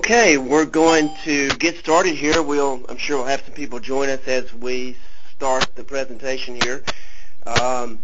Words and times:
Okay, 0.00 0.38
we're 0.38 0.64
going 0.64 1.14
to 1.24 1.50
get 1.58 1.76
started 1.76 2.14
here. 2.14 2.42
We'll, 2.42 2.82
I'm 2.88 2.96
sure 2.96 3.18
we'll 3.18 3.26
have 3.26 3.42
some 3.42 3.52
people 3.52 3.80
join 3.80 4.08
us 4.08 4.26
as 4.26 4.52
we 4.54 4.96
start 5.36 5.74
the 5.74 5.84
presentation 5.84 6.58
here. 6.62 6.82
Um, 7.46 7.98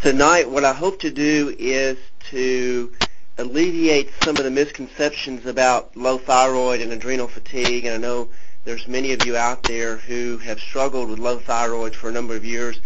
tonight, 0.00 0.50
what 0.50 0.66
I 0.66 0.74
hope 0.74 1.00
to 1.00 1.10
do 1.10 1.56
is 1.58 1.96
to 2.28 2.92
alleviate 3.38 4.10
some 4.22 4.36
of 4.36 4.44
the 4.44 4.50
misconceptions 4.50 5.46
about 5.46 5.96
low 5.96 6.18
thyroid 6.18 6.82
and 6.82 6.92
adrenal 6.92 7.26
fatigue. 7.26 7.86
And 7.86 7.94
I 7.94 8.06
know 8.06 8.28
there's 8.66 8.86
many 8.86 9.14
of 9.14 9.24
you 9.24 9.34
out 9.34 9.62
there 9.62 9.96
who 9.96 10.36
have 10.38 10.60
struggled 10.60 11.08
with 11.08 11.18
low 11.18 11.38
thyroid 11.38 11.96
for 11.96 12.10
a 12.10 12.12
number 12.12 12.36
of 12.36 12.44
years, 12.44 12.78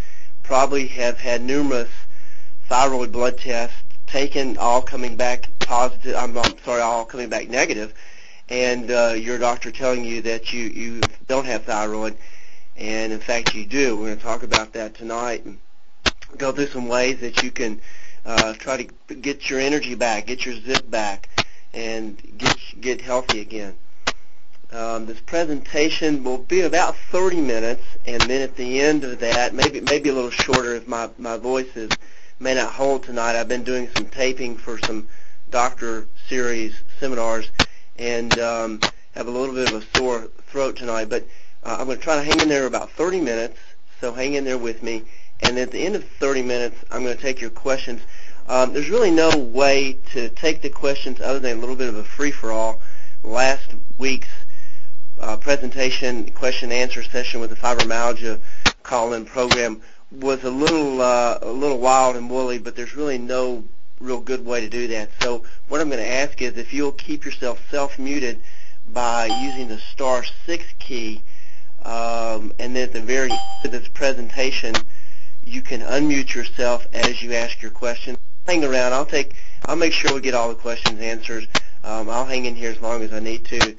probably 0.43 0.87
have 0.87 1.19
had 1.19 1.41
numerous 1.41 1.89
thyroid 2.69 3.11
blood 3.11 3.37
tests 3.37 3.75
taken, 4.07 4.55
all 4.57 4.81
coming 4.81 5.17
back 5.17 5.49
positive. 5.59 6.15
I'm, 6.15 6.37
I'm 6.37 6.57
sorry, 6.59 6.81
all 6.81 7.03
coming 7.03 7.27
back 7.27 7.49
negative, 7.49 7.93
and 8.49 8.89
uh, 8.89 9.13
your 9.15 9.37
doctor 9.37 9.71
telling 9.71 10.03
you 10.03 10.21
that 10.23 10.51
you 10.51 10.63
you 10.63 11.01
don't 11.27 11.45
have 11.45 11.63
thyroid, 11.63 12.17
and 12.75 13.13
in 13.13 13.19
fact 13.19 13.53
you 13.53 13.65
do. 13.65 13.95
We're 13.95 14.07
going 14.07 14.17
to 14.17 14.23
talk 14.23 14.43
about 14.43 14.73
that 14.73 14.95
tonight 14.95 15.45
and 15.45 15.57
go 16.37 16.51
through 16.51 16.67
some 16.67 16.87
ways 16.87 17.19
that 17.21 17.43
you 17.43 17.51
can 17.51 17.81
uh, 18.25 18.53
try 18.53 18.83
to 18.83 19.15
get 19.15 19.49
your 19.49 19.59
energy 19.59 19.95
back, 19.95 20.25
get 20.27 20.45
your 20.45 20.55
zip 20.55 20.89
back, 20.89 21.29
and 21.73 22.17
get 22.37 22.57
get 22.81 23.01
healthy 23.01 23.41
again. 23.41 23.75
Um, 24.71 25.07
this 25.07 25.19
presentation 25.21 26.23
will 26.23 26.37
be 26.37 26.61
about 26.61 26.95
30 26.95 27.41
minutes, 27.41 27.83
and 28.05 28.21
then 28.21 28.41
at 28.43 28.55
the 28.55 28.79
end 28.79 29.03
of 29.03 29.19
that, 29.19 29.53
maybe 29.53 29.81
maybe 29.81 30.09
a 30.09 30.13
little 30.13 30.29
shorter 30.31 30.75
if 30.75 30.87
my 30.87 31.09
my 31.17 31.37
voice 31.37 31.75
is 31.75 31.89
may 32.39 32.55
not 32.55 32.71
hold 32.71 33.03
tonight. 33.03 33.35
I've 33.35 33.47
been 33.47 33.63
doing 33.63 33.89
some 33.95 34.05
taping 34.05 34.57
for 34.57 34.79
some 34.79 35.07
doctor 35.49 36.07
series 36.27 36.75
seminars, 36.99 37.49
and 37.99 38.39
um, 38.39 38.79
have 39.13 39.27
a 39.27 39.31
little 39.31 39.53
bit 39.53 39.71
of 39.71 39.83
a 39.83 39.97
sore 39.97 40.29
throat 40.47 40.77
tonight. 40.77 41.09
But 41.09 41.27
uh, 41.63 41.77
I'm 41.79 41.85
going 41.85 41.97
to 41.97 42.03
try 42.03 42.15
to 42.15 42.23
hang 42.23 42.39
in 42.39 42.49
there 42.49 42.65
about 42.65 42.89
30 42.91 43.21
minutes. 43.21 43.59
So 44.01 44.13
hang 44.13 44.33
in 44.33 44.45
there 44.45 44.57
with 44.57 44.81
me. 44.81 45.03
And 45.41 45.57
at 45.57 45.71
the 45.71 45.79
end 45.79 45.95
of 45.95 46.03
30 46.03 46.41
minutes, 46.41 46.77
I'm 46.89 47.03
going 47.03 47.15
to 47.15 47.21
take 47.21 47.41
your 47.41 47.49
questions. 47.49 48.01
Um, 48.47 48.73
there's 48.73 48.89
really 48.89 49.11
no 49.11 49.37
way 49.37 49.97
to 50.13 50.29
take 50.29 50.61
the 50.61 50.69
questions 50.69 51.21
other 51.21 51.39
than 51.39 51.57
a 51.57 51.59
little 51.59 51.75
bit 51.75 51.89
of 51.89 51.95
a 51.95 52.03
free-for-all. 52.03 52.81
Last 53.23 53.69
week's 53.97 54.29
uh, 55.19 55.37
presentation, 55.37 56.31
question 56.31 56.71
and 56.71 56.81
answer 56.81 57.03
session 57.03 57.41
with 57.41 57.49
the 57.49 57.55
fibromyalgia 57.55 58.39
call-in 58.83 59.25
program 59.25 59.81
was 60.11 60.43
a 60.43 60.49
little 60.49 61.01
uh, 61.01 61.37
a 61.41 61.51
little 61.51 61.77
wild 61.77 62.15
and 62.15 62.29
woolly, 62.29 62.57
but 62.57 62.75
there's 62.75 62.95
really 62.95 63.17
no 63.17 63.63
real 63.99 64.19
good 64.19 64.45
way 64.45 64.61
to 64.61 64.69
do 64.69 64.87
that. 64.87 65.09
So 65.21 65.43
what 65.67 65.81
I'm 65.81 65.89
going 65.89 66.03
to 66.03 66.07
ask 66.07 66.41
is 66.41 66.57
if 66.57 66.73
you'll 66.73 66.91
keep 66.93 67.25
yourself 67.25 67.59
self-muted 67.69 68.39
by 68.91 69.25
using 69.25 69.67
the 69.67 69.77
star 69.77 70.23
six 70.45 70.65
key, 70.79 71.21
um, 71.83 72.51
and 72.59 72.75
then 72.75 72.83
at 72.83 72.93
the 72.93 73.01
very 73.01 73.31
end 73.31 73.39
of 73.65 73.71
this 73.71 73.87
presentation, 73.89 74.75
you 75.43 75.61
can 75.61 75.81
unmute 75.81 76.33
yourself 76.33 76.87
as 76.93 77.21
you 77.21 77.33
ask 77.33 77.61
your 77.61 77.71
question. 77.71 78.17
Hang 78.47 78.63
around. 78.63 78.93
I'll 78.93 79.05
take. 79.05 79.35
I'll 79.65 79.75
make 79.75 79.93
sure 79.93 80.13
we 80.13 80.21
get 80.21 80.33
all 80.33 80.49
the 80.49 80.55
questions 80.55 80.99
answered. 80.99 81.47
Um, 81.83 82.09
I'll 82.09 82.25
hang 82.25 82.45
in 82.45 82.55
here 82.55 82.71
as 82.71 82.81
long 82.81 83.01
as 83.03 83.13
I 83.13 83.19
need 83.19 83.45
to 83.45 83.75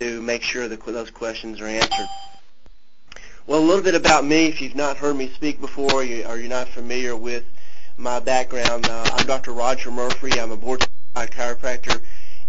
to 0.00 0.22
make 0.22 0.42
sure 0.42 0.66
that 0.68 0.84
those 0.84 1.10
questions 1.10 1.60
are 1.60 1.66
answered. 1.66 2.08
Well, 3.46 3.60
a 3.60 3.66
little 3.66 3.82
bit 3.82 3.94
about 3.94 4.24
me. 4.24 4.46
If 4.46 4.60
you've 4.60 4.74
not 4.74 4.96
heard 4.96 5.16
me 5.16 5.30
speak 5.34 5.60
before, 5.60 5.92
or 5.92 6.04
you're 6.04 6.48
not 6.48 6.68
familiar 6.68 7.16
with 7.16 7.44
my 7.96 8.20
background, 8.20 8.86
uh, 8.88 9.10
I'm 9.12 9.26
Dr. 9.26 9.52
Roger 9.52 9.90
Murphy. 9.90 10.40
I'm 10.40 10.50
a 10.50 10.56
board-certified 10.56 11.30
chiropractor 11.30 12.00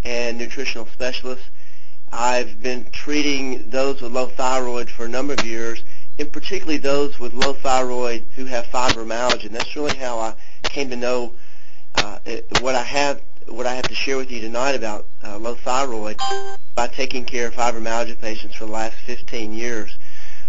and 0.04 0.38
nutritional 0.38 0.86
specialist. 0.88 1.44
I've 2.12 2.62
been 2.62 2.90
treating 2.92 3.70
those 3.70 4.02
with 4.02 4.12
low 4.12 4.28
thyroid 4.28 4.90
for 4.90 5.06
a 5.06 5.10
number 5.10 5.34
of 5.34 5.46
years, 5.46 5.84
and 6.20 6.32
particularly 6.32 6.78
those 6.78 7.20
with 7.20 7.34
low 7.34 7.54
thyroid 7.54 8.26
who 8.36 8.46
have 8.46 8.66
fibromyalgia. 8.66 9.46
And 9.46 9.56
that's 9.56 9.76
really 9.76 9.96
how 9.96 10.20
I 10.20 10.34
came 10.64 10.90
to 10.90 10.96
know 10.96 11.34
uh, 11.96 12.20
what 12.60 12.76
I 12.76 12.84
have 12.84 13.22
what 13.48 13.66
I 13.66 13.74
have 13.74 13.88
to 13.88 13.96
share 13.96 14.18
with 14.18 14.32
you 14.32 14.40
tonight 14.40 14.76
about 14.76 15.08
uh, 15.24 15.38
low 15.38 15.56
thyroid 15.56 16.20
by 16.76 16.88
taking 16.88 17.26
care 17.26 17.48
of 17.48 17.56
fibromyalgia 17.56 18.20
patients 18.20 18.56
for 18.56 18.66
the 18.66 18.72
last 18.72 18.96
15 19.06 19.52
years. 19.52 19.98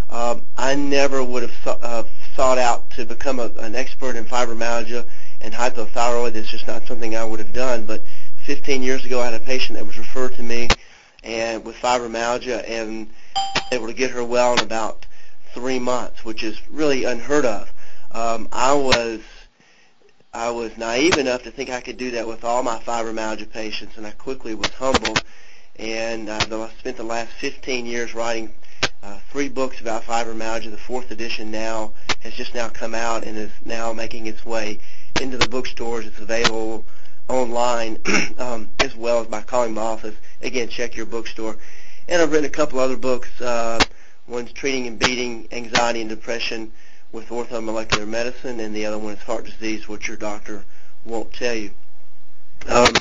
Um, 0.09 0.45
I 0.57 0.75
never 0.75 1.23
would 1.23 1.43
have 1.43 1.79
uh, 1.81 2.03
sought 2.35 2.57
out 2.57 2.89
to 2.91 3.05
become 3.05 3.39
a, 3.39 3.49
an 3.59 3.75
expert 3.75 4.15
in 4.15 4.25
fibromyalgia 4.25 5.05
and 5.41 5.53
hypothyroid. 5.53 6.35
It's 6.35 6.49
just 6.49 6.67
not 6.67 6.87
something 6.87 7.15
I 7.15 7.23
would 7.23 7.39
have 7.39 7.53
done. 7.53 7.85
But 7.85 8.03
15 8.45 8.81
years 8.81 9.05
ago, 9.05 9.21
I 9.21 9.25
had 9.25 9.33
a 9.33 9.39
patient 9.39 9.77
that 9.77 9.85
was 9.85 9.97
referred 9.97 10.35
to 10.35 10.43
me 10.43 10.69
and 11.23 11.63
with 11.63 11.75
fibromyalgia 11.77 12.69
and 12.69 13.09
able 13.71 13.87
to 13.87 13.93
get 13.93 14.11
her 14.11 14.23
well 14.23 14.53
in 14.53 14.59
about 14.59 15.05
three 15.53 15.79
months, 15.79 16.25
which 16.25 16.43
is 16.43 16.59
really 16.69 17.03
unheard 17.05 17.45
of. 17.45 17.71
Um, 18.11 18.47
I 18.51 18.73
was 18.73 19.21
I 20.33 20.49
was 20.49 20.75
naive 20.77 21.17
enough 21.17 21.43
to 21.43 21.51
think 21.51 21.69
I 21.69 21.79
could 21.79 21.97
do 21.97 22.11
that 22.11 22.27
with 22.27 22.43
all 22.43 22.63
my 22.63 22.79
fibromyalgia 22.79 23.51
patients, 23.51 23.97
and 23.97 24.07
I 24.07 24.11
quickly 24.11 24.55
was 24.55 24.71
humbled. 24.71 25.23
And 25.75 26.29
uh, 26.29 26.39
I 26.49 26.71
spent 26.79 26.97
the 26.97 27.03
last 27.03 27.31
15 27.33 27.85
years 27.85 28.13
writing 28.13 28.53
uh, 29.03 29.19
three 29.29 29.49
books 29.49 29.81
about 29.81 30.03
fibromyalgia. 30.03 30.71
The 30.71 30.77
fourth 30.77 31.11
edition 31.11 31.51
now 31.51 31.91
has 32.21 32.33
just 32.33 32.55
now 32.55 32.69
come 32.69 32.95
out 32.95 33.25
and 33.25 33.37
is 33.37 33.51
now 33.65 33.91
making 33.91 34.27
its 34.27 34.45
way 34.45 34.79
into 35.19 35.37
the 35.37 35.49
bookstores. 35.49 36.05
It's 36.05 36.19
available 36.19 36.85
online 37.27 37.99
um, 38.37 38.69
as 38.79 38.95
well 38.95 39.19
as 39.19 39.27
by 39.27 39.41
calling 39.41 39.73
my 39.73 39.81
office. 39.81 40.15
Again, 40.41 40.69
check 40.69 40.95
your 40.95 41.05
bookstore. 41.05 41.57
And 42.07 42.21
I've 42.21 42.31
written 42.31 42.45
a 42.45 42.49
couple 42.49 42.79
other 42.79 42.97
books. 42.97 43.41
Uh, 43.41 43.79
one's 44.27 44.53
Treating 44.53 44.87
and 44.87 44.97
Beating 44.97 45.47
Anxiety 45.51 45.99
and 46.01 46.09
Depression 46.09 46.71
with 47.11 47.27
Orthomolecular 47.27 48.07
Medicine, 48.07 48.59
and 48.59 48.75
the 48.75 48.85
other 48.85 48.97
one 48.97 49.13
is 49.13 49.19
Heart 49.21 49.45
Disease, 49.45 49.87
which 49.87 50.07
your 50.07 50.17
doctor 50.17 50.63
won't 51.05 51.31
tell 51.33 51.53
you. 51.53 51.71
Um, 52.67 52.93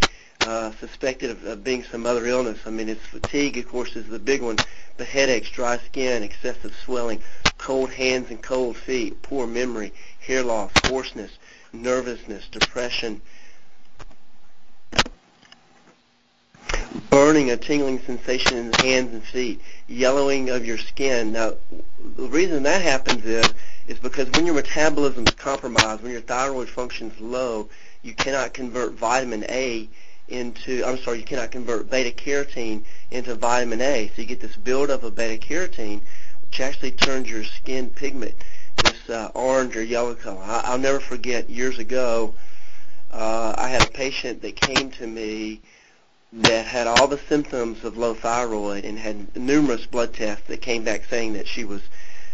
uh, 0.48 0.72
suspected 0.80 1.30
of, 1.30 1.44
of 1.44 1.62
being 1.66 1.84
some 1.84 2.06
other 2.06 2.26
illness. 2.26 2.60
I 2.66 2.70
mean, 2.70 2.88
it's 2.88 3.06
fatigue, 3.06 3.58
of 3.58 3.68
course, 3.68 3.98
is 3.98 4.08
the 4.08 4.18
big 4.18 4.42
one, 4.42 4.56
but 4.96 5.08
headaches, 5.08 5.50
dry 5.50 5.78
skin, 5.80 6.24
excessive 6.24 6.74
swelling, 6.86 7.22
cold 7.60 7.92
hands 7.92 8.32
and 8.32 8.42
cold 8.42 8.76
feet, 8.76 9.22
poor 9.22 9.46
memory, 9.46 9.94
hair 10.22 10.42
loss, 10.42 10.72
hoarseness, 10.86 11.38
nervousness, 11.72 12.48
depression, 12.48 13.22
burning, 17.10 17.52
a 17.52 17.58
tingling 17.58 18.00
sensation 18.00 18.58
in 18.58 18.72
the 18.72 18.82
hands 18.82 19.14
and 19.14 19.24
feet, 19.24 19.62
yellowing 19.88 20.50
of 20.50 20.66
your 20.66 20.78
skin. 20.78 21.34
Now, 21.34 21.54
the 22.16 22.28
reason 22.28 22.64
that 22.64 22.82
happens 22.82 23.24
is 23.26 23.54
is 23.88 24.00
because 24.00 24.30
when 24.32 24.46
your 24.46 24.56
metabolism 24.56 25.26
is 25.26 25.34
compromised, 25.34 26.02
when 26.04 26.12
your 26.12 26.22
thyroid 26.22 26.70
function 26.70 27.10
is 27.10 27.20
low, 27.20 27.70
you 28.04 28.14
cannot 28.14 28.54
convert 28.54 28.94
vitamin 28.94 29.44
A 29.50 29.90
into, 30.28 30.84
I'm 30.86 31.00
sorry, 31.00 31.18
you 31.18 31.26
cannot 31.26 31.50
convert 31.50 31.90
beta 31.90 32.12
carotene 32.12 32.84
into 33.10 33.34
vitamin 33.34 33.82
A. 33.82 34.12
So 34.16 34.22
you 34.22 34.28
get 34.28 34.42
this 34.42 34.56
buildup 34.56 35.02
of 35.02 35.16
beta 35.16 35.44
carotene, 35.44 36.02
which 36.50 36.62
actually 36.62 36.92
turns 36.92 37.30
your 37.30 37.44
skin 37.44 37.90
pigment 37.90 38.34
this 38.84 39.10
uh, 39.10 39.30
orange 39.34 39.76
or 39.76 39.84
yellow 39.84 40.16
color. 40.16 40.42
I, 40.42 40.62
I'll 40.66 40.78
never 40.78 41.00
forget 41.00 41.50
years 41.50 41.80
ago, 41.80 42.34
uh, 43.12 43.54
I 43.58 43.68
had 43.68 43.84
a 43.84 43.92
patient 43.92 44.42
that 44.42 44.56
came 44.56 44.92
to 44.92 45.08
me 45.08 45.62
that 46.32 46.66
had 46.66 46.88
all 46.88 47.08
the 47.08 47.20
symptoms 47.30 47.84
of 47.84 47.98
low 47.98 48.14
thyroid 48.14 48.86
and 48.86 48.98
had 48.98 49.36
numerous 49.36 49.86
blood 49.86 50.14
tests 50.14 50.48
that 50.48 50.62
came 50.62 50.84
back 50.84 51.06
saying 51.10 51.34
that 51.34 51.48
she 51.48 51.64
was 51.66 51.82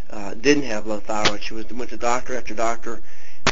uh, 0.10 0.34
didn't 0.36 0.64
have 0.64 0.86
low 0.86 1.00
thyroid. 1.00 1.42
She 1.42 1.54
was 1.54 1.66
went 1.72 1.90
to 1.90 1.98
doctor 1.98 2.38
after 2.38 2.54
doctor, 2.54 3.02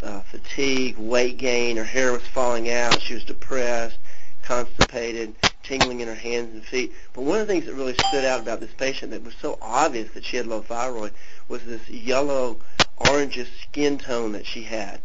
uh, 0.01 0.21
fatigue, 0.21 0.97
weight 0.97 1.37
gain, 1.37 1.77
her 1.77 1.83
hair 1.83 2.11
was 2.11 2.23
falling 2.33 2.69
out, 2.69 3.01
she 3.01 3.13
was 3.13 3.23
depressed, 3.23 3.97
constipated, 4.43 5.33
tingling 5.63 6.01
in 6.01 6.07
her 6.07 6.15
hands 6.15 6.53
and 6.53 6.63
feet. 6.63 6.93
But 7.13 7.23
one 7.23 7.39
of 7.39 7.47
the 7.47 7.53
things 7.53 7.65
that 7.65 7.73
really 7.73 7.95
stood 8.07 8.25
out 8.25 8.41
about 8.41 8.59
this 8.59 8.73
patient 8.77 9.11
that 9.11 9.23
was 9.23 9.33
so 9.41 9.57
obvious 9.61 10.11
that 10.11 10.25
she 10.25 10.37
had 10.37 10.45
low 10.45 10.61
thyroid 10.61 11.13
was 11.47 11.63
this 11.63 11.89
yellow 11.89 12.59
orangish 12.99 13.49
skin 13.63 13.97
tone 13.97 14.33
that 14.33 14.45
she 14.45 14.63
had. 14.63 14.99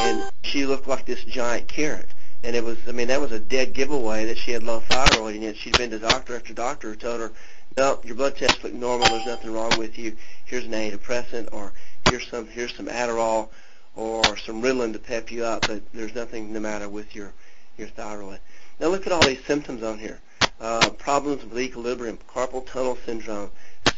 And 0.00 0.30
she 0.42 0.66
looked 0.66 0.88
like 0.88 1.06
this 1.06 1.24
giant 1.24 1.68
carrot. 1.68 2.08
And 2.44 2.54
it 2.54 2.62
was, 2.62 2.78
I 2.86 2.92
mean, 2.92 3.08
that 3.08 3.20
was 3.20 3.32
a 3.32 3.40
dead 3.40 3.72
giveaway 3.72 4.24
that 4.26 4.38
she 4.38 4.52
had 4.52 4.62
low 4.62 4.80
thyroid, 4.80 5.34
and 5.34 5.42
yet 5.42 5.56
she'd 5.56 5.76
been 5.76 5.90
to 5.90 5.98
doctor 5.98 6.36
after 6.36 6.54
doctor 6.54 6.90
who 6.90 6.96
told 6.96 7.20
her, 7.20 7.32
no, 7.76 8.00
your 8.04 8.14
blood 8.14 8.36
tests 8.36 8.62
look 8.62 8.72
normal, 8.72 9.08
there's 9.08 9.26
nothing 9.26 9.52
wrong 9.52 9.76
with 9.78 9.98
you, 9.98 10.16
here's 10.44 10.64
an 10.64 10.72
antidepressant, 10.72 11.48
or 11.52 11.72
here's 12.08 12.28
some, 12.28 12.46
here's 12.46 12.74
some 12.74 12.86
Adderall, 12.86 13.48
or 13.96 14.36
some 14.36 14.62
Ritalin 14.62 14.92
to 14.92 14.98
pep 14.98 15.32
you 15.32 15.44
up, 15.44 15.66
but 15.66 15.82
there's 15.92 16.14
nothing 16.14 16.52
the 16.52 16.60
matter 16.60 16.88
with 16.88 17.14
your, 17.14 17.32
your 17.76 17.88
thyroid. 17.88 18.38
Now 18.80 18.88
look 18.88 19.06
at 19.06 19.12
all 19.12 19.22
these 19.22 19.44
symptoms 19.44 19.82
on 19.82 19.98
here. 19.98 20.20
Uh, 20.60 20.90
problems 20.98 21.44
with 21.44 21.58
equilibrium, 21.58 22.18
carpal 22.32 22.66
tunnel 22.66 22.98
syndrome, 23.04 23.50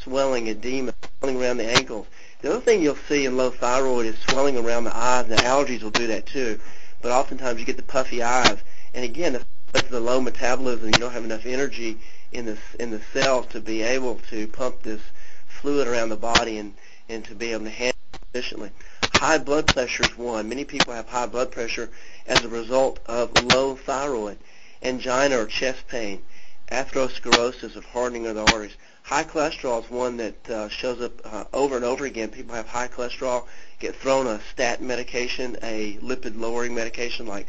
swelling, 0.03 0.49
edema, 0.49 0.95
swelling 1.19 1.41
around 1.41 1.59
the 1.59 1.71
ankles. 1.71 2.07
The 2.41 2.51
other 2.51 2.61
thing 2.61 2.83
you'll 2.83 2.97
see 2.97 3.27
in 3.27 3.37
low 3.37 3.51
thyroid 3.51 4.07
is 4.07 4.19
swelling 4.29 4.57
around 4.57 4.85
the 4.85 4.97
eyes. 4.97 5.29
Now 5.29 5.37
allergies 5.37 5.83
will 5.83 5.91
do 5.91 6.07
that 6.07 6.27
too, 6.27 6.59
but 7.03 7.13
oftentimes 7.13 7.61
you 7.61 7.67
get 7.67 7.77
the 7.77 7.83
puffy 7.83 8.23
eyes. 8.23 8.59
And 8.95 9.05
again, 9.05 9.39
that's 9.73 9.89
the 9.89 10.01
low 10.01 10.21
metabolism. 10.21 10.87
You 10.87 10.93
don't 10.93 11.13
have 11.13 11.25
enough 11.25 11.47
energy 11.47 11.99
in 12.33 12.47
the 12.47 12.59
in 12.79 12.91
the 12.91 13.01
cells 13.13 13.47
to 13.49 13.61
be 13.61 13.83
able 13.83 14.17
to 14.31 14.47
pump 14.49 14.83
this 14.83 15.03
fluid 15.47 15.89
around 15.89 16.09
the 16.09 16.17
body 16.17 16.59
and 16.59 16.75
and 17.09 17.25
to 17.27 17.35
be 17.35 17.53
able 17.53 17.65
to 17.65 17.71
handle 17.71 17.99
it 18.15 18.21
efficiently. 18.33 18.71
High 19.15 19.39
blood 19.39 19.67
pressure 19.67 20.05
is 20.05 20.17
one. 20.17 20.49
Many 20.49 20.65
people 20.65 20.95
have 20.95 21.09
high 21.09 21.27
blood 21.27 21.51
pressure 21.51 21.91
as 22.27 22.43
a 22.43 22.49
result 22.49 23.01
of 23.07 23.31
low 23.53 23.77
thyroid, 23.77 24.39
angina 24.83 25.39
or 25.39 25.47
chest 25.47 25.87
pain, 25.89 26.23
atherosclerosis 26.71 27.77
of 27.77 27.85
hardening 27.87 28.27
of 28.27 28.35
the 28.35 28.43
arteries. 28.43 28.77
High 29.03 29.25
cholesterol 29.25 29.85
is 29.85 29.91
one 29.91 30.17
that 30.19 30.51
uh, 30.51 30.69
shows 30.69 31.01
up 31.01 31.21
uh, 31.25 31.45
over 31.53 31.77
and 31.77 31.85
over 31.85 32.05
again. 32.05 32.29
People 32.29 32.55
have 32.55 32.69
high 32.69 32.89
cholesterol, 32.89 33.47
get 33.79 33.97
thrown 33.97 34.27
a 34.27 34.41
statin 34.53 34.87
medication, 34.87 35.57
a 35.63 35.97
lipid-lowering 35.97 36.75
medication 36.75 37.27
like 37.27 37.47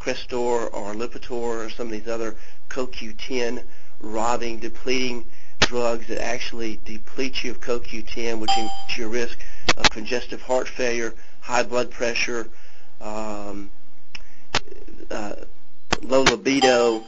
Crestor 0.00 0.72
or 0.72 0.94
Lipitor 0.94 1.30
or 1.32 1.70
some 1.70 1.88
of 1.88 1.92
these 1.92 2.08
other 2.08 2.36
CoQ10 2.70 3.64
robbing, 4.00 4.58
depleting 4.58 5.26
drugs 5.58 6.06
that 6.08 6.22
actually 6.22 6.80
deplete 6.84 7.44
you 7.44 7.50
of 7.50 7.60
CoQ10, 7.60 8.38
which 8.38 8.50
increases 8.56 8.96
your 8.96 9.08
risk 9.08 9.38
of 9.76 9.90
congestive 9.90 10.42
heart 10.42 10.68
failure, 10.68 11.14
high 11.40 11.62
blood 11.62 11.90
pressure, 11.90 12.48
um, 13.00 13.70
uh, 15.10 15.34
low 16.02 16.22
libido, 16.22 17.04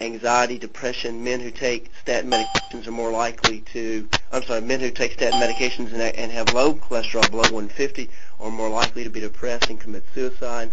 anxiety, 0.00 0.58
depression. 0.58 1.22
Men 1.24 1.40
who 1.40 1.50
take 1.50 1.90
statin 2.02 2.30
medications 2.30 2.86
are 2.86 2.92
more 2.92 3.10
likely 3.10 3.60
to, 3.72 4.08
I'm 4.32 4.42
sorry, 4.44 4.60
men 4.60 4.80
who 4.80 4.90
take 4.90 5.12
statin 5.12 5.40
medications 5.40 5.92
and, 5.92 6.02
and 6.02 6.32
have 6.32 6.52
low 6.52 6.74
cholesterol 6.74 7.30
below 7.30 7.42
150 7.42 8.08
are 8.40 8.50
more 8.50 8.68
likely 8.68 9.04
to 9.04 9.10
be 9.10 9.20
depressed 9.20 9.68
and 9.70 9.80
commit 9.80 10.04
suicide. 10.14 10.70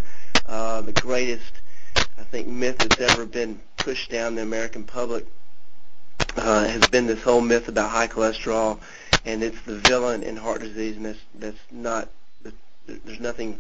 Uh, 0.48 0.82
the 0.82 0.94
greatest, 0.94 1.52
I 2.18 2.24
think, 2.24 2.48
myth 2.48 2.78
that's 2.78 3.00
ever 3.12 3.26
been 3.26 3.60
pushed 3.78 4.12
down 4.12 4.36
the 4.36 4.42
American 4.42 4.84
public 4.84 5.26
uh, 6.38 6.68
has 6.68 6.88
been 6.88 7.08
this 7.08 7.22
whole 7.22 7.42
myth 7.42 7.68
about 7.68 7.90
high 7.90 8.08
cholesterol, 8.08 8.80
and 9.26 9.44
it's 9.44 9.60
the 9.62 9.80
villain 9.80 10.24
in 10.24 10.36
heart 10.36 10.62
disease, 10.62 10.96
and 10.98 11.06
that's 11.06 11.20
that's 11.36 11.58
not. 11.72 12.10
There's 12.88 13.20
nothing 13.20 13.60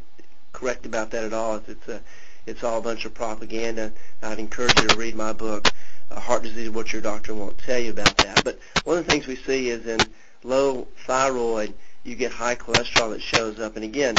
correct 0.53 0.85
about 0.85 1.11
that 1.11 1.23
at 1.23 1.33
all. 1.33 1.55
It's, 1.55 1.69
it's 1.69 1.87
a 1.87 2.01
it's 2.45 2.63
all 2.63 2.77
a 2.77 2.81
bunch 2.81 3.05
of 3.05 3.13
propaganda. 3.13 3.91
I'd 4.21 4.39
encourage 4.39 4.79
you 4.81 4.87
to 4.87 4.97
read 4.97 5.15
my 5.15 5.33
book, 5.33 5.71
uh, 6.11 6.19
Heart 6.19 6.43
Disease: 6.43 6.69
What 6.69 6.93
Your 6.93 7.01
Doctor 7.01 7.33
Won't 7.33 7.57
Tell 7.57 7.79
You 7.79 7.91
About 7.91 8.17
That. 8.17 8.43
But 8.43 8.59
one 8.83 8.97
of 8.97 9.05
the 9.05 9.11
things 9.11 9.27
we 9.27 9.35
see 9.35 9.69
is 9.69 9.85
in 9.85 9.99
low 10.43 10.87
thyroid, 11.05 11.73
you 12.03 12.15
get 12.15 12.31
high 12.31 12.55
cholesterol 12.55 13.11
that 13.11 13.21
shows 13.21 13.59
up, 13.59 13.75
and 13.75 13.83
again, 13.83 14.15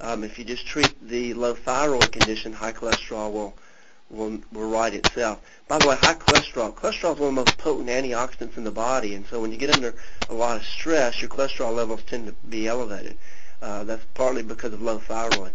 um, 0.00 0.24
if 0.24 0.38
you 0.38 0.44
just 0.44 0.66
treat 0.66 0.94
the 1.08 1.34
low 1.34 1.54
thyroid 1.54 2.12
condition, 2.12 2.52
high 2.52 2.72
cholesterol 2.72 3.32
will 3.32 3.54
will, 4.10 4.40
will 4.52 4.68
right 4.68 4.92
itself. 4.92 5.40
By 5.68 5.78
the 5.78 5.88
way, 5.88 5.96
high 5.96 6.14
cholesterol. 6.14 6.74
Cholesterol 6.74 7.14
is 7.14 7.20
one 7.20 7.28
of 7.28 7.34
the 7.36 7.42
most 7.44 7.58
potent 7.58 7.88
antioxidants 7.88 8.56
in 8.56 8.64
the 8.64 8.70
body, 8.70 9.14
and 9.14 9.24
so 9.26 9.40
when 9.40 9.52
you 9.52 9.58
get 9.58 9.74
under 9.74 9.94
a 10.28 10.34
lot 10.34 10.56
of 10.56 10.64
stress, 10.64 11.20
your 11.20 11.30
cholesterol 11.30 11.74
levels 11.74 12.02
tend 12.06 12.26
to 12.26 12.34
be 12.48 12.66
elevated. 12.66 13.16
Uh, 13.62 13.84
that's 13.84 14.04
partly 14.14 14.42
because 14.42 14.72
of 14.72 14.82
low 14.82 14.98
thyroid. 14.98 15.52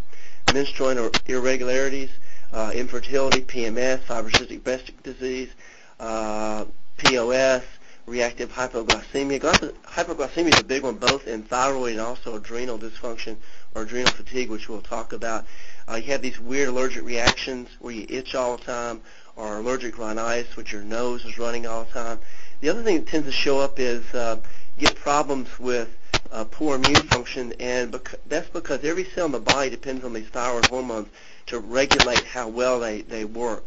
Menstrual 0.53 1.11
irregularities, 1.27 2.09
uh, 2.53 2.71
infertility, 2.73 3.41
PMS, 3.41 3.99
fibrocystic 4.03 4.63
breast 4.63 4.91
disease, 5.03 5.49
uh, 5.99 6.65
POS, 6.97 7.63
reactive 8.05 8.51
hypoglycemia. 8.51 9.39
Hypoglycemia 9.83 10.53
is 10.53 10.59
a 10.59 10.63
big 10.63 10.83
one, 10.83 10.95
both 10.95 11.27
in 11.27 11.43
thyroid 11.43 11.93
and 11.93 12.01
also 12.01 12.35
adrenal 12.35 12.77
dysfunction 12.77 13.35
or 13.73 13.81
adrenal 13.83 14.11
fatigue, 14.11 14.49
which 14.49 14.69
we'll 14.69 14.81
talk 14.81 15.13
about. 15.13 15.45
Uh, 15.89 15.95
you 15.95 16.11
have 16.11 16.21
these 16.21 16.39
weird 16.39 16.69
allergic 16.69 17.03
reactions 17.03 17.69
where 17.79 17.93
you 17.93 18.05
itch 18.09 18.35
all 18.35 18.57
the 18.57 18.63
time, 18.63 19.01
or 19.35 19.57
allergic 19.57 19.97
rhinitis, 19.97 20.55
which 20.55 20.71
your 20.71 20.83
nose 20.83 21.25
is 21.25 21.37
running 21.37 21.67
all 21.67 21.83
the 21.83 21.91
time. 21.91 22.19
The 22.61 22.69
other 22.69 22.83
thing 22.83 22.97
that 22.97 23.07
tends 23.07 23.27
to 23.27 23.33
show 23.33 23.59
up 23.59 23.79
is 23.79 24.01
uh, 24.13 24.39
you 24.77 24.87
get 24.87 24.95
problems 24.95 25.59
with 25.59 25.89
uh, 26.35 26.43
poor 26.43 26.75
immune 26.75 26.95
function, 26.95 27.53
and 27.59 27.91
bec- 27.91 28.19
that's 28.27 28.49
because 28.49 28.83
every 28.83 29.05
cell 29.05 29.25
in 29.25 29.31
the 29.31 29.39
body 29.39 29.69
depends 29.69 30.03
on 30.03 30.11
these 30.11 30.27
thyroid 30.27 30.65
hormones 30.65 31.07
to 31.45 31.59
regulate 31.59 32.23
how 32.25 32.49
well 32.49 32.79
they, 32.79 33.01
they 33.03 33.23
work. 33.23 33.65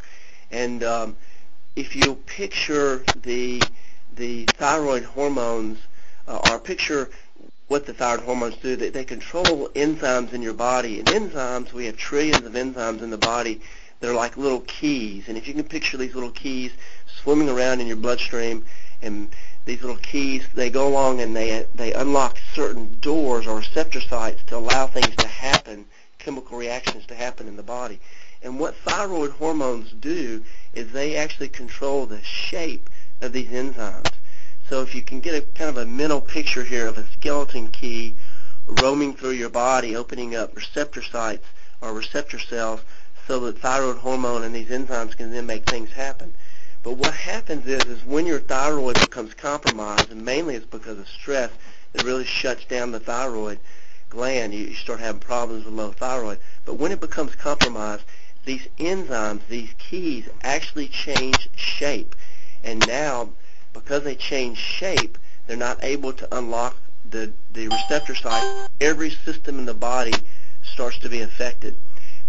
And 0.51 0.85
um, 0.85 1.17
if 1.77 1.97
you 1.97 2.17
picture 2.27 3.05
the 3.23 3.63
the 4.17 4.45
thyroid 4.47 5.05
hormones, 5.05 5.79
uh, 6.27 6.41
or 6.51 6.59
picture 6.59 7.09
what 7.69 7.87
the 7.87 7.95
thyroid 7.95 8.25
hormones 8.25 8.57
do. 8.57 8.77
They, 8.77 8.91
they 8.91 9.05
control 9.05 9.69
enzymes 9.69 10.33
in 10.33 10.43
your 10.43 10.55
body. 10.55 10.99
And 10.99 11.09
enzymes, 11.09 11.73
we 11.73 11.87
have 11.87 11.97
trillions 11.97 12.45
of 12.45 12.53
enzymes 12.53 13.03
in 13.03 13.11
the 13.11 13.19
body. 13.19 13.61
They're 14.01 14.15
like 14.15 14.37
little 14.37 14.61
keys. 14.63 15.29
And 15.29 15.37
if 15.37 15.47
you 15.47 15.55
can 15.55 15.65
picture 15.65 15.97
these 15.97 16.15
little 16.15 16.31
keys 16.31 16.73
swimming 17.07 17.49
around 17.49 17.81
in 17.81 17.87
your 17.87 17.97
bloodstream, 17.97 18.65
and 19.03 19.31
these 19.69 19.83
little 19.83 19.97
keys, 19.97 20.49
they 20.55 20.71
go 20.71 20.89
along 20.89 21.21
and 21.21 21.37
they 21.37 21.67
they 21.75 21.93
unlock 21.93 22.39
certain 22.55 22.99
doors 23.01 23.47
or 23.47 23.59
receptor 23.59 24.01
sites 24.01 24.43
to 24.47 24.57
allow 24.57 24.87
things 24.87 25.15
to 25.17 25.27
happen, 25.27 25.85
chemical 26.19 26.57
reactions 26.57 27.05
to 27.05 27.15
happen 27.15 27.47
in 27.47 27.57
the 27.57 27.63
body. 27.63 28.01
And 28.43 28.59
what 28.59 28.77
thyroid 28.77 29.33
hormones 29.33 29.93
do 29.93 30.43
is 30.73 30.91
they 30.91 31.17
actually 31.17 31.51
control 31.51 32.07
the 32.07 32.23
shape 32.23 32.89
of 33.21 33.33
these 33.33 33.49
enzymes. 33.49 34.11
So 34.71 34.81
if 34.81 34.95
you 34.95 35.03
can 35.03 35.21
get 35.21 35.35
a 35.35 35.43
kind 35.43 35.69
of 35.69 35.77
a 35.77 35.85
mental 35.85 36.23
picture 36.23 36.65
here 36.65 36.87
of 36.87 36.97
a 36.97 37.07
skeleton 37.13 37.69
key 37.69 38.17
roaming 38.67 39.15
through 39.15 39.33
your 39.33 39.51
body, 39.51 39.95
opening 39.95 40.35
up 40.35 40.57
receptor 40.57 41.03
sites 41.03 41.47
or 41.83 41.93
receptor 41.93 42.39
cells 42.39 42.81
so 43.27 43.41
that 43.41 43.59
thyroid 43.59 43.99
hormone 43.99 44.45
and 44.45 44.55
these 44.55 44.69
enzymes 44.69 45.15
can 45.15 45.31
then 45.31 45.45
make 45.45 45.69
things 45.69 45.91
happen. 45.91 46.33
But 46.83 46.93
what 46.93 47.15
happens 47.15 47.67
is, 47.67 47.85
is 47.85 48.05
when 48.05 48.27
your 48.27 48.41
thyroid 48.41 49.01
becomes 49.01 49.35
compromised, 49.35 50.11
and 50.11 50.25
mainly 50.25 50.55
it's 50.55 50.67
because 50.67 50.99
of 50.99 51.09
stress 51.09 51.51
that 51.93 52.05
really 52.05 52.25
shuts 52.25 52.65
down 52.65 52.93
the 52.93 53.01
thyroid, 53.01 53.59
gland, 54.09 54.55
you, 54.55 54.67
you 54.67 54.75
start 54.75 55.01
having 55.01 55.21
problems 55.21 55.65
with 55.65 55.75
low 55.75 55.93
thyroid. 55.93 56.39
But 56.65 56.75
when 56.75 56.93
it 56.93 57.01
becomes 57.01 57.35
compromised, 57.35 58.05
these 58.45 58.69
enzymes, 58.79 59.47
these 59.49 59.71
keys, 59.79 60.29
actually 60.43 60.89
change 60.89 61.51
shape. 61.57 62.15
And 62.63 62.87
now, 62.87 63.31
because 63.73 64.05
they 64.05 64.15
change 64.15 64.59
shape, 64.59 65.19
they're 65.47 65.57
not 65.57 65.83
able 65.83 66.13
to 66.15 66.37
unlock 66.37 66.77
the, 67.09 67.33
the 67.53 67.69
receptor 67.69 68.15
site. 68.15 68.69
Every 68.81 69.11
system 69.11 69.59
in 69.59 69.65
the 69.67 69.75
body 69.75 70.15
starts 70.63 70.99
to 70.99 71.09
be 71.09 71.21
affected. 71.21 71.77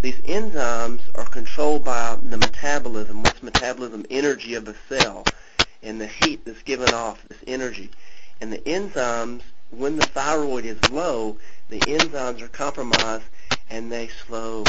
These 0.02 0.22
enzymes 0.22 1.02
are 1.14 1.26
controlled 1.26 1.84
by 1.84 2.18
the 2.22 2.38
metabolism. 2.38 3.22
What's 3.22 3.44
metabolism? 3.44 4.06
Energy 4.10 4.54
of 4.54 4.64
the 4.64 4.76
cell 4.88 5.26
and 5.84 6.00
the 6.00 6.08
heat 6.08 6.46
that's 6.46 6.62
given 6.64 6.94
off, 6.94 7.28
this 7.28 7.40
energy. 7.46 7.92
And 8.40 8.54
the 8.54 8.60
enzymes, 8.60 9.42
when 9.72 9.98
the 9.98 10.06
thyroid 10.06 10.64
is 10.64 10.90
low, 10.90 11.38
the 11.68 11.80
enzymes 11.82 12.42
are 12.42 12.48
compromised 12.48 13.26
and 13.70 13.92
they 13.92 14.08
slow 14.08 14.64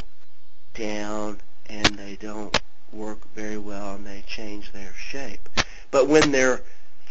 down 0.75 1.39
and 1.69 1.87
they 1.87 2.17
don't 2.17 2.61
work 2.93 3.33
very 3.33 3.59
well 3.59 3.95
and 3.95 4.05
they 4.05 4.25
change 4.27 4.73
their 4.73 4.95
shape. 4.95 5.49
But 5.93 6.09
when 6.09 6.33
their 6.33 6.63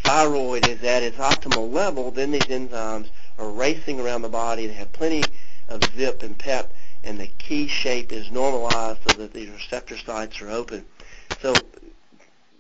thyroid 0.03 0.67
is 0.67 0.83
at 0.83 1.03
its 1.03 1.17
optimal 1.17 1.71
level, 1.71 2.11
then 2.11 2.31
these 2.31 2.41
enzymes 2.43 3.07
are 3.37 3.49
racing 3.49 4.01
around 4.01 4.23
the 4.23 4.29
body. 4.29 4.67
They 4.67 4.73
have 4.73 4.91
plenty 4.91 5.23
of 5.69 5.83
zip 5.95 6.21
and 6.21 6.37
pep 6.37 6.73
and 7.03 7.19
the 7.19 7.27
key 7.27 7.67
shape 7.67 8.11
is 8.11 8.31
normalized 8.31 8.99
so 9.07 9.17
that 9.17 9.33
these 9.33 9.49
receptor 9.49 9.97
sites 9.97 10.41
are 10.41 10.49
open. 10.49 10.85
So, 11.41 11.53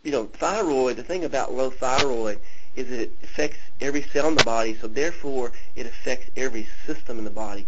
you 0.03 0.11
know, 0.11 0.25
thyroid, 0.25 0.95
the 0.95 1.03
thing 1.03 1.25
about 1.25 1.53
low 1.53 1.69
thyroid 1.69 2.39
is 2.75 2.89
it 2.91 3.11
affects 3.23 3.57
every 3.81 4.01
cell 4.03 4.27
in 4.27 4.35
the 4.35 4.43
body, 4.43 4.77
so 4.79 4.87
therefore 4.87 5.51
it 5.75 5.85
affects 5.85 6.29
every 6.37 6.67
system 6.85 7.17
in 7.17 7.25
the 7.25 7.29
body. 7.29 7.65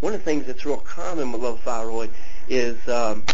One 0.00 0.14
of 0.14 0.20
the 0.20 0.24
things 0.24 0.46
that's 0.46 0.64
real 0.64 0.78
common 0.78 1.32
with 1.32 1.42
low 1.42 1.56
thyroid 1.56 2.10
is 2.48 2.76
um, 2.88 3.24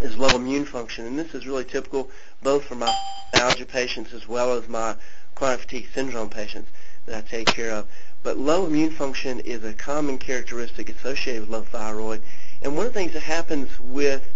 is 0.00 0.16
low 0.16 0.34
immune 0.34 0.64
function, 0.64 1.06
and 1.06 1.18
this 1.18 1.34
is 1.34 1.46
really 1.46 1.64
typical 1.64 2.10
both 2.42 2.64
for 2.64 2.74
my 2.74 2.92
allergy 3.34 3.64
patients 3.64 4.12
as 4.12 4.28
well 4.28 4.52
as 4.52 4.68
my 4.68 4.96
chronic 5.34 5.60
fatigue 5.60 5.88
syndrome 5.92 6.28
patients 6.28 6.70
that 7.06 7.16
I 7.16 7.20
take 7.20 7.46
care 7.46 7.70
of. 7.70 7.86
But 8.24 8.38
low 8.38 8.64
immune 8.64 8.90
function 8.90 9.40
is 9.40 9.62
a 9.64 9.74
common 9.74 10.16
characteristic 10.16 10.88
associated 10.88 11.42
with 11.42 11.50
low 11.50 11.62
thyroid. 11.62 12.22
And 12.62 12.74
one 12.74 12.86
of 12.86 12.94
the 12.94 12.98
things 12.98 13.12
that 13.12 13.22
happens 13.22 13.78
with 13.78 14.26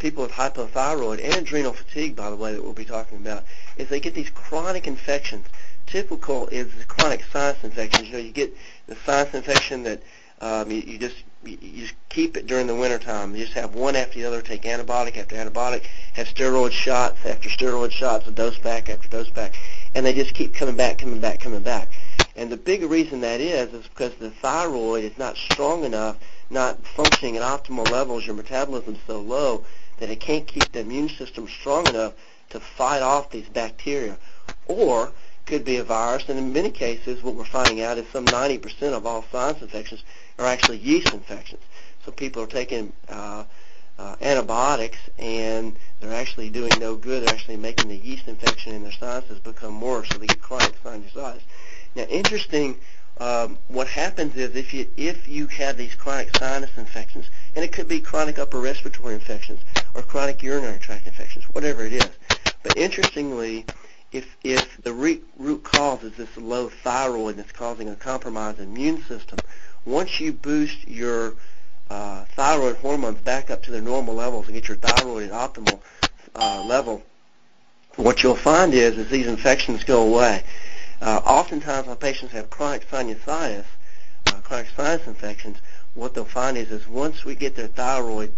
people 0.00 0.24
with 0.24 0.32
hypothyroid 0.32 1.22
and 1.22 1.36
adrenal 1.36 1.72
fatigue, 1.72 2.16
by 2.16 2.28
the 2.28 2.34
way, 2.34 2.52
that 2.52 2.60
we'll 2.60 2.72
be 2.72 2.84
talking 2.84 3.18
about, 3.18 3.44
is 3.76 3.88
they 3.88 4.00
get 4.00 4.14
these 4.14 4.30
chronic 4.30 4.88
infections. 4.88 5.46
Typical 5.86 6.48
is 6.48 6.72
chronic 6.88 7.22
sinus 7.32 7.62
infections. 7.62 8.08
You 8.08 8.14
know, 8.14 8.18
you 8.18 8.32
get 8.32 8.52
the 8.88 8.96
sinus 9.06 9.32
infection 9.32 9.84
that 9.84 10.02
um, 10.40 10.68
you, 10.68 10.78
you 10.78 10.98
just 10.98 11.22
you 11.44 11.56
just 11.82 11.94
keep 12.08 12.36
it 12.36 12.48
during 12.48 12.66
the 12.66 12.74
winter 12.74 12.98
time. 12.98 13.36
You 13.36 13.44
just 13.44 13.56
have 13.56 13.76
one 13.76 13.94
after 13.94 14.18
the 14.18 14.24
other. 14.24 14.42
Take 14.42 14.62
antibiotic 14.62 15.16
after 15.16 15.36
antibiotic. 15.36 15.84
Have 16.14 16.26
steroid 16.26 16.72
shots 16.72 17.24
after 17.24 17.48
steroid 17.48 17.92
shots. 17.92 18.26
A 18.26 18.32
Dosepak 18.32 18.88
after 18.88 19.08
Dosepak, 19.08 19.54
and 19.94 20.04
they 20.04 20.12
just 20.12 20.34
keep 20.34 20.52
coming 20.52 20.74
back, 20.74 20.98
coming 20.98 21.20
back, 21.20 21.38
coming 21.38 21.60
back. 21.60 21.88
And 22.36 22.52
the 22.52 22.56
big 22.58 22.82
reason 22.82 23.22
that 23.22 23.40
is 23.40 23.72
is 23.72 23.86
because 23.88 24.14
the 24.16 24.30
thyroid 24.30 25.04
is 25.04 25.16
not 25.16 25.36
strong 25.36 25.84
enough, 25.84 26.18
not 26.50 26.86
functioning 26.86 27.36
at 27.36 27.42
optimal 27.42 27.90
levels. 27.90 28.26
Your 28.26 28.34
metabolism 28.34 28.94
is 28.94 29.00
so 29.06 29.20
low 29.20 29.64
that 29.98 30.10
it 30.10 30.20
can't 30.20 30.46
keep 30.46 30.70
the 30.72 30.80
immune 30.80 31.08
system 31.08 31.48
strong 31.48 31.88
enough 31.88 32.12
to 32.50 32.60
fight 32.60 33.00
off 33.00 33.30
these 33.30 33.48
bacteria. 33.48 34.18
Or 34.66 35.12
could 35.46 35.64
be 35.64 35.76
a 35.76 35.84
virus, 35.84 36.28
and 36.28 36.38
in 36.38 36.52
many 36.52 36.70
cases, 36.70 37.22
what 37.22 37.34
we're 37.34 37.44
finding 37.44 37.80
out 37.80 37.98
is 37.98 38.06
some 38.08 38.26
90% 38.26 38.92
of 38.92 39.06
all 39.06 39.24
sinus 39.30 39.62
infections 39.62 40.02
are 40.38 40.46
actually 40.46 40.78
yeast 40.78 41.14
infections. 41.14 41.62
So 42.04 42.10
people 42.12 42.42
are 42.42 42.48
taking 42.48 42.92
uh, 43.08 43.44
uh, 43.98 44.16
antibiotics, 44.20 44.98
and 45.18 45.76
they're 46.00 46.12
actually 46.12 46.50
doing 46.50 46.72
no 46.78 46.96
good. 46.96 47.22
They're 47.22 47.34
actually 47.34 47.56
making 47.56 47.88
the 47.88 47.96
yeast 47.96 48.28
infection 48.28 48.74
in 48.74 48.82
their 48.82 48.92
sinuses 48.92 49.38
become 49.38 49.80
worse, 49.80 50.08
so 50.10 50.18
they 50.18 50.26
get 50.26 50.42
chronic 50.42 50.74
sinusitis. 50.82 51.42
Now, 51.96 52.02
interesting. 52.02 52.76
Um, 53.18 53.56
what 53.68 53.88
happens 53.88 54.36
is 54.36 54.54
if 54.54 54.74
you 54.74 54.86
if 54.98 55.26
you 55.26 55.46
have 55.46 55.78
these 55.78 55.94
chronic 55.94 56.36
sinus 56.36 56.76
infections, 56.76 57.30
and 57.54 57.64
it 57.64 57.72
could 57.72 57.88
be 57.88 58.00
chronic 58.00 58.38
upper 58.38 58.60
respiratory 58.60 59.14
infections 59.14 59.60
or 59.94 60.02
chronic 60.02 60.42
urinary 60.42 60.78
tract 60.78 61.06
infections, 61.06 61.46
whatever 61.52 61.86
it 61.86 61.94
is. 61.94 62.10
But 62.62 62.76
interestingly, 62.76 63.64
if 64.12 64.36
if 64.44 64.76
the 64.82 64.92
root 64.92 65.64
cause 65.64 66.02
is 66.02 66.12
this 66.16 66.36
low 66.36 66.68
thyroid 66.68 67.38
that's 67.38 67.52
causing 67.52 67.88
a 67.88 67.96
compromised 67.96 68.60
immune 68.60 69.02
system, 69.04 69.38
once 69.86 70.20
you 70.20 70.34
boost 70.34 70.86
your 70.86 71.36
uh, 71.88 72.26
thyroid 72.34 72.76
hormones 72.76 73.20
back 73.20 73.50
up 73.50 73.62
to 73.62 73.70
their 73.70 73.80
normal 73.80 74.14
levels 74.14 74.44
and 74.44 74.54
get 74.54 74.68
your 74.68 74.76
thyroid 74.76 75.30
at 75.30 75.32
optimal 75.32 75.80
uh, 76.34 76.62
level, 76.62 77.02
what 77.96 78.22
you'll 78.22 78.36
find 78.36 78.74
is 78.74 78.98
is 78.98 79.08
these 79.08 79.26
infections 79.26 79.84
go 79.84 80.02
away. 80.02 80.42
Uh, 81.00 81.20
oftentimes, 81.26 81.86
when 81.86 81.96
patients 81.96 82.32
have 82.32 82.48
chronic 82.48 82.88
sinusitis, 82.88 83.66
uh, 84.28 84.40
chronic 84.42 84.68
sinus 84.74 85.06
infections, 85.06 85.58
what 85.94 86.14
they'll 86.14 86.24
find 86.24 86.56
is, 86.56 86.70
is 86.70 86.88
once 86.88 87.24
we 87.24 87.34
get 87.34 87.54
their 87.54 87.68
thyroid 87.68 88.32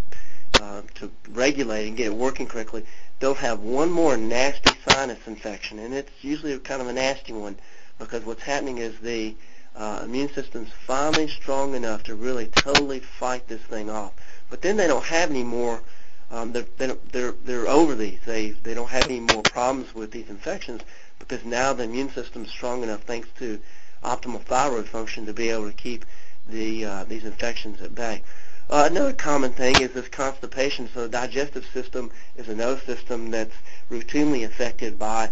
uh, 0.61 0.83
to 0.95 1.11
regulate 1.31 1.87
and 1.89 1.97
get 1.97 2.07
it 2.07 2.15
working 2.15 2.47
correctly, 2.47 2.85
they'll 3.21 3.35
have 3.35 3.61
one 3.61 3.91
more 3.91 4.17
nasty 4.17 4.73
sinus 4.89 5.19
infection, 5.27 5.79
and 5.79 5.95
it's 5.95 6.11
usually 6.23 6.59
kind 6.59 6.81
of 6.81 6.89
a 6.89 6.93
nasty 6.93 7.33
one 7.33 7.57
because 7.99 8.25
what's 8.25 8.43
happening 8.43 8.79
is 8.79 8.99
the 9.01 9.35
uh, 9.77 10.01
immune 10.05 10.29
system's 10.33 10.71
finally 10.87 11.29
strong 11.29 11.75
enough 11.75 12.03
to 12.03 12.15
really 12.15 12.47
totally 12.47 13.01
fight 13.01 13.47
this 13.47 13.63
thing 13.63 13.89
off. 13.89 14.13
But 14.51 14.63
then 14.63 14.77
they 14.77 14.87
don't 14.89 15.05
have 15.05 15.31
any 15.31 15.45
more. 15.45 15.83
Um, 16.31 16.53
they're, 16.53 16.97
they're 17.13 17.33
they're 17.45 17.69
over 17.69 17.95
these. 17.95 18.19
They 18.27 18.51
they 18.51 18.75
don't 18.75 18.91
have 18.91 19.05
any 19.05 19.21
more 19.21 19.43
problems 19.43 19.95
with 19.95 20.11
these 20.11 20.29
infections 20.29 20.83
because 21.19 21.45
now 21.45 21.73
the 21.73 21.85
immune 21.85 22.11
system 22.11 22.45
is 22.45 22.51
strong 22.51 22.83
enough, 22.83 23.03
thanks 23.03 23.29
to 23.39 23.61
optimal 24.03 24.43
thyroid 24.43 24.87
function, 24.87 25.27
to 25.27 25.33
be 25.33 25.51
able 25.51 25.67
to 25.67 25.77
keep 25.77 26.05
the 26.47 26.85
uh, 26.85 27.05
these 27.05 27.25
infections 27.25 27.81
at 27.81 27.95
bay. 27.95 28.23
Uh, 28.71 28.87
another 28.91 29.15
common 29.15 29.51
thing 29.53 29.81
is 29.81 29.93
this 29.93 30.09
constipation. 30.09 30.89
So 30.93 31.03
the 31.03 31.09
digestive 31.09 31.67
system 31.73 32.11
is 32.37 32.49
another 32.49 32.79
system 32.81 33.31
that's 33.31 33.55
routinely 33.91 34.45
affected 34.45 34.99
by 34.99 35.31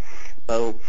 low, 0.49 0.81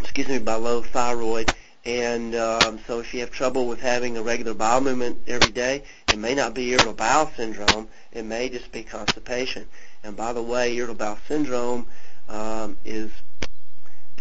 excuse 0.00 0.28
me, 0.28 0.38
by 0.38 0.54
low 0.54 0.82
thyroid. 0.82 1.54
And 1.84 2.34
um, 2.34 2.80
so 2.86 3.00
if 3.00 3.12
you 3.14 3.20
have 3.20 3.30
trouble 3.30 3.66
with 3.66 3.80
having 3.80 4.16
a 4.16 4.22
regular 4.22 4.54
bowel 4.54 4.80
movement 4.80 5.18
every 5.26 5.52
day, 5.52 5.84
it 6.12 6.18
may 6.18 6.34
not 6.34 6.54
be 6.54 6.70
irritable 6.70 6.94
bowel 6.94 7.30
syndrome. 7.36 7.88
It 8.12 8.24
may 8.24 8.48
just 8.48 8.70
be 8.72 8.82
constipation. 8.82 9.66
And 10.04 10.16
by 10.16 10.32
the 10.32 10.42
way, 10.42 10.76
irritable 10.76 10.98
bowel 10.98 11.18
syndrome 11.28 11.86
um, 12.28 12.76
is 12.84 13.10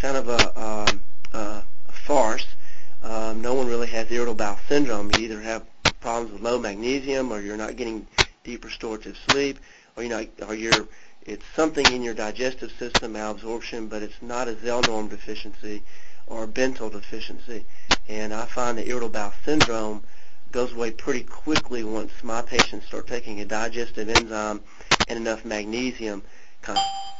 kind 0.01 0.17
of 0.17 0.29
a, 0.29 0.59
um, 0.59 1.01
a 1.33 1.63
farce. 1.91 2.47
Um, 3.03 3.41
no 3.41 3.53
one 3.53 3.67
really 3.67 3.87
has 3.87 4.11
irritable 4.11 4.33
bowel 4.33 4.59
syndrome. 4.67 5.11
You 5.15 5.25
either 5.25 5.41
have 5.41 5.63
problems 5.99 6.33
with 6.33 6.41
low 6.41 6.57
magnesium, 6.57 7.31
or 7.31 7.39
you're 7.39 7.55
not 7.55 7.75
getting 7.75 8.07
deep 8.43 8.65
restorative 8.65 9.15
sleep, 9.29 9.59
or 9.95 10.03
you're 10.03 10.17
not, 10.17 10.49
or 10.49 10.55
you're 10.55 10.87
it's 11.23 11.45
something 11.55 11.85
in 11.93 12.01
your 12.01 12.15
digestive 12.15 12.71
system, 12.79 13.13
malabsorption, 13.13 13.87
but 13.87 14.01
it's 14.01 14.19
not 14.23 14.47
a 14.47 14.53
Zelnorm 14.53 15.07
deficiency 15.07 15.83
or 16.25 16.45
a 16.45 16.47
deficiency. 16.47 17.63
And 18.09 18.33
I 18.33 18.45
find 18.45 18.79
that 18.79 18.87
irritable 18.87 19.09
bowel 19.09 19.33
syndrome 19.45 20.03
goes 20.51 20.73
away 20.73 20.91
pretty 20.91 21.23
quickly 21.23 21.83
once 21.83 22.11
my 22.23 22.41
patients 22.41 22.87
start 22.87 23.05
taking 23.05 23.39
a 23.39 23.45
digestive 23.45 24.09
enzyme 24.09 24.61
and 25.07 25.19
enough 25.19 25.45
magnesium 25.45 26.23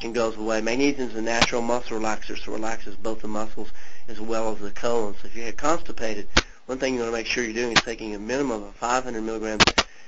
and 0.03 0.13
goes 0.13 0.37
away. 0.37 0.61
Magnesium 0.61 1.09
is 1.09 1.15
a 1.15 1.21
natural 1.21 1.61
muscle 1.61 1.99
relaxer, 1.99 2.37
so 2.37 2.51
it 2.51 2.55
relaxes 2.55 2.95
both 2.95 3.21
the 3.21 3.27
muscles 3.27 3.69
as 4.07 4.19
well 4.19 4.51
as 4.51 4.59
the 4.59 4.71
colon. 4.71 5.15
So 5.21 5.27
if 5.27 5.35
you 5.35 5.43
get 5.43 5.57
constipated, 5.57 6.27
one 6.65 6.77
thing 6.77 6.93
you 6.93 7.01
want 7.01 7.11
to 7.11 7.17
make 7.17 7.27
sure 7.27 7.43
you're 7.43 7.53
doing 7.53 7.75
is 7.75 7.83
taking 7.83 8.15
a 8.15 8.19
minimum 8.19 8.63
of 8.63 8.75
500 8.75 9.21
milligrams 9.21 9.63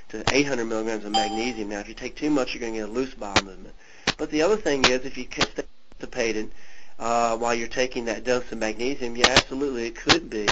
to 0.08 0.24
800 0.32 0.64
milligrams 0.64 1.04
of 1.04 1.12
magnesium. 1.12 1.68
Now, 1.68 1.80
if 1.80 1.88
you 1.88 1.94
take 1.94 2.16
too 2.16 2.30
much, 2.30 2.54
you're 2.54 2.60
going 2.60 2.74
to 2.74 2.80
get 2.80 2.88
a 2.88 2.92
loose 2.92 3.14
bowel 3.14 3.34
movement. 3.42 3.74
But 4.16 4.30
the 4.30 4.42
other 4.42 4.56
thing 4.56 4.84
is, 4.84 5.04
if 5.04 5.18
you 5.18 5.24
get 5.24 5.66
constipated 6.00 6.50
uh, 6.98 7.36
while 7.36 7.54
you're 7.54 7.68
taking 7.68 8.04
that 8.06 8.24
dose 8.24 8.50
of 8.52 8.58
magnesium, 8.58 9.16
yeah, 9.16 9.30
absolutely, 9.30 9.86
it 9.86 9.96
could 9.96 10.30
be. 10.30 10.46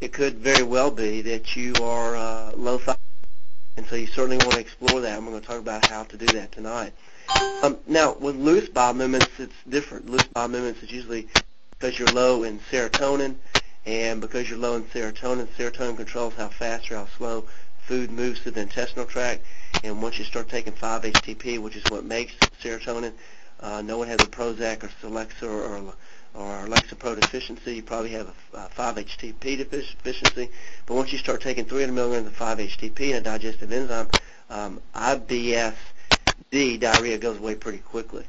It 0.00 0.12
could 0.12 0.38
very 0.38 0.62
well 0.62 0.90
be 0.90 1.22
that 1.22 1.56
you 1.56 1.74
are 1.82 2.16
uh, 2.16 2.52
low 2.56 2.78
thyroid, 2.78 2.98
and 3.76 3.86
so 3.86 3.96
you 3.96 4.06
certainly 4.06 4.36
want 4.38 4.52
to 4.52 4.60
explore 4.60 5.00
that. 5.00 5.16
I'm 5.16 5.24
going 5.24 5.40
to 5.40 5.46
talk 5.46 5.58
about 5.58 5.86
how 5.86 6.04
to 6.04 6.16
do 6.16 6.26
that 6.26 6.52
tonight. 6.52 6.92
Um, 7.62 7.78
now, 7.86 8.14
with 8.14 8.36
loose 8.36 8.68
bowel 8.68 8.94
movements, 8.94 9.28
it's 9.38 9.54
different. 9.68 10.08
Loose 10.08 10.24
bowel 10.24 10.48
movements 10.48 10.82
is 10.82 10.90
usually 10.90 11.28
because 11.70 11.98
you're 11.98 12.08
low 12.08 12.42
in 12.44 12.58
serotonin, 12.70 13.36
and 13.86 14.20
because 14.20 14.48
you're 14.48 14.58
low 14.58 14.76
in 14.76 14.84
serotonin, 14.84 15.46
serotonin 15.58 15.96
controls 15.96 16.34
how 16.34 16.48
fast 16.48 16.90
or 16.90 16.96
how 16.96 17.06
slow 17.16 17.44
food 17.86 18.10
moves 18.10 18.40
through 18.40 18.52
the 18.52 18.60
intestinal 18.60 19.06
tract. 19.06 19.42
And 19.82 20.00
once 20.00 20.18
you 20.18 20.24
start 20.24 20.48
taking 20.48 20.72
5-HTP, 20.72 21.58
which 21.58 21.76
is 21.76 21.84
what 21.90 22.04
makes 22.04 22.34
serotonin, 22.62 23.12
Uh, 23.60 23.80
no 23.82 23.96
one 23.96 24.08
has 24.08 24.20
a 24.20 24.26
Prozac 24.26 24.82
or 24.82 24.90
Celexa 25.00 25.44
or, 25.44 25.62
or 25.62 25.94
or 26.34 26.66
Lexapro 26.66 27.18
deficiency. 27.18 27.76
You 27.76 27.82
probably 27.82 28.10
have 28.10 28.28
a, 28.52 28.56
a 28.58 28.68
5-HTP 28.76 29.56
deficiency. 29.58 30.50
But 30.84 30.94
once 30.94 31.12
you 31.12 31.18
start 31.18 31.40
taking 31.40 31.64
300 31.64 31.92
milligrams 31.92 32.26
of 32.26 32.36
5-HTP 32.36 33.14
and 33.14 33.18
a 33.18 33.20
digestive 33.20 33.70
enzyme, 33.70 34.08
um, 34.50 34.80
IBS-D, 36.54 36.78
diarrhea, 36.78 37.18
goes 37.18 37.38
away 37.38 37.54
pretty 37.54 37.78
quickly. 37.78 38.24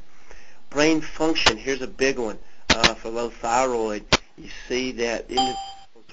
Brain 0.70 1.00
function, 1.00 1.56
here's 1.56 1.82
a 1.82 1.86
big 1.86 2.18
one 2.18 2.38
uh, 2.70 2.94
for 2.94 3.08
low 3.10 3.30
thyroid. 3.30 4.04
You 4.36 4.48
see 4.68 4.92
that 4.92 5.22
individuals 5.28 5.56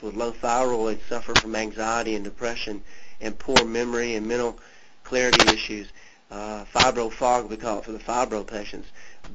with 0.02 0.16
low 0.16 0.32
thyroid 0.32 1.00
suffer 1.08 1.34
from 1.36 1.56
anxiety 1.56 2.16
and 2.16 2.24
depression 2.24 2.82
and 3.22 3.38
poor 3.38 3.66
memory 3.66 4.16
and 4.16 4.28
mental 4.28 4.58
clarity 5.04 5.54
issues. 5.54 5.88
Uh, 6.32 6.66
fibro 6.66 7.12
fog, 7.12 7.50
we 7.50 7.58
call 7.58 7.80
it 7.80 7.86
for 7.86 7.92
the 7.92 8.00
fibro 8.00 8.46
patients. 8.46 8.88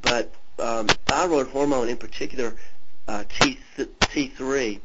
But 0.02 0.32
um, 0.58 0.88
thyroid 1.06 1.48
hormone 1.48 1.88
in 1.88 1.96
particular, 1.96 2.56
uh, 3.06 3.24
T- 3.28 3.58
T3, 3.76 4.80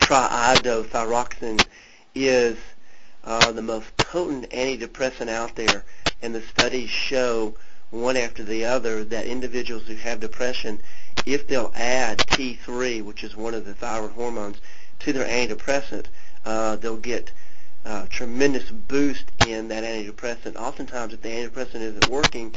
triiodothyroxine, 0.00 1.64
is 2.14 2.58
uh, 3.24 3.52
the 3.52 3.62
most 3.62 3.96
potent 3.96 4.50
antidepressant 4.50 5.28
out 5.28 5.54
there, 5.54 5.84
and 6.22 6.34
the 6.34 6.42
studies 6.42 6.90
show 6.90 7.54
one 7.90 8.16
after 8.16 8.44
the 8.44 8.64
other 8.64 9.04
that 9.04 9.26
individuals 9.26 9.86
who 9.86 9.96
have 9.96 10.20
depression, 10.20 10.80
if 11.26 11.46
they'll 11.46 11.72
add 11.74 12.18
T3, 12.18 13.02
which 13.02 13.24
is 13.24 13.36
one 13.36 13.54
of 13.54 13.64
the 13.64 13.74
thyroid 13.74 14.12
hormones, 14.12 14.58
to 15.00 15.12
their 15.12 15.26
antidepressant, 15.26 16.06
uh, 16.44 16.76
they'll 16.76 16.96
get 16.96 17.32
uh, 17.84 18.06
tremendous 18.10 18.70
boost 18.70 19.24
in 19.46 19.68
that 19.68 19.84
antidepressant. 19.84 20.56
Oftentimes, 20.56 21.12
if 21.12 21.22
the 21.22 21.28
antidepressant 21.28 21.80
isn't 21.80 22.08
working, 22.08 22.54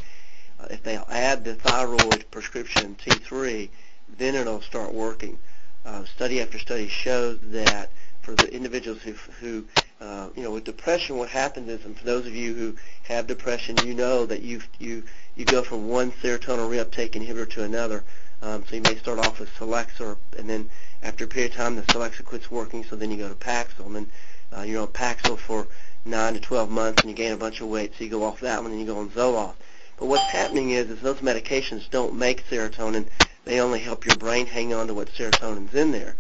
uh, 0.60 0.68
if 0.70 0.84
they'll 0.84 1.08
add 1.10 1.44
the 1.44 1.56
thyroid 1.56 2.26
prescription 2.30 2.96
T3, 2.96 3.70
then 4.18 4.36
it'll 4.36 4.62
start 4.62 4.94
working. 4.94 5.40
Uh, 5.86 6.06
study 6.06 6.42
after 6.42 6.60
study 6.60 6.88
shows 6.88 7.40
that 7.44 7.90
for 8.24 8.34
the 8.34 8.52
individuals 8.54 9.02
who, 9.02 9.12
who 9.40 9.66
uh, 10.02 10.30
you 10.36 10.44
know, 10.44 10.52
with 10.52 10.64
depression, 10.64 11.18
what 11.18 11.30
happens 11.30 11.70
is, 11.70 11.86
and 11.86 11.98
for 11.98 12.06
those 12.06 12.26
of 12.26 12.36
you 12.36 12.54
who 12.54 12.76
have 13.04 13.28
depression, 13.28 13.78
you 13.86 13.94
know 13.94 14.26
that 14.26 14.42
you 14.42 14.62
you 14.80 15.04
you 15.36 15.46
go 15.46 15.62
from 15.62 15.88
one 15.88 16.12
serotonin 16.12 16.70
reuptake 16.70 17.12
inhibitor 17.12 17.50
to 17.50 17.64
another. 17.64 18.04
Um, 18.42 18.66
so 18.68 18.76
you 18.76 18.82
may 18.82 18.96
start 18.96 19.20
off 19.20 19.40
with 19.40 19.50
Celexa, 19.52 20.18
and 20.38 20.50
then 20.50 20.70
after 21.02 21.24
a 21.24 21.28
period 21.28 21.52
of 21.52 21.58
time, 21.58 21.76
the 21.76 21.84
Celexa 21.84 22.26
quits 22.26 22.52
working, 22.52 22.84
so 22.84 22.96
then 22.96 23.12
you 23.12 23.18
go 23.18 23.30
to 23.30 23.36
Paxil, 23.36 23.86
and 23.86 23.96
then 23.96 24.08
uh, 24.52 24.62
you're 24.64 24.82
on 24.82 24.88
Paxil 24.88 25.38
for 25.38 25.68
9 26.04 26.34
to 26.34 26.40
12 26.42 26.70
months, 26.70 27.02
and 27.02 27.10
you 27.10 27.16
gain 27.16 27.32
a 27.32 27.38
bunch 27.38 27.62
of 27.62 27.70
weight, 27.70 27.94
so 27.98 28.04
you 28.04 28.10
go 28.10 28.24
off 28.24 28.42
that 28.42 28.62
one, 28.62 28.72
and 28.72 28.82
you 28.82 28.86
go 28.86 29.00
on 29.00 29.10
Zoloft. 29.12 29.56
But 29.98 30.08
what's 30.08 30.30
happening 30.32 30.72
is, 30.72 30.90
is 30.90 31.00
those 31.00 31.20
medications 31.20 31.90
don't 31.90 32.16
make 32.16 32.46
serotonin. 32.50 33.08
They 33.46 33.62
only 33.62 33.80
help 33.80 34.06
your 34.06 34.18
brain 34.18 34.46
hang 34.46 34.74
on 34.74 34.88
to 34.88 34.94
what 34.94 35.08
serotonin's 35.14 35.74
in 35.74 35.92
there. 35.92 36.16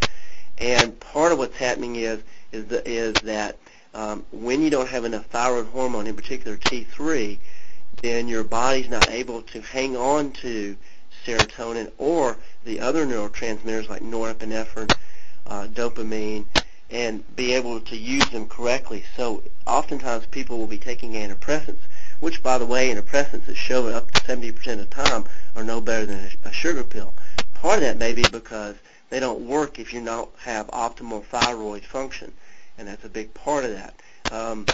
And 0.57 0.99
part 0.99 1.31
of 1.31 1.37
what's 1.37 1.57
happening 1.57 1.95
is 1.95 2.21
is, 2.51 2.65
the, 2.65 2.87
is 2.87 3.13
that 3.23 3.57
um, 3.93 4.25
when 4.31 4.61
you 4.61 4.69
don't 4.69 4.89
have 4.89 5.05
enough 5.05 5.25
thyroid 5.25 5.67
hormone, 5.67 6.07
in 6.07 6.15
particular 6.15 6.57
T3, 6.57 7.37
then 8.01 8.27
your 8.27 8.43
body's 8.43 8.89
not 8.89 9.09
able 9.09 9.41
to 9.43 9.61
hang 9.61 9.95
on 9.95 10.31
to 10.31 10.75
serotonin 11.25 11.91
or 11.97 12.37
the 12.63 12.79
other 12.79 13.05
neurotransmitters 13.05 13.89
like 13.89 14.01
norepinephrine, 14.01 14.93
uh, 15.47 15.67
dopamine, 15.67 16.45
and 16.89 17.23
be 17.35 17.53
able 17.53 17.79
to 17.81 17.97
use 17.97 18.27
them 18.29 18.47
correctly. 18.47 19.03
So 19.15 19.41
oftentimes 19.65 20.25
people 20.27 20.57
will 20.57 20.67
be 20.67 20.77
taking 20.77 21.13
antidepressants, 21.13 21.81
which 22.19 22.43
by 22.43 22.57
the 22.57 22.65
way, 22.65 22.93
antidepressants 22.93 23.45
that 23.45 23.55
show 23.55 23.87
up 23.87 24.11
to 24.11 24.21
70% 24.21 24.55
of 24.73 24.77
the 24.77 24.85
time 24.85 25.25
are 25.55 25.63
no 25.63 25.81
better 25.81 26.05
than 26.05 26.29
a, 26.43 26.49
a 26.49 26.51
sugar 26.51 26.83
pill. 26.83 27.13
Part 27.55 27.77
of 27.77 27.81
that 27.81 27.97
may 27.97 28.13
be 28.13 28.23
because 28.31 28.75
they 29.13 29.19
don't 29.19 29.41
work 29.47 29.77
if 29.77 29.93
you 29.93 30.03
don't 30.03 30.31
have 30.39 30.65
optimal 30.69 31.23
thyroid 31.25 31.85
function, 31.85 32.33
and 32.79 32.87
that's 32.87 33.05
a 33.05 33.09
big 33.09 33.31
part 33.35 33.63
of 33.63 33.69
that. 33.69 33.93
Um, 34.31 34.65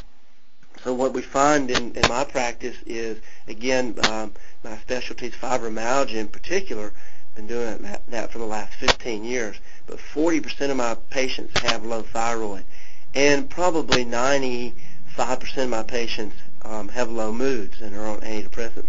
so 0.82 0.94
what 0.94 1.12
we 1.12 1.22
find 1.22 1.70
in, 1.70 1.92
in 1.92 2.08
my 2.08 2.24
practice 2.24 2.78
is, 2.86 3.20
again, 3.50 3.96
um, 4.10 4.32
my 4.64 4.78
specialty 4.78 5.26
is 5.26 5.34
fibromyalgia 5.34 6.14
in 6.14 6.30
particular. 6.30 6.94
Been 7.36 7.48
doing 7.48 7.80
that, 7.80 8.10
that 8.10 8.32
for 8.32 8.38
the 8.38 8.46
last 8.46 8.76
15 8.76 9.26
years 9.26 9.58
but 9.86 9.98
40% 9.98 10.72
of 10.72 10.78
my 10.78 10.96
patients 11.10 11.60
have 11.60 11.84
low 11.84 12.04
thyroid, 12.04 12.64
and 13.14 13.50
probably 13.50 14.06
95% 14.06 14.74
of 15.58 15.70
my 15.70 15.84
patients 15.84 16.38
um, 16.62 16.88
have 16.88 17.12
low 17.12 17.34
moods 17.34 17.82
and 17.82 17.94
are 17.94 18.06
on 18.06 18.22
antidepressants. 18.22 18.88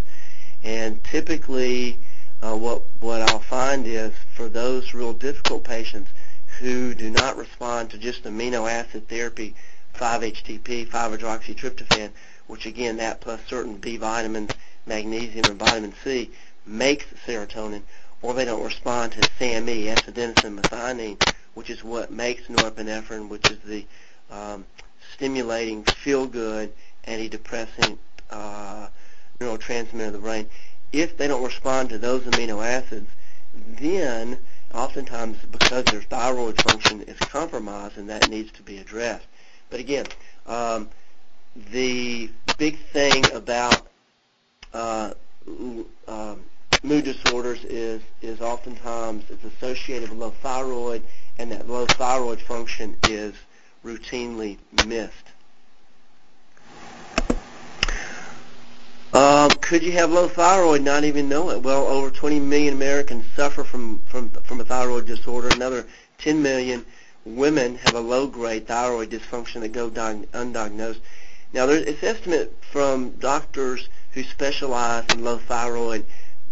And 0.63 1.03
typically, 1.03 1.99
uh, 2.41 2.55
what 2.55 2.83
what 2.99 3.21
I'll 3.21 3.39
find 3.39 3.85
is 3.85 4.13
for 4.35 4.49
those 4.49 4.93
real 4.93 5.13
difficult 5.13 5.63
patients 5.63 6.09
who 6.59 6.93
do 6.93 7.09
not 7.09 7.37
respond 7.37 7.89
to 7.91 7.97
just 7.97 8.23
amino 8.23 8.69
acid 8.69 9.07
therapy, 9.07 9.55
5-HTP, 9.95 10.87
5-hydroxytryptophan, 10.87 12.11
which 12.47 12.65
again 12.65 12.97
that 12.97 13.21
plus 13.21 13.39
certain 13.47 13.77
B 13.77 13.97
vitamins, 13.97 14.51
magnesium, 14.85 15.45
and 15.45 15.59
vitamin 15.59 15.93
C 16.03 16.31
makes 16.65 17.05
serotonin 17.25 17.81
or 18.21 18.33
they 18.33 18.45
don't 18.45 18.63
respond 18.63 19.11
to 19.13 19.29
SAMe, 19.39 19.87
S-adenosine 19.87 20.59
methionine, 20.59 21.33
which 21.55 21.69
is 21.69 21.83
what 21.83 22.11
makes 22.11 22.43
norepinephrine, 22.43 23.29
which 23.29 23.49
is 23.49 23.57
the 23.65 23.85
um, 24.29 24.65
stimulating, 25.13 25.83
feel-good, 25.83 26.71
antidepressant 27.07 27.97
uh, 28.29 28.87
neurotransmitter 29.39 30.07
of 30.07 30.13
the 30.13 30.19
brain. 30.19 30.47
If 30.91 31.17
they 31.17 31.27
don't 31.27 31.43
respond 31.43 31.89
to 31.89 31.97
those 31.97 32.23
amino 32.23 32.65
acids, 32.65 33.09
then 33.53 34.37
oftentimes 34.73 35.37
because 35.51 35.85
their 35.85 36.01
thyroid 36.01 36.61
function 36.61 37.01
is 37.03 37.17
compromised 37.19 37.97
and 37.97 38.09
that 38.09 38.29
needs 38.29 38.51
to 38.53 38.63
be 38.63 38.77
addressed. 38.77 39.25
But 39.69 39.79
again, 39.79 40.05
um, 40.47 40.89
the 41.71 42.29
big 42.57 42.77
thing 42.77 43.23
about 43.33 43.87
uh, 44.73 45.13
um, 46.07 46.41
mood 46.83 47.05
disorders 47.05 47.63
is 47.65 48.01
is 48.21 48.41
oftentimes 48.41 49.23
it's 49.29 49.43
associated 49.43 50.09
with 50.09 50.19
low 50.19 50.31
thyroid, 50.31 51.03
and 51.37 51.51
that 51.51 51.67
low 51.69 51.85
thyroid 51.85 52.41
function 52.41 52.95
is 53.07 53.33
routinely 53.83 54.57
missed. 54.85 55.13
Uh, 59.13 59.49
could 59.71 59.83
you 59.83 59.93
have 59.93 60.11
low 60.11 60.27
thyroid, 60.27 60.81
not 60.81 61.05
even 61.05 61.29
know 61.29 61.49
it? 61.49 61.63
Well, 61.63 61.87
over 61.87 62.11
20 62.11 62.41
million 62.41 62.73
Americans 62.73 63.23
suffer 63.37 63.63
from, 63.63 64.01
from, 64.05 64.29
from 64.29 64.59
a 64.59 64.65
thyroid 64.65 65.05
disorder. 65.05 65.47
Another 65.47 65.85
10 66.17 66.43
million 66.43 66.85
women 67.23 67.77
have 67.85 67.95
a 67.95 68.01
low-grade 68.01 68.67
thyroid 68.67 69.11
dysfunction 69.11 69.61
that 69.61 69.71
go 69.71 69.89
undiagnosed. 69.89 70.99
Now, 71.53 71.67
there's, 71.67 71.83
it's 71.83 72.03
estimate 72.03 72.53
from 72.69 73.11
doctors 73.11 73.87
who 74.11 74.23
specialize 74.23 75.05
in 75.13 75.23
low 75.23 75.37
thyroid 75.37 76.05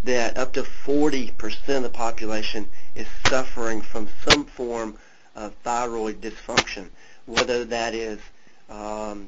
that 0.05 0.37
up 0.37 0.53
to 0.53 0.63
40% 0.63 1.75
of 1.75 1.83
the 1.83 1.89
population 1.89 2.69
is 2.95 3.07
suffering 3.27 3.81
from 3.81 4.07
some 4.29 4.45
form 4.45 4.97
of 5.35 5.53
thyroid 5.55 6.21
dysfunction, 6.21 6.87
whether 7.25 7.65
that 7.65 7.93
is 7.93 8.19
um, 8.69 9.27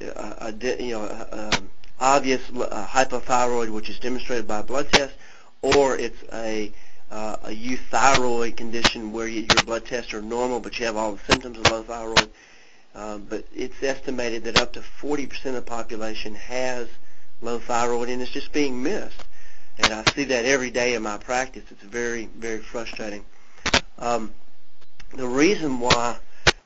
a, 0.00 0.54
a, 0.62 0.82
you 0.82 0.92
know 0.92 1.02
a, 1.02 1.36
a 1.36 1.62
obvious 2.02 2.42
uh, 2.50 2.86
hypothyroid, 2.86 3.70
which 3.70 3.88
is 3.88 3.98
demonstrated 3.98 4.46
by 4.46 4.58
a 4.58 4.62
blood 4.62 4.90
test, 4.92 5.14
or 5.62 5.96
it's 5.96 6.22
a 6.32 6.72
uh, 7.10 7.36
a 7.44 7.50
euthyroid 7.50 8.56
condition 8.56 9.12
where 9.12 9.28
you, 9.28 9.40
your 9.40 9.64
blood 9.64 9.84
tests 9.84 10.14
are 10.14 10.22
normal, 10.22 10.60
but 10.60 10.78
you 10.78 10.86
have 10.86 10.96
all 10.96 11.12
the 11.12 11.32
symptoms 11.32 11.58
of 11.58 11.70
low 11.70 11.82
thyroid. 11.82 12.30
Um, 12.94 13.26
but 13.28 13.44
it's 13.54 13.82
estimated 13.82 14.44
that 14.44 14.58
up 14.58 14.72
to 14.74 14.80
40% 14.80 15.46
of 15.46 15.54
the 15.54 15.62
population 15.62 16.34
has 16.34 16.88
low 17.42 17.58
thyroid, 17.58 18.08
and 18.08 18.22
it's 18.22 18.30
just 18.30 18.52
being 18.52 18.82
missed 18.82 19.24
and 19.78 19.92
I 19.92 20.04
see 20.12 20.24
that 20.24 20.44
every 20.44 20.70
day 20.70 20.94
in 20.94 21.02
my 21.02 21.18
practice. 21.18 21.64
It's 21.70 21.82
very, 21.82 22.26
very 22.36 22.58
frustrating. 22.58 23.24
Um, 23.98 24.32
the 25.14 25.26
reason 25.26 25.80
why 25.80 26.18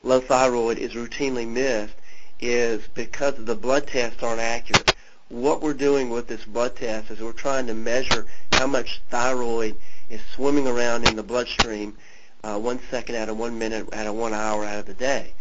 low 0.03 0.19
thyroid 0.19 0.77
is 0.77 0.93
routinely 0.93 1.47
missed 1.47 1.95
is 2.39 2.85
because 2.93 3.33
the 3.37 3.55
blood 3.55 3.87
tests 3.87 4.21
aren't 4.21 4.41
accurate. 4.41 4.93
What 5.29 5.61
we're 5.61 5.73
doing 5.73 6.09
with 6.09 6.27
this 6.27 6.45
blood 6.45 6.77
test 6.77 7.11
is 7.11 7.19
we're 7.19 7.33
trying 7.33 7.67
to 7.67 7.73
measure 7.73 8.25
how 8.53 8.65
much 8.65 9.01
thyroid 9.09 9.75
is 10.09 10.21
swimming 10.33 10.67
around 10.67 11.07
in 11.07 11.17
the 11.17 11.23
bloodstream 11.23 11.97
uh, 12.43 12.57
one 12.57 12.79
second 12.89 13.15
out 13.15 13.27
of 13.27 13.37
one 13.37 13.59
minute 13.59 13.93
out 13.93 14.07
of 14.07 14.15
one 14.15 14.33
hour 14.33 14.63
out 14.63 14.79
of 14.79 14.85
the 14.85 14.93
day. 14.93 15.33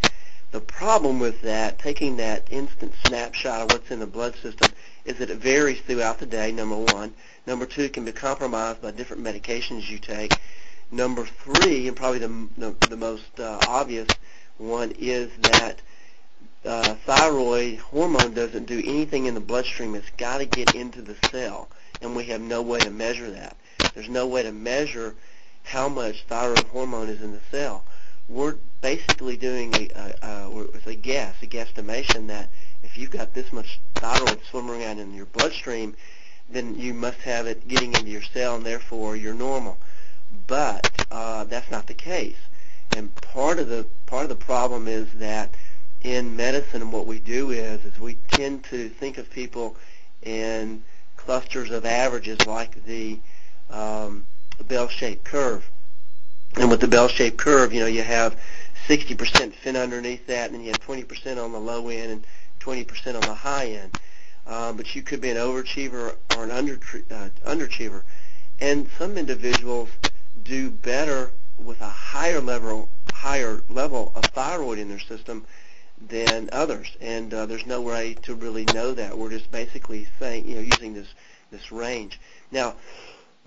The 0.51 0.61
problem 0.61 1.21
with 1.21 1.43
that, 1.43 1.79
taking 1.79 2.17
that 2.17 2.49
instant 2.51 2.95
snapshot 3.07 3.63
of 3.63 3.73
what's 3.73 3.91
in 3.91 4.01
the 4.01 4.07
blood 4.07 4.35
system, 4.37 4.73
is 5.05 5.19
that 5.19 5.31
it 5.31 5.39
varies 5.39 5.81
throughout 5.81 6.19
the 6.19 6.27
day, 6.27 6.51
number 6.51 6.77
one. 6.77 7.15
Number 7.47 7.67
two, 7.67 7.83
it 7.83 7.93
can 7.93 8.05
be 8.05 8.13
compromised 8.13 8.83
by 8.83 8.91
different 8.91 9.23
medications 9.23 9.89
you 9.89 9.99
take. 9.99 10.33
Number 10.91 11.27
three, 11.27 11.87
and 11.87 11.97
probably 11.97 12.19
the, 12.19 12.49
the, 12.59 12.89
the 12.89 12.97
most 12.97 13.39
uh, 13.39 13.61
obvious 13.69 14.09
one, 14.59 14.93
is 14.99 15.31
that 15.43 15.81
uh, 16.67 16.95
thyroid 17.07 17.79
hormone 17.79 18.35
doesn't 18.35 18.67
do 18.67 18.83
anything 18.85 19.27
in 19.27 19.35
the 19.35 19.41
bloodstream. 19.41 19.95
It's 19.95 20.11
got 20.19 20.39
to 20.39 20.47
get 20.47 20.75
into 20.75 21.01
the 21.01 21.17
cell. 21.31 21.69
and 22.03 22.15
we 22.15 22.25
have 22.25 22.41
no 22.41 22.61
way 22.61 22.81
to 22.81 22.91
measure 22.91 23.31
that. 23.31 23.57
There's 23.95 24.09
no 24.09 24.27
way 24.27 24.43
to 24.43 24.53
measure 24.53 25.15
how 25.63 25.89
much 25.89 26.25
thyroid 26.25 26.65
hormone 26.65 27.09
is 27.09 27.23
in 27.23 27.33
the 27.33 27.41
cell. 27.51 27.85
We're 28.29 28.57
basically 28.81 29.37
doing 29.37 29.75
a, 29.75 29.89
a, 30.23 30.51
a, 30.51 30.91
a 30.91 30.95
guess, 30.95 31.37
a 31.43 31.47
guesstimation 31.47 32.27
that 32.27 32.51
if 32.83 32.99
you've 32.99 33.11
got 33.11 33.35
this 33.35 33.53
much 33.53 33.81
thyroid 33.95 34.41
swimming 34.51 34.83
around 34.83 34.99
in 34.99 35.15
your 35.15 35.27
bloodstream, 35.27 35.97
then 36.49 36.79
you 36.79 36.95
must 36.95 37.19
have 37.19 37.47
it 37.47 37.67
getting 37.67 37.95
into 37.95 38.11
your 38.11 38.23
cell, 38.23 38.57
and 38.57 38.67
therefore 38.67 39.17
you're 39.17 39.35
normal. 39.35 39.79
But 40.47 41.07
uh, 41.11 41.45
that's 41.45 41.71
not 41.71 41.87
the 41.87 41.95
case. 41.95 42.37
And 42.97 43.15
part 43.17 43.59
of 43.59 43.69
the 43.69 43.87
part 44.07 44.25
of 44.25 44.29
the 44.29 44.45
problem 44.45 44.87
is 44.89 45.13
that 45.15 45.51
in 46.03 46.37
medicine, 46.37 46.91
what 46.91 47.07
we 47.07 47.19
do 47.19 47.51
is 47.51 47.85
is 47.85 47.99
we 47.99 48.15
tend 48.29 48.65
to 48.65 48.89
think 48.89 49.19
of 49.19 49.31
people 49.31 49.77
in 50.23 50.83
clusters 51.17 51.71
of 51.71 51.85
averages, 51.85 52.47
like 52.47 52.85
the 52.85 53.19
um, 53.71 54.27
bell-shaped 54.69 55.25
curve. 55.25 55.69
And 56.57 56.71
with 56.71 56.81
the 56.81 56.89
bell-shaped 56.89 57.37
curve, 57.37 57.73
you 57.73 57.81
know, 57.81 57.87
you 57.87 58.03
have 58.03 58.39
60% 58.89 59.53
fin 59.53 59.77
underneath 59.77 60.27
that, 60.29 60.47
and 60.51 60.55
then 60.55 60.65
you 60.65 60.71
have 60.71 60.81
20% 60.81 61.43
on 61.43 61.53
the 61.53 61.59
low 61.59 61.89
end 61.89 62.13
and 62.13 62.27
20% 62.61 63.15
on 63.15 63.21
the 63.21 63.35
high 63.35 63.67
end. 63.67 63.99
Um, 64.47 64.77
but 64.77 64.95
you 64.95 65.03
could 65.03 65.21
be 65.21 65.31
an 65.31 65.37
overachiever 65.37 66.15
or 66.37 66.45
an 66.45 66.51
under, 66.53 66.75
uh, 67.11 67.29
underachiever. 67.45 68.03
And 68.61 68.89
some 68.97 69.19
individuals 69.19 69.91
do 70.45 70.71
better 70.71 71.33
with 71.59 71.81
a 71.81 71.89
higher 71.89 72.41
level, 72.41 72.89
higher 73.13 73.63
level 73.69 74.13
of 74.15 74.25
thyroid 74.27 74.79
in 74.79 74.89
their 74.89 75.01
system 75.01 75.45
than 76.01 76.49
others. 76.53 76.97
And 77.01 77.33
uh, 77.33 77.47
there's 77.47 77.67
no 77.67 77.81
way 77.81 78.15
to 78.23 78.35
really 78.35 78.65
know 78.75 78.93
that. 78.93 79.17
We're 79.17 79.31
just 79.31 79.51
basically 79.51 80.07
saying, 80.19 80.49
you 80.49 80.57
know, 80.57 80.61
using 80.63 80.95
this 80.95 81.09
this 81.51 81.71
range. 81.71 82.21
Now, 82.51 82.75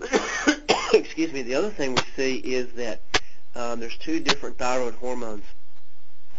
excuse 0.94 1.32
me. 1.32 1.42
The 1.42 1.54
other 1.54 1.70
thing 1.70 1.94
we 1.94 2.02
see 2.16 2.36
is 2.36 2.72
that 2.72 3.02
um, 3.54 3.80
there's 3.80 3.96
two 3.98 4.20
different 4.20 4.58
thyroid 4.58 4.94
hormones, 4.94 5.44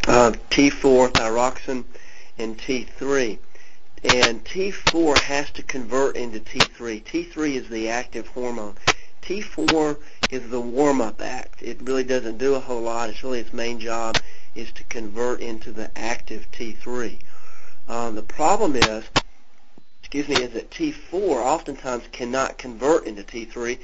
uh, 0.07 0.31
T4 0.49 1.11
thyroxine 1.11 1.85
and 2.37 2.57
T3. 2.57 3.37
And 4.03 4.43
T4 4.43 5.19
has 5.19 5.51
to 5.51 5.63
convert 5.63 6.15
into 6.15 6.39
T3. 6.39 7.03
T3 7.03 7.55
is 7.55 7.69
the 7.69 7.89
active 7.89 8.27
hormone. 8.27 8.75
T4 9.21 9.97
is 10.31 10.49
the 10.49 10.61
warm-up 10.61 11.21
act. 11.21 11.61
It 11.61 11.81
really 11.81 12.05
doesn't 12.05 12.37
do 12.37 12.55
a 12.55 12.59
whole 12.59 12.81
lot. 12.81 13.09
It's 13.09 13.21
really 13.21 13.41
its 13.41 13.51
main 13.51 13.79
job 13.79 14.17
is 14.55 14.71
to 14.71 14.83
convert 14.85 15.41
into 15.41 15.73
the 15.73 15.91
active 15.97 16.47
T3. 16.53 17.19
Um, 17.89 18.15
the 18.15 18.23
problem 18.23 18.77
is, 18.77 19.03
excuse 19.99 20.29
me, 20.29 20.41
is 20.41 20.53
that 20.53 20.71
T4 20.71 21.13
oftentimes 21.13 22.05
cannot 22.13 22.57
convert 22.57 23.05
into 23.05 23.23
T3, 23.23 23.77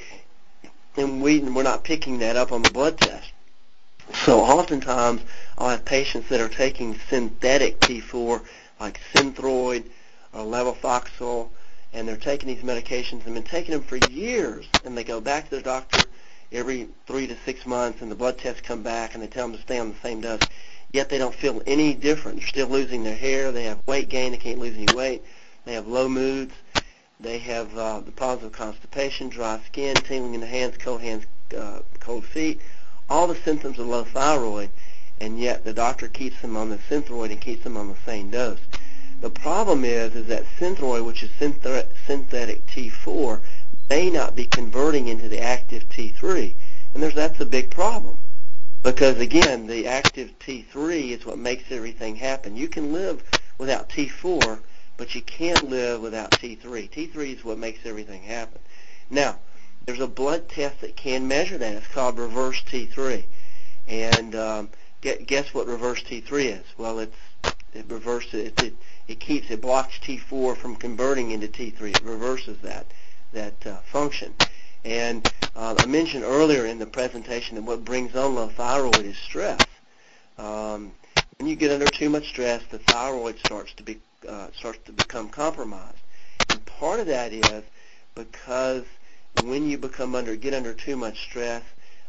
and 0.95 1.21
we, 1.21 1.39
we're 1.39 1.63
not 1.63 1.83
picking 1.83 2.19
that 2.19 2.37
up 2.37 2.53
on 2.53 2.61
the 2.61 2.71
blood 2.71 2.97
test. 2.97 3.31
So 4.25 4.39
oftentimes 4.39 5.21
I'll 5.57 5.69
have 5.69 5.83
patients 5.83 6.29
that 6.29 6.39
are 6.39 6.47
taking 6.47 6.97
synthetic 7.09 7.81
T4 7.81 8.41
like 8.79 9.01
Synthroid 9.13 9.83
or 10.33 10.45
Levothyroxine, 10.45 11.49
and 11.91 12.07
they're 12.07 12.15
taking 12.15 12.47
these 12.47 12.63
medications 12.63 13.25
and 13.25 13.33
been 13.33 13.43
taking 13.43 13.71
them 13.71 13.83
for 13.83 13.97
years, 14.09 14.65
and 14.85 14.97
they 14.97 15.03
go 15.03 15.19
back 15.19 15.49
to 15.49 15.57
the 15.57 15.61
doctor 15.61 16.03
every 16.51 16.87
three 17.05 17.27
to 17.27 17.35
six 17.45 17.65
months, 17.65 18.01
and 18.01 18.11
the 18.11 18.15
blood 18.15 18.37
tests 18.37 18.61
come 18.61 18.83
back, 18.83 19.13
and 19.13 19.23
they 19.23 19.27
tell 19.27 19.47
them 19.47 19.55
to 19.55 19.61
stay 19.61 19.79
on 19.79 19.89
the 19.89 19.99
same 20.01 20.21
dose. 20.21 20.41
Yet 20.91 21.09
they 21.09 21.17
don't 21.17 21.35
feel 21.35 21.61
any 21.67 21.93
different. 21.93 22.39
They're 22.39 22.47
still 22.47 22.67
losing 22.67 23.03
their 23.03 23.15
hair. 23.15 23.51
They 23.51 23.63
have 23.63 23.85
weight 23.85 24.09
gain. 24.09 24.31
They 24.31 24.37
can't 24.37 24.59
lose 24.59 24.75
any 24.75 24.93
weight. 24.95 25.23
They 25.65 25.73
have 25.73 25.87
low 25.87 26.07
moods. 26.07 26.53
They 27.19 27.39
have 27.39 27.75
uh, 27.75 28.01
the 28.01 28.11
problems 28.11 28.45
of 28.45 28.51
constipation, 28.51 29.29
dry 29.29 29.59
skin, 29.65 29.95
tingling 29.95 30.35
in 30.35 30.41
the 30.41 30.47
hands, 30.47 30.77
cold 30.77 31.01
hands, 31.01 31.25
uh, 31.57 31.79
cold 31.99 32.25
feet, 32.25 32.61
all 33.09 33.25
the 33.25 33.35
symptoms 33.35 33.79
of 33.79 33.87
low 33.87 34.03
thyroid, 34.03 34.69
and 35.19 35.39
yet 35.39 35.65
the 35.65 35.73
doctor 35.73 36.07
keeps 36.07 36.39
them 36.41 36.55
on 36.55 36.69
the 36.69 36.77
Synthroid 36.77 37.31
and 37.31 37.41
keeps 37.41 37.63
them 37.63 37.75
on 37.75 37.87
the 37.87 37.97
same 38.05 38.29
dose. 38.29 38.59
The 39.19 39.31
problem 39.31 39.83
is, 39.83 40.13
is 40.13 40.27
that 40.27 40.45
Synthroid, 40.59 41.03
which 41.03 41.23
is 41.23 41.31
synthetic 41.39 42.67
T4, 42.67 43.41
may 43.89 44.09
not 44.09 44.35
be 44.35 44.45
converting 44.45 45.07
into 45.07 45.29
the 45.29 45.39
active 45.39 45.87
T3. 45.89 46.53
And 46.93 47.03
that's 47.03 47.39
a 47.39 47.45
big 47.45 47.69
problem. 47.69 48.17
Because 48.83 49.19
again, 49.19 49.67
the 49.67 49.87
active 49.87 50.37
T3 50.39 51.11
is 51.11 51.25
what 51.25 51.37
makes 51.37 51.71
everything 51.71 52.15
happen. 52.15 52.55
You 52.55 52.67
can 52.67 52.93
live 52.93 53.23
without 53.57 53.89
T4, 53.89 54.59
but 54.97 55.15
you 55.15 55.21
can't 55.21 55.69
live 55.69 56.01
without 56.01 56.31
T3. 56.31 56.89
T3 56.89 57.37
is 57.37 57.43
what 57.43 57.57
makes 57.57 57.85
everything 57.85 58.23
happen. 58.23 58.59
Now, 59.09 59.39
there's 59.85 59.99
a 59.99 60.07
blood 60.07 60.49
test 60.49 60.81
that 60.81 60.95
can 60.95 61.27
measure 61.27 61.57
that. 61.57 61.75
It's 61.75 61.87
called 61.87 62.17
reverse 62.19 62.61
T3. 62.63 63.23
And 63.87 64.35
um, 64.35 64.69
guess 65.01 65.53
what 65.53 65.67
reverse 65.67 66.03
T3 66.03 66.59
is? 66.59 66.65
Well, 66.77 66.99
it's 66.99 67.15
it 67.73 67.85
reverses 67.89 68.33
it, 68.33 68.63
it, 68.63 68.75
it 69.07 69.19
keeps 69.19 69.49
it 69.49 69.61
blocks 69.61 69.99
T4 69.99 70.57
from 70.57 70.75
converting 70.75 71.31
into 71.31 71.47
T3. 71.47 71.95
It 71.95 72.03
reverses 72.03 72.57
that 72.59 72.87
that 73.33 73.65
uh, 73.65 73.77
function. 73.91 74.33
And 74.85 75.29
uh, 75.55 75.75
I 75.77 75.85
mentioned 75.85 76.23
earlier 76.23 76.65
in 76.65 76.79
the 76.79 76.85
presentation 76.85 77.55
that 77.55 77.63
what 77.63 77.83
brings 77.83 78.15
on 78.15 78.35
low 78.35 78.47
thyroid 78.47 79.05
is 79.05 79.17
stress. 79.17 79.59
Um, 80.37 80.91
when 81.37 81.49
you 81.49 81.55
get 81.55 81.71
under 81.71 81.87
too 81.87 82.09
much 82.09 82.27
stress, 82.29 82.63
the 82.71 82.79
thyroid 82.79 83.37
starts 83.39 83.73
to 83.73 83.83
be 83.83 83.99
uh, 84.27 84.47
starts 84.55 84.79
to 84.85 84.91
become 84.91 85.29
compromised. 85.29 85.97
And 86.49 86.65
part 86.65 86.99
of 86.99 87.07
that 87.07 87.33
is 87.33 87.63
because 88.15 88.83
when 89.43 89.69
you 89.69 89.77
become 89.77 90.15
under 90.15 90.35
get 90.35 90.53
under 90.53 90.73
too 90.73 90.95
much 90.95 91.21
stress, 91.21 91.63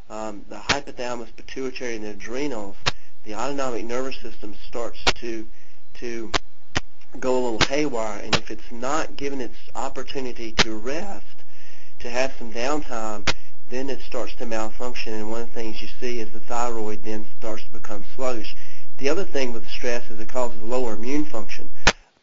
um, 0.09 0.43
the 0.49 0.55
hypothalamus, 0.55 1.35
pituitary, 1.35 1.95
and 1.95 2.05
the 2.05 2.11
adrenals, 2.11 2.75
the 3.23 3.35
autonomic 3.35 3.85
nervous 3.85 4.19
system 4.21 4.55
starts 4.67 4.99
to 5.15 5.47
to 5.95 6.31
go 7.19 7.33
a 7.33 7.41
little 7.41 7.67
haywire. 7.67 8.19
And 8.23 8.35
if 8.35 8.51
it's 8.51 8.71
not 8.71 9.15
given 9.15 9.41
its 9.41 9.57
opportunity 9.75 10.51
to 10.53 10.77
rest, 10.77 11.25
to 11.99 12.09
have 12.09 12.33
some 12.37 12.53
downtime, 12.53 13.31
then 13.69 13.89
it 13.89 14.01
starts 14.01 14.33
to 14.35 14.45
malfunction. 14.45 15.13
And 15.13 15.29
one 15.29 15.41
of 15.41 15.47
the 15.47 15.53
things 15.53 15.81
you 15.81 15.87
see 15.99 16.19
is 16.19 16.31
the 16.31 16.39
thyroid 16.39 17.03
then 17.03 17.25
starts 17.37 17.63
to 17.63 17.71
become 17.71 18.05
sluggish. 18.15 18.55
The 18.97 19.09
other 19.09 19.25
thing 19.25 19.53
with 19.53 19.67
stress 19.67 20.09
is 20.09 20.19
it 20.19 20.29
causes 20.29 20.61
lower 20.61 20.93
immune 20.93 21.25
function. 21.25 21.69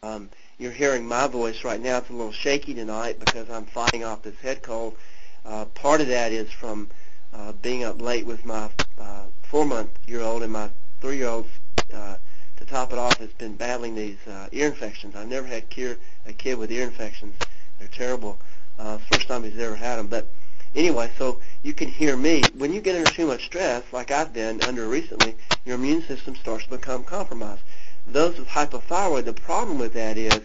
Um, 0.02 0.28
you're 0.58 0.72
hearing 0.72 1.06
my 1.06 1.26
voice 1.26 1.64
right 1.64 1.80
now. 1.80 1.98
It's 1.98 2.10
a 2.10 2.12
little 2.12 2.32
shaky 2.32 2.74
tonight 2.74 3.18
because 3.18 3.48
I'm 3.50 3.66
fighting 3.66 4.04
off 4.04 4.22
this 4.22 4.38
head 4.40 4.62
cold. 4.62 4.96
Uh, 5.44 5.66
part 5.66 6.00
of 6.00 6.08
that 6.08 6.32
is 6.32 6.50
from 6.50 6.88
uh, 7.32 7.52
being 7.52 7.84
up 7.84 8.00
late 8.00 8.26
with 8.26 8.44
my 8.44 8.70
uh, 8.98 9.24
four-month-year-old 9.42 10.42
and 10.42 10.52
my 10.52 10.70
three-year-old 11.00 11.46
uh, 11.94 12.16
to 12.56 12.64
top 12.64 12.92
it 12.92 12.98
off, 12.98 13.18
has 13.18 13.32
been 13.32 13.56
battling 13.56 13.94
these 13.94 14.18
uh, 14.26 14.48
ear 14.52 14.68
infections. 14.68 15.14
I've 15.14 15.28
never 15.28 15.46
had 15.46 15.68
cure, 15.68 15.96
a 16.26 16.32
kid 16.32 16.58
with 16.58 16.70
ear 16.70 16.84
infections. 16.84 17.34
They're 17.78 17.88
terrible. 17.88 18.38
Uh, 18.78 18.98
first 19.10 19.28
time 19.28 19.44
he's 19.44 19.58
ever 19.58 19.76
had 19.76 19.96
them. 19.96 20.06
But 20.06 20.28
anyway, 20.74 21.10
so 21.18 21.40
you 21.62 21.72
can 21.72 21.88
hear 21.88 22.16
me. 22.16 22.42
When 22.56 22.72
you 22.72 22.80
get 22.80 22.96
under 22.96 23.10
too 23.10 23.26
much 23.26 23.46
stress, 23.46 23.84
like 23.92 24.10
I've 24.10 24.32
been 24.32 24.62
under 24.62 24.88
recently, 24.88 25.36
your 25.64 25.76
immune 25.76 26.02
system 26.02 26.34
starts 26.36 26.64
to 26.64 26.70
become 26.70 27.04
compromised. 27.04 27.62
Those 28.06 28.38
with 28.38 28.48
hypothyroid, 28.48 29.24
the 29.24 29.32
problem 29.32 29.78
with 29.78 29.92
that 29.94 30.16
is 30.16 30.40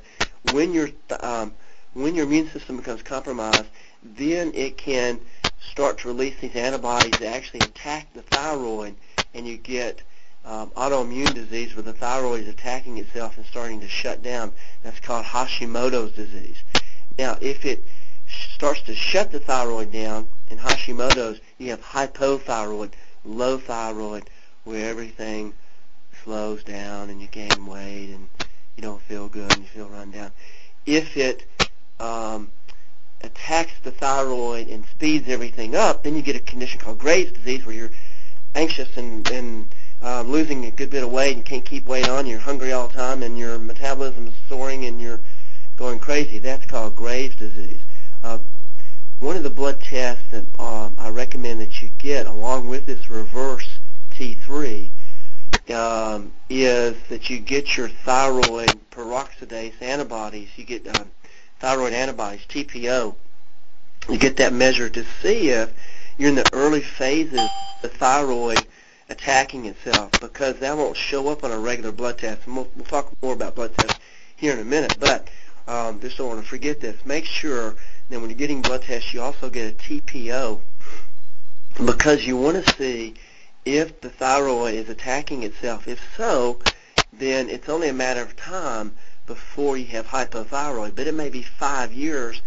when 0.52 0.74
your 0.74 0.89
um, 1.21 1.54
when 1.93 2.15
your 2.15 2.26
immune 2.26 2.50
system 2.50 2.78
becomes 2.78 3.02
compromised, 3.02 3.65
then 4.02 4.52
it 4.54 4.78
can 4.78 5.19
start 5.60 6.00
to 6.00 6.08
release 6.08 6.36
these 6.39 6.56
antibodies 6.56 7.12
that 7.19 7.36
actually 7.36 7.60
attack 7.60 8.12
the 8.13 8.21
thyroid, 8.24 8.95
and 9.34 9.45
you 9.45 9.58
get 9.58 10.02
um, 10.45 10.71
autoimmune 10.71 11.34
disease 11.34 11.75
where 11.75 11.84
the 11.84 11.93
thyroid 11.93 12.41
is 12.41 12.47
attacking 12.47 12.97
itself 12.97 13.38
and 13.38 13.45
starting 13.45 13.80
to 13.82 13.88
shut 13.88 14.23
down. 14.23 14.51
That's 14.84 14.99
called 14.99 15.25
Hashimoto's 15.25 16.13
disease. 16.13 16.58
Now, 17.17 17.38
if 17.41 17.65
it 17.65 17.84
starts 18.56 18.82
to 18.84 18.95
shut 18.95 19.32
the 19.32 19.39
thyroid 19.39 19.91
down 19.91 20.27
in 20.49 20.58
Hashimoto's, 20.58 21.39
you 21.58 21.69
have 21.69 21.82
hypothyroid, 21.82 22.91
low 23.23 23.58
thyroid, 23.58 24.30
where 24.63 24.89
everything 24.89 25.54
slows 26.23 26.63
down 26.63 27.10
and 27.10 27.21
you 27.21 27.27
gain 27.27 27.65
weight 27.65 28.10
and 28.10 28.30
you 28.75 28.82
don't 28.82 29.01
feel 29.01 29.27
good 29.27 29.51
and 29.54 29.62
you 29.62 29.67
feel 29.67 29.89
run 29.89 30.12
down. 30.12 30.32
If 30.86 31.17
it 31.17 31.45
um, 31.99 32.51
attacks 33.21 33.73
the 33.84 33.91
thyroid 33.91 34.67
and 34.67 34.86
speeds 34.86 35.30
everything 35.30 35.75
up, 35.75 36.04
then 36.04 36.15
you 36.15 36.21
get 36.21 36.36
a 36.36 36.39
condition 36.39 36.80
called 36.80 36.99
Graves' 36.99 37.32
disease 37.32 37.65
where 37.65 37.75
you're 37.75 37.91
anxious 38.56 38.97
and, 38.97 39.30
and 39.32 39.73
uh, 40.01 40.21
losing 40.23 40.65
a 40.65 40.71
good 40.71 40.89
bit 40.89 41.03
of 41.03 41.11
weight 41.11 41.35
and 41.35 41.45
can't 41.45 41.65
keep 41.65 41.85
weight 41.85 42.09
on, 42.09 42.25
you're 42.25 42.39
hungry 42.39 42.71
all 42.71 42.87
the 42.87 42.93
time, 42.93 43.23
and 43.23 43.37
your 43.37 43.59
metabolism 43.59 44.27
is 44.27 44.33
soaring 44.49 44.85
and 44.85 45.01
you're 45.01 45.19
going 45.77 45.99
crazy. 45.99 46.39
That's 46.39 46.65
called 46.65 46.95
Graves' 46.95 47.35
disease. 47.35 47.81
Uh, 48.23 48.39
one 49.19 49.37
of 49.37 49.43
the 49.43 49.49
blood 49.49 49.79
tests 49.81 50.23
that 50.31 50.45
um, 50.59 50.95
I 50.97 51.09
recommend 51.09 51.61
that 51.61 51.81
you 51.81 51.89
get 51.99 52.25
along 52.25 52.67
with 52.67 52.85
this 52.85 53.09
reverse 53.09 53.79
T3 54.11 54.89
um, 55.69 56.31
is 56.49 56.95
that 57.09 57.29
you 57.29 57.39
get 57.39 57.77
your 57.77 57.87
thyroid 57.87 58.75
peroxidase 58.89 59.79
antibodies. 59.81 60.49
You 60.55 60.63
get 60.63 60.87
uh, 60.87 61.03
thyroid 61.59 61.93
antibodies, 61.93 62.41
TPO, 62.49 63.15
you 64.09 64.17
get 64.17 64.37
that 64.37 64.53
measure 64.53 64.89
to 64.89 65.05
see 65.21 65.49
if 65.49 65.71
you're 66.17 66.29
in 66.29 66.35
the 66.35 66.49
early 66.53 66.81
phases 66.81 67.39
of 67.39 67.49
the 67.83 67.87
thyroid 67.87 68.65
attacking 69.12 69.65
itself 69.65 70.12
because 70.19 70.58
that 70.60 70.76
won't 70.76 70.97
show 70.97 71.28
up 71.30 71.43
on 71.43 71.52
a 71.52 71.60
regular 71.60 71.91
blood 71.91 72.17
test. 72.17 72.45
And 72.45 72.56
we'll, 72.56 72.69
we'll 72.76 72.86
talk 72.86 73.12
more 73.21 73.34
about 73.34 73.56
blood 73.56 73.76
tests 73.78 74.00
here 74.36 74.54
in 74.54 74.60
a 74.60 74.65
minute, 74.65 74.97
but 75.00 75.30
um, 75.67 76.00
just 76.00 76.17
don't 76.17 76.30
want 76.30 76.41
to 76.41 76.47
forget 76.47 76.80
this. 76.80 77.06
Make 77.06 77.26
sure 77.26 77.76
that 78.10 78.19
when 78.19 78.30
you're 78.30 78.38
getting 78.38 78.62
blood 78.62 78.84
tests, 78.84 79.13
you 79.13 79.21
also 79.21 79.50
get 79.50 79.71
a 79.71 79.76
TPO 79.76 80.60
because 81.86 82.26
you 82.26 82.38
want 82.38 82.65
to 82.65 82.74
see 82.74 83.13
if 83.65 84.02
the 84.02 84.10
thyroid 84.10 84.74
is 84.74 84.89
attacking 84.89 85.43
itself. 85.43 85.88
If 85.88 86.02
so, 86.17 86.60
then 87.13 87.50
it's 87.50 87.69
only 87.69 87.89
a 87.89 87.93
matter 87.93 88.21
of 88.21 88.36
time 88.36 88.93
before 89.28 89.78
you 89.78 89.86
have 89.86 90.08
hypothyroid, 90.08 90.95
but 90.95 91.08
it 91.08 91.13
may 91.13 91.30
be 91.30 91.41
five 91.41 91.93
years 91.93 92.41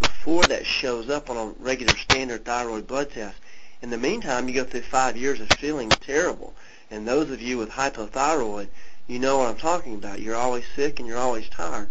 before 0.00 0.44
that 0.44 0.66
shows 0.66 1.08
up 1.08 1.30
on 1.30 1.36
a 1.36 1.46
regular 1.62 1.96
standard 1.96 2.44
thyroid 2.44 2.86
blood 2.86 3.10
test. 3.10 3.36
In 3.80 3.90
the 3.90 3.98
meantime, 3.98 4.48
you 4.48 4.54
go 4.54 4.64
through 4.64 4.82
five 4.82 5.16
years 5.16 5.40
of 5.40 5.48
feeling 5.50 5.88
terrible. 5.88 6.54
And 6.90 7.06
those 7.06 7.30
of 7.30 7.40
you 7.40 7.58
with 7.58 7.70
hypothyroid, 7.70 8.68
you 9.06 9.18
know 9.18 9.38
what 9.38 9.48
I'm 9.48 9.56
talking 9.56 9.94
about. 9.94 10.20
You're 10.20 10.34
always 10.34 10.64
sick 10.74 10.98
and 10.98 11.06
you're 11.06 11.18
always 11.18 11.48
tired. 11.48 11.90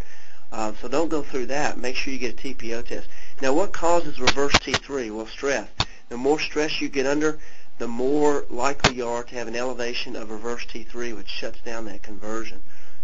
Uh, 0.52 0.73
so 0.82 0.88
don't 0.88 1.10
go 1.10 1.23
through 1.23 1.45
that. 1.47 1.78
Make 1.78 1.95
sure 1.95 2.12
you 2.12 2.19
get 2.19 2.34
a 2.34 2.54
TPO 2.54 2.86
test. 2.86 3.08
Now, 3.41 3.54
what 3.54 3.71
causes 3.71 4.19
reverse 4.19 4.54
T3? 4.54 5.12
Well, 5.15 5.28
stress. 5.28 5.69
The 6.10 6.17
more 6.17 6.39
stress 6.39 6.82
you 6.82 6.89
get 6.89 7.06
under, 7.06 7.39
the 7.78 7.88
more 7.88 8.45
likely 8.50 8.95
you 8.95 9.08
are 9.08 9.23
to 9.23 9.36
have 9.36 9.47
an 9.47 9.56
elevation 9.56 10.15
of 10.15 10.30
reverse 10.30 10.65
T3, 10.65 11.15
which 11.15 11.30
shuts 11.30 11.60
down 11.62 11.86
that 11.86 12.04
conversion. 12.04 12.63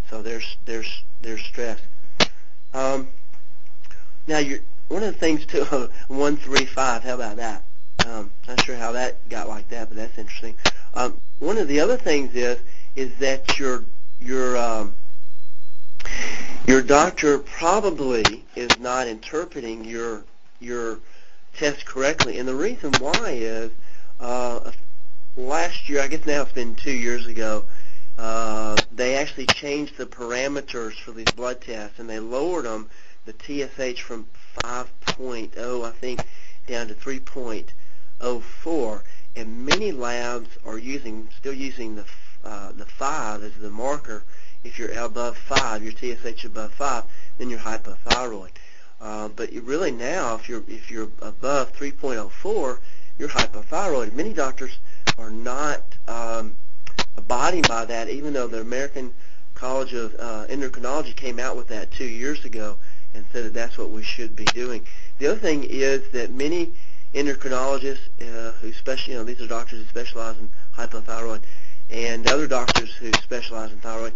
So 0.10 0.22
there's 0.22 0.58
there's 0.66 1.04
there's 1.22 1.44
stress. 1.44 1.80
Um, 2.74 3.10
now, 4.28 4.40
you're, 4.40 4.60
one 4.88 5.04
of 5.04 5.14
the 5.14 5.20
things 5.20 5.46
too, 5.46 5.90
one 6.08 6.38
three 6.38 6.66
five. 6.66 7.04
How 7.04 7.16
about 7.16 7.38
that? 7.38 7.64
Um, 8.06 8.32
not 8.48 8.64
sure 8.64 8.76
how 8.76 8.92
that 8.92 9.28
got 9.30 9.48
like 9.48 9.70
that, 9.70 9.88
but 9.88 9.98
that's 9.98 10.18
interesting. 10.18 10.56
Um, 10.94 11.20
one 11.40 11.58
of 11.58 11.68
the 11.68 11.80
other 11.80 11.98
things 11.98 12.36
is 12.36 12.60
is 12.96 13.16
that 13.20 13.58
your 13.58 13.86
your 14.20 14.58
um, 14.58 14.94
your 16.68 16.82
doctor 16.82 17.40
probably 17.40 18.46
is 18.56 18.78
not 18.80 19.08
interpreting 19.08 19.86
your 19.86 20.24
your 20.60 21.00
test 21.56 21.86
correctly, 21.86 22.40
and 22.40 22.48
the 22.48 22.56
reason 22.56 22.92
why 23.00 23.38
is 23.40 23.72
uh, 24.20 24.72
last 25.36 25.90
year, 25.90 26.02
I 26.02 26.08
guess 26.08 26.26
now 26.26 26.42
it's 26.44 26.52
been 26.52 26.76
two 26.76 26.92
years 26.92 27.26
ago, 27.26 27.66
uh, 28.18 28.78
they 28.92 29.16
actually 29.16 29.48
changed 29.48 29.98
the 29.98 30.06
parameters 30.06 30.94
for 30.94 31.12
these 31.12 31.32
blood 31.36 31.62
tests, 31.62 32.00
and 32.00 32.10
they 32.10 32.20
lowered 32.20 32.66
them, 32.66 32.90
the 33.26 33.34
TSH 33.34 34.02
from 34.02 34.28
5.0, 34.64 35.86
I 35.86 35.92
think, 35.92 36.22
down 36.68 36.88
to 36.88 36.94
3.04. 38.24 39.02
And 39.36 39.66
many 39.66 39.92
labs 39.92 40.58
are 40.66 40.78
using, 40.78 41.28
still 41.38 41.54
using 41.54 41.96
the 41.96 42.06
uh, 42.44 42.72
the 42.74 42.86
5 42.86 43.44
as 43.44 43.54
the 43.56 43.70
marker. 43.70 44.24
If 44.64 44.78
you're 44.78 44.92
above 44.92 45.38
5, 45.38 45.84
your 45.84 45.94
TSH 45.94 46.46
above 46.46 46.74
5, 46.74 47.04
then 47.38 47.50
you're 47.50 47.60
hypothyroid. 47.60 48.52
Uh, 49.02 49.30
but 49.30 49.52
really 49.52 49.92
now, 49.92 50.36
if 50.36 50.48
you're 50.48 50.64
if 50.68 50.92
you're 50.92 51.10
above 51.22 51.74
3.04, 51.74 52.80
you're 53.18 53.30
hypothyroid. 53.30 54.14
Many 54.14 54.34
doctors 54.34 54.78
are 55.18 55.30
not 55.30 55.84
um, 56.08 56.56
abiding 57.18 57.64
by 57.64 57.86
that, 57.86 58.10
even 58.10 58.34
though 58.34 58.48
the 58.48 58.62
American 58.62 59.14
College 59.56 59.94
of 59.94 60.16
uh, 60.20 60.46
Endocrinology 60.50 61.16
came 61.16 61.40
out 61.40 61.56
with 61.56 61.68
that 61.70 61.92
two 61.92 62.06
years 62.06 62.44
ago 62.46 62.78
and 63.14 63.26
said 63.32 63.46
that 63.46 63.54
that's 63.54 63.78
what 63.78 63.90
we 63.90 64.04
should 64.04 64.36
be 64.36 64.46
doing. 64.46 64.86
The 65.20 65.28
other 65.28 65.40
thing 65.40 65.64
is 65.64 66.10
that 66.12 66.32
many 66.32 66.74
endocrinologists 67.14 68.08
uh, 68.22 68.52
who 68.54 68.74
special, 68.74 69.12
you 69.12 69.18
know, 69.20 69.24
these 69.24 69.42
are 69.42 69.48
doctors 69.48 69.80
who 69.80 69.88
specialize 69.88 70.38
in 70.38 70.50
hypothyroid, 70.76 71.42
and 71.90 72.28
other 72.28 72.48
doctors 72.48 72.92
who 72.96 73.12
specialize 73.14 73.72
in 73.72 73.80
thyroid 73.80 74.14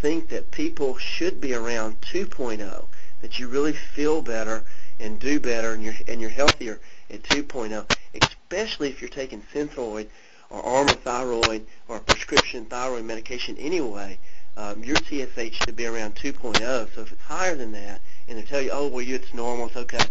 think 0.00 0.28
that 0.28 0.50
people 0.52 0.96
should 0.98 1.40
be 1.40 1.52
around 1.54 2.00
2.0 2.02 2.86
that 3.20 3.38
you 3.38 3.48
really 3.48 3.72
feel 3.72 4.22
better 4.22 4.62
and 5.00 5.18
do 5.18 5.40
better 5.40 5.72
and 5.72 5.82
you're, 5.82 5.94
and 6.06 6.20
you're 6.20 6.30
healthier 6.30 6.78
at 7.10 7.22
2.0, 7.24 7.84
especially 8.22 8.88
if 8.90 9.00
you're 9.00 9.10
taking 9.10 9.42
Synthroid 9.52 10.06
or 10.50 10.64
Armour 10.64 10.92
Thyroid 10.92 11.66
or 11.88 11.98
prescription 12.00 12.64
thyroid 12.66 13.04
medication 13.04 13.56
anyway. 13.58 14.18
Um, 14.56 14.82
your 14.82 14.96
TSH 14.96 15.54
should 15.64 15.76
be 15.76 15.86
around 15.86 16.16
2.0. 16.16 16.58
So 16.94 17.02
if 17.02 17.12
it's 17.12 17.22
higher 17.22 17.54
than 17.54 17.72
that, 17.72 18.00
and 18.28 18.38
they 18.38 18.42
tell 18.42 18.60
you, 18.60 18.70
oh, 18.72 18.88
well, 18.88 19.02
you 19.02 19.14
it's 19.14 19.32
normal, 19.32 19.66
it's 19.66 19.76
okay, 19.76 20.04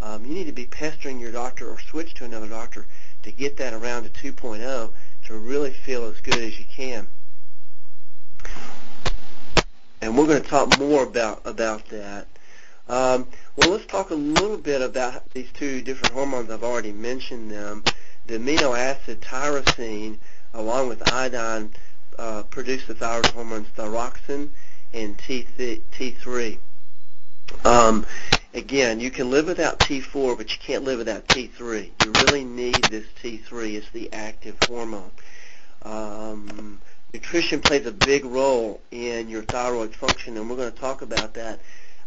um, 0.00 0.24
you 0.24 0.34
need 0.34 0.46
to 0.46 0.52
be 0.52 0.66
pestering 0.66 1.20
your 1.20 1.32
doctor 1.32 1.68
or 1.68 1.78
switch 1.78 2.14
to 2.14 2.24
another 2.24 2.48
doctor 2.48 2.86
to 3.22 3.32
get 3.32 3.56
that 3.56 3.72
around 3.72 4.04
to 4.04 4.32
2.0 4.32 4.90
to 5.26 5.34
really 5.36 5.72
feel 5.72 6.04
as 6.04 6.20
good 6.20 6.38
as 6.38 6.58
you 6.58 6.64
can. 6.70 7.08
And 10.00 10.18
we're 10.18 10.26
going 10.26 10.42
to 10.42 10.48
talk 10.48 10.78
more 10.78 11.02
about 11.02 11.40
about 11.46 11.88
that 11.88 12.26
um, 12.88 13.26
well, 13.56 13.70
let's 13.70 13.86
talk 13.86 14.10
a 14.10 14.14
little 14.14 14.58
bit 14.58 14.82
about 14.82 15.30
these 15.30 15.50
two 15.52 15.80
different 15.80 16.12
hormones. 16.12 16.50
I've 16.50 16.64
already 16.64 16.92
mentioned 16.92 17.50
them. 17.50 17.82
The 18.26 18.38
amino 18.38 18.76
acid 18.76 19.22
tyrosine, 19.22 20.18
along 20.52 20.88
with 20.88 21.10
iodine, 21.12 21.72
uh, 22.18 22.42
produce 22.44 22.86
the 22.86 22.94
thyroid 22.94 23.26
hormones 23.26 23.68
thyroxine 23.76 24.50
and 24.92 25.16
T3. 25.16 26.58
Um, 27.64 28.06
again, 28.54 29.00
you 29.00 29.10
can 29.10 29.30
live 29.30 29.46
without 29.46 29.78
T4, 29.80 30.36
but 30.36 30.50
you 30.50 30.58
can't 30.58 30.84
live 30.84 30.98
without 30.98 31.26
T3. 31.28 31.90
You 32.04 32.12
really 32.26 32.44
need 32.44 32.82
this 32.84 33.06
T3. 33.22 33.74
It's 33.74 33.90
the 33.90 34.12
active 34.12 34.56
hormone. 34.66 35.10
Um, 35.82 36.80
nutrition 37.12 37.60
plays 37.60 37.84
a 37.86 37.92
big 37.92 38.24
role 38.24 38.80
in 38.90 39.28
your 39.28 39.42
thyroid 39.42 39.94
function, 39.94 40.36
and 40.36 40.48
we're 40.48 40.56
going 40.56 40.72
to 40.72 40.78
talk 40.78 41.02
about 41.02 41.34
that 41.34 41.60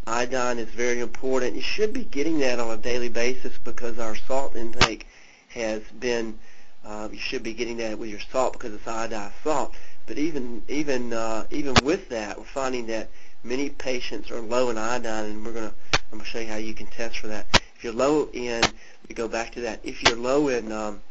Iodine 0.07 0.57
is 0.57 0.69
very 0.69 1.01
important. 1.01 1.57
You 1.57 1.62
should 1.62 1.91
be 1.91 2.05
getting 2.05 2.39
that 2.39 2.62
on 2.62 2.71
a 2.71 2.77
daily 2.77 3.10
basis 3.10 3.57
because 3.57 3.99
our 3.99 4.15
salt 4.15 4.55
intake 4.55 5.05
has 5.49 5.81
been, 5.99 6.39
uh, 6.86 7.10
you 7.12 7.19
should 7.19 7.43
be 7.43 7.53
getting 7.53 7.75
that 7.77 7.99
with 7.99 8.10
your 8.10 8.21
salt 8.31 8.53
because 8.53 8.73
it's 8.73 8.86
iodized 8.86 9.33
salt. 9.43 9.75
But 10.05 10.17
even 10.17 10.63
even 10.69 11.12
uh, 11.12 11.45
even 11.51 11.75
with 11.83 12.07
that, 12.07 12.38
we're 12.38 12.45
finding 12.45 12.88
that 12.88 13.10
many 13.43 13.69
patients 13.69 14.32
are 14.32 14.41
low 14.41 14.69
in 14.69 14.78
iodine, 14.78 15.26
and 15.26 15.45
we're 15.45 15.54
gonna 15.54 15.73
I'm 16.12 16.19
gonna 16.19 16.26
show 16.26 16.39
you 16.39 16.47
how 16.47 16.58
you 16.58 16.73
can 16.73 16.88
test 16.88 17.19
for 17.19 17.28
that. 17.28 17.45
If 17.76 17.84
you're 17.84 17.93
low 17.93 18.30
in, 18.34 18.63
we 19.08 19.15
go 19.15 19.28
back 19.28 19.54
to 19.54 19.62
that. 19.62 19.80
If 19.84 20.04
you're 20.04 20.17
low 20.17 20.47
in 20.47 20.71
um, 20.71 21.02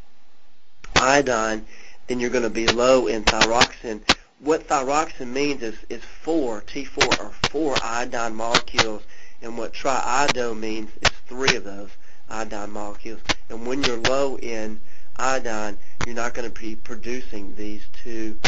iodine, 0.96 1.66
then 2.06 2.20
you're 2.20 2.30
going 2.30 2.44
to 2.44 2.50
be 2.50 2.68
low 2.68 3.06
in 3.06 3.24
thyroxine, 3.24 4.00
what 4.38 4.68
thyroxine 4.68 5.32
means 5.32 5.62
is, 5.62 5.76
is 5.88 6.02
four, 6.04 6.60
T4 6.62 7.20
or 7.20 7.32
four 7.50 7.74
iodine 7.82 8.34
molecules, 8.34 9.02
and 9.42 9.56
what 9.56 9.72
triiodo 9.72 10.56
means 10.56 10.90
is 11.00 11.10
three 11.26 11.56
of 11.56 11.64
those 11.64 11.90
iodine 12.28 12.70
molecules. 12.70 13.20
And 13.48 13.66
when 13.66 13.82
you're 13.82 13.96
low 13.96 14.36
in 14.38 14.80
iodine, 15.16 15.78
you're 16.04 16.14
not 16.14 16.34
going 16.34 16.50
to 16.50 16.60
be 16.60 16.76
producing 16.76 17.54
these 17.56 17.82
two 18.04 18.38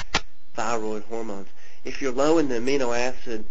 thyroid 0.55 1.05
hormones. 1.05 1.49
If 1.85 2.03
you're 2.03 2.12
low 2.12 2.38
in 2.38 2.49
the 2.49 2.57
amino 2.57 2.97
acid 2.97 3.45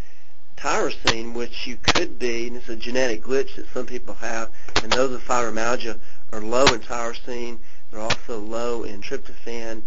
tyrosine, 0.58 1.34
which 1.34 1.68
you 1.68 1.78
could 1.78 2.20
be, 2.20 2.48
and 2.48 2.58
it's 2.58 2.70
a 2.70 2.76
genetic 2.76 3.24
glitch 3.24 3.56
that 3.56 3.68
some 3.74 3.86
people 3.86 4.16
have, 4.16 4.50
and 4.84 4.92
those 4.92 5.12
with 5.12 5.22
fibromyalgia 5.22 6.00
are 6.34 6.42
low 6.42 6.66
in 6.66 6.80
tyrosine. 6.80 7.58
They're 7.92 8.02
also 8.02 8.40
low 8.40 8.84
in 8.84 9.02
tryptophan 9.02 9.82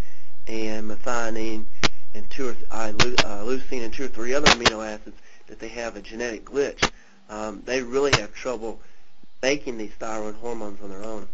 and 0.46 0.90
methionine 0.90 1.66
and 2.14 2.28
two 2.30 2.48
or 2.48 2.56
uh, 2.70 2.92
leucine 2.92 3.84
and 3.84 3.92
two 3.92 4.04
or 4.04 4.08
three 4.08 4.34
other 4.34 4.48
amino 4.48 4.84
acids 4.86 5.16
that 5.46 5.58
they 5.58 5.68
have 5.68 5.96
a 5.96 6.00
genetic 6.00 6.44
glitch, 6.44 6.90
um, 7.28 7.62
they 7.64 7.82
really 7.82 8.12
have 8.20 8.32
trouble 8.32 8.80
making 9.42 9.78
these 9.78 9.92
thyroid 9.92 10.34
hormones 10.36 10.80
on 10.82 10.90
their 10.90 11.04
own. 11.04 11.28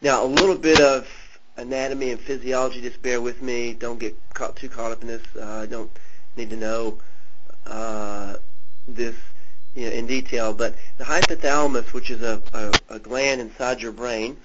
Now, 0.00 0.24
a 0.24 0.26
little 0.26 0.56
bit 0.56 0.80
of 0.80 1.08
anatomy 1.56 2.10
and 2.10 2.20
physiology, 2.20 2.80
just 2.80 3.02
bear 3.02 3.20
with 3.20 3.42
me. 3.42 3.72
Don't 3.72 3.98
get 3.98 4.16
caught, 4.34 4.56
too 4.56 4.68
caught 4.68 4.92
up 4.92 5.02
in 5.02 5.08
this. 5.08 5.22
Uh, 5.36 5.62
I 5.62 5.66
don't 5.66 5.90
need 6.36 6.50
to 6.50 6.56
know 6.56 6.98
uh, 7.68 8.36
this 8.86 9.14
you 9.74 9.86
know, 9.86 9.92
in 9.92 10.06
detail. 10.06 10.52
But 10.52 10.74
the 10.96 11.04
hypothalamus, 11.04 11.92
which 11.92 12.10
is 12.10 12.22
a, 12.22 12.42
a, 12.52 12.94
a 12.96 12.98
gland 12.98 13.40
inside 13.40 13.80
your 13.80 13.92
brain, 13.92 14.36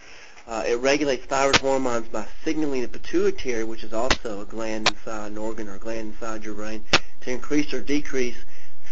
uh, 0.45 0.63
it 0.67 0.75
regulates 0.79 1.25
thyroid 1.25 1.57
hormones 1.57 2.07
by 2.09 2.27
signaling 2.43 2.81
the 2.81 2.87
pituitary, 2.87 3.63
which 3.63 3.83
is 3.83 3.93
also 3.93 4.41
a 4.41 4.45
gland 4.45 4.89
inside 4.89 5.31
an 5.31 5.37
organ 5.37 5.69
or 5.69 5.77
gland 5.77 6.13
inside 6.13 6.43
your 6.43 6.55
brain, 6.55 6.83
to 7.21 7.31
increase 7.31 7.73
or 7.73 7.81
decrease 7.81 8.37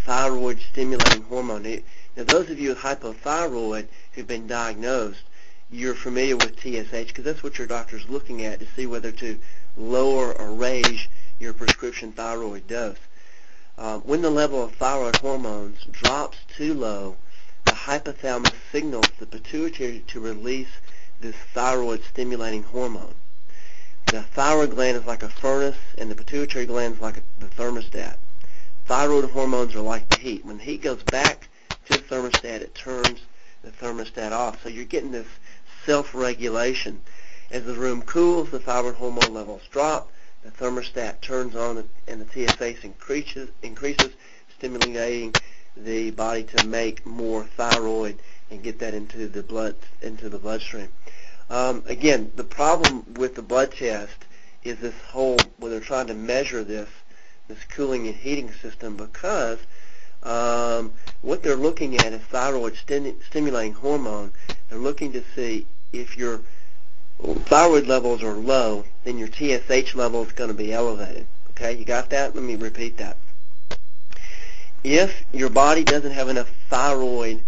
thyroid 0.05 0.59
stimulating 0.71 1.23
hormone. 1.23 1.83
Now, 2.15 2.23
those 2.23 2.49
of 2.49 2.59
you 2.59 2.69
with 2.69 2.79
hypothyroid 2.79 3.87
who've 4.13 4.27
been 4.27 4.47
diagnosed, 4.47 5.23
you're 5.69 5.95
familiar 5.95 6.35
with 6.35 6.59
TSH 6.59 7.07
because 7.07 7.23
that's 7.23 7.43
what 7.43 7.57
your 7.57 7.67
doctor's 7.67 8.07
looking 8.09 8.45
at 8.45 8.59
to 8.59 8.67
see 8.75 8.85
whether 8.85 9.11
to 9.11 9.39
lower 9.77 10.33
or 10.33 10.53
raise 10.53 11.07
your 11.39 11.53
prescription 11.53 12.11
thyroid 12.11 12.67
dose. 12.67 12.97
Uh, 13.81 13.97
when 14.01 14.21
the 14.21 14.29
level 14.29 14.63
of 14.63 14.75
thyroid 14.75 15.15
hormones 15.15 15.85
drops 15.85 16.37
too 16.55 16.71
low, 16.71 17.17
the 17.65 17.71
hypothalamus 17.71 18.53
signals 18.71 19.07
the 19.17 19.25
pituitary 19.25 20.03
to 20.05 20.19
release 20.19 20.67
this 21.19 21.35
thyroid 21.55 22.03
stimulating 22.03 22.61
hormone. 22.61 23.15
The 24.05 24.21
thyroid 24.21 24.75
gland 24.75 24.97
is 24.97 25.05
like 25.05 25.23
a 25.23 25.29
furnace 25.29 25.79
and 25.97 26.11
the 26.11 26.15
pituitary 26.15 26.67
gland 26.67 26.97
is 26.97 27.01
like 27.01 27.17
a, 27.17 27.23
the 27.39 27.47
thermostat. 27.47 28.17
Thyroid 28.85 29.31
hormones 29.31 29.73
are 29.73 29.81
like 29.81 30.07
the 30.09 30.17
heat. 30.17 30.45
When 30.45 30.59
the 30.59 30.63
heat 30.63 30.83
goes 30.83 31.01
back 31.01 31.49
to 31.85 31.93
the 31.93 32.03
thermostat, 32.03 32.61
it 32.61 32.75
turns 32.75 33.21
the 33.63 33.71
thermostat 33.71 34.31
off. 34.31 34.61
So 34.61 34.69
you're 34.69 34.85
getting 34.85 35.11
this 35.11 35.25
self-regulation. 35.87 37.01
As 37.49 37.63
the 37.63 37.73
room 37.73 38.03
cools, 38.03 38.51
the 38.51 38.59
thyroid 38.59 38.93
hormone 38.93 39.33
levels 39.33 39.63
drop, 39.71 40.10
the 40.43 40.51
thermostat 40.51 41.21
turns 41.21 41.55
on, 41.55 41.87
and 42.07 42.21
the 42.21 42.47
TSH 42.47 42.83
increases, 42.83 43.49
increases 43.61 44.11
stimulating 44.57 45.33
the 45.77 46.11
body 46.11 46.43
to 46.43 46.65
make 46.67 47.05
more 47.05 47.43
thyroid 47.43 48.19
and 48.49 48.61
get 48.61 48.79
that 48.79 48.93
into 48.93 49.27
the 49.27 49.43
blood 49.43 49.75
into 50.01 50.29
the 50.29 50.37
bloodstream. 50.37 50.89
Um, 51.49 51.83
again, 51.87 52.31
the 52.35 52.43
problem 52.43 53.13
with 53.13 53.35
the 53.35 53.41
blood 53.41 53.71
test 53.71 54.25
is 54.63 54.79
this 54.79 54.95
whole 55.09 55.37
when 55.57 55.71
they're 55.71 55.79
trying 55.79 56.07
to 56.07 56.13
measure 56.13 56.63
this 56.63 56.89
this 57.47 57.63
cooling 57.65 58.07
and 58.07 58.15
heating 58.15 58.51
system 58.51 58.95
because 58.95 59.59
um, 60.23 60.93
what 61.21 61.43
they're 61.43 61.55
looking 61.55 61.97
at 61.97 62.13
is 62.13 62.21
thyroid 62.21 62.75
stimulating 62.75 63.73
hormone. 63.73 64.31
They're 64.69 64.79
looking 64.79 65.11
to 65.13 65.23
see 65.35 65.67
if 65.91 66.15
your 66.15 66.41
thyroid 67.21 67.87
levels 67.87 68.23
are 68.23 68.33
low, 68.33 68.85
then 69.03 69.17
your 69.17 69.27
TSH 69.27 69.95
level 69.95 70.23
is 70.23 70.31
going 70.31 70.49
to 70.49 70.55
be 70.55 70.73
elevated. 70.73 71.27
Okay, 71.51 71.73
you 71.73 71.85
got 71.85 72.09
that? 72.09 72.35
Let 72.35 72.43
me 72.43 72.55
repeat 72.55 72.97
that. 72.97 73.17
If 74.83 75.23
your 75.31 75.49
body 75.49 75.83
doesn't 75.83 76.11
have 76.11 76.29
enough 76.29 76.49
thyroid 76.69 77.43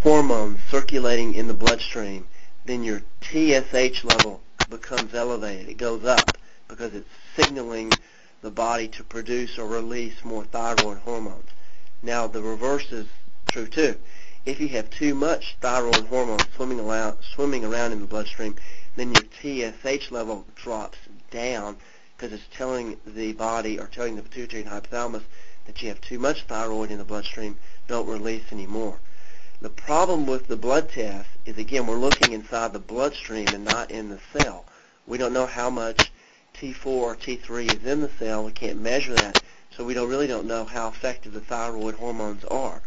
hormone 0.00 0.58
circulating 0.70 1.34
in 1.34 1.48
the 1.48 1.54
bloodstream, 1.54 2.26
then 2.64 2.82
your 2.82 3.02
TSH 3.20 4.04
level 4.04 4.40
becomes 4.70 5.14
elevated. 5.14 5.68
It 5.68 5.76
goes 5.76 6.04
up 6.04 6.38
because 6.68 6.94
it's 6.94 7.08
signaling 7.36 7.92
the 8.40 8.50
body 8.50 8.88
to 8.88 9.04
produce 9.04 9.58
or 9.58 9.66
release 9.66 10.24
more 10.24 10.44
thyroid 10.44 10.98
hormones. 10.98 11.50
Now, 12.02 12.26
the 12.26 12.42
reverse 12.42 12.90
is 12.92 13.06
true 13.48 13.66
too. 13.66 13.96
If 14.44 14.60
you 14.60 14.68
have 14.68 14.88
too 14.90 15.14
much 15.14 15.56
thyroid 15.60 16.06
hormone 16.06 16.38
swimming 16.54 16.80
around, 16.80 17.18
swimming 17.34 17.64
around 17.64 17.92
in 17.92 18.00
the 18.00 18.06
bloodstream, 18.06 18.56
then 18.96 19.12
your 19.12 19.22
TSH 19.22 20.10
level 20.10 20.46
drops 20.56 20.98
down 21.30 21.76
because 22.16 22.32
it's 22.32 22.48
telling 22.56 22.96
the 23.06 23.32
body 23.34 23.78
or 23.78 23.86
telling 23.86 24.16
the 24.16 24.22
pituitary 24.22 24.62
and 24.62 24.70
hypothalamus 24.70 25.22
that 25.66 25.82
you 25.82 25.88
have 25.88 26.00
too 26.00 26.18
much 26.18 26.42
thyroid 26.44 26.90
in 26.90 26.98
the 26.98 27.04
bloodstream, 27.04 27.58
don't 27.88 28.08
release 28.08 28.44
anymore. 28.50 28.98
The 29.60 29.70
problem 29.70 30.26
with 30.26 30.48
the 30.48 30.56
blood 30.56 30.90
test 30.90 31.28
is, 31.44 31.58
again, 31.58 31.86
we're 31.86 31.96
looking 31.96 32.32
inside 32.32 32.72
the 32.72 32.78
bloodstream 32.78 33.48
and 33.48 33.64
not 33.64 33.90
in 33.90 34.08
the 34.08 34.20
cell. 34.32 34.64
We 35.06 35.18
don't 35.18 35.32
know 35.32 35.46
how 35.46 35.70
much 35.70 36.10
T4 36.54 36.86
or 36.86 37.16
T3 37.16 37.74
is 37.74 37.84
in 37.84 38.00
the 38.00 38.10
cell. 38.18 38.44
We 38.44 38.52
can't 38.52 38.80
measure 38.80 39.14
that, 39.14 39.42
so 39.76 39.84
we 39.84 39.94
don't 39.94 40.08
really 40.08 40.26
don't 40.26 40.46
know 40.46 40.64
how 40.64 40.88
effective 40.88 41.32
the 41.32 41.40
thyroid 41.40 41.94
hormones 41.94 42.44
are. 42.44 42.80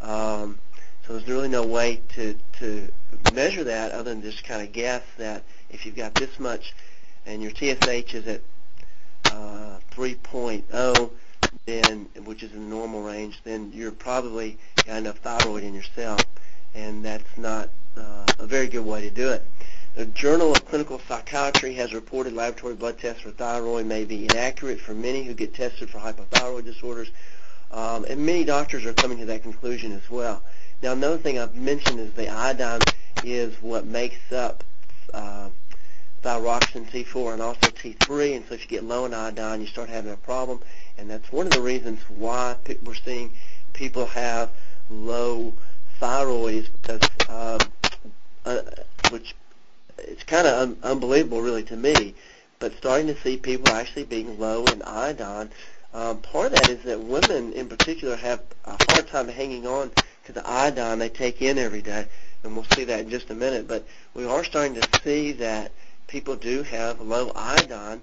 Um, 0.00 0.58
so 1.06 1.12
there's 1.12 1.28
really 1.28 1.48
no 1.48 1.64
way 1.64 2.00
to, 2.14 2.34
to 2.58 2.88
measure 3.34 3.64
that 3.64 3.92
other 3.92 4.10
than 4.10 4.22
just 4.22 4.42
kind 4.44 4.62
of 4.62 4.72
guess 4.72 5.02
that 5.18 5.42
if 5.70 5.84
you've 5.84 5.96
got 5.96 6.14
this 6.14 6.38
much 6.38 6.74
and 7.26 7.42
your 7.42 7.50
TSH 7.50 8.14
is 8.14 8.26
at 8.26 8.40
uh, 9.26 9.78
3.0, 9.94 11.10
then 11.66 12.08
which 12.24 12.42
is 12.42 12.52
in 12.52 12.68
the 12.68 12.74
normal 12.74 13.02
range, 13.02 13.40
then 13.44 13.70
you're 13.74 13.92
probably 13.92 14.58
got 14.86 14.96
enough 14.98 15.18
thyroid 15.18 15.62
in 15.62 15.74
your 15.74 15.82
cell, 15.94 16.18
and 16.74 17.04
that's 17.04 17.36
not 17.36 17.68
uh, 17.96 18.26
a 18.38 18.46
very 18.46 18.66
good 18.66 18.84
way 18.84 19.02
to 19.02 19.10
do 19.10 19.30
it. 19.30 19.44
The 19.94 20.06
Journal 20.06 20.52
of 20.52 20.66
Clinical 20.66 21.00
Psychiatry 21.06 21.74
has 21.74 21.94
reported 21.94 22.32
laboratory 22.32 22.74
blood 22.74 22.98
tests 22.98 23.22
for 23.22 23.30
thyroid 23.30 23.86
may 23.86 24.04
be 24.04 24.24
inaccurate 24.24 24.80
for 24.80 24.92
many 24.92 25.22
who 25.22 25.34
get 25.34 25.54
tested 25.54 25.88
for 25.88 25.98
hypothyroid 25.98 26.64
disorders, 26.64 27.10
um, 27.70 28.04
and 28.08 28.24
many 28.24 28.44
doctors 28.44 28.84
are 28.84 28.94
coming 28.94 29.18
to 29.18 29.26
that 29.26 29.42
conclusion 29.42 29.92
as 29.92 30.10
well. 30.10 30.42
Now, 30.82 30.92
another 30.92 31.18
thing 31.18 31.38
I've 31.38 31.54
mentioned 31.54 32.00
is 32.00 32.12
the 32.12 32.28
iodine 32.28 32.80
is 33.22 33.54
what 33.62 33.86
makes 33.86 34.32
up 34.32 34.62
uh, 35.12 35.48
thyroxine 36.22 36.90
T4 36.90 37.34
and 37.34 37.42
also 37.42 37.68
T3, 37.68 38.36
and 38.36 38.44
so 38.46 38.54
if 38.54 38.62
you 38.62 38.68
get 38.68 38.84
low 38.84 39.04
in 39.04 39.14
iodine, 39.14 39.60
you 39.60 39.66
start 39.66 39.88
having 39.88 40.12
a 40.12 40.16
problem, 40.16 40.60
and 40.98 41.08
that's 41.08 41.30
one 41.32 41.46
of 41.46 41.52
the 41.52 41.60
reasons 41.60 42.00
why 42.08 42.56
we're 42.82 42.94
seeing 42.94 43.32
people 43.72 44.06
have 44.06 44.50
low 44.90 45.52
thyroid 45.98 46.68
because, 46.82 47.00
uh, 47.28 47.58
uh, 48.44 48.60
which 49.10 49.34
it's 49.98 50.24
kind 50.24 50.46
of 50.46 50.54
un- 50.54 50.76
unbelievable 50.82 51.40
really 51.40 51.62
to 51.64 51.76
me, 51.76 52.14
but 52.58 52.76
starting 52.76 53.06
to 53.06 53.20
see 53.20 53.36
people 53.36 53.72
actually 53.72 54.04
being 54.04 54.38
low 54.38 54.64
in 54.66 54.82
iodine. 54.82 55.50
Um, 55.92 56.18
part 56.18 56.46
of 56.46 56.52
that 56.54 56.68
is 56.68 56.82
that 56.82 57.00
women 57.00 57.52
in 57.52 57.68
particular 57.68 58.16
have 58.16 58.42
a 58.64 58.76
hard 58.92 59.06
time 59.06 59.28
hanging 59.28 59.66
on 59.66 59.92
to 60.26 60.32
the 60.32 60.46
iodine 60.48 60.98
they 60.98 61.08
take 61.08 61.42
in 61.42 61.58
every 61.58 61.82
day, 61.82 62.06
and 62.42 62.54
we'll 62.54 62.66
see 62.74 62.84
that 62.84 63.00
in 63.00 63.10
just 63.10 63.30
a 63.30 63.34
minute. 63.34 63.68
But 63.68 63.86
we 64.14 64.24
are 64.24 64.44
starting 64.44 64.74
to 64.74 65.00
see 65.02 65.32
that 65.32 65.72
people 66.06 66.36
do 66.36 66.62
have 66.62 67.00
low 67.00 67.32
iodine, 67.34 68.02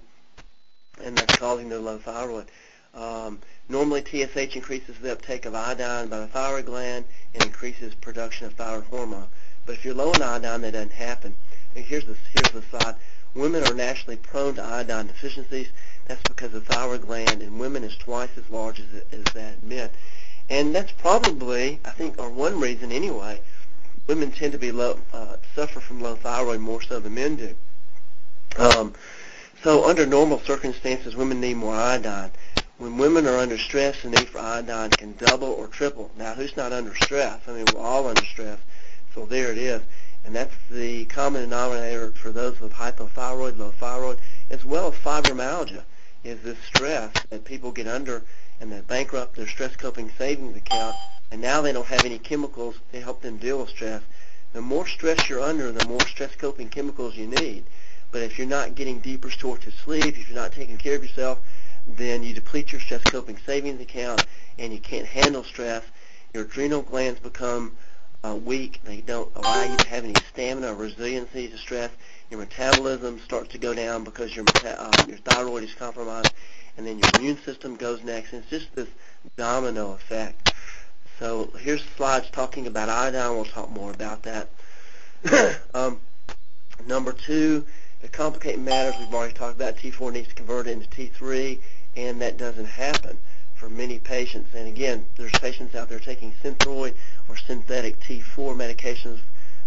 and 1.02 1.16
that's 1.16 1.36
causing 1.36 1.68
their 1.68 1.78
low 1.78 1.98
thyroid. 1.98 2.46
Um, 2.94 3.40
normally, 3.68 4.02
TSH 4.02 4.54
increases 4.54 4.98
the 4.98 5.12
uptake 5.12 5.46
of 5.46 5.54
iodine 5.54 6.08
by 6.08 6.20
the 6.20 6.26
thyroid 6.26 6.66
gland 6.66 7.04
and 7.34 7.44
increases 7.44 7.94
production 7.94 8.46
of 8.46 8.54
thyroid 8.54 8.84
hormone. 8.84 9.28
But 9.64 9.76
if 9.76 9.84
you're 9.84 9.94
low 9.94 10.12
in 10.12 10.22
iodine, 10.22 10.60
that 10.62 10.72
doesn't 10.72 10.92
happen. 10.92 11.34
And 11.74 11.84
here's 11.84 12.04
the 12.04 12.16
here's 12.34 12.50
the 12.50 12.78
side. 12.78 12.96
Women 13.34 13.64
are 13.66 13.74
naturally 13.74 14.16
prone 14.16 14.56
to 14.56 14.62
iodine 14.62 15.06
deficiencies. 15.06 15.68
That's 16.06 16.22
because 16.22 16.52
the 16.52 16.60
thyroid 16.60 17.02
gland 17.02 17.40
in 17.42 17.58
women 17.58 17.82
is 17.82 17.96
twice 17.96 18.30
as 18.36 18.50
large 18.50 18.78
as, 18.80 18.86
as 19.10 19.24
that 19.32 19.62
in 19.62 19.68
men. 19.68 19.90
And 20.50 20.74
that's 20.74 20.92
probably, 20.92 21.80
I 21.84 21.90
think, 21.90 22.18
or 22.18 22.28
one 22.28 22.60
reason 22.60 22.92
anyway, 22.92 23.40
women 24.06 24.32
tend 24.32 24.52
to 24.52 24.58
be 24.58 24.72
low, 24.72 24.98
uh, 25.12 25.36
suffer 25.54 25.80
from 25.80 26.00
low 26.00 26.16
thyroid 26.16 26.60
more 26.60 26.82
so 26.82 27.00
than 27.00 27.14
men 27.14 27.36
do. 27.36 27.54
Um, 28.56 28.94
so 29.62 29.88
under 29.88 30.04
normal 30.04 30.40
circumstances, 30.40 31.16
women 31.16 31.40
need 31.40 31.54
more 31.54 31.74
iodine. 31.74 32.32
When 32.78 32.98
women 32.98 33.26
are 33.26 33.38
under 33.38 33.58
stress, 33.58 34.02
the 34.02 34.10
need 34.10 34.28
for 34.28 34.40
iodine 34.40 34.90
can 34.90 35.14
double 35.14 35.48
or 35.48 35.68
triple. 35.68 36.10
Now, 36.18 36.34
who's 36.34 36.56
not 36.56 36.72
under 36.72 36.94
stress? 36.96 37.40
I 37.46 37.52
mean, 37.52 37.66
we're 37.72 37.80
all 37.80 38.08
under 38.08 38.24
stress. 38.24 38.58
So 39.14 39.24
there 39.24 39.52
it 39.52 39.58
is. 39.58 39.82
And 40.24 40.34
that's 40.34 40.54
the 40.70 41.04
common 41.06 41.42
denominator 41.42 42.10
for 42.12 42.30
those 42.30 42.60
with 42.60 42.72
hypothyroid, 42.72 43.56
low 43.56 43.70
thyroid, 43.70 44.18
as 44.50 44.64
well 44.64 44.88
as 44.88 44.94
fibromyalgia, 44.94 45.84
is 46.24 46.40
this 46.42 46.58
stress 46.66 47.12
that 47.30 47.44
people 47.44 47.72
get 47.72 47.88
under 47.88 48.22
and 48.62 48.70
they 48.70 48.80
bankrupt 48.80 49.34
their 49.34 49.48
stress 49.48 49.74
coping 49.74 50.08
savings 50.16 50.56
account, 50.56 50.94
and 51.32 51.40
now 51.40 51.60
they 51.60 51.72
don't 51.72 51.86
have 51.86 52.04
any 52.04 52.18
chemicals 52.18 52.76
to 52.92 53.00
help 53.00 53.20
them 53.20 53.36
deal 53.36 53.58
with 53.58 53.70
stress. 53.70 54.02
The 54.52 54.62
more 54.62 54.86
stress 54.86 55.28
you're 55.28 55.40
under, 55.40 55.72
the 55.72 55.88
more 55.88 56.00
stress 56.02 56.36
coping 56.36 56.68
chemicals 56.68 57.16
you 57.16 57.26
need. 57.26 57.64
But 58.12 58.22
if 58.22 58.38
you're 58.38 58.46
not 58.46 58.76
getting 58.76 59.00
deeper 59.00 59.30
to 59.30 59.70
sleep, 59.84 60.16
if 60.16 60.28
you're 60.28 60.38
not 60.38 60.52
taking 60.52 60.76
care 60.76 60.94
of 60.94 61.02
yourself, 61.02 61.40
then 61.88 62.22
you 62.22 62.32
deplete 62.34 62.70
your 62.70 62.80
stress 62.80 63.02
coping 63.02 63.36
savings 63.44 63.80
account 63.80 64.24
and 64.60 64.72
you 64.72 64.78
can't 64.78 65.06
handle 65.06 65.42
stress. 65.42 65.82
Your 66.32 66.44
adrenal 66.44 66.82
glands 66.82 67.18
become 67.18 67.72
uh, 68.22 68.36
weak. 68.36 68.80
They 68.84 69.00
don't 69.00 69.34
allow 69.34 69.64
you 69.64 69.76
to 69.76 69.88
have 69.88 70.04
any 70.04 70.14
stamina 70.30 70.72
or 70.72 70.76
resiliency 70.76 71.48
to 71.48 71.58
stress. 71.58 71.90
Your 72.30 72.38
metabolism 72.38 73.18
starts 73.18 73.50
to 73.52 73.58
go 73.58 73.74
down 73.74 74.04
because 74.04 74.36
your 74.36 74.44
uh, 74.64 74.92
your 75.08 75.18
thyroid 75.18 75.64
is 75.64 75.74
compromised, 75.74 76.32
and 76.76 76.86
then 76.86 76.98
your 76.98 77.08
immune 77.18 77.38
system 77.38 77.76
goes 77.76 78.02
next. 78.02 78.32
And 78.32 78.42
it's 78.42 78.50
just 78.50 78.74
this 78.74 78.88
domino 79.36 79.92
effect. 79.92 80.54
So 81.18 81.50
here's 81.58 81.82
slides 81.96 82.30
talking 82.30 82.66
about 82.66 82.88
iodine. 82.88 83.34
We'll 83.34 83.44
talk 83.44 83.70
more 83.70 83.90
about 83.90 84.22
that. 84.24 84.48
um, 85.74 86.00
number 86.86 87.12
two, 87.12 87.64
the 88.00 88.08
complicated 88.08 88.60
matters 88.60 88.94
we've 88.98 89.14
already 89.14 89.34
talked 89.34 89.56
about. 89.56 89.76
T4 89.76 90.12
needs 90.12 90.28
to 90.28 90.34
convert 90.34 90.66
into 90.66 90.88
T3, 90.88 91.60
and 91.96 92.20
that 92.20 92.36
doesn't 92.36 92.66
happen 92.66 93.18
for 93.54 93.68
many 93.68 94.00
patients. 94.00 94.52
And 94.54 94.66
again, 94.66 95.06
there's 95.16 95.30
patients 95.32 95.76
out 95.76 95.88
there 95.88 96.00
taking 96.00 96.32
Synthroid 96.42 96.94
or 97.28 97.36
synthetic 97.36 98.00
T4 98.00 98.56
medications, 98.56 99.20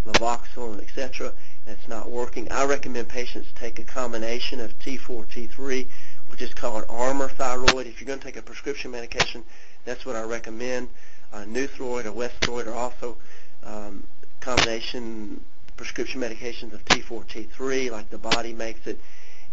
Levoxyl, 0.06 0.82
etc. 0.82 1.32
That's 1.66 1.88
not 1.88 2.12
working. 2.12 2.52
I 2.52 2.66
recommend 2.66 3.08
patients 3.08 3.48
take 3.56 3.80
a 3.80 3.86
combination 3.86 4.60
of 4.60 4.78
T4, 4.80 5.26
T3, 5.28 5.88
which 6.30 6.42
is 6.42 6.54
called 6.54 6.86
Armour 6.90 7.30
Thyroid. 7.30 7.88
If 7.88 8.00
you're 8.00 8.08
going 8.08 8.20
to 8.20 8.26
take 8.26 8.38
a 8.38 8.42
prescription 8.42 8.92
medication, 8.92 9.44
that's 9.86 10.06
what 10.06 10.16
I 10.16 10.24
recommend. 10.24 10.90
Uh, 11.34 11.46
Newthroid 11.46 12.06
or 12.06 12.12
Westhroid 12.12 12.68
are 12.68 12.74
also 12.74 13.18
um, 13.64 14.04
combination 14.40 15.42
prescription 15.78 16.22
medications 16.22 16.74
of 16.74 16.84
T4, 16.86 17.26
T3, 17.26 17.92
like 17.92 18.10
the 18.10 18.18
body 18.18 18.54
makes 18.54 18.88
it. 18.88 19.00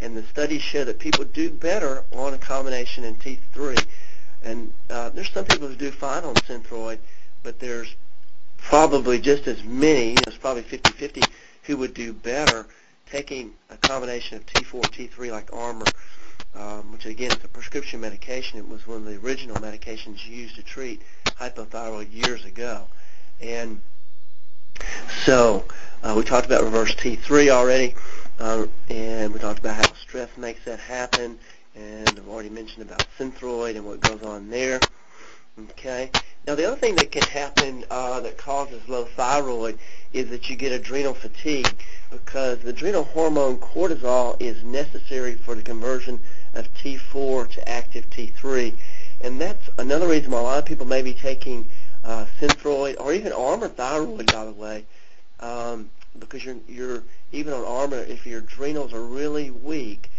And 0.01 0.17
the 0.17 0.23
studies 0.25 0.63
show 0.63 0.85
that 0.85 0.99
people 0.99 1.25
do 1.25 1.51
better 1.51 2.05
on 2.13 2.35
a 2.35 2.39
combination 2.39 3.05
in 3.05 3.17
T3. 3.17 3.85
And 4.43 4.73
uh, 4.91 5.11
there's 5.11 5.31
some 5.31 5.45
people 5.45 5.69
who 5.69 5.77
do 5.77 5.91
fine 5.91 6.25
on 6.25 6.35
Synthroid, 6.35 6.99
but 7.43 7.59
there's 7.61 7.95
probably 8.59 9.21
just 9.21 9.47
as 9.47 9.63
many, 9.65 10.13
it's 10.13 10.37
probably 10.37 10.63
50-50, 10.63 11.25
who 11.65 11.77
would 11.77 11.95
do 11.95 12.13
better 12.13 12.67
taking 13.07 13.53
a 13.71 13.77
combination 13.77 14.39
of 14.39 14.47
T4, 14.47 14.83
T3 14.83 15.31
like 15.31 15.53
Armour, 15.53 15.87
um, 16.55 16.93
which 16.93 17.07
again 17.07 17.33
is 17.33 17.45
a 17.45 17.49
prescription 17.49 18.01
medication. 18.01 18.59
It 18.59 18.69
was 18.69 18.87
one 18.87 18.99
of 18.99 19.05
the 19.05 19.17
original 19.17 19.57
medications 19.57 20.27
used 20.27 20.57
to 20.57 20.63
treat 20.63 21.03
hypothyroid 21.25 22.13
years 22.13 22.45
ago. 22.45 22.87
And 23.41 23.81
so 25.25 25.65
uh, 26.03 26.15
we 26.17 26.23
talked 26.25 26.47
about 26.47 26.63
reverse 26.63 26.95
T3 26.95 27.51
already, 27.51 27.95
uh, 28.39 28.67
and 28.89 29.33
we 29.33 29.39
talked 29.39 29.59
about 29.61 29.77
how 29.77 29.93
stress 29.95 30.37
makes 30.37 30.65
that 30.65 30.79
happen, 30.81 31.39
and 31.75 32.09
I've 32.09 32.29
already 32.29 32.51
mentioned 32.51 32.83
about 32.83 33.07
Synthroid 33.19 33.77
and 33.77 33.85
what 33.85 34.01
goes 34.01 34.23
on 34.23 34.51
there. 34.51 34.81
Okay. 35.59 36.11
Now 36.47 36.55
the 36.55 36.67
other 36.67 36.77
thing 36.77 36.97
that 36.97 37.13
can 37.13 37.23
happen 37.25 37.85
uh, 37.91 38.21
that 38.21 38.39
causes 38.39 38.89
low 38.89 39.05
thyroid 39.05 39.79
is 40.15 40.31
that 40.31 40.49
you 40.49 40.57
get 40.57 40.73
adrenal 40.73 41.13
fatigue 41.13 41.71
because 42.11 42.61
the 42.61 42.71
adrenal 42.71 43.05
hormone 43.05 43.59
cortisol 43.59 44.41
is 44.41 44.65
necessary 44.65 45.35
for 45.35 45.55
the 45.55 45.63
conversion 45.63 46.21
of 46.55 46.73
T4 46.75 47.51
to 47.51 47.69
active 47.69 48.09
T3. 48.09 48.75
And 49.21 49.39
that's 49.39 49.69
another 49.77 50.09
reason 50.09 50.31
why 50.31 50.41
a 50.41 50.43
lot 50.43 50.59
of 50.59 50.65
people 50.65 50.87
may 50.87 51.03
be 51.03 51.13
taking 51.13 51.69
uh, 52.03 52.25
Synthroid 52.41 52.97
or 52.99 53.13
even 53.13 53.33
Armour 53.33 53.69
thyroid, 53.69 54.33
by 54.33 54.47
the 54.47 54.53
way, 54.53 54.87
um, 55.41 55.91
because 56.19 56.45
you're, 56.45 56.57
you're 56.67 57.03
even 57.31 57.53
on 57.53 57.65
Armour, 57.65 57.99
if 57.99 58.27
your 58.27 58.39
adrenals 58.39 58.95
are 58.95 59.05
really 59.05 59.51
weak, 59.51 60.11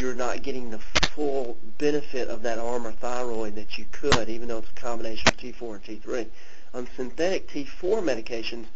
you're 0.00 0.14
not 0.14 0.42
getting 0.42 0.70
the 0.70 0.78
full 1.14 1.58
benefit 1.78 2.28
of 2.28 2.42
that 2.42 2.58
Armour 2.58 2.92
thyroid 2.92 3.54
that 3.56 3.76
you 3.76 3.84
could, 3.92 4.28
even 4.28 4.48
though 4.48 4.58
it's 4.58 4.70
a 4.70 4.80
combination 4.80 5.28
of 5.28 5.36
T4 5.36 5.74
and 5.74 5.84
T3. 5.84 6.26
On 6.72 6.88
synthetic 6.96 7.48
T4 7.48 8.02
medications, 8.02 8.66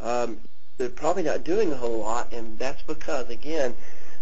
um, 0.00 0.38
they're 0.78 0.88
probably 0.88 1.22
not 1.22 1.44
doing 1.44 1.72
a 1.72 1.76
whole 1.76 1.98
lot, 1.98 2.32
and 2.32 2.58
that's 2.58 2.82
because, 2.82 3.28
again, 3.28 3.74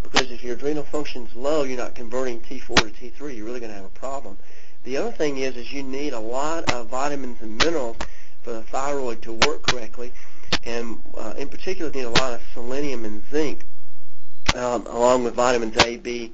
because 0.03 0.31
if 0.31 0.43
your 0.43 0.55
adrenal 0.55 0.83
function's 0.83 1.35
low, 1.35 1.63
you're 1.63 1.79
not 1.79 1.95
converting 1.95 2.41
T4 2.41 2.77
to 2.77 2.85
T3, 2.91 3.37
you're 3.37 3.47
really 3.47 3.61
going 3.61 3.71
to 3.71 3.77
have 3.77 3.85
a 3.85 3.89
problem. 3.89 4.37
The 4.85 4.97
other 4.97 5.13
thing 5.13 5.39
is, 5.39 5.57
is 5.57 5.73
you 5.73 5.83
need 5.83 6.13
a 6.13 6.21
lot 6.21 6.71
of 6.73 6.89
vitamins 6.89 7.41
and 7.41 7.57
minerals 7.59 7.97
for 8.43 8.53
the 8.53 8.63
thyroid 8.63 9.23
to 9.23 9.33
work 9.33 9.63
correctly, 9.63 10.13
and 10.65 11.01
uh, 11.17 11.35
in 11.39 11.49
particular, 11.49 11.91
you 11.91 12.01
need 12.01 12.07
a 12.07 12.21
lot 12.21 12.35
of 12.35 12.43
selenium 12.53 13.05
and 13.05 13.23
zinc, 13.31 13.65
um, 14.55 14.87
along 14.87 15.25
with 15.25 15.35
vitamins 15.35 15.77
A, 15.85 15.97
B, 15.97 16.33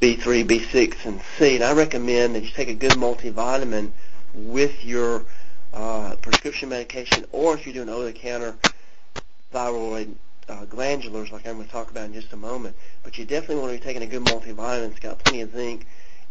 B3, 0.00 0.44
B6, 0.44 1.06
and 1.06 1.20
C. 1.38 1.54
And 1.54 1.64
I 1.64 1.72
recommend 1.72 2.34
that 2.34 2.42
you 2.42 2.50
take 2.50 2.68
a 2.68 2.74
good 2.74 2.92
multivitamin 2.92 3.92
with 4.34 4.84
your 4.84 5.24
uh, 5.72 6.16
prescription 6.20 6.68
medication, 6.68 7.24
or 7.32 7.54
if 7.54 7.66
you're 7.66 7.74
doing 7.74 7.88
over-the-counter 7.88 8.56
thyroid 9.52 10.14
uh, 10.48 10.64
glandulars, 10.66 11.32
like 11.32 11.46
I'm 11.46 11.54
going 11.54 11.66
to 11.66 11.72
talk 11.72 11.90
about 11.90 12.04
in 12.04 12.12
just 12.12 12.32
a 12.32 12.36
moment. 12.36 12.76
But 13.02 13.16
you 13.16 13.24
definitely 13.24 13.56
want 13.56 13.72
to 13.72 13.78
be 13.78 13.84
taking 13.84 14.02
a 14.02 14.06
good 14.06 14.24
multivitamin. 14.24 14.90
It's 14.90 15.00
got 15.00 15.18
plenty 15.20 15.40
of 15.40 15.52
zinc 15.52 15.86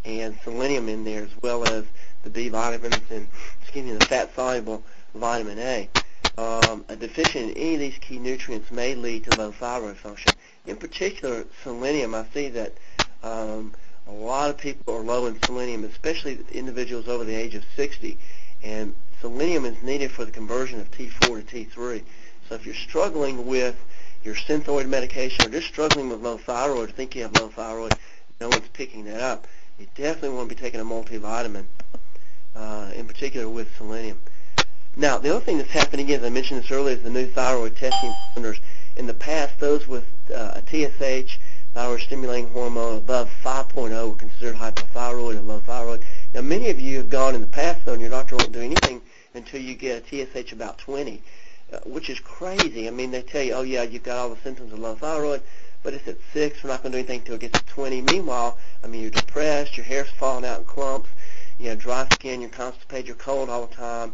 and 0.05 0.37
selenium 0.43 0.87
in 0.87 1.03
there, 1.03 1.23
as 1.23 1.41
well 1.41 1.67
as 1.67 1.85
the 2.23 2.29
B 2.29 2.49
vitamins 2.49 3.01
and, 3.09 3.27
excuse 3.61 3.85
me, 3.85 3.93
the 3.93 4.05
fat-soluble 4.05 4.83
vitamin 5.15 5.57
A. 5.57 5.89
Um, 6.37 6.85
a 6.89 6.95
deficiency 6.95 7.51
in 7.51 7.57
any 7.57 7.73
of 7.75 7.79
these 7.79 7.97
key 7.99 8.19
nutrients 8.19 8.69
may 8.69 8.93
lead 8.93 9.23
to 9.23 9.39
low 9.39 9.51
thyroid 9.51 9.97
function. 9.97 10.33
In 10.67 10.75
particular, 10.75 11.45
selenium, 11.63 12.13
I 12.13 12.25
see 12.33 12.49
that 12.49 12.73
um, 13.23 13.73
a 14.07 14.11
lot 14.11 14.49
of 14.49 14.57
people 14.57 14.93
are 14.93 15.01
low 15.01 15.25
in 15.25 15.41
selenium, 15.43 15.83
especially 15.83 16.39
individuals 16.51 17.07
over 17.07 17.23
the 17.23 17.35
age 17.35 17.55
of 17.55 17.63
60, 17.75 18.17
and 18.63 18.93
selenium 19.19 19.65
is 19.65 19.81
needed 19.81 20.11
for 20.11 20.25
the 20.25 20.31
conversion 20.31 20.79
of 20.79 20.91
T4 20.91 21.47
to 21.47 21.65
T3. 21.65 22.03
So 22.47 22.55
if 22.55 22.65
you're 22.65 22.75
struggling 22.75 23.47
with 23.47 23.75
your 24.23 24.35
Synthroid 24.35 24.87
medication 24.87 25.45
or 25.45 25.49
just 25.49 25.67
struggling 25.67 26.09
with 26.09 26.21
low 26.21 26.37
thyroid, 26.37 26.91
think 26.91 27.15
you 27.15 27.23
have 27.23 27.35
low 27.35 27.47
thyroid, 27.47 27.93
no 28.39 28.49
one's 28.49 28.67
picking 28.73 29.05
that 29.05 29.21
up, 29.21 29.47
you 29.79 29.87
definitely 29.95 30.37
want 30.37 30.49
to 30.49 30.55
be 30.55 30.61
taking 30.61 30.79
a 30.79 30.85
multivitamin, 30.85 31.65
uh, 32.55 32.91
in 32.95 33.07
particular 33.07 33.49
with 33.49 33.75
selenium. 33.77 34.19
Now, 34.95 35.17
the 35.17 35.35
other 35.35 35.43
thing 35.43 35.57
that's 35.57 35.71
happening, 35.71 36.09
as 36.11 36.23
I 36.23 36.29
mentioned 36.29 36.63
this 36.63 36.71
earlier, 36.71 36.95
is 36.95 37.03
the 37.03 37.09
new 37.09 37.27
thyroid 37.27 37.75
testing 37.75 38.13
centers. 38.33 38.59
In 38.95 39.07
the 39.07 39.13
past, 39.13 39.59
those 39.59 39.87
with 39.87 40.05
uh, 40.33 40.53
a 40.55 40.63
TSH, 40.65 41.37
thyroid 41.75 41.99
stimulating 41.99 42.49
hormone 42.51 42.99
above 42.99 43.29
5.0 43.43 44.09
were 44.09 44.15
considered 44.15 44.55
hypothyroid 44.55 45.35
or 45.35 45.41
low 45.41 45.59
thyroid. 45.59 46.01
Now, 46.33 46.39
many 46.39 46.69
of 46.69 46.79
you 46.79 46.95
have 46.99 47.09
gone 47.09 47.35
in 47.35 47.41
the 47.41 47.47
past, 47.47 47.83
though, 47.83 47.91
and 47.91 47.99
your 47.99 48.09
doctor 48.09 48.37
won't 48.37 48.53
do 48.53 48.61
anything 48.61 49.01
until 49.33 49.59
you 49.59 49.75
get 49.75 50.01
a 50.01 50.25
TSH 50.25 50.53
about 50.53 50.77
20, 50.77 51.21
uh, 51.73 51.79
which 51.79 52.09
is 52.09 52.17
crazy. 52.21 52.87
I 52.87 52.91
mean, 52.91 53.11
they 53.11 53.21
tell 53.21 53.43
you, 53.43 53.55
oh, 53.55 53.63
yeah, 53.63 53.83
you've 53.83 54.03
got 54.03 54.17
all 54.17 54.29
the 54.29 54.41
symptoms 54.41 54.71
of 54.71 54.79
low 54.79 54.95
thyroid, 54.95 55.41
but 55.83 55.93
it's 55.93 56.07
at 56.07 56.17
6. 56.31 56.63
We're 56.63 56.69
not 56.69 56.81
going 56.81 56.93
to 56.93 56.97
do 56.97 56.99
anything 56.99 57.19
until 57.19 57.35
it 57.35 57.41
gets 57.41 57.59
to 57.59 57.65
20. 57.65 58.03
Meanwhile, 58.03 58.57
I 58.81 58.87
mean, 58.87 59.01
you're 59.01 59.11
depressed, 59.11 59.75
your 59.75 59.85
hair's 59.85 60.09
falling 60.11 60.45
out 60.45 60.59
in 60.59 60.65
clumps, 60.65 61.09
you 61.59 61.67
have 61.67 61.79
dry 61.79 62.07
skin, 62.13 62.39
you're 62.39 62.51
constipated, 62.51 63.07
you're 63.07 63.17
cold 63.17 63.49
all 63.49 63.67
the 63.67 63.75
time, 63.75 64.13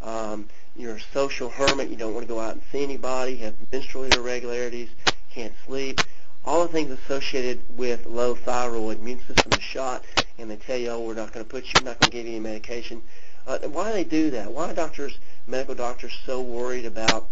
um, 0.00 0.48
you're 0.74 0.96
a 0.96 1.00
social 1.12 1.50
hermit, 1.50 1.90
you 1.90 1.96
don't 1.96 2.14
want 2.14 2.26
to 2.26 2.32
go 2.32 2.40
out 2.40 2.54
and 2.54 2.62
see 2.72 2.82
anybody, 2.82 3.32
you 3.32 3.44
have 3.44 3.54
menstrual 3.70 4.04
irregularities, 4.04 4.88
can't 5.30 5.52
sleep, 5.66 6.00
all 6.44 6.62
the 6.62 6.72
things 6.72 6.90
associated 6.90 7.60
with 7.76 8.06
low 8.06 8.34
thyroid, 8.34 9.00
immune 9.00 9.20
system 9.26 9.52
is 9.52 9.62
shot, 9.62 10.04
and 10.38 10.50
they 10.50 10.56
tell 10.56 10.76
you, 10.76 10.90
oh, 10.90 11.00
we're 11.00 11.14
not 11.14 11.32
going 11.32 11.44
to 11.44 11.50
put 11.50 11.64
you, 11.66 11.72
we're 11.80 11.90
not 11.90 12.00
going 12.00 12.10
to 12.10 12.16
give 12.16 12.26
you 12.26 12.32
any 12.32 12.40
medication. 12.40 13.00
Uh, 13.46 13.58
why 13.58 13.88
do 13.88 13.92
they 13.92 14.04
do 14.04 14.30
that? 14.30 14.50
Why 14.52 14.70
are 14.70 14.74
doctors, 14.74 15.18
medical 15.46 15.74
doctors, 15.74 16.12
so 16.26 16.40
worried 16.42 16.84
about 16.84 17.28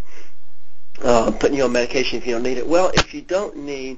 uh, 1.03 1.31
putting 1.31 1.57
you 1.57 1.63
on 1.63 1.71
medication 1.71 2.17
if 2.17 2.25
you 2.25 2.33
don't 2.33 2.43
need 2.43 2.57
it? 2.57 2.67
Well, 2.67 2.91
if 2.93 3.13
you 3.13 3.21
don't 3.21 3.57
need 3.57 3.97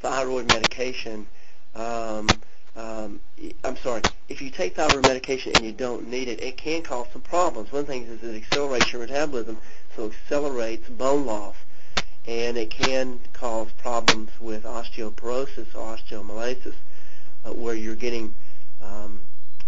thyroid 0.00 0.48
medication, 0.48 1.26
um, 1.74 2.28
um, 2.76 3.20
I'm 3.64 3.76
sorry, 3.78 4.02
if 4.28 4.40
you 4.40 4.50
take 4.50 4.76
thyroid 4.76 5.02
medication 5.02 5.52
and 5.56 5.64
you 5.64 5.72
don't 5.72 6.08
need 6.08 6.28
it, 6.28 6.42
it 6.42 6.56
can 6.56 6.82
cause 6.82 7.06
some 7.12 7.22
problems. 7.22 7.72
One 7.72 7.84
thing 7.84 8.04
is 8.04 8.22
it 8.22 8.34
accelerates 8.34 8.92
your 8.92 9.02
metabolism, 9.02 9.58
so 9.94 10.06
it 10.06 10.14
accelerates 10.22 10.88
bone 10.88 11.26
loss 11.26 11.56
and 12.26 12.58
it 12.58 12.70
can 12.70 13.20
cause 13.32 13.68
problems 13.78 14.30
with 14.40 14.64
osteoporosis 14.64 15.66
or 15.74 15.96
osteomyelitis, 15.96 16.74
uh, 17.44 17.52
where 17.52 17.74
you're 17.74 17.94
getting 17.94 18.34
um, 18.82 19.20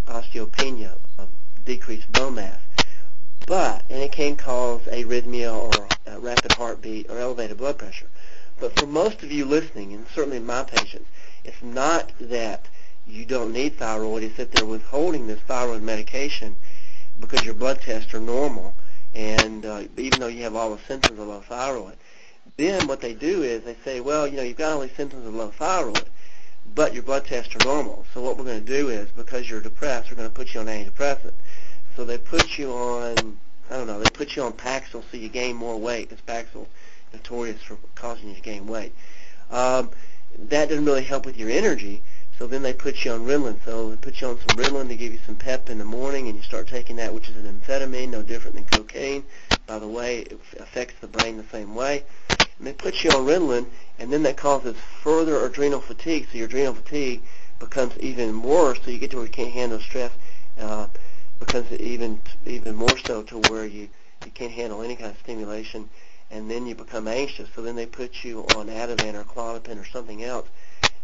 osteopenia, 0.09 0.99
uh, 1.19 1.27
decreased 1.65 2.11
bone 2.11 2.35
mass. 2.35 2.59
But, 3.47 3.85
and 3.89 4.03
it 4.03 4.13
can 4.13 4.37
cause 4.37 4.81
arrhythmia 4.83 5.55
or 5.55 6.19
rapid 6.19 6.53
heartbeat 6.53 7.09
or 7.09 7.19
elevated 7.19 7.59
blood 7.59 7.79
pressure. 7.79 8.09
But 8.59 8.79
for 8.79 8.87
most 8.87 9.23
of 9.23 9.31
you 9.31 9.45
listening, 9.45 9.93
and 9.93 10.07
certainly 10.13 10.41
my 10.41 10.65
patients, 10.65 11.09
it's 11.45 11.63
not 11.63 12.11
that 12.19 12.67
you 13.07 13.25
don't 13.25 13.53
need 13.53 13.77
thyroid, 13.77 14.25
it's 14.25 14.37
that 14.37 14.51
they're 14.53 14.67
withholding 14.67 15.29
this 15.29 15.41
thyroid 15.41 15.83
medication 15.83 16.57
because 17.21 17.45
your 17.45 17.55
blood 17.55 17.81
tests 17.81 18.13
are 18.15 18.21
normal, 18.21 18.75
and 19.15 19.65
uh, 19.65 19.85
even 19.97 20.19
though 20.19 20.27
you 20.27 20.43
have 20.43 20.57
all 20.57 20.75
the 20.75 20.83
symptoms 20.87 21.19
of 21.19 21.29
low 21.29 21.41
thyroid 21.41 21.97
then 22.59 22.89
what 22.89 23.01
they 23.01 23.15
do 23.15 23.43
is 23.43 23.63
they 23.63 23.77
say, 23.85 24.01
well, 24.01 24.27
you 24.27 24.37
know, 24.37 24.43
you've 24.43 24.57
got 24.57 24.73
all 24.73 24.81
these 24.81 24.93
symptoms 24.93 25.25
of 25.25 25.35
low 25.35 25.51
thyroid, 25.51 26.09
but 26.75 26.93
your 26.93 27.05
blood 27.05 27.25
tests 27.25 27.55
are 27.55 27.65
normal. 27.65 28.05
So 28.13 28.21
what 28.21 28.37
we're 28.37 28.45
going 28.45 28.65
to 28.65 28.79
do 28.79 28.89
is, 28.89 29.09
because 29.17 29.49
you're 29.49 29.61
depressed, 29.61 30.11
we're 30.11 30.17
going 30.17 30.29
to 30.29 30.35
put 30.35 30.53
you 30.53 30.61
on 30.61 30.67
antidepressant. 30.67 31.33
So 31.97 32.05
they 32.05 32.19
put 32.19 32.59
you 32.59 32.73
on, 32.73 33.39
I 33.71 33.77
don't 33.77 33.87
know, 33.87 34.01
they 34.01 34.11
put 34.11 34.35
you 34.35 34.43
on 34.43 34.53
Paxil 34.53 35.05
so 35.09 35.17
you 35.17 35.29
gain 35.29 35.55
more 35.55 35.79
weight, 35.79 36.11
because 36.11 36.25
Paxil 36.25 36.67
notorious 37.13 37.63
for 37.63 37.79
causing 37.95 38.29
you 38.29 38.35
to 38.35 38.41
gain 38.41 38.67
weight. 38.67 38.93
Um, 39.51 39.91
that 40.37 40.69
doesn't 40.69 40.85
really 40.85 41.05
help 41.05 41.27
with 41.27 41.37
your 41.37 41.51
energy. 41.51 42.03
So 42.39 42.47
then 42.47 42.63
they 42.63 42.73
put 42.73 43.05
you 43.05 43.13
on 43.13 43.27
Ritalin. 43.27 43.57
So 43.65 43.91
they 43.91 43.97
put 43.97 44.21
you 44.21 44.29
on 44.29 44.39
some 44.39 44.57
Ritalin 44.57 44.89
to 44.89 44.97
give 44.97 45.13
you 45.13 45.19
some 45.27 45.37
pep 45.37 45.69
in 45.69 45.79
the 45.79 45.85
morning, 45.85 46.29
and 46.29 46.37
you 46.37 46.43
start 46.43 46.69
taking 46.69 46.97
that, 46.97 47.13
which 47.13 47.29
is 47.29 47.37
an 47.37 47.61
amphetamine, 47.61 48.11
no 48.11 48.23
different 48.23 48.55
than 48.57 48.65
cocaine. 48.65 49.25
By 49.67 49.79
the 49.79 49.89
way, 49.89 50.21
it 50.21 50.41
affects 50.59 50.95
the 51.01 51.09
brain 51.09 51.37
the 51.37 51.45
same 51.51 51.75
way 51.75 52.05
and 52.59 52.67
they 52.67 52.73
put 52.73 53.05
you 53.05 53.11
on 53.11 53.25
Ritalin, 53.25 53.67
and 53.99 54.13
then 54.13 54.23
that 54.25 54.37
causes 54.37 54.77
further 55.03 55.45
adrenal 55.45 55.81
fatigue. 55.81 56.27
So 56.31 56.39
your 56.39 56.47
adrenal 56.47 56.75
fatigue 56.75 57.23
becomes 57.59 57.97
even 57.99 58.43
worse. 58.43 58.79
So 58.85 58.91
you 58.91 58.99
get 58.99 59.13
to 59.13 59.17
where 59.17 59.27
you 59.27 59.33
can't 59.33 59.53
handle 59.53 59.81
stress. 59.81 60.13
Uh, 60.59 60.89
becomes 61.39 61.71
even 61.73 62.21
even 62.47 62.75
more 62.75 62.99
so 62.99 63.23
to 63.23 63.39
where 63.49 63.65
you 63.65 63.89
you 64.25 64.33
can't 64.33 64.51
handle 64.51 64.83
any 64.83 64.97
kind 64.97 65.13
of 65.13 65.19
stimulation, 65.19 65.89
and 66.33 66.51
then 66.51 66.67
you 66.67 66.75
become 66.75 67.07
anxious. 67.07 67.49
So 67.55 67.63
then 67.63 67.77
they 67.77 67.87
put 67.87 68.25
you 68.25 68.41
on 68.57 68.67
Ativan 68.67 69.15
or 69.15 69.23
Klonopin 69.23 69.81
or 69.81 69.87
something 69.87 70.25
else, 70.25 70.49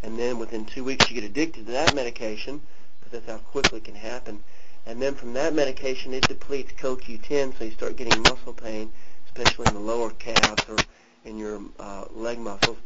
and 0.03 0.19
then 0.19 0.39
within 0.39 0.65
two 0.65 0.85
weeks 0.85 1.09
you 1.09 1.15
get 1.15 1.25
addicted 1.25 1.67
to 1.67 1.73
that 1.73 1.95
medication 1.95 2.61
because 2.99 3.13
that's 3.13 3.31
how 3.31 3.39
quickly 3.51 3.79
it 3.79 3.85
can 3.85 3.95
happen. 3.95 4.43
And 4.87 5.01
then 5.01 5.15
from 5.15 5.33
that 5.35 5.55
medication, 5.55 6.13
it 6.13 6.29
depletes 6.29 6.73
CoQ10, 6.73 7.59
so 7.59 7.65
you 7.65 7.71
start 7.71 7.97
getting 7.97 8.23
muscle 8.23 8.53
pain, 8.53 8.93
especially 9.27 9.67
in 9.69 9.75
the 9.75 9.81
lower 9.81 10.11
calves 10.11 10.65
or 10.69 10.77
in 11.25 11.39
your 11.39 11.61
uh, 11.79 12.05
leg 12.13 12.39
muscles. 12.39 12.77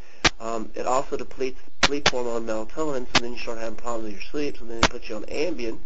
Um, 0.41 0.71
it 0.75 0.87
also 0.87 1.17
depletes 1.17 1.61
sleep 1.85 2.09
hormone 2.09 2.47
melatonin, 2.47 3.07
so 3.13 3.21
then 3.21 3.33
you 3.33 3.39
start 3.39 3.59
having 3.59 3.77
problems 3.77 4.05
with 4.05 4.13
your 4.13 4.31
sleep, 4.31 4.59
so 4.59 4.65
then 4.65 4.79
it 4.79 4.91
puts 4.91 5.09
you 5.09 5.17
on 5.17 5.25
Ambien. 5.25 5.79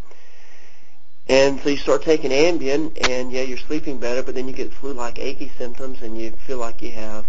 And 1.27 1.59
so 1.61 1.69
you 1.69 1.77
start 1.77 2.03
taking 2.03 2.29
Ambien, 2.29 2.95
and 3.09 3.31
yeah, 3.31 3.41
you're 3.41 3.57
sleeping 3.57 3.97
better, 3.97 4.21
but 4.21 4.35
then 4.35 4.47
you 4.47 4.53
get 4.53 4.71
flu-like 4.73 5.17
achy 5.17 5.51
symptoms, 5.57 6.03
and 6.03 6.19
you 6.19 6.31
feel 6.45 6.59
like 6.59 6.81
you 6.81 6.91
have 6.91 7.25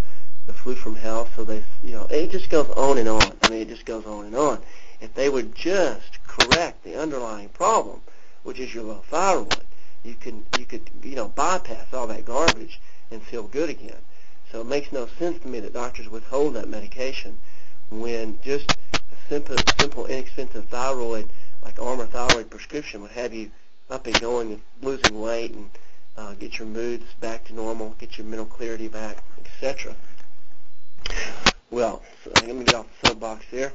the 0.47 0.53
flu 0.53 0.74
from 0.74 0.97
hell. 0.97 1.28
So 1.36 1.45
they, 1.45 1.62
you 1.82 1.92
know, 1.92 2.07
it 2.11 2.30
just 2.30 2.51
goes 2.51 2.68
on 2.70 2.99
and 2.99 3.09
on. 3.09 3.22
I 3.42 3.49
mean, 3.51 3.62
it 3.62 3.68
just 3.68 3.84
goes 3.84 4.05
on 4.07 4.26
and 4.26 4.36
on. 4.36 4.61
If 5.01 5.14
they 5.14 5.28
would 5.28 5.55
just 5.55 6.18
correct 6.26 6.84
the 6.84 7.01
underlying 7.01 7.49
problem, 7.51 8.01
which 8.42 8.59
is 8.59 8.74
your 8.74 8.84
low 8.84 9.03
thyroid, 9.11 9.64
you 10.03 10.14
can, 10.14 10.45
you 10.59 10.64
could, 10.64 10.90
you 11.03 11.16
know, 11.16 11.28
bypass 11.28 11.92
all 11.92 12.07
that 12.09 12.24
garbage 12.24 12.80
and 13.11 13.22
feel 13.22 13.45
good 13.45 13.70
again. 13.70 13.97
So 14.51 14.61
it 14.61 14.66
makes 14.66 14.92
no 14.92 15.09
sense 15.18 15.42
to 15.42 15.49
me 15.49 15.61
that 15.61 15.72
doctors 15.72 16.09
withhold 16.09 16.55
that 16.55 16.68
medication 16.68 17.38
when 17.90 18.38
just 18.42 18.76
a 18.92 19.28
simple, 19.28 19.57
simple, 19.78 20.07
inexpensive 20.07 20.66
thyroid 20.68 21.28
like 21.62 21.80
Armour 21.80 22.07
thyroid 22.07 22.51
prescription 22.51 23.03
would 23.03 23.11
have 23.12 23.32
you 23.32 23.51
up 23.90 24.07
and 24.07 24.20
going 24.20 24.53
and 24.53 24.61
losing 24.82 25.20
weight 25.20 25.53
and 25.53 25.70
uh, 26.16 26.34
get 26.34 26.59
your 26.59 26.68
moods 26.68 27.05
back 27.20 27.45
to 27.45 27.55
normal, 27.55 27.97
get 27.99 28.18
your 28.18 28.26
mental 28.26 28.47
clarity 28.47 28.88
back, 28.88 29.22
etc. 29.45 29.95
Well, 31.71 32.03
so 32.23 32.31
let 32.47 32.55
me 32.55 32.65
get 32.65 32.75
off 32.75 32.87
the 33.01 33.09
soapbox 33.09 33.45
here. 33.51 33.73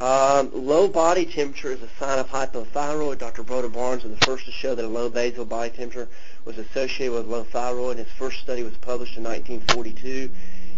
Um, 0.00 0.50
low 0.52 0.88
body 0.88 1.24
temperature 1.24 1.70
is 1.70 1.80
a 1.80 1.88
sign 2.00 2.18
of 2.18 2.28
hypothyroid. 2.28 3.18
Dr. 3.18 3.44
Broda 3.44 3.72
Barnes 3.72 4.02
was 4.02 4.18
the 4.18 4.26
first 4.26 4.44
to 4.46 4.50
show 4.50 4.74
that 4.74 4.84
a 4.84 4.88
low 4.88 5.08
basal 5.08 5.44
body 5.44 5.70
temperature 5.70 6.08
was 6.44 6.58
associated 6.58 7.12
with 7.12 7.26
low 7.26 7.44
thyroid. 7.44 7.98
His 7.98 8.08
first 8.18 8.40
study 8.40 8.64
was 8.64 8.76
published 8.78 9.16
in 9.16 9.22
1942 9.22 10.30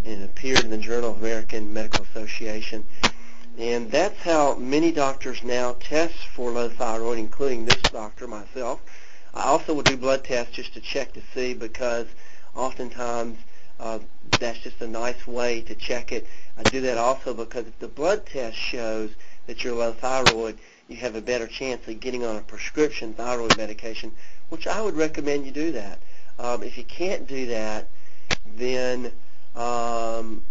and 0.04 0.22
it 0.22 0.24
appeared 0.24 0.64
in 0.64 0.70
the 0.70 0.78
Journal 0.78 1.12
of 1.12 1.18
American 1.18 1.72
Medical 1.72 2.04
Association. 2.04 2.84
And 3.58 3.90
that's 3.90 4.20
how 4.20 4.54
many 4.56 4.92
doctors 4.92 5.42
now 5.42 5.76
test 5.80 6.14
for 6.34 6.50
low 6.50 6.68
thyroid, 6.68 7.18
including 7.18 7.64
this 7.64 7.80
doctor, 7.90 8.28
myself. 8.28 8.80
I 9.32 9.44
also 9.44 9.72
will 9.72 9.82
do 9.82 9.96
blood 9.96 10.24
tests 10.24 10.54
just 10.54 10.74
to 10.74 10.80
check 10.80 11.14
to 11.14 11.22
see 11.34 11.54
because 11.54 12.06
oftentimes 12.54 13.38
uh, 13.78 13.98
that's 14.40 14.58
just 14.58 14.80
a 14.80 14.86
nice 14.86 15.26
way 15.26 15.60
to 15.62 15.74
check 15.74 16.12
it. 16.12 16.26
I 16.56 16.62
do 16.64 16.80
that 16.82 16.98
also 16.98 17.34
because 17.34 17.66
if 17.66 17.78
the 17.78 17.88
blood 17.88 18.26
test 18.26 18.56
shows 18.56 19.10
that 19.46 19.62
you're 19.62 19.74
low 19.74 19.92
thyroid, 19.92 20.58
you 20.88 20.96
have 20.96 21.14
a 21.14 21.20
better 21.20 21.46
chance 21.46 21.86
of 21.88 22.00
getting 22.00 22.24
on 22.24 22.36
a 22.36 22.40
prescription 22.40 23.14
thyroid 23.14 23.56
medication, 23.56 24.12
which 24.48 24.66
I 24.66 24.80
would 24.80 24.94
recommend 24.94 25.46
you 25.46 25.52
do 25.52 25.72
that. 25.72 25.98
Um, 26.38 26.62
if 26.62 26.76
you 26.76 26.84
can't 26.84 27.26
do 27.26 27.46
that, 27.46 27.88
then 28.56 29.12
um, 29.54 30.42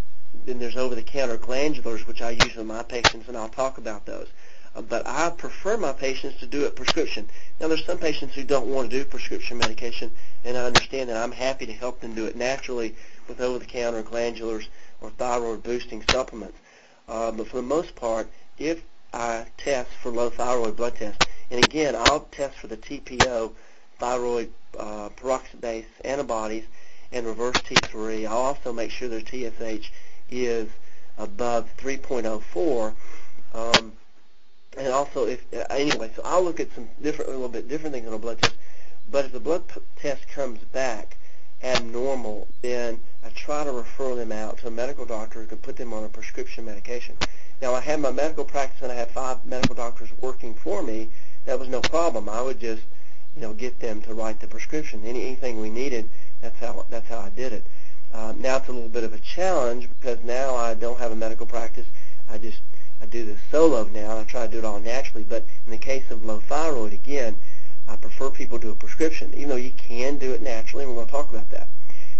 then 0.45 0.59
there's 0.59 0.75
over-the-counter 0.75 1.37
glandulars, 1.37 2.05
which 2.07 2.21
I 2.21 2.31
use 2.31 2.55
with 2.55 2.65
my 2.65 2.83
patients, 2.83 3.27
and 3.27 3.37
I'll 3.37 3.49
talk 3.49 3.77
about 3.77 4.05
those. 4.05 4.27
Uh, 4.75 4.81
but 4.81 5.07
I 5.07 5.29
prefer 5.29 5.77
my 5.77 5.93
patients 5.93 6.39
to 6.39 6.45
do 6.45 6.65
it 6.65 6.75
prescription. 6.75 7.29
Now, 7.59 7.67
there's 7.67 7.85
some 7.85 7.97
patients 7.97 8.35
who 8.35 8.43
don't 8.43 8.67
want 8.67 8.89
to 8.89 8.97
do 8.97 9.05
prescription 9.05 9.57
medication, 9.57 10.11
and 10.43 10.57
I 10.57 10.65
understand 10.65 11.09
that. 11.09 11.17
I'm 11.17 11.31
happy 11.31 11.65
to 11.67 11.73
help 11.73 12.01
them 12.01 12.13
do 12.13 12.25
it 12.25 12.35
naturally 12.35 12.95
with 13.27 13.41
over-the-counter 13.41 14.03
glandulars 14.03 14.67
or 15.01 15.09
thyroid-boosting 15.11 16.03
supplements. 16.11 16.57
Uh, 17.07 17.31
but 17.31 17.47
for 17.47 17.57
the 17.57 17.63
most 17.63 17.95
part, 17.95 18.29
if 18.57 18.83
I 19.13 19.45
test 19.57 19.91
for 20.01 20.11
low 20.11 20.29
thyroid 20.29 20.75
blood 20.75 20.95
test, 20.95 21.25
and 21.51 21.63
again, 21.63 21.95
I'll 21.95 22.21
test 22.31 22.57
for 22.57 22.67
the 22.67 22.77
TPO, 22.77 23.53
thyroid 23.99 24.51
uh, 24.77 25.09
peroxidase 25.09 25.85
antibodies, 26.03 26.65
and 27.11 27.25
reverse 27.25 27.55
T3. 27.57 28.27
I'll 28.27 28.37
also 28.37 28.73
make 28.73 28.91
sure 28.91 29.07
their 29.07 29.21
TSH 29.21 29.91
is 30.29 30.69
above 31.17 31.69
3.04. 31.77 32.93
Um, 33.53 33.93
and 34.77 34.87
also, 34.87 35.25
if 35.25 35.45
uh, 35.53 35.65
anyway, 35.69 36.11
so 36.15 36.21
I'll 36.25 36.43
look 36.43 36.59
at 36.59 36.73
some 36.73 36.89
different, 37.01 37.29
a 37.29 37.33
little 37.33 37.47
bit 37.47 37.69
different 37.69 37.93
things 37.93 38.07
on 38.07 38.13
a 38.13 38.19
blood 38.19 38.41
test. 38.41 38.55
But 39.09 39.25
if 39.25 39.31
the 39.31 39.39
blood 39.39 39.67
p- 39.67 39.81
test 39.95 40.27
comes 40.27 40.59
back 40.59 41.17
abnormal, 41.63 42.47
then 42.61 42.99
I 43.23 43.29
try 43.29 43.63
to 43.63 43.71
refer 43.71 44.15
them 44.15 44.31
out 44.31 44.59
to 44.59 44.67
a 44.67 44.71
medical 44.71 45.05
doctor 45.05 45.41
who 45.41 45.47
can 45.47 45.57
put 45.57 45.77
them 45.77 45.93
on 45.93 46.03
a 46.03 46.09
prescription 46.09 46.65
medication. 46.65 47.15
Now, 47.61 47.73
I 47.73 47.79
had 47.79 47.99
my 47.99 48.11
medical 48.11 48.45
practice 48.45 48.81
and 48.81 48.91
I 48.91 48.95
had 48.95 49.09
five 49.11 49.45
medical 49.45 49.75
doctors 49.75 50.09
working 50.19 50.53
for 50.53 50.83
me. 50.83 51.09
That 51.45 51.59
was 51.59 51.69
no 51.69 51.81
problem. 51.81 52.27
I 52.27 52.41
would 52.41 52.59
just, 52.59 52.83
you 53.35 53.41
know, 53.41 53.53
get 53.53 53.79
them 53.79 54.01
to 54.03 54.13
write 54.13 54.39
the 54.39 54.47
prescription. 54.47 55.03
Any, 55.05 55.25
anything 55.25 55.61
we 55.61 55.69
needed, 55.69 56.09
that's 56.41 56.59
how 56.59 56.85
that's 56.89 57.07
how 57.07 57.19
I 57.19 57.29
did 57.29 57.53
it. 57.53 57.65
Uh, 58.13 58.33
now 58.37 58.57
it's 58.57 58.67
a 58.67 58.71
little 58.71 58.89
bit 58.89 59.03
of 59.03 59.13
a 59.13 59.19
challenge 59.19 59.89
because 59.89 60.23
now 60.23 60.55
I 60.55 60.73
don't 60.73 60.99
have 60.99 61.11
a 61.11 61.15
medical 61.15 61.45
practice. 61.45 61.85
I 62.29 62.37
just 62.37 62.59
I 63.01 63.05
do 63.05 63.25
this 63.25 63.39
solo 63.51 63.83
now, 63.85 64.11
and 64.11 64.19
I 64.19 64.23
try 64.23 64.45
to 64.45 64.51
do 64.51 64.59
it 64.59 64.65
all 64.65 64.79
naturally. 64.79 65.23
But 65.23 65.45
in 65.65 65.71
the 65.71 65.77
case 65.77 66.09
of 66.11 66.23
low 66.25 66.39
thyroid, 66.39 66.93
again, 66.93 67.37
I 67.87 67.95
prefer 67.95 68.29
people 68.29 68.57
do 68.57 68.71
a 68.71 68.75
prescription, 68.75 69.33
even 69.35 69.49
though 69.49 69.55
you 69.55 69.71
can 69.71 70.17
do 70.17 70.31
it 70.31 70.41
naturally, 70.41 70.83
and 70.83 70.91
we're 70.91 70.97
going 70.97 71.07
to 71.07 71.11
talk 71.11 71.29
about 71.29 71.49
that. 71.51 71.67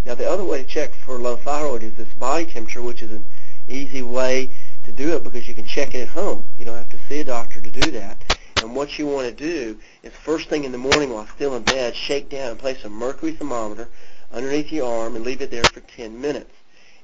Now, 0.05 0.13
the 0.13 0.29
other 0.29 0.43
way 0.43 0.61
to 0.61 0.67
check 0.67 0.93
for 0.93 1.17
low 1.17 1.35
thyroid 1.35 1.81
is 1.81 1.95
this 1.95 2.13
body 2.13 2.45
temperature, 2.45 2.81
which 2.81 3.01
is 3.01 3.11
an 3.11 3.25
easy 3.67 4.03
way 4.03 4.51
to 4.83 4.91
do 4.91 5.15
it 5.15 5.23
because 5.23 5.47
you 5.47 5.55
can 5.55 5.65
check 5.65 5.95
it 5.95 6.01
at 6.01 6.09
home. 6.09 6.45
You 6.59 6.65
don't 6.65 6.77
have 6.77 6.89
to 6.89 6.99
see 7.09 7.19
a 7.19 7.23
doctor 7.23 7.59
to 7.59 7.71
do 7.71 7.91
that. 7.91 8.37
And 8.61 8.75
what 8.75 8.99
you 8.99 9.07
want 9.07 9.27
to 9.27 9.33
do 9.33 9.79
is 10.03 10.13
first 10.13 10.47
thing 10.47 10.63
in 10.63 10.71
the 10.71 10.77
morning 10.77 11.11
while 11.11 11.27
still 11.27 11.55
in 11.55 11.63
bed, 11.63 11.95
shake 11.95 12.29
down 12.29 12.51
and 12.51 12.59
place 12.59 12.83
a 12.83 12.89
mercury 12.89 13.31
thermometer 13.31 13.87
underneath 14.31 14.71
your 14.71 14.87
arm 14.87 15.15
and 15.15 15.25
leave 15.25 15.41
it 15.41 15.49
there 15.49 15.63
for 15.63 15.79
10 15.79 16.21
minutes. 16.21 16.53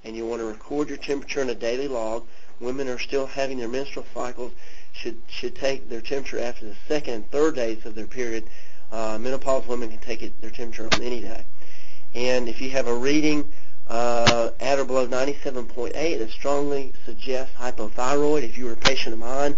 And 0.04 0.16
you 0.16 0.26
want 0.26 0.42
to 0.42 0.46
record 0.46 0.90
your 0.90 0.98
temperature 0.98 1.42
in 1.42 1.50
a 1.50 1.56
daily 1.56 1.88
log. 1.88 2.28
Women 2.60 2.88
are 2.88 3.00
still 3.00 3.26
having 3.26 3.58
their 3.58 3.68
menstrual 3.68 4.06
cycles 4.14 4.52
should 4.94 5.22
should 5.28 5.56
take 5.56 5.90
their 5.90 6.02
temperature 6.02 6.40
after 6.40 6.66
the 6.66 6.76
second 6.88 7.14
and 7.14 7.32
third 7.32 7.56
days 7.56 7.86
of 7.86 7.96
their 7.96 8.08
period. 8.08 8.46
Uh, 8.92 9.18
menopause 9.18 9.66
women 9.68 9.90
can 9.90 10.00
take 10.00 10.22
it, 10.22 10.40
their 10.42 10.50
temperature 10.50 10.90
on 10.92 11.02
any 11.02 11.22
day. 11.22 11.46
And 12.14 12.50
if 12.50 12.60
you 12.60 12.70
have 12.72 12.88
a 12.88 12.94
reading 12.94 13.52
uh, 13.88 14.52
at 14.60 14.80
or 14.80 14.86
below 14.86 15.08
97.8, 15.08 15.96
it 15.96 16.30
strongly 16.32 16.94
suggests 17.06 17.56
hypothyroid. 17.56 18.44
If 18.44 18.58
you 18.58 18.66
were 18.66 18.74
a 18.74 18.78
patient 18.78 19.14
of 19.14 19.20
mine, 19.20 19.56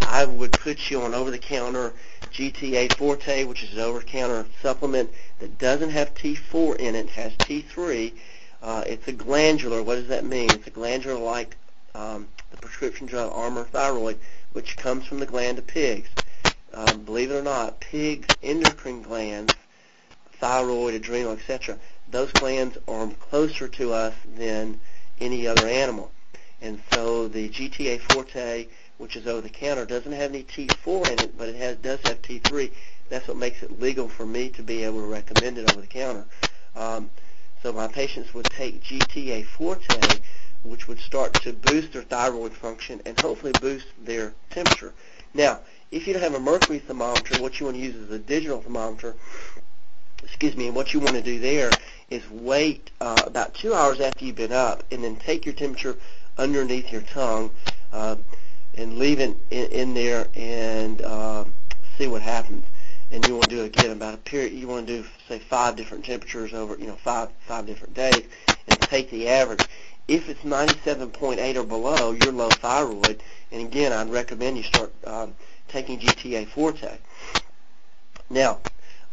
I 0.00 0.24
would 0.24 0.52
put 0.52 0.90
you 0.90 1.02
on 1.02 1.14
over-the-counter 1.14 1.92
GTA 2.32 2.96
Forte, 2.96 3.44
which 3.44 3.64
is 3.64 3.72
an 3.74 3.80
over-the-counter 3.80 4.46
supplement 4.62 5.10
that 5.40 5.58
doesn't 5.58 5.90
have 5.90 6.14
T4 6.14 6.76
in 6.76 6.94
it, 6.94 7.08
has 7.10 7.32
T3. 7.36 8.12
Uh, 8.62 8.84
it's 8.86 9.06
a 9.08 9.12
glandular. 9.12 9.82
What 9.82 9.96
does 9.96 10.08
that 10.08 10.24
mean? 10.24 10.50
It's 10.50 10.66
a 10.66 10.70
glandular 10.70 11.18
like 11.18 11.56
um, 11.94 12.28
prescription 12.66 13.06
drug 13.06 13.32
Armour 13.32 13.64
Thyroid, 13.64 14.18
which 14.52 14.76
comes 14.76 15.06
from 15.06 15.20
the 15.20 15.26
gland 15.26 15.58
of 15.58 15.66
pigs. 15.66 16.08
Um, 16.74 17.04
believe 17.04 17.30
it 17.30 17.36
or 17.36 17.42
not, 17.42 17.80
pigs' 17.80 18.26
endocrine 18.42 19.02
glands, 19.02 19.54
thyroid, 20.40 20.94
adrenal, 20.94 21.32
etc., 21.32 21.78
those 22.10 22.32
glands 22.32 22.76
are 22.86 23.08
closer 23.30 23.68
to 23.68 23.92
us 23.92 24.14
than 24.36 24.80
any 25.20 25.46
other 25.46 25.66
animal. 25.66 26.10
And 26.60 26.80
so 26.92 27.28
the 27.28 27.48
GTA 27.48 28.00
Forte, 28.00 28.66
which 28.98 29.16
is 29.16 29.26
over 29.26 29.40
the 29.40 29.48
counter, 29.48 29.84
doesn't 29.84 30.12
have 30.12 30.30
any 30.30 30.42
T4 30.42 31.10
in 31.10 31.20
it, 31.20 31.38
but 31.38 31.48
it 31.48 31.56
has 31.56 31.76
does 31.76 32.00
have 32.04 32.20
T3. 32.22 32.70
That's 33.08 33.28
what 33.28 33.36
makes 33.36 33.62
it 33.62 33.80
legal 33.80 34.08
for 34.08 34.26
me 34.26 34.48
to 34.50 34.62
be 34.62 34.82
able 34.82 35.00
to 35.00 35.06
recommend 35.06 35.58
it 35.58 35.70
over 35.70 35.80
the 35.80 35.86
counter. 35.86 36.24
Um, 36.74 37.10
so 37.62 37.72
my 37.72 37.88
patients 37.88 38.34
would 38.34 38.46
take 38.46 38.82
GTA 38.82 39.46
Forte, 39.46 40.20
which 40.66 40.88
would 40.88 40.98
start 40.98 41.32
to 41.34 41.52
boost 41.52 41.92
their 41.92 42.02
thyroid 42.02 42.52
function 42.52 43.00
and 43.06 43.18
hopefully 43.20 43.52
boost 43.60 43.86
their 44.04 44.34
temperature. 44.50 44.92
Now, 45.34 45.60
if 45.90 46.06
you 46.06 46.12
don't 46.12 46.22
have 46.22 46.34
a 46.34 46.40
mercury 46.40 46.78
thermometer, 46.78 47.40
what 47.42 47.58
you 47.58 47.66
want 47.66 47.76
to 47.76 47.82
use 47.82 47.94
is 47.94 48.10
a 48.10 48.18
digital 48.18 48.60
thermometer. 48.60 49.14
Excuse 50.22 50.56
me. 50.56 50.66
And 50.66 50.74
what 50.74 50.92
you 50.92 51.00
want 51.00 51.14
to 51.14 51.22
do 51.22 51.38
there 51.38 51.70
is 52.10 52.28
wait 52.30 52.90
uh, 53.00 53.22
about 53.26 53.54
two 53.54 53.74
hours 53.74 54.00
after 54.00 54.24
you've 54.24 54.36
been 54.36 54.52
up, 54.52 54.84
and 54.90 55.04
then 55.04 55.16
take 55.16 55.44
your 55.44 55.54
temperature 55.54 55.96
underneath 56.38 56.90
your 56.92 57.02
tongue 57.02 57.50
uh, 57.92 58.16
and 58.74 58.98
leave 58.98 59.20
it 59.20 59.36
in, 59.50 59.66
in 59.66 59.94
there 59.94 60.26
and 60.34 61.00
uh, 61.02 61.44
see 61.96 62.06
what 62.06 62.22
happens 62.22 62.64
and 63.10 63.26
you 63.26 63.34
want 63.34 63.44
to 63.44 63.50
do 63.50 63.62
it 63.62 63.66
again 63.66 63.90
about 63.92 64.14
a 64.14 64.18
period. 64.18 64.52
You 64.52 64.68
want 64.68 64.86
to 64.86 65.02
do 65.02 65.08
say 65.28 65.38
five 65.38 65.76
different 65.76 66.04
temperatures 66.04 66.52
over 66.52 66.76
you 66.78 66.86
know 66.86 66.96
five 66.96 67.30
five 67.46 67.66
different 67.66 67.94
days, 67.94 68.22
and 68.48 68.80
take 68.80 69.10
the 69.10 69.28
average. 69.28 69.64
If 70.08 70.28
it's 70.28 70.42
97.8 70.42 71.56
or 71.56 71.64
below, 71.64 72.12
you're 72.12 72.32
low 72.32 72.48
thyroid, 72.48 73.22
and 73.50 73.62
again, 73.62 73.92
I'd 73.92 74.08
recommend 74.08 74.56
you 74.56 74.62
start 74.62 74.92
um, 75.04 75.34
taking 75.68 75.98
GTA 75.98 76.46
Forte. 76.46 76.98
Now, 78.30 78.60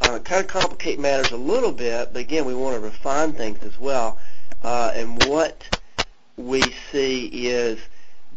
uh, 0.02 0.20
kind 0.20 0.41
of 0.41 0.48
complicate 0.48 1.00
matters 1.00 1.32
a 1.32 1.38
little 1.38 1.72
bit, 1.72 2.10
but 2.14 2.20
again, 2.20 2.46
we 2.46 2.54
want 2.54 2.76
to 2.76 2.80
refine 2.80 3.34
things 3.34 3.64
as 3.64 3.80
well. 3.80 4.20
Uh, 4.62 4.91
and 4.96 5.24
what 5.26 5.64
we 6.38 6.62
see 6.91 7.26
is 7.26 7.80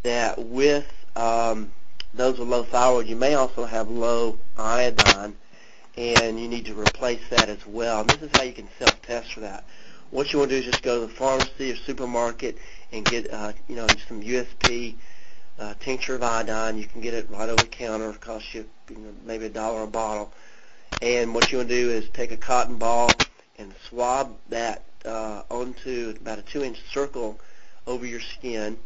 that 0.02 0.38
with 0.38 0.90
um, 1.14 1.72
those 2.14 2.38
with 2.38 2.48
low 2.48 2.62
thyroid, 2.62 3.06
you 3.06 3.16
may 3.16 3.34
also 3.34 3.66
have 3.66 3.90
low 3.90 4.38
iodine 4.56 5.36
and 5.96 6.38
you 6.38 6.46
need 6.48 6.66
to 6.66 6.74
replace 6.74 7.26
that 7.30 7.48
as 7.48 7.66
well. 7.66 8.00
And 8.00 8.10
this 8.10 8.22
is 8.22 8.30
how 8.34 8.42
you 8.42 8.52
can 8.52 8.68
self-test 8.78 9.32
for 9.32 9.40
that. 9.40 9.64
What 10.10 10.32
you 10.32 10.38
want 10.38 10.50
to 10.50 10.60
do 10.60 10.66
is 10.66 10.72
just 10.72 10.82
go 10.82 11.00
to 11.00 11.06
the 11.06 11.12
pharmacy 11.12 11.72
or 11.72 11.76
supermarket 11.76 12.58
and 12.92 13.04
get, 13.04 13.32
uh, 13.32 13.52
you 13.68 13.76
know, 13.76 13.86
some 14.08 14.22
USP 14.22 14.94
uh, 15.58 15.74
tincture 15.80 16.14
of 16.14 16.22
iodine. 16.22 16.78
You 16.78 16.86
can 16.86 17.00
get 17.00 17.14
it 17.14 17.28
right 17.30 17.48
over 17.48 17.56
the 17.56 17.66
counter. 17.66 18.10
It 18.10 18.20
costs 18.20 18.54
you, 18.54 18.66
you 18.90 18.98
know, 18.98 19.12
maybe 19.24 19.46
a 19.46 19.50
dollar 19.50 19.82
a 19.82 19.86
bottle. 19.86 20.32
And 21.02 21.34
what 21.34 21.50
you 21.50 21.58
want 21.58 21.68
to 21.68 21.74
do 21.74 21.90
is 21.90 22.08
take 22.10 22.30
a 22.32 22.36
cotton 22.36 22.76
ball 22.76 23.10
and 23.58 23.74
swab 23.88 24.36
that 24.48 24.84
uh, 25.04 25.42
onto 25.50 26.14
about 26.20 26.38
a 26.38 26.42
two-inch 26.42 26.78
circle 26.92 27.38
over 27.86 28.06
your 28.06 28.20
skin 28.20 28.78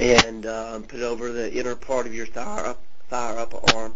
and 0.00 0.46
um, 0.46 0.82
put 0.84 1.00
it 1.00 1.04
over 1.04 1.32
the 1.32 1.52
inner 1.52 1.74
part 1.74 2.06
of 2.06 2.14
your 2.14 2.26
thigh, 2.26 2.74
thigh 3.08 3.34
or 3.34 3.38
upper 3.38 3.60
arm. 3.76 3.94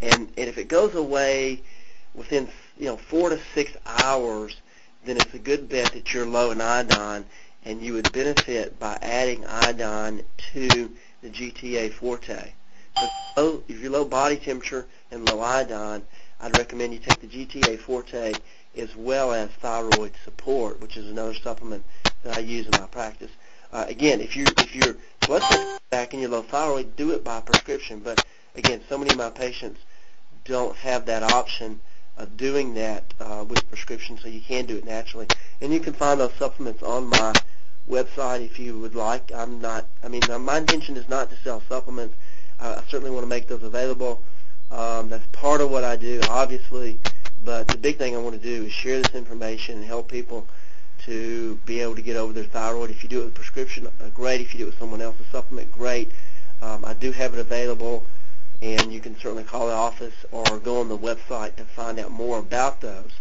And, 0.00 0.28
and 0.36 0.48
if 0.48 0.58
it 0.58 0.68
goes 0.68 0.94
away 0.94 1.62
within 2.14 2.48
you 2.78 2.86
know 2.86 2.96
four 2.96 3.30
to 3.30 3.40
six 3.54 3.72
hours, 3.86 4.56
then 5.06 5.16
it's 5.16 5.34
a 5.34 5.38
good 5.38 5.68
bet 5.68 5.92
that 5.92 6.12
you're 6.12 6.26
low 6.26 6.50
in 6.50 6.60
iodine, 6.60 7.24
and 7.64 7.80
you 7.80 7.94
would 7.94 8.12
benefit 8.12 8.78
by 8.78 8.98
adding 9.00 9.46
iodine 9.46 10.24
to 10.52 10.90
the 11.22 11.30
GTA 11.30 11.92
Forte. 11.92 12.52
So 13.36 13.62
if 13.68 13.80
you're 13.80 13.90
low 13.90 14.04
body 14.04 14.36
temperature 14.36 14.86
and 15.10 15.28
low 15.28 15.40
iodine, 15.40 16.02
I'd 16.40 16.56
recommend 16.58 16.92
you 16.92 16.98
take 16.98 17.20
the 17.20 17.26
GTA 17.26 17.78
Forte 17.78 18.34
as 18.76 18.94
well 18.96 19.32
as 19.32 19.50
thyroid 19.60 20.12
support, 20.24 20.80
which 20.80 20.96
is 20.96 21.08
another 21.08 21.34
supplement 21.34 21.84
that 22.22 22.36
I 22.36 22.40
use 22.40 22.66
in 22.66 22.72
my 22.72 22.86
practice. 22.86 23.30
Uh, 23.72 23.84
again, 23.88 24.20
if 24.20 24.36
you 24.36 24.44
if 24.58 24.74
your 24.74 24.96
blood 25.26 25.42
pressure 25.42 25.78
back 25.90 26.12
and 26.12 26.22
you're 26.22 26.30
low 26.30 26.42
thyroid, 26.42 26.96
do 26.96 27.12
it 27.12 27.22
by 27.24 27.40
prescription. 27.40 28.00
But 28.00 28.24
again, 28.54 28.80
so 28.88 28.98
many 28.98 29.10
of 29.10 29.16
my 29.16 29.30
patients 29.30 29.80
don't 30.44 30.76
have 30.76 31.06
that 31.06 31.22
option 31.22 31.80
of 32.16 32.36
doing 32.36 32.74
that 32.74 33.12
uh, 33.20 33.44
with 33.48 33.68
prescription, 33.68 34.18
so 34.18 34.28
you 34.28 34.40
can 34.40 34.66
do 34.66 34.76
it 34.76 34.84
naturally. 34.84 35.26
And 35.60 35.72
you 35.72 35.80
can 35.80 35.92
find 35.92 36.20
those 36.20 36.32
supplements 36.34 36.82
on 36.82 37.08
my 37.08 37.34
website 37.88 38.44
if 38.44 38.58
you 38.58 38.78
would 38.80 38.94
like. 38.94 39.32
I'm 39.32 39.60
not. 39.60 39.86
I 40.02 40.08
mean, 40.08 40.22
my 40.40 40.58
intention 40.58 40.96
is 40.96 41.08
not 41.08 41.30
to 41.30 41.36
sell 41.36 41.62
supplements. 41.68 42.14
I 42.58 42.82
certainly 42.88 43.10
want 43.10 43.24
to 43.24 43.28
make 43.28 43.48
those 43.48 43.62
available. 43.62 44.22
Um, 44.70 45.10
that's 45.10 45.26
part 45.32 45.60
of 45.60 45.70
what 45.70 45.84
I 45.84 45.96
do, 45.96 46.20
obviously. 46.28 46.98
But 47.44 47.68
the 47.68 47.78
big 47.78 47.98
thing 47.98 48.16
I 48.16 48.18
want 48.18 48.34
to 48.34 48.42
do 48.42 48.64
is 48.64 48.72
share 48.72 49.00
this 49.02 49.14
information 49.14 49.76
and 49.76 49.84
help 49.84 50.08
people 50.08 50.46
to 51.04 51.56
be 51.66 51.80
able 51.80 51.94
to 51.94 52.02
get 52.02 52.16
over 52.16 52.32
their 52.32 52.44
thyroid. 52.44 52.90
If 52.90 53.02
you 53.02 53.08
do 53.08 53.22
it 53.22 53.26
with 53.26 53.34
prescription, 53.34 53.86
uh, 53.86 54.08
great. 54.14 54.40
If 54.40 54.52
you 54.52 54.58
do 54.58 54.64
it 54.64 54.68
with 54.68 54.78
someone 54.78 55.00
else's 55.00 55.26
supplement, 55.30 55.70
great. 55.70 56.10
Um, 56.62 56.84
I 56.84 56.94
do 56.94 57.12
have 57.12 57.34
it 57.34 57.38
available, 57.38 58.04
and 58.62 58.92
you 58.92 59.00
can 59.00 59.18
certainly 59.18 59.44
call 59.44 59.66
the 59.66 59.72
office 59.72 60.14
or 60.32 60.58
go 60.58 60.80
on 60.80 60.88
the 60.88 60.96
website 60.96 61.56
to 61.56 61.64
find 61.64 61.98
out 61.98 62.10
more 62.10 62.38
about 62.38 62.80
those. 62.80 63.12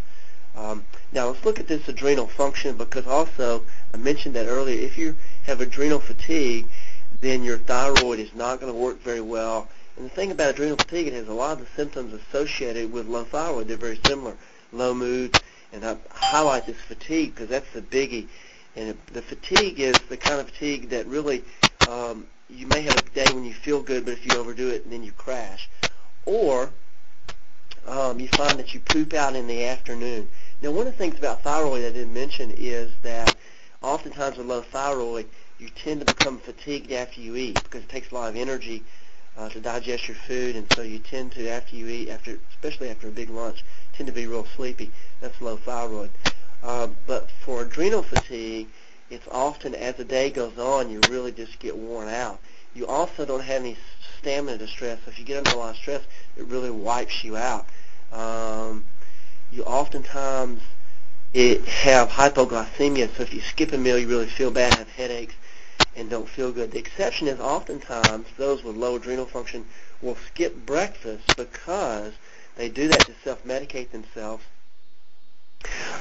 Um, 0.56 0.86
now 1.12 1.28
let's 1.28 1.44
look 1.44 1.60
at 1.60 1.68
this 1.68 1.88
adrenal 1.90 2.28
function 2.28 2.78
because 2.78 3.06
also 3.08 3.64
I 3.94 3.98
mentioned 3.98 4.36
that 4.36 4.48
earlier. 4.48 4.80
If 4.80 4.98
you 4.98 5.16
have 5.46 5.60
adrenal 5.60 6.00
fatigue, 6.00 6.68
then 7.20 7.44
your 7.44 7.58
thyroid 7.58 8.20
is 8.20 8.34
not 8.34 8.60
going 8.60 8.72
to 8.72 8.78
work 8.78 9.02
very 9.02 9.22
well. 9.22 9.68
And 9.98 10.06
the 10.06 10.10
thing 10.10 10.32
about 10.32 10.52
adrenal 10.52 10.78
fatigue, 10.78 11.08
it 11.08 11.14
has 11.14 11.28
a 11.28 11.34
lot 11.34 11.54
of 11.54 11.60
the 11.60 11.76
symptoms 11.76 12.14
associated 12.14 12.92
with 12.92 13.08
low 13.08 13.24
thyroid. 13.24 13.68
They're 13.68 13.78
very 13.78 14.00
similar. 14.06 14.36
Low 14.72 14.94
mood, 14.94 15.40
and 15.72 15.86
I 15.86 15.96
highlight 16.12 16.66
this 16.66 16.78
fatigue 16.78 17.36
because 17.36 17.50
that's 17.50 17.72
the 17.72 17.82
biggie. 17.82 18.28
And 18.76 18.98
the 19.14 19.22
fatigue 19.22 19.80
is 19.80 19.98
the 20.10 20.18
kind 20.18 20.40
of 20.42 20.50
fatigue 20.50 20.90
that 20.90 21.06
really 21.08 21.44
um, 21.90 22.28
you 22.50 22.68
may 22.68 22.82
have 22.82 22.98
a 22.98 23.10
day 23.12 23.26
when 23.34 23.46
you 23.46 23.54
feel 23.54 23.82
good, 23.82 24.06
but 24.06 24.14
if 24.14 24.26
you 24.26 24.40
overdo 24.40 24.70
it, 24.70 24.90
then 24.90 25.04
you 25.04 25.12
crash. 25.12 25.70
Or 26.26 26.70
um, 27.88 28.20
you 28.20 28.28
find 28.30 28.58
that 28.60 28.74
you 28.74 28.80
poop 28.80 29.14
out 29.14 29.36
in 29.36 29.48
the 29.48 29.66
afternoon. 29.66 30.28
Now, 30.62 30.72
one 30.72 30.88
of 30.88 30.94
the 30.94 30.98
things 30.98 31.18
about 31.18 31.44
thyroid 31.44 31.86
I 31.86 31.92
didn't 31.92 32.14
mention 32.14 32.52
is 32.58 32.92
that 33.04 33.36
oftentimes 33.82 34.38
with 34.38 34.48
low 34.48 34.62
thyroid, 34.62 35.28
you 35.60 35.70
tend 35.70 36.00
to 36.00 36.06
become 36.06 36.40
fatigued 36.40 36.92
after 36.92 37.22
you 37.22 37.36
eat 37.36 37.62
because 37.64 37.84
it 37.84 37.90
takes 37.90 38.12
a 38.12 38.16
lot 38.16 38.30
of 38.30 38.36
energy 38.36 38.84
uh, 39.38 39.50
to 39.50 39.60
digest 39.60 40.08
your 40.08 40.18
food, 40.28 40.56
and 40.56 40.72
so 40.74 40.82
you 40.82 41.00
tend 41.00 41.32
to, 41.34 41.50
after 41.50 41.76
you 41.76 41.88
eat, 41.88 42.10
after 42.10 42.40
especially 42.50 42.90
after 42.90 43.08
a 43.08 43.12
big 43.12 43.30
lunch, 43.30 43.64
tend 43.94 44.08
to 44.08 44.14
be 44.14 44.28
real 44.28 44.48
sleepy. 44.56 44.92
That's 45.20 45.40
low 45.42 45.58
thyroid. 45.58 46.10
Uh, 46.64 46.88
but 47.06 47.30
for 47.44 47.62
adrenal 47.62 48.02
fatigue, 48.02 48.68
it's 49.10 49.28
often 49.32 49.76
as 49.76 49.96
the 49.96 50.04
day 50.04 50.30
goes 50.30 50.58
on, 50.58 50.90
you 50.90 51.00
really 51.10 51.32
just 51.32 51.60
get 51.60 51.78
worn 51.78 52.08
out. 52.08 52.40
You 52.74 52.88
also 52.88 53.26
don't 53.26 53.44
have 53.44 53.62
any 53.62 53.78
stamina 54.20 54.58
to 54.58 54.68
stress. 54.68 55.00
If 55.08 55.20
you 55.20 55.26
get 55.26 55.38
under 55.38 55.52
a 55.52 55.58
lot 55.58 55.70
of 55.72 55.78
stress, 55.78 56.04
it 56.36 56.46
really 56.46 56.72
wipes 56.72 57.24
you 57.24 57.38
out. 57.38 57.66
Um, 58.12 58.86
you 59.52 59.64
oftentimes 59.64 60.62
it 61.34 61.66
have 61.66 62.10
hypoglycemia, 62.10 63.16
so 63.16 63.24
if 63.24 63.34
you 63.34 63.42
skip 63.42 63.74
a 63.74 63.78
meal, 63.78 63.98
you 63.98 64.08
really 64.08 64.28
feel 64.28 64.52
bad, 64.52 64.74
have 64.76 64.90
headaches, 64.90 65.36
and 65.96 66.10
don't 66.10 66.28
feel 66.28 66.52
good. 66.52 66.72
The 66.72 66.80
exception 66.80 67.28
is 67.28 67.40
oftentimes 67.40 68.28
those 68.38 68.64
with 68.64 68.76
low 68.76 68.96
adrenal 68.96 69.26
function 69.26 69.66
will 70.02 70.16
skip 70.16 70.66
breakfast 70.66 71.36
because 71.38 72.14
they 72.56 72.70
do 72.70 72.88
that 72.88 73.02
to 73.02 73.14
self-medicate 73.24 73.92
themselves. 73.92 74.44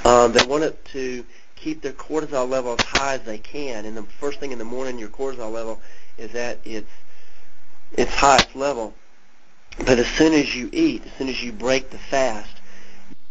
Um, 0.04 0.32
they 0.32 0.44
want 0.44 0.64
it 0.64 0.84
to 0.86 1.24
keep 1.56 1.82
their 1.82 1.92
cortisol 1.92 2.48
level 2.48 2.76
as 2.78 2.84
high 2.84 3.14
as 3.14 3.22
they 3.22 3.38
can. 3.38 3.84
And 3.84 3.96
the 3.96 4.02
first 4.02 4.40
thing 4.40 4.52
in 4.52 4.58
the 4.58 4.64
morning, 4.64 4.98
your 4.98 5.08
cortisol 5.08 5.52
level 5.52 5.80
is 6.18 6.34
at 6.34 6.58
its 6.64 6.90
its 7.92 8.12
highest 8.14 8.54
level. 8.56 8.94
But 9.78 9.98
as 9.98 10.06
soon 10.06 10.32
as 10.34 10.54
you 10.54 10.68
eat, 10.72 11.04
as 11.06 11.12
soon 11.14 11.28
as 11.28 11.42
you 11.42 11.52
break 11.52 11.90
the 11.90 11.98
fast, 11.98 12.60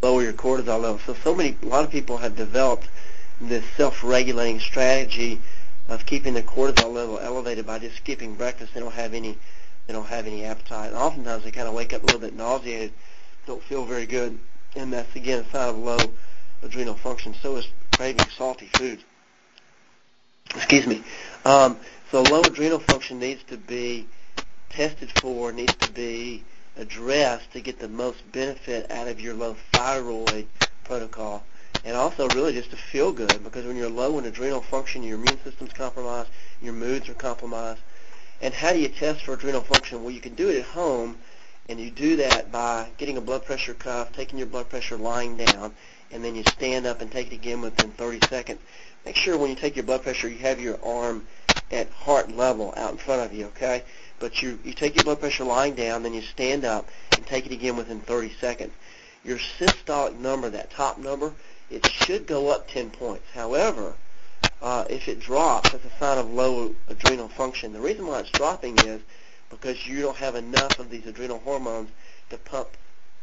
lower 0.02 0.24
your 0.24 0.34
cortisol 0.34 0.82
level. 0.82 1.00
So 1.06 1.14
so 1.14 1.36
many, 1.36 1.58
a 1.62 1.66
lot 1.66 1.86
of 1.86 1.92
people 1.92 2.18
have 2.18 2.36
developed 2.36 2.88
this 3.40 3.64
self-regulating 3.76 4.60
strategy 4.60 5.40
of 5.90 6.06
keeping 6.06 6.34
their 6.34 6.44
cortisol 6.44 6.94
level 6.94 7.20
elevated 7.20 7.66
by 7.66 7.80
just 7.80 7.98
skipping 7.98 8.36
breakfast. 8.36 8.74
They 8.74 8.80
don't 8.80 8.94
have 8.94 9.14
any, 9.14 9.38
they 9.88 9.94
don't 9.94 10.08
have 10.08 10.28
any 10.28 10.44
appetite. 10.46 10.90
And 10.90 10.98
oftentimes 10.98 11.44
they 11.44 11.52
kind 11.52 11.68
of 11.68 11.74
wake 11.74 11.94
up 11.94 12.04
a 12.04 12.06
little 12.06 12.22
bit 12.22 12.36
nauseated, 12.36 12.94
don't 13.46 13.62
feel 13.64 13.86
very 13.86 14.06
good, 14.06 14.38
and 14.76 14.94
that's 14.94 15.14
again 15.16 15.44
a 15.46 15.50
sign 15.52 15.70
of 15.70 15.78
low 15.78 15.98
adrenal 16.62 16.96
function. 16.96 17.34
So 17.42 17.58
is 17.58 17.68
craving 17.94 18.26
salty 18.38 18.70
foods. 18.74 19.04
Excuse 20.56 20.88
me. 20.88 21.04
Um, 21.46 21.78
so 22.12 22.22
low 22.22 22.42
adrenal 22.42 22.80
function 22.80 23.20
needs 23.20 23.44
to 23.44 23.58
be 23.58 24.08
tested 24.70 25.12
for, 25.20 25.52
needs 25.52 25.74
to 25.76 25.92
be 25.92 26.44
addressed 26.78 27.52
to 27.54 27.62
get 27.62 27.80
the 27.80 27.88
most 27.88 28.20
benefit 28.32 28.90
out 28.92 29.08
of 29.08 29.22
your 29.22 29.34
low 29.34 29.56
thyroid 29.72 30.48
protocol 30.84 31.44
and 31.86 31.96
also 31.98 32.28
really 32.30 32.54
just 32.54 32.72
to 32.72 32.78
feel 32.78 33.12
good 33.12 33.44
because 33.44 33.66
when 33.66 33.76
you're 33.76 33.90
low 33.90 34.18
in 34.18 34.26
adrenal 34.26 34.62
function, 34.62 35.04
your 35.04 35.18
immune 35.18 35.40
system's 35.44 35.74
compromised, 35.74 36.30
your 36.62 36.74
moods 36.74 37.10
are 37.10 37.14
compromised. 37.14 37.82
And 38.42 38.54
how 38.54 38.74
do 38.74 38.80
you 38.80 38.90
test 38.90 39.24
for 39.24 39.34
adrenal 39.34 39.62
function? 39.62 40.04
Well, 40.04 40.12
you 40.12 40.22
can 40.22 40.36
do 40.36 40.50
it 40.50 40.58
at 40.58 40.66
home, 40.66 41.18
and 41.70 41.80
you 41.80 41.90
do 41.90 42.18
that 42.18 42.52
by 42.52 42.90
getting 42.98 43.18
a 43.18 43.22
blood 43.22 43.46
pressure 43.46 43.74
cuff, 43.74 44.12
taking 44.12 44.38
your 44.38 44.48
blood 44.48 44.70
pressure 44.70 44.98
lying 44.98 45.38
down, 45.38 45.74
and 46.12 46.24
then 46.24 46.36
you 46.36 46.44
stand 46.44 46.86
up 46.86 47.02
and 47.02 47.12
take 47.12 47.28
it 47.28 47.34
again 47.34 47.62
within 47.62 47.92
30 47.92 48.20
seconds. 48.28 48.60
Make 49.06 49.16
sure 49.16 49.38
when 49.38 49.50
you 49.50 49.56
take 49.56 49.76
your 49.76 49.86
blood 49.86 50.04
pressure, 50.04 50.28
you 50.28 50.38
have 50.40 50.60
your 50.60 50.78
arm 50.84 51.26
at 51.72 51.90
heart 51.92 52.32
level 52.32 52.74
out 52.78 52.92
in 52.92 52.98
front 52.98 53.22
of 53.22 53.34
you, 53.34 53.46
okay? 53.48 53.84
But 54.20 54.42
you, 54.42 54.60
you 54.64 54.74
take 54.74 54.96
your 54.96 55.04
blood 55.04 55.20
pressure 55.20 55.44
lying 55.44 55.76
down, 55.76 56.04
then 56.04 56.14
you 56.14 56.22
stand 56.22 56.66
up 56.66 56.88
and 57.16 57.26
take 57.26 57.46
it 57.46 57.52
again 57.52 57.76
within 57.76 58.00
30 58.02 58.34
seconds. 58.40 58.74
Your 59.24 59.38
systolic 59.38 60.18
number, 60.18 60.50
that 60.50 60.72
top 60.72 60.98
number, 60.98 61.34
it 61.70 61.86
should 61.88 62.28
go 62.28 62.50
up 62.50 62.68
10 62.68 62.92
points. 62.92 63.26
However, 63.34 63.96
uh, 64.62 64.86
if 64.90 65.08
it 65.08 65.20
drops, 65.20 65.72
that's 65.72 65.86
a 65.86 66.00
sign 66.00 66.18
of 66.18 66.30
low 66.30 66.76
adrenal 66.88 67.30
function. 67.30 67.74
The 67.74 67.80
reason 67.80 68.06
why 68.06 68.20
it's 68.20 68.32
dropping 68.32 68.78
is 68.80 69.02
because 69.54 69.88
you 69.88 70.02
don't 70.02 70.18
have 70.18 70.36
enough 70.36 70.80
of 70.80 70.90
these 70.90 71.06
adrenal 71.06 71.40
hormones 71.40 71.90
to 72.30 72.38
pump 72.38 72.70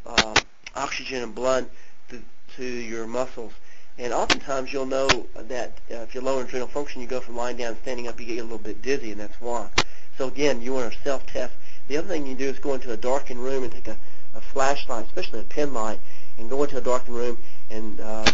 uh, 0.06 0.34
oxygen 0.74 1.22
and 1.22 1.34
blood 1.34 1.68
to, 2.08 2.22
to 2.56 2.64
your 2.64 3.06
muscles. 3.06 3.52
And 3.98 4.12
oftentimes 4.12 4.72
you'll 4.72 4.86
know 4.86 5.08
that 5.34 5.72
uh, 5.90 5.96
if 5.96 6.14
you're 6.14 6.22
low 6.22 6.38
in 6.38 6.46
adrenal 6.46 6.68
function, 6.68 7.02
you 7.02 7.06
go 7.06 7.20
from 7.20 7.36
lying 7.36 7.56
down 7.56 7.72
and 7.72 7.78
standing 7.82 8.08
up, 8.08 8.18
you 8.18 8.26
get 8.26 8.38
a 8.38 8.42
little 8.42 8.58
bit 8.58 8.80
dizzy, 8.80 9.12
and 9.12 9.20
that's 9.20 9.40
why. 9.40 9.68
So 10.16 10.28
again, 10.28 10.62
you 10.62 10.72
want 10.72 10.92
to 10.92 10.98
self-test. 11.00 11.52
The 11.88 11.96
other 11.96 12.08
thing 12.08 12.26
you 12.26 12.34
do 12.34 12.46
is 12.46 12.58
go 12.58 12.74
into 12.74 12.92
a 12.92 12.96
darkened 12.96 13.42
room 13.42 13.64
and 13.64 13.72
take 13.72 13.88
a, 13.88 13.96
a 14.34 14.40
flashlight, 14.40 15.06
especially 15.06 15.40
a 15.40 15.44
pen 15.44 15.74
light, 15.74 16.00
and 16.38 16.48
go 16.48 16.62
into 16.62 16.78
a 16.78 16.80
darkened 16.80 17.16
room 17.16 17.38
and 17.68 18.00
uh, 18.00 18.30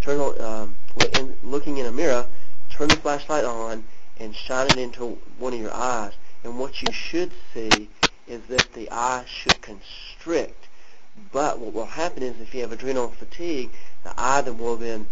turn 0.00 0.20
um, 0.40 0.76
in, 1.14 1.36
looking 1.42 1.78
in 1.78 1.86
a 1.86 1.92
mirror, 1.92 2.26
turn 2.70 2.88
the 2.88 2.96
flashlight 2.96 3.44
on 3.44 3.84
and 4.20 4.34
shine 4.34 4.66
it 4.66 4.76
into 4.76 5.18
one 5.38 5.52
of 5.52 5.60
your 5.60 5.74
eyes. 5.74 6.12
And 6.44 6.58
what 6.58 6.82
you 6.82 6.92
should 6.92 7.32
see 7.52 7.88
is 8.26 8.42
that 8.48 8.72
the 8.72 8.90
eye 8.90 9.24
should 9.26 9.60
constrict. 9.60 10.66
But 11.32 11.58
what 11.58 11.72
will 11.72 11.86
happen 11.86 12.22
is 12.22 12.40
if 12.40 12.54
you 12.54 12.60
have 12.60 12.72
adrenal 12.72 13.08
fatigue, 13.08 13.70
the 14.04 14.12
eye 14.16 14.40
then 14.42 14.58
will 14.58 14.76
then 14.76 15.08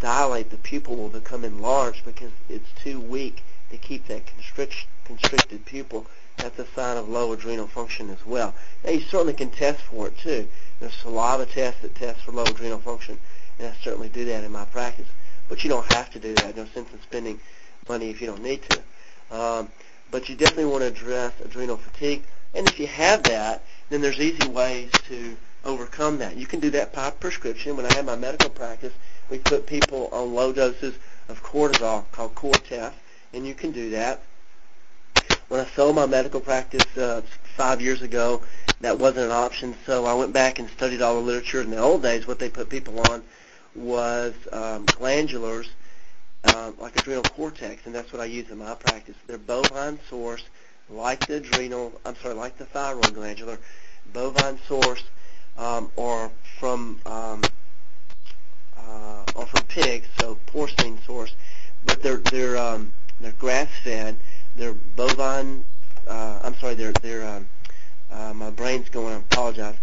dilate, 0.00 0.50
the 0.50 0.56
pupil 0.56 0.96
will 0.96 1.08
become 1.08 1.44
enlarged 1.44 2.04
because 2.04 2.32
it's 2.48 2.70
too 2.82 2.98
weak 2.98 3.42
to 3.70 3.76
keep 3.76 4.06
that 4.06 4.26
constrict, 4.26 4.86
constricted 5.04 5.64
pupil. 5.66 6.06
That's 6.38 6.58
a 6.58 6.66
sign 6.66 6.96
of 6.96 7.08
low 7.08 7.32
adrenal 7.32 7.66
function 7.66 8.10
as 8.10 8.24
well. 8.24 8.54
Now 8.84 8.90
you 8.90 9.00
certainly 9.00 9.34
can 9.34 9.50
test 9.50 9.80
for 9.82 10.08
it 10.08 10.18
too. 10.18 10.48
There's 10.80 10.94
saliva 10.94 11.46
tests 11.46 11.82
that 11.82 11.94
test 11.94 12.22
for 12.22 12.32
low 12.32 12.44
adrenal 12.44 12.80
function, 12.80 13.18
and 13.58 13.68
I 13.68 13.74
certainly 13.82 14.08
do 14.08 14.24
that 14.24 14.42
in 14.42 14.50
my 14.50 14.64
practice. 14.64 15.06
But 15.48 15.62
you 15.62 15.70
don't 15.70 15.92
have 15.92 16.10
to 16.12 16.18
do 16.18 16.34
that. 16.34 16.56
No 16.56 16.64
sense 16.66 16.90
in 16.92 17.00
spending 17.02 17.40
money 17.88 18.10
if 18.10 18.20
you 18.20 18.26
don't 18.26 18.42
need 18.42 18.62
to. 18.70 18.82
Um, 19.30 19.68
but 20.12 20.28
you 20.28 20.36
definitely 20.36 20.66
want 20.66 20.82
to 20.82 20.88
address 20.88 21.32
adrenal 21.44 21.78
fatigue. 21.78 22.22
And 22.54 22.68
if 22.68 22.78
you 22.78 22.86
have 22.86 23.24
that, 23.24 23.64
then 23.88 24.02
there's 24.02 24.20
easy 24.20 24.46
ways 24.46 24.92
to 25.08 25.36
overcome 25.64 26.18
that. 26.18 26.36
You 26.36 26.46
can 26.46 26.60
do 26.60 26.70
that 26.70 26.92
by 26.92 27.10
prescription. 27.10 27.76
When 27.76 27.86
I 27.86 27.94
had 27.94 28.06
my 28.06 28.14
medical 28.14 28.50
practice, 28.50 28.92
we 29.30 29.38
put 29.38 29.66
people 29.66 30.08
on 30.12 30.34
low 30.34 30.52
doses 30.52 30.94
of 31.28 31.42
cortisol 31.42 32.04
called 32.12 32.34
Cortef, 32.34 32.92
and 33.32 33.46
you 33.46 33.54
can 33.54 33.72
do 33.72 33.90
that. 33.90 34.20
When 35.48 35.60
I 35.60 35.64
sold 35.64 35.96
my 35.96 36.06
medical 36.06 36.40
practice 36.40 36.96
uh, 36.96 37.22
five 37.56 37.80
years 37.80 38.02
ago, 38.02 38.42
that 38.80 38.98
wasn't 38.98 39.26
an 39.26 39.32
option, 39.32 39.74
so 39.86 40.04
I 40.04 40.14
went 40.14 40.32
back 40.32 40.58
and 40.58 40.68
studied 40.70 41.00
all 41.00 41.14
the 41.14 41.20
literature. 41.20 41.62
In 41.62 41.70
the 41.70 41.78
old 41.78 42.02
days, 42.02 42.26
what 42.26 42.38
they 42.38 42.50
put 42.50 42.68
people 42.68 43.00
on 43.10 43.22
was 43.74 44.34
um, 44.52 44.84
glandulars, 44.86 45.68
uh, 46.44 46.72
like 46.78 46.96
adrenal 46.96 47.22
cortex, 47.22 47.86
and 47.86 47.94
that's 47.94 48.12
what 48.12 48.20
I 48.20 48.26
use 48.26 48.50
in 48.50 48.58
my 48.58 48.74
practice. 48.74 49.14
They're 49.26 49.38
bovine 49.38 49.98
source, 50.08 50.42
like 50.88 51.26
the 51.26 51.36
adrenal, 51.36 51.92
I'm 52.04 52.16
sorry, 52.16 52.34
like 52.34 52.58
the 52.58 52.66
thyroid 52.66 53.14
glandular, 53.14 53.58
bovine 54.12 54.58
source, 54.66 55.02
um, 55.56 55.90
or 55.96 56.30
from 56.58 57.00
um, 57.06 57.42
uh, 58.76 59.24
or 59.34 59.46
from 59.46 59.62
pigs, 59.68 60.06
so 60.18 60.38
porcine 60.46 60.98
source, 61.04 61.34
but 61.84 62.02
they're 62.02 62.16
they're 62.16 62.56
um, 62.56 62.92
they're 63.20 63.32
grass 63.32 63.68
fed. 63.82 64.16
They're 64.56 64.74
bovine. 64.74 65.64
Uh, 66.06 66.40
I'm 66.42 66.56
sorry, 66.56 66.74
they're 66.74 66.92
they're 66.92 67.26
um, 67.26 67.48
uh, 68.10 68.34
my 68.34 68.50
brain's 68.50 68.88
going. 68.88 69.14
I 69.14 69.18
apologize. 69.18 69.76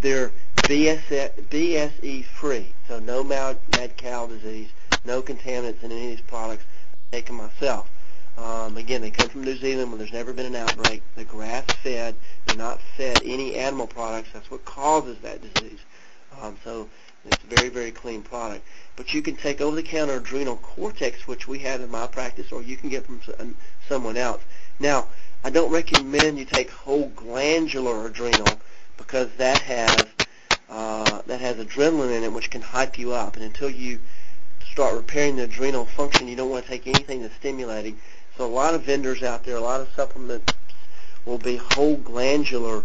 They're 0.00 0.32
BSE, 0.56 1.30
BSE 1.50 2.24
free, 2.24 2.72
so 2.88 2.98
no 2.98 3.22
mad, 3.22 3.58
mad 3.76 3.96
cow 3.96 4.26
disease, 4.26 4.68
no 5.04 5.22
contaminants 5.22 5.82
in 5.82 5.92
any 5.92 6.12
of 6.12 6.16
these 6.16 6.26
products. 6.26 6.64
I 6.92 7.16
take 7.16 7.26
them 7.26 7.36
myself. 7.36 7.88
Um, 8.36 8.76
again, 8.76 9.00
they 9.00 9.10
come 9.10 9.28
from 9.28 9.44
New 9.44 9.56
Zealand 9.56 9.90
where 9.90 9.98
there's 9.98 10.12
never 10.12 10.32
been 10.32 10.46
an 10.46 10.56
outbreak. 10.56 11.02
They're 11.14 11.24
grass-fed. 11.24 12.16
They're 12.46 12.56
not 12.56 12.80
fed 12.96 13.20
any 13.24 13.54
animal 13.54 13.86
products. 13.86 14.30
That's 14.32 14.50
what 14.50 14.64
causes 14.64 15.18
that 15.22 15.40
disease. 15.40 15.78
Um, 16.40 16.56
so 16.64 16.88
it's 17.24 17.42
a 17.44 17.54
very, 17.56 17.68
very 17.68 17.92
clean 17.92 18.22
product. 18.22 18.66
But 18.96 19.14
you 19.14 19.22
can 19.22 19.36
take 19.36 19.60
over-the-counter 19.60 20.14
adrenal 20.14 20.56
cortex, 20.56 21.28
which 21.28 21.46
we 21.46 21.60
have 21.60 21.80
in 21.80 21.90
my 21.90 22.06
practice, 22.06 22.50
or 22.50 22.62
you 22.62 22.76
can 22.76 22.88
get 22.88 23.06
from 23.06 23.20
someone 23.88 24.16
else. 24.16 24.42
Now, 24.80 25.06
I 25.44 25.50
don't 25.50 25.70
recommend 25.70 26.38
you 26.38 26.44
take 26.44 26.70
whole 26.70 27.08
glandular 27.10 28.06
adrenal 28.06 28.58
because 28.96 29.28
that 29.36 29.58
has 29.58 30.06
uh, 30.68 31.20
that 31.26 31.40
has 31.40 31.56
adrenaline 31.56 32.16
in 32.16 32.24
it, 32.24 32.32
which 32.32 32.50
can 32.50 32.62
hype 32.62 32.98
you 32.98 33.12
up. 33.12 33.36
And 33.36 33.44
until 33.44 33.70
you 33.70 34.00
start 34.74 34.96
repairing 34.96 35.36
the 35.36 35.44
adrenal 35.44 35.84
function, 35.84 36.26
you 36.26 36.34
don't 36.34 36.50
want 36.50 36.64
to 36.64 36.68
take 36.68 36.88
anything 36.88 37.22
that's 37.22 37.36
stimulating. 37.36 37.96
So 38.36 38.44
a 38.44 38.50
lot 38.50 38.74
of 38.74 38.82
vendors 38.82 39.22
out 39.22 39.44
there, 39.44 39.56
a 39.56 39.60
lot 39.60 39.80
of 39.80 39.88
supplements 39.94 40.52
will 41.24 41.38
be 41.38 41.54
whole 41.54 41.96
glandular 41.96 42.82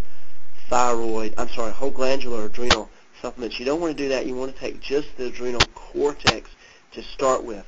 thyroid, 0.67 1.33
I'm 1.35 1.49
sorry, 1.49 1.71
whole 1.71 1.89
glandular 1.89 2.45
adrenal 2.45 2.91
supplements. 3.23 3.57
You 3.57 3.65
don't 3.65 3.81
want 3.81 3.97
to 3.97 4.03
do 4.03 4.09
that. 4.09 4.27
You 4.27 4.35
want 4.35 4.53
to 4.53 4.59
take 4.59 4.79
just 4.79 5.17
the 5.17 5.29
adrenal 5.29 5.61
cortex 5.73 6.51
to 6.91 7.01
start 7.01 7.43
with. 7.43 7.65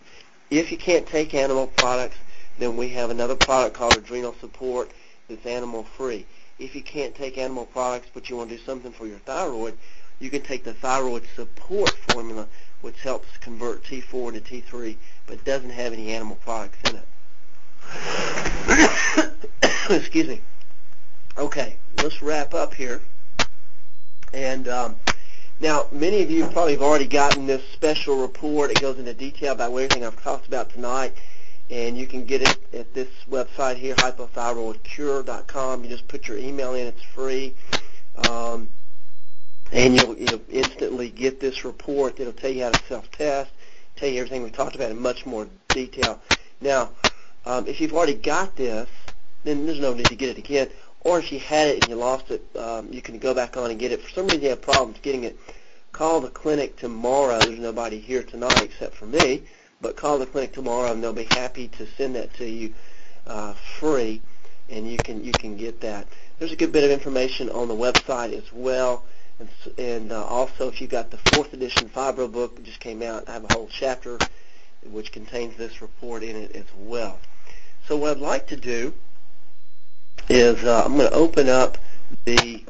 If 0.52 0.72
you 0.72 0.78
can't 0.78 1.08
take 1.08 1.34
animal 1.34 1.66
products, 1.66 2.18
then 2.60 2.78
we 2.78 2.90
have 2.90 3.10
another 3.10 3.36
product 3.36 3.76
called 3.76 3.98
Adrenal 3.98 4.36
Support 4.40 4.92
that's 5.30 5.48
animal 5.48 5.88
free. 5.98 6.28
If 6.60 6.76
you 6.76 6.84
can't 6.84 7.16
take 7.16 7.40
animal 7.40 7.66
products 7.66 8.10
but 8.14 8.30
you 8.30 8.36
want 8.36 8.52
to 8.52 8.58
do 8.58 8.64
something 8.64 8.92
for 8.92 9.08
your 9.08 9.18
thyroid, 9.18 9.76
you 10.20 10.30
can 10.30 10.44
take 10.44 10.64
the 10.64 10.76
thyroid 10.76 11.24
support 11.36 11.90
formula 12.10 12.48
which 12.82 13.02
helps 13.02 13.38
convert 13.38 13.84
T4 13.84 14.34
to 14.34 14.42
T3 14.42 14.98
but 15.28 15.44
doesn't 15.46 15.70
have 15.70 15.94
any 15.94 16.12
animal 16.12 16.38
products 16.44 16.78
in 16.90 16.98
it. 16.98 17.08
Excuse 19.90 20.28
me. 20.28 20.42
Okay, 21.38 21.78
let's 21.98 22.22
wrap 22.22 22.54
up 22.54 22.74
here. 22.74 23.02
And 24.34 24.68
um, 24.68 24.96
now, 25.60 25.88
many 25.92 26.24
of 26.24 26.32
you 26.32 26.48
probably 26.48 26.74
have 26.74 26.82
already 26.82 27.06
gotten 27.06 27.46
this 27.46 27.62
special 27.74 28.22
report. 28.22 28.72
It 28.72 28.82
goes 28.82 28.98
into 28.98 29.14
detail 29.14 29.54
about 29.54 29.72
everything 29.72 30.06
I've 30.06 30.22
talked 30.22 30.48
about 30.48 30.72
tonight, 30.72 31.14
and 31.70 31.98
you 31.98 32.08
can 32.08 32.26
get 32.26 32.42
it 32.42 32.58
at 32.74 32.94
this 32.94 33.10
website 33.30 33.78
here, 33.78 33.94
hypothyroidcure.com. 33.96 35.84
You 35.84 35.90
just 35.90 36.08
put 36.08 36.28
your 36.28 36.38
email 36.38 36.74
in; 36.74 36.88
it's 36.88 37.04
free, 37.04 37.54
um, 38.30 38.70
and 39.72 39.96
you'll, 39.96 40.18
you'll 40.18 40.42
instantly 40.50 41.10
get 41.10 41.40
this 41.40 41.64
report. 41.64 42.20
It'll 42.20 42.34
tell 42.34 42.52
you 42.52 42.64
how 42.64 42.72
to 42.72 42.84
self-test, 42.86 43.52
tell 43.96 44.10
you 44.10 44.20
everything 44.20 44.44
we 44.44 44.50
talked 44.50 44.76
about 44.76 44.92
in 44.92 45.00
much 45.00 45.26
more 45.26 45.48
detail. 45.70 46.22
Now, 46.60 46.90
um, 47.46 47.68
if 47.68 47.80
you've 47.80 47.94
already 47.94 48.16
got 48.16 48.56
this, 48.56 48.90
then 49.44 49.66
there's 49.66 49.80
no 49.80 49.94
need 49.94 50.08
to 50.08 50.16
get 50.16 50.30
it 50.30 50.38
again. 50.38 50.70
Or 51.02 51.18
if 51.18 51.32
you 51.32 51.40
had 51.40 51.70
it 51.70 51.84
and 51.84 51.90
you 51.90 51.96
lost 51.96 52.30
it, 52.30 52.44
um, 52.56 52.92
you 52.92 53.02
can 53.02 53.18
go 53.18 53.34
back 53.34 53.58
on 53.58 53.72
and 53.72 53.80
get 53.80 53.92
it. 53.92 54.02
For 54.02 54.10
some 54.10 54.26
reason 54.26 54.44
you 54.44 54.50
have 54.50 54.62
problems 54.62 55.00
getting 55.02 55.24
it, 55.24 55.38
call 55.92 56.22
the 56.22 56.30
clinic 56.30 56.78
tomorrow. 56.78 57.40
There's 57.40 57.60
nobody 57.60 58.00
here 58.00 58.24
tonight 58.24 58.62
except 58.62 58.96
for 58.96 59.08
me, 59.08 59.44
but 59.82 59.96
call 59.96 60.20
the 60.20 60.28
clinic 60.28 60.54
tomorrow 60.54 60.92
and 60.92 61.04
they'll 61.04 61.14
be 61.14 61.28
happy 61.32 61.70
to 61.70 61.88
send 61.98 62.16
that 62.16 62.34
to 62.36 62.46
you 62.46 62.74
uh, 63.26 63.54
free, 63.80 64.22
and 64.70 64.90
you 64.90 64.98
can 64.98 65.24
you 65.24 65.32
can 65.32 65.58
get 65.58 65.82
that. 65.82 66.08
There's 66.40 66.52
a 66.52 66.56
good 66.56 66.72
bit 66.72 66.84
of 66.84 66.92
information 66.92 67.50
on 67.50 67.68
the 67.68 67.76
website 67.76 68.34
as 68.34 68.52
well. 68.54 69.04
And, 69.42 69.80
and 69.80 70.12
uh, 70.12 70.24
also, 70.24 70.68
if 70.68 70.82
you've 70.82 70.92
got 70.92 71.10
the 71.10 71.18
fourth 71.18 71.52
edition 71.54 71.90
Fibro 71.90 72.32
book 72.32 72.56
that 72.56 72.64
just 72.64 72.80
came 72.80 73.02
out, 73.02 73.28
I 73.28 73.34
have 73.34 73.44
a 73.44 73.54
whole 73.54 73.68
chapter 73.72 74.20
which 74.84 75.12
contains 75.12 75.58
this 75.58 75.82
report 75.82 76.22
in 76.22 76.36
it 76.36 76.56
as 76.56 76.66
well. 76.78 77.20
So 77.88 77.98
what 77.98 78.12
I'd 78.12 78.22
like 78.22 78.48
to 78.48 78.56
do 78.56 78.94
is 80.30 80.64
uh, 80.64 80.84
I'm 80.86 80.96
going 80.96 81.10
to 81.10 81.16
open 81.16 81.50
up 81.50 81.80
the 82.26 82.64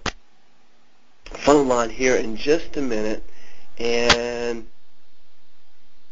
phone 1.26 1.67
line 1.67 1.89
here 1.89 2.15
in 2.15 2.38
just 2.38 2.78
a 2.78 2.82
minute, 2.82 3.24
and 3.78 4.65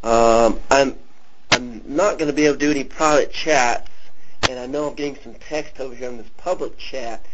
um, 0.04 0.60
I'm 0.70 0.98
I'm 1.52 1.82
not 1.86 2.18
going 2.18 2.28
to 2.28 2.36
be 2.36 2.46
able 2.46 2.56
to 2.56 2.60
do 2.60 2.72
any 2.72 2.84
private 2.84 3.32
chats, 3.32 3.90
and 4.50 4.60
I 4.60 4.66
know 4.66 4.90
I'm 4.90 4.96
getting 4.96 5.18
some 5.24 5.36
text 5.36 5.80
over 5.80 5.96
here 5.96 6.10
in 6.10 6.18
this 6.18 6.30
public 6.38 6.78
chat, 6.78 7.26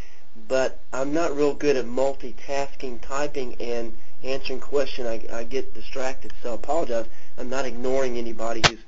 but 0.48 0.80
I'm 0.94 1.14
not 1.14 1.36
real 1.36 1.54
good 1.54 1.76
at 1.76 1.86
multitasking, 1.86 3.02
typing, 3.02 3.56
and 3.62 3.98
answering 4.24 4.60
questions. 4.60 5.08
I, 5.08 5.40
I 5.40 5.44
get 5.44 5.74
distracted, 5.74 6.34
so 6.42 6.52
I 6.52 6.56
apologize. 6.56 7.06
I'm 7.38 7.50
not 7.50 7.66
ignoring 7.66 8.18
anybody 8.18 8.62
who's 8.68 8.80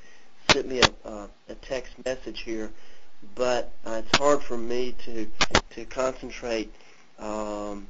sent 0.51 0.67
me 0.67 0.81
a, 0.81 1.27
a 1.49 1.55
text 1.55 1.93
message 2.05 2.41
here 2.41 2.69
but 3.35 3.71
uh, 3.85 4.01
it's 4.05 4.17
hard 4.17 4.41
for 4.43 4.57
me 4.57 4.95
to 5.05 5.27
to 5.71 5.85
concentrate, 5.85 6.71
um, 7.19 7.87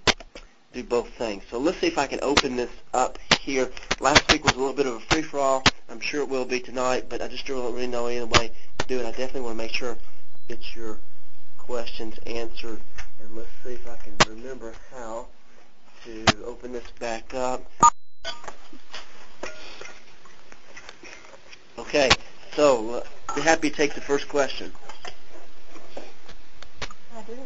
do 0.73 0.83
both 0.83 1.09
things. 1.17 1.43
So 1.49 1.59
let's 1.59 1.79
see 1.79 1.87
if 1.87 1.97
I 1.97 2.07
can 2.07 2.19
open 2.21 2.55
this 2.55 2.71
up 2.93 3.17
here. 3.39 3.69
Last 3.99 4.29
week 4.31 4.43
was 4.43 4.53
a 4.53 4.57
little 4.57 4.73
bit 4.73 4.85
of 4.85 4.95
a 4.95 4.99
free 4.99 5.21
for 5.21 5.39
all. 5.39 5.63
I'm 5.89 5.99
sure 5.99 6.21
it 6.21 6.29
will 6.29 6.45
be 6.45 6.59
tonight, 6.59 7.05
but 7.09 7.21
I 7.21 7.27
just 7.27 7.45
don't 7.45 7.73
really 7.73 7.87
know 7.87 8.07
any 8.07 8.25
way 8.25 8.51
to 8.79 8.87
do 8.87 8.99
it. 8.99 9.05
I 9.05 9.11
definitely 9.11 9.41
want 9.41 9.57
to 9.57 9.63
make 9.63 9.73
sure 9.73 9.97
get 10.47 10.75
your 10.75 10.97
questions 11.57 12.17
answered, 12.25 12.81
and 13.19 13.35
let's 13.35 13.49
see 13.63 13.73
if 13.73 13.87
I 13.87 13.95
can 13.97 14.15
remember 14.29 14.73
how 14.91 15.27
to 16.03 16.25
open 16.45 16.71
this 16.71 16.89
back 16.99 17.33
up. 17.33 17.69
Okay, 21.77 22.09
so 22.55 22.95
uh, 22.95 23.03
be 23.35 23.41
happy 23.41 23.69
to 23.69 23.75
take 23.75 23.93
the 23.93 24.01
first 24.01 24.27
question. 24.27 24.71
I 27.15 27.21
do. 27.21 27.37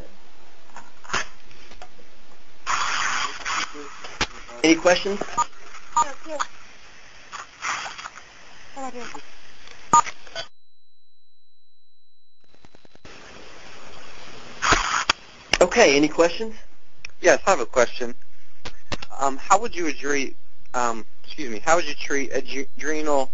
Any 4.64 4.76
questions? 4.76 5.20
Okay, 15.62 15.96
any 15.96 16.08
questions? 16.08 16.56
Yes, 17.22 17.40
I 17.46 17.52
have 17.52 17.60
a 17.60 17.68
question. 17.68 18.16
Um, 19.20 19.38
how 19.38 19.60
would 19.62 19.76
you 19.76 19.94
treat, 19.94 20.36
um, 20.74 21.06
excuse 21.24 21.52
me, 21.52 21.62
how 21.64 21.76
would 21.76 21.88
you 21.88 21.94
treat 21.94 22.32
adrenal 22.34 23.32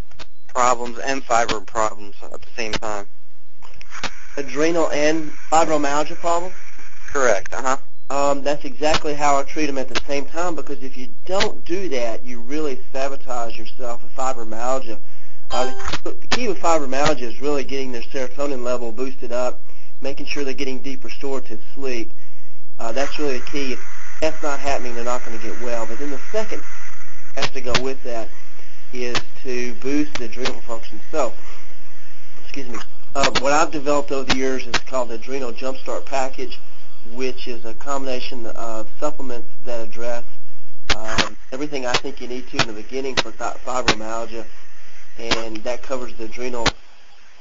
problems 0.49 0.99
and 0.99 1.25
fibro 1.25 1.65
problems 1.65 2.15
at 2.21 2.41
the 2.41 2.49
same 2.53 2.73
time? 2.73 3.07
Adrenal 4.35 4.91
and 4.91 5.37
fibromyalgia 5.49 6.19
problems? 6.19 6.55
Correct, 7.05 7.53
uh-huh. 7.53 7.77
Um, 8.09 8.43
that's 8.43 8.65
exactly 8.65 9.13
how 9.13 9.37
I 9.37 9.43
treat 9.43 9.67
them 9.67 9.77
at 9.77 9.87
the 9.87 10.01
same 10.05 10.25
time 10.25 10.53
because 10.53 10.83
if 10.83 10.97
you 10.97 11.07
don't 11.25 11.63
do 11.63 11.87
that, 11.89 12.25
you 12.25 12.41
really 12.41 12.81
sabotage 12.91 13.57
yourself 13.57 14.03
with 14.03 14.13
fibromyalgia. 14.13 14.99
Uh, 15.51 15.73
the 16.03 16.11
key 16.31 16.49
with 16.49 16.57
fibromyalgia 16.57 17.21
is 17.21 17.39
really 17.39 17.63
getting 17.63 17.93
their 17.93 18.01
serotonin 18.01 18.63
level 18.63 18.91
boosted 18.91 19.31
up, 19.31 19.61
making 20.01 20.25
sure 20.25 20.43
they're 20.43 20.53
getting 20.53 20.79
deep 20.79 21.03
restorative 21.03 21.61
sleep. 21.73 22.11
Uh, 22.79 22.91
that's 22.91 23.17
really 23.17 23.33
the 23.33 23.45
key. 23.45 23.73
If 23.73 23.79
that's 24.21 24.41
not 24.41 24.59
happening, 24.59 24.95
they're 24.95 25.03
not 25.03 25.23
going 25.23 25.37
to 25.37 25.43
get 25.43 25.57
well. 25.57 25.85
But 25.85 25.99
then 25.99 26.09
the 26.09 26.21
second 26.31 26.63
has 27.35 27.49
to 27.51 27.61
go 27.61 27.73
with 27.81 28.03
that 28.03 28.29
is 28.93 29.17
to 29.43 29.73
boost 29.75 30.15
the 30.15 30.25
adrenal 30.25 30.61
function. 30.61 30.99
So, 31.11 31.33
excuse 32.41 32.69
me. 32.69 32.79
Uh, 33.15 33.31
what 33.39 33.53
I've 33.53 33.71
developed 33.71 34.11
over 34.11 34.31
the 34.31 34.37
years 34.37 34.65
is 34.67 34.77
called 34.79 35.09
the 35.09 35.15
Adrenal 35.15 35.51
Jumpstart 35.51 36.05
Package 36.05 36.59
which 37.13 37.47
is 37.47 37.63
a 37.65 37.73
combination 37.73 38.45
of 38.47 38.87
supplements 38.99 39.49
that 39.65 39.87
address 39.87 40.23
um, 40.95 41.37
everything 41.51 41.85
I 41.85 41.93
think 41.93 42.21
you 42.21 42.27
need 42.27 42.47
to 42.49 42.57
in 42.61 42.67
the 42.67 42.73
beginning 42.73 43.15
for 43.15 43.31
fibromyalgia, 43.31 44.45
and 45.17 45.57
that 45.57 45.83
covers 45.83 46.13
the 46.15 46.25
adrenal, 46.25 46.67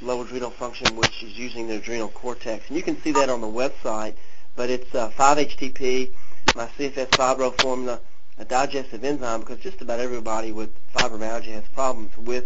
low 0.01 0.23
adrenal 0.23 0.51
function, 0.51 0.97
which 0.97 1.23
is 1.23 1.37
using 1.37 1.69
the 1.69 1.77
adrenal 1.77 2.09
cortex. 2.09 2.69
And 2.69 2.77
you 2.77 2.83
can 2.83 3.01
see 3.03 3.13
that 3.13 3.29
on 3.29 3.41
the 3.41 3.47
website, 3.47 4.15
but 4.55 4.71
it's 4.71 4.95
uh, 4.95 5.11
5-HTP, 5.11 6.11
my 6.55 6.67
CFS 6.79 7.09
Fibro 7.11 7.59
formula, 7.61 8.01
a 8.39 8.45
digestive 8.45 9.05
enzyme, 9.05 9.41
because 9.41 9.59
just 9.61 9.81
about 9.81 10.01
everybody 10.01 10.53
with 10.53 10.71
fibromyalgia 10.95 11.53
has 11.53 11.65
problems 11.75 12.17
with 12.19 12.45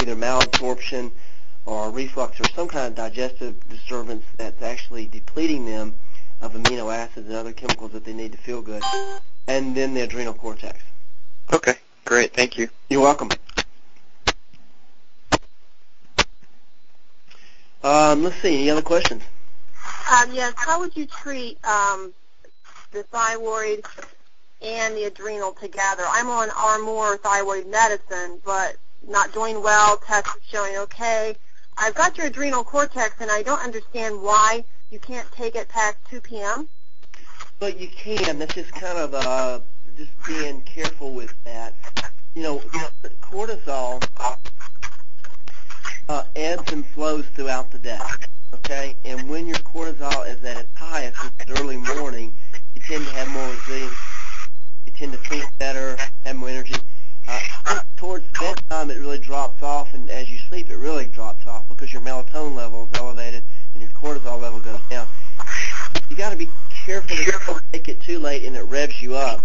either 0.00 0.16
malabsorption 0.16 1.12
or 1.66 1.90
reflux 1.90 2.40
or 2.40 2.44
some 2.54 2.66
kind 2.66 2.86
of 2.86 2.94
digestive 2.94 3.54
disturbance 3.68 4.24
that's 4.36 4.62
actually 4.62 5.06
depleting 5.06 5.66
them 5.66 5.94
of 6.40 6.52
amino 6.54 6.92
acids 6.94 7.28
and 7.28 7.36
other 7.36 7.52
chemicals 7.52 7.92
that 7.92 8.04
they 8.04 8.12
need 8.12 8.32
to 8.32 8.38
feel 8.38 8.62
good, 8.62 8.82
and 9.46 9.76
then 9.76 9.94
the 9.94 10.00
adrenal 10.00 10.34
cortex. 10.34 10.78
Okay, 11.52 11.74
great. 12.04 12.32
Thank 12.32 12.56
you. 12.56 12.68
You're 12.88 13.02
welcome. 13.02 13.28
Um, 17.82 18.24
let's 18.24 18.40
see. 18.42 18.54
Any 18.54 18.70
other 18.70 18.82
questions? 18.82 19.22
Um, 20.12 20.32
yes. 20.32 20.52
How 20.56 20.80
would 20.80 20.96
you 20.96 21.06
treat 21.06 21.62
um, 21.64 22.12
the 22.92 23.04
thyroid 23.04 23.84
and 24.60 24.96
the 24.96 25.04
adrenal 25.04 25.52
together? 25.52 26.04
I'm 26.08 26.28
on 26.28 26.50
Armour 26.50 27.18
thyroid 27.18 27.66
medicine, 27.68 28.40
but 28.44 28.76
not 29.06 29.32
doing 29.32 29.62
well. 29.62 29.96
Tests 29.98 30.36
showing 30.48 30.76
okay. 30.78 31.36
I've 31.76 31.94
got 31.94 32.18
your 32.18 32.26
adrenal 32.26 32.64
cortex, 32.64 33.14
and 33.20 33.30
I 33.30 33.42
don't 33.42 33.62
understand 33.62 34.20
why 34.20 34.64
you 34.90 34.98
can't 34.98 35.30
take 35.30 35.54
it 35.54 35.68
past 35.68 35.96
2 36.10 36.20
p.m. 36.20 36.68
But 37.60 37.78
you 37.78 37.88
can. 37.88 38.38
That's 38.38 38.54
just 38.54 38.72
kind 38.72 38.98
of 38.98 39.14
uh, 39.14 39.60
just 39.96 40.10
being 40.26 40.62
careful 40.62 41.12
with 41.12 41.32
that. 41.44 41.74
You 42.34 42.42
know, 42.42 42.58
cortisol 43.20 44.02
ebbs 46.48 46.72
and 46.72 46.86
flows 46.86 47.26
throughout 47.34 47.70
the 47.70 47.78
day. 47.78 47.98
Okay, 48.54 48.96
and 49.04 49.28
when 49.28 49.46
your 49.46 49.58
cortisol 49.58 50.26
is 50.26 50.42
at 50.44 50.56
its 50.56 50.68
highest, 50.74 51.22
which 51.22 51.60
early 51.60 51.76
morning, 51.76 52.34
you 52.74 52.80
tend 52.80 53.04
to 53.04 53.12
have 53.12 53.28
more 53.28 53.50
resilience. 53.50 53.94
You 54.86 54.92
tend 54.92 55.12
to 55.12 55.18
think 55.18 55.44
better, 55.58 55.98
have 56.24 56.36
more 56.36 56.48
energy. 56.48 56.74
Uh, 57.26 57.80
towards 57.96 58.24
bedtime, 58.40 58.90
it 58.90 58.98
really 58.98 59.18
drops 59.18 59.62
off, 59.62 59.92
and 59.92 60.08
as 60.08 60.30
you 60.30 60.38
sleep, 60.48 60.70
it 60.70 60.76
really 60.76 61.04
drops 61.04 61.46
off 61.46 61.68
because 61.68 61.92
your 61.92 62.00
melatonin 62.00 62.54
level 62.54 62.88
is 62.90 62.98
elevated 62.98 63.42
and 63.74 63.82
your 63.82 63.92
cortisol 63.92 64.40
level 64.40 64.58
goes 64.58 64.80
down. 64.88 65.06
You 66.08 66.16
got 66.16 66.30
to 66.30 66.36
be 66.36 66.48
careful 66.70 67.14
to 67.14 67.38
don't 67.46 67.62
take 67.72 67.88
it 67.88 68.00
too 68.00 68.18
late 68.18 68.44
and 68.44 68.56
it 68.56 68.62
revs 68.62 69.02
you 69.02 69.14
up. 69.16 69.44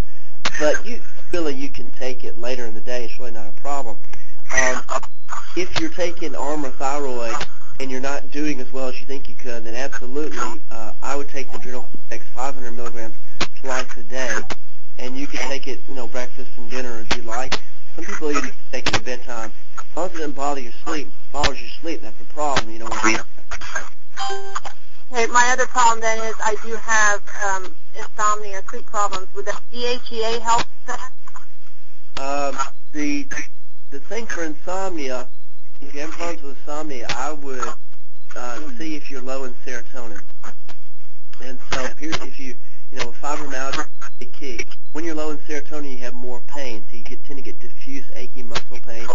But 0.57 0.85
you 0.85 1.01
really 1.33 1.53
you 1.53 1.67
can 1.67 1.89
take 1.91 2.23
it 2.23 2.37
later 2.37 2.65
in 2.65 2.73
the 2.73 2.81
day. 2.81 3.03
It's 3.03 3.19
really 3.19 3.31
not 3.31 3.47
a 3.47 3.61
problem. 3.61 3.97
Um, 4.53 4.81
if 5.55 5.79
you're 5.79 5.89
taking 5.89 6.35
Armour 6.35 6.69
Thyroid 6.69 7.35
and 7.79 7.89
you're 7.89 8.01
not 8.01 8.31
doing 8.31 8.59
as 8.59 8.71
well 8.71 8.87
as 8.87 8.99
you 8.99 9.05
think 9.05 9.27
you 9.27 9.35
could, 9.35 9.63
then 9.63 9.75
absolutely, 9.75 10.61
uh, 10.71 10.93
I 11.01 11.15
would 11.15 11.29
take 11.29 11.51
the 11.51 11.57
Adrenal 11.57 11.87
Cortex 11.91 12.25
500 12.35 12.71
milligrams 12.71 13.15
twice 13.55 13.85
a 13.97 14.03
day, 14.03 14.37
and 14.99 15.17
you 15.17 15.27
can 15.27 15.47
take 15.49 15.67
it, 15.67 15.79
you 15.87 15.95
know, 15.95 16.07
breakfast 16.07 16.51
and 16.57 16.69
dinner 16.69 17.05
if 17.09 17.17
you 17.17 17.23
like. 17.23 17.59
Some 17.95 18.05
people 18.05 18.31
even 18.31 18.51
take 18.71 18.87
it 18.87 18.95
at 18.95 19.05
bedtime. 19.05 19.51
As 19.77 19.97
long 19.97 20.05
as 20.05 20.11
it 20.13 20.17
doesn't 20.17 20.35
bother 20.35 20.61
your 20.61 20.73
sleep, 20.85 21.11
bothers 21.31 21.59
your 21.59 21.69
sleep, 21.81 22.01
that's 22.01 22.19
a 22.21 22.25
problem. 22.25 22.71
You 22.71 22.79
don't 22.79 22.89
want 22.89 23.01
to 23.01 23.23
Okay, 25.11 25.27
my 25.27 25.49
other 25.51 25.67
problem 25.67 25.99
then 25.99 26.17
is 26.25 26.35
I 26.43 26.55
do 26.63 26.75
have 26.75 27.21
um, 27.43 27.75
insomnia, 27.95 28.63
sleep 28.69 28.85
problems. 28.85 29.27
Would 29.35 29.45
the 29.45 29.59
DHEA 29.71 30.41
help 30.41 30.63
that? 30.87 31.11
Um, 32.17 32.57
the 32.93 33.27
the 33.93 33.99
thing 33.99 34.25
for 34.25 34.43
insomnia, 34.43 35.27
if 35.79 35.93
you 35.93 35.99
have 35.99 36.09
problems 36.09 36.41
with 36.41 36.57
insomnia, 36.57 37.05
I 37.09 37.31
would 37.31 37.61
uh, 38.35 38.69
see 38.75 38.95
if 38.95 39.11
you're 39.11 39.21
low 39.21 39.43
in 39.43 39.53
serotonin. 39.63 40.19
And 41.39 41.59
so 41.71 41.87
here, 41.99 42.09
if 42.23 42.39
you, 42.39 42.55
you 42.91 42.97
know, 42.97 43.13
fibromyalgia, 43.21 43.85
key. 44.31 44.65
When 44.93 45.05
you're 45.05 45.13
low 45.13 45.29
in 45.29 45.37
serotonin, 45.37 45.91
you 45.91 45.97
have 45.99 46.15
more 46.15 46.41
pain, 46.47 46.83
so 46.89 46.97
you 46.97 47.03
get, 47.03 47.23
tend 47.23 47.37
to 47.37 47.43
get 47.43 47.59
diffuse, 47.59 48.05
achy 48.15 48.41
muscle 48.41 48.79
pain. 48.79 49.05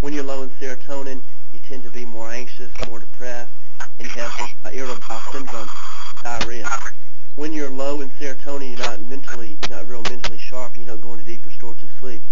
When 0.00 0.14
you're 0.14 0.24
low 0.24 0.42
in 0.42 0.48
serotonin, 0.52 1.20
you 1.52 1.60
tend 1.68 1.82
to 1.82 1.90
be 1.90 2.06
more 2.06 2.30
anxious, 2.30 2.70
more 2.88 3.00
depressed 3.00 3.52
and 3.98 4.08
you 4.08 4.14
have 4.14 4.32
uh, 4.64 4.70
irritable 4.72 5.02
bowel 5.10 5.20
syndrome, 5.30 5.68
diarrhea. 6.22 6.70
When 7.34 7.52
you're 7.52 7.68
low 7.68 8.00
in 8.00 8.08
serotonin, 8.12 8.78
you're 8.78 8.86
not 8.86 9.02
mentally, 9.02 9.58
you're 9.60 9.76
not 9.76 9.88
real 9.88 10.02
mentally 10.04 10.38
sharp, 10.38 10.78
you 10.78 10.86
don't 10.86 11.02
go 11.02 11.12
into 11.12 11.26
deep 11.26 11.44
restorative 11.44 11.90
sleep. 12.00 12.22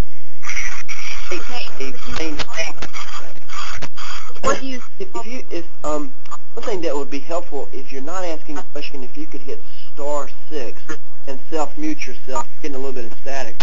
What 4.43 4.61
do 4.61 4.67
you? 4.67 4.81
If, 4.99 5.27
you, 5.27 5.45
if 5.51 5.65
um, 5.85 6.13
one 6.55 6.67
thing 6.67 6.81
that 6.83 6.97
would 6.97 7.11
be 7.11 7.21
helpful 7.21 7.69
if 7.73 7.93
you're 7.93 8.03
not 8.03 8.25
asking 8.25 8.59
a 8.59 8.63
question, 8.65 9.05
if 9.05 9.17
you 9.17 9.27
could 9.27 9.43
hit 9.43 9.63
star 9.93 10.29
six 10.49 10.83
and 11.29 11.39
self 11.49 11.77
mute 11.77 12.07
yourself, 12.07 12.49
getting 12.63 12.75
a 12.75 12.79
little 12.79 12.93
bit 12.93 13.05
of 13.05 13.17
static. 13.19 13.63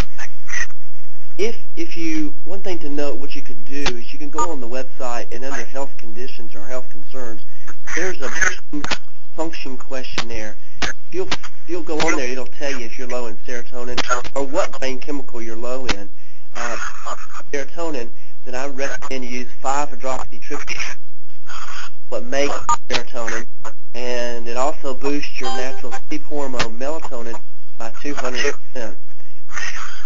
If 1.36 1.56
if 1.76 1.96
you 1.96 2.34
one 2.44 2.60
thing 2.60 2.78
to 2.80 2.88
note, 2.88 3.18
what 3.18 3.36
you 3.36 3.42
could 3.42 3.64
do 3.64 3.82
is 3.82 4.12
you 4.12 4.18
can 4.18 4.30
go 4.30 4.50
on 4.50 4.60
the 4.60 4.68
website 4.68 5.26
and 5.30 5.44
under 5.44 5.64
health 5.64 5.96
conditions 5.98 6.54
or 6.54 6.62
health 6.62 6.88
concerns, 6.90 7.42
there's 7.94 8.20
a 8.22 8.30
function 9.36 9.76
questionnaire. 9.76 10.56
You'll, 11.12 11.28
you'll 11.66 11.82
go 11.84 11.98
on 12.00 12.16
there, 12.16 12.28
it'll 12.28 12.46
tell 12.46 12.72
you 12.72 12.86
if 12.86 12.98
you're 12.98 13.08
low 13.08 13.26
in 13.26 13.36
serotonin 13.46 13.98
or 14.34 14.44
what 14.44 14.78
brain 14.80 14.98
chemical 14.98 15.40
you're 15.40 15.56
low 15.56 15.86
in. 15.86 16.10
Uh, 16.56 16.76
serotonin, 17.52 18.10
then 18.44 18.54
I 18.54 18.66
recommend 18.68 19.24
you 19.24 19.30
use 19.40 19.48
5-hydroxytryptamine, 19.62 20.96
what 22.08 22.24
makes 22.24 22.54
serotonin, 22.88 23.46
and 23.94 24.48
it 24.48 24.56
also 24.56 24.94
boosts 24.94 25.40
your 25.40 25.50
natural 25.50 25.92
sleep 26.08 26.24
hormone 26.24 26.78
melatonin 26.78 27.40
by 27.78 27.90
200%. 27.90 28.96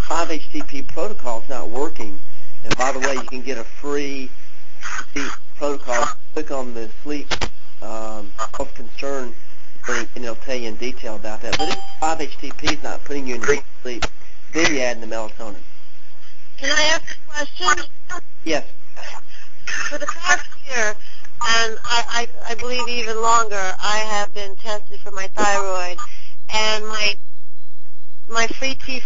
5-HTP 0.07 0.87
protocol 0.89 1.43
is 1.43 1.49
not 1.49 1.71
working, 1.71 2.21
and 2.65 2.77
by 2.77 2.93
the 2.93 2.99
way, 3.01 3.15
you 3.15 3.25
can 3.25 3.43
get 3.43 3.59
a 3.59 3.65
free 3.65 4.31
sleep 5.13 5.33
protocol. 5.57 6.07
Click 6.35 6.51
on 6.51 6.75
the 6.75 6.91
sleep 7.03 7.33
um, 7.83 8.33
of 8.59 8.73
concern 8.75 9.35
and 9.89 10.09
it'll 10.17 10.37
tell 10.37 10.57
you 10.57 10.69
in 10.69 10.77
detail 10.77 11.17
about 11.17 11.43
that. 11.43 11.59
But 11.59 11.71
if 11.71 11.79
5-HTP 12.01 12.77
is 12.79 12.83
not 12.83 13.05
putting 13.05 13.27
you 13.27 13.37
in 13.37 13.41
deep 13.43 13.65
sleep, 13.83 14.05
then 14.53 14.73
you 14.75 14.81
add 14.81 15.01
the 15.01 15.07
melatonin. 15.07 15.57
Can 16.63 16.71
I 16.71 16.83
ask 16.95 17.03
a 17.11 17.29
question? 17.29 17.85
Yes. 18.45 18.65
For 19.91 19.99
the 19.99 20.07
past 20.07 20.47
year, 20.65 20.95
and 21.45 21.77
I, 21.83 22.29
I, 22.47 22.51
I 22.51 22.55
believe 22.55 22.87
even 22.87 23.21
longer, 23.21 23.75
I 23.83 23.99
have 23.99 24.33
been 24.33 24.55
tested 24.55 25.01
for 25.01 25.11
my 25.11 25.27
thyroid, 25.35 25.99
and 26.51 26.87
my 26.87 27.17
my 28.29 28.47
free 28.47 28.77
T 28.77 29.03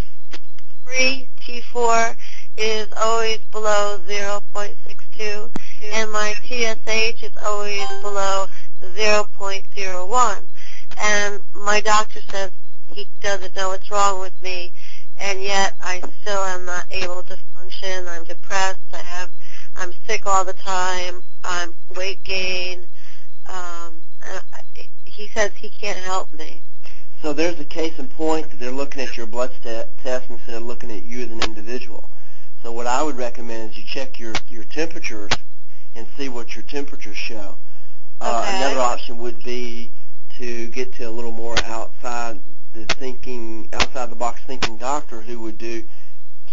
free 0.84 1.30
T4 1.40 2.14
is 2.58 2.88
always 2.94 3.38
below 3.50 4.02
0.62, 4.06 5.50
and 5.94 6.12
my 6.12 6.34
TSH 6.44 7.22
is 7.22 7.36
always 7.42 7.88
below 8.02 8.48
0.01. 8.82 10.42
And 11.00 11.40
my 11.54 11.80
doctor 11.80 12.20
says 12.30 12.50
he 12.92 13.08
doesn't 13.22 13.56
know 13.56 13.68
what's 13.68 13.90
wrong 13.90 14.20
with 14.20 14.34
me, 14.42 14.74
and 15.18 15.42
yet 15.42 15.74
I 15.80 16.02
still 16.20 16.42
am 16.44 16.64
not 16.64 16.86
able 16.90 17.22
to 17.22 17.36
function. 17.54 18.06
I'm 18.08 18.24
depressed. 18.24 18.80
I 18.92 18.98
have, 18.98 19.30
I'm 19.76 19.92
sick 20.06 20.26
all 20.26 20.44
the 20.44 20.52
time. 20.52 21.22
I'm 21.44 21.74
weight 21.96 22.22
gain. 22.24 22.86
Um, 23.46 24.02
he 25.04 25.28
says 25.28 25.52
he 25.56 25.70
can't 25.70 25.98
help 25.98 26.32
me. 26.32 26.62
So 27.22 27.32
there's 27.32 27.58
a 27.58 27.64
case 27.64 27.98
in 27.98 28.08
point 28.08 28.50
that 28.50 28.58
they're 28.58 28.70
looking 28.70 29.00
at 29.00 29.16
your 29.16 29.26
blood 29.26 29.50
st- 29.62 29.88
test 29.98 30.28
instead 30.28 30.54
of 30.56 30.62
looking 30.62 30.90
at 30.90 31.02
you 31.02 31.24
as 31.24 31.30
an 31.30 31.42
individual. 31.42 32.10
So 32.62 32.72
what 32.72 32.86
I 32.86 33.02
would 33.02 33.16
recommend 33.16 33.70
is 33.70 33.78
you 33.78 33.84
check 33.84 34.18
your, 34.18 34.34
your 34.48 34.64
temperatures 34.64 35.32
and 35.94 36.06
see 36.16 36.28
what 36.28 36.54
your 36.54 36.62
temperatures 36.62 37.16
show. 37.16 37.56
Uh, 38.20 38.44
okay. 38.44 38.56
Another 38.56 38.80
option 38.80 39.18
would 39.18 39.42
be 39.42 39.90
to 40.36 40.66
get 40.68 40.92
to 40.94 41.04
a 41.04 41.10
little 41.10 41.32
more 41.32 41.56
outside 41.64 42.40
the 42.76 42.94
thinking, 42.94 43.68
outside 43.72 44.10
the 44.10 44.16
box 44.16 44.40
thinking 44.46 44.76
doctor 44.76 45.20
who 45.22 45.40
would 45.40 45.58
do 45.58 45.84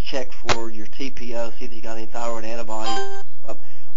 check 0.06 0.32
for 0.32 0.70
your 0.70 0.88
TPO, 0.88 1.58
see 1.58 1.66
if 1.66 1.74
you 1.74 1.82
got 1.82 1.98
any 1.98 2.06
thyroid 2.06 2.46
antibodies, 2.46 3.24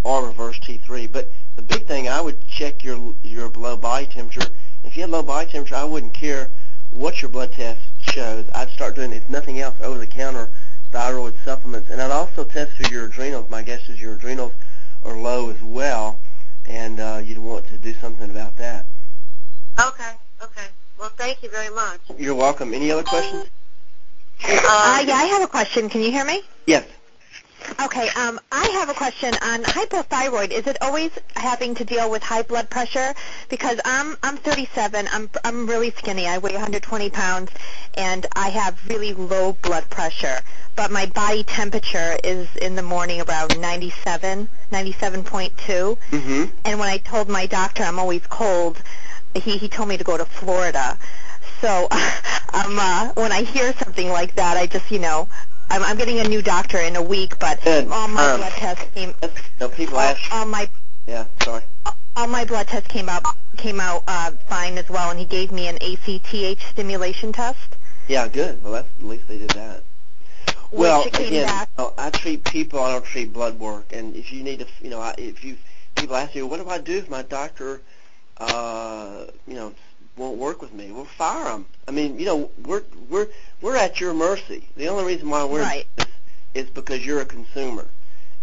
or 0.02 0.26
reverse 0.26 0.58
T3. 0.58 1.10
But 1.10 1.30
the 1.56 1.62
big 1.62 1.86
thing, 1.86 2.08
I 2.08 2.20
would 2.20 2.46
check 2.46 2.84
your 2.84 3.14
your 3.22 3.48
low 3.50 3.76
body 3.76 4.06
temperature. 4.06 4.50
If 4.84 4.96
you 4.96 5.02
had 5.02 5.10
low 5.10 5.22
body 5.22 5.50
temperature, 5.50 5.76
I 5.76 5.84
wouldn't 5.84 6.14
care 6.14 6.50
what 6.90 7.22
your 7.22 7.28
blood 7.28 7.52
test 7.52 7.80
shows. 7.98 8.44
I'd 8.54 8.70
start 8.70 8.96
doing, 8.96 9.12
if 9.12 9.28
nothing 9.28 9.60
else, 9.60 9.76
over-the-counter 9.80 10.50
thyroid 10.92 11.36
supplements. 11.44 11.90
And 11.90 12.00
I'd 12.00 12.10
also 12.10 12.44
test 12.44 12.72
for 12.72 12.92
your 12.92 13.06
adrenals. 13.06 13.50
My 13.50 13.62
guess 13.62 13.88
is 13.88 14.00
your 14.00 14.14
adrenals 14.14 14.52
are 15.04 15.16
low 15.16 15.50
as 15.50 15.60
well 15.62 16.20
and 16.68 16.98
uh, 16.98 17.22
you'd 17.24 17.38
want 17.38 17.66
to 17.68 17.78
do 17.78 17.94
something 17.94 18.30
about 18.30 18.56
that. 18.56 18.86
Okay, 19.78 20.12
okay. 20.42 20.66
Well, 20.98 21.10
thank 21.16 21.42
you 21.42 21.50
very 21.50 21.74
much. 21.74 22.00
You're 22.18 22.34
welcome. 22.34 22.72
Any 22.72 22.90
other 22.90 23.02
questions? 23.02 23.46
Uh, 24.44 25.04
yeah, 25.06 25.14
I 25.14 25.28
have 25.32 25.42
a 25.42 25.46
question. 25.46 25.88
Can 25.88 26.02
you 26.02 26.10
hear 26.10 26.24
me? 26.24 26.42
Yes. 26.66 26.86
Okay, 27.82 28.08
um, 28.10 28.38
I 28.52 28.64
have 28.74 28.90
a 28.90 28.94
question 28.94 29.34
on 29.42 29.64
hypothyroid. 29.64 30.50
Is 30.50 30.66
it 30.66 30.76
always 30.80 31.10
having 31.34 31.74
to 31.74 31.84
deal 31.84 32.10
with 32.10 32.22
high 32.22 32.42
blood 32.42 32.70
pressure? 32.70 33.12
Because 33.48 33.80
I'm 33.84 34.16
I'm 34.22 34.36
37. 34.36 35.08
I'm 35.12 35.28
I'm 35.44 35.66
really 35.66 35.90
skinny. 35.90 36.28
I 36.28 36.38
weigh 36.38 36.52
120 36.52 37.10
pounds, 37.10 37.50
and 37.94 38.24
I 38.36 38.50
have 38.50 38.78
really 38.88 39.14
low 39.14 39.54
blood 39.62 39.88
pressure. 39.90 40.40
But 40.76 40.90
my 40.92 41.06
body 41.06 41.42
temperature 41.42 42.16
is 42.22 42.48
in 42.56 42.76
the 42.76 42.82
morning 42.82 43.22
around 43.22 43.58
97, 43.60 44.48
97.2. 44.70 45.50
Mm-hmm. 45.56 46.44
And 46.64 46.78
when 46.78 46.88
I 46.88 46.98
told 46.98 47.28
my 47.28 47.46
doctor 47.46 47.82
I'm 47.82 47.98
always 47.98 48.26
cold, 48.28 48.80
he 49.42 49.58
he 49.58 49.68
told 49.68 49.88
me 49.88 49.96
to 49.96 50.04
go 50.04 50.16
to 50.16 50.24
Florida. 50.24 50.98
So 51.60 51.88
um, 52.52 52.78
uh, 52.78 53.12
when 53.14 53.32
I 53.32 53.42
hear 53.42 53.72
something 53.82 54.08
like 54.08 54.34
that, 54.36 54.56
I 54.56 54.66
just 54.66 54.90
you 54.90 54.98
know 54.98 55.28
I'm, 55.70 55.82
I'm 55.82 55.96
getting 55.96 56.20
a 56.20 56.28
new 56.28 56.42
doctor 56.42 56.78
in 56.78 56.96
a 56.96 57.02
week, 57.02 57.38
but 57.38 57.60
Good. 57.62 57.88
all 57.88 58.08
my 58.08 58.32
Um, 58.32 58.40
blood 58.40 58.52
tests 58.52 58.84
came. 58.94 59.14
No, 59.60 59.68
people 59.68 59.98
ask. 59.98 60.20
all 60.32 60.46
my 60.46 60.68
Yeah, 61.06 61.24
sorry. 61.42 61.62
all 62.16 62.26
my 62.26 62.44
blood 62.44 62.68
tests 62.68 62.88
came 62.88 63.08
out 63.08 63.24
came 63.56 63.80
out 63.80 64.04
uh, 64.06 64.32
fine 64.48 64.78
as 64.78 64.88
well, 64.88 65.10
and 65.10 65.18
he 65.18 65.24
gave 65.24 65.50
me 65.50 65.66
an 65.68 65.78
ACTH 65.80 66.62
stimulation 66.70 67.32
test. 67.32 67.76
Yeah, 68.08 68.28
good. 68.28 68.62
Well, 68.62 68.72
that's, 68.74 68.88
at 69.00 69.04
least 69.06 69.26
they 69.28 69.38
did 69.38 69.50
that. 69.50 69.82
Well, 70.70 71.04
again, 71.04 71.46
back. 71.46 71.68
uh, 71.78 71.90
I 71.96 72.10
treat 72.10 72.44
people. 72.44 72.80
I 72.80 72.92
don't 72.92 73.04
treat 73.04 73.32
blood 73.32 73.58
work. 73.58 73.92
And 73.92 74.14
if 74.14 74.32
you 74.32 74.42
need 74.42 74.60
to, 74.60 74.66
you 74.82 74.90
know, 74.90 75.00
I, 75.00 75.14
if 75.16 75.42
you 75.44 75.56
people 75.94 76.16
ask 76.16 76.34
you, 76.34 76.46
what 76.46 76.60
do 76.62 76.68
I 76.68 76.78
do 76.78 76.98
if 76.98 77.08
my 77.08 77.22
doctor, 77.22 77.80
uh, 78.38 79.26
you 79.46 79.54
know, 79.54 79.74
won't 80.16 80.38
work 80.38 80.62
with 80.62 80.72
me? 80.72 80.92
Well, 80.92 81.04
fire 81.04 81.44
them. 81.44 81.66
I 81.86 81.90
mean, 81.90 82.18
you 82.18 82.26
know, 82.26 82.50
we're 82.64 82.82
we're 83.08 83.28
we're 83.60 83.76
at 83.76 84.00
your 84.00 84.14
mercy. 84.14 84.68
The 84.76 84.88
only 84.88 85.04
reason 85.04 85.28
why 85.28 85.44
we're 85.44 85.62
Right. 85.62 85.86
is 86.54 86.68
because 86.70 87.04
you're 87.04 87.20
a 87.20 87.26
consumer, 87.26 87.86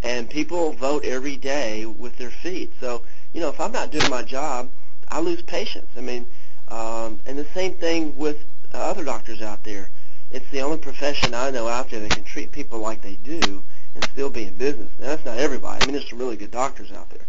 and 0.04 0.30
people 0.30 0.74
vote 0.74 1.04
every 1.04 1.36
day 1.38 1.86
with 1.86 2.18
their 2.18 2.30
feet. 2.30 2.72
So, 2.80 3.04
you 3.34 3.42
know, 3.42 3.50
if 3.50 3.60
I'm 3.60 3.72
not 3.72 3.92
doing 3.92 4.10
my 4.10 4.24
job, 4.24 4.70
I 5.10 5.20
lose 5.20 5.42
patience. 5.42 5.88
I 5.98 6.02
mean, 6.02 6.28
um, 6.68 7.20
and 7.26 7.38
the 7.38 7.46
same 7.54 7.74
thing 7.74 8.16
with 8.18 8.38
uh, 8.74 8.78
other 8.78 9.04
doctors 9.04 9.42
out 9.42 9.64
there. 9.64 9.90
It's 10.32 10.50
the 10.50 10.62
only 10.62 10.80
profession 10.80 11.36
I 11.36 11.52
know 11.52 11.68
out 11.68 11.92
there 11.92 12.00
that 12.00 12.10
can 12.10 12.24
treat 12.24 12.52
people 12.52 12.80
like 12.80 13.04
they 13.04 13.14
do 13.24 13.62
and 13.94 14.04
still 14.06 14.32
be 14.32 14.46
in 14.46 14.56
business. 14.56 14.90
Now, 15.00 15.08
that's 15.10 15.26
not 15.26 15.38
everybody. 15.38 15.84
I 15.84 15.86
mean, 15.86 15.94
there's 15.94 16.10
some 16.10 16.18
really 16.18 16.38
good 16.38 16.50
doctors 16.50 16.92
out 16.92 17.08
there. 17.12 17.22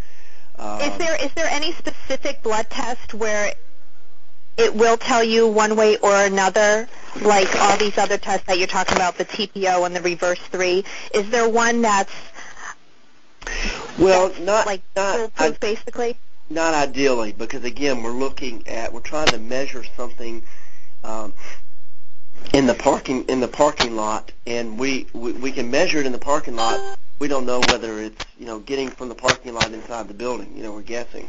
Um, 0.58 0.80
Is 0.80 0.96
there 0.98 1.24
is 1.24 1.32
there 1.34 1.48
any 1.48 1.72
specific 1.72 2.42
blood 2.42 2.68
test 2.70 3.14
where 3.14 3.52
it 4.56 4.74
will 4.74 4.96
tell 4.96 5.24
you 5.24 5.48
one 5.48 5.74
way 5.76 5.96
or 5.96 6.14
another, 6.14 6.88
like 7.22 7.54
all 7.56 7.76
these 7.76 7.98
other 7.98 8.18
tests 8.18 8.46
that 8.46 8.58
you're 8.58 8.68
talking 8.68 8.96
about, 8.96 9.18
the 9.18 9.24
TPO 9.24 9.84
and 9.84 9.96
the 9.96 10.02
reverse 10.02 10.38
three? 10.38 10.84
Is 11.12 11.28
there 11.30 11.48
one 11.48 11.82
that's 11.82 12.12
well, 13.98 14.28
that's 14.28 14.40
not 14.40 14.66
like 14.66 14.82
not 14.94 15.16
foolproof, 15.16 15.60
basically? 15.60 16.18
not 16.50 16.74
ideally, 16.74 17.32
because 17.32 17.64
again, 17.64 18.02
we're 18.02 18.12
looking 18.12 18.66
at 18.68 18.92
we're 18.92 19.00
trying 19.00 19.28
to 19.28 19.38
measure 19.38 19.84
something 19.96 20.42
um, 21.02 21.32
in 22.52 22.66
the 22.66 22.74
parking 22.74 23.24
in 23.24 23.40
the 23.40 23.48
parking 23.48 23.96
lot, 23.96 24.32
and 24.46 24.78
we, 24.78 25.06
we 25.12 25.32
we 25.32 25.52
can 25.52 25.70
measure 25.70 25.98
it 25.98 26.06
in 26.06 26.12
the 26.12 26.18
parking 26.18 26.56
lot. 26.56 26.98
We 27.18 27.28
don't 27.28 27.46
know 27.46 27.60
whether 27.68 28.00
it's 28.00 28.24
you 28.38 28.46
know 28.46 28.58
getting 28.58 28.90
from 28.90 29.08
the 29.08 29.14
parking 29.14 29.54
lot 29.54 29.72
inside 29.72 30.08
the 30.08 30.14
building. 30.14 30.52
You 30.56 30.62
know, 30.62 30.72
we're 30.72 30.82
guessing. 30.82 31.28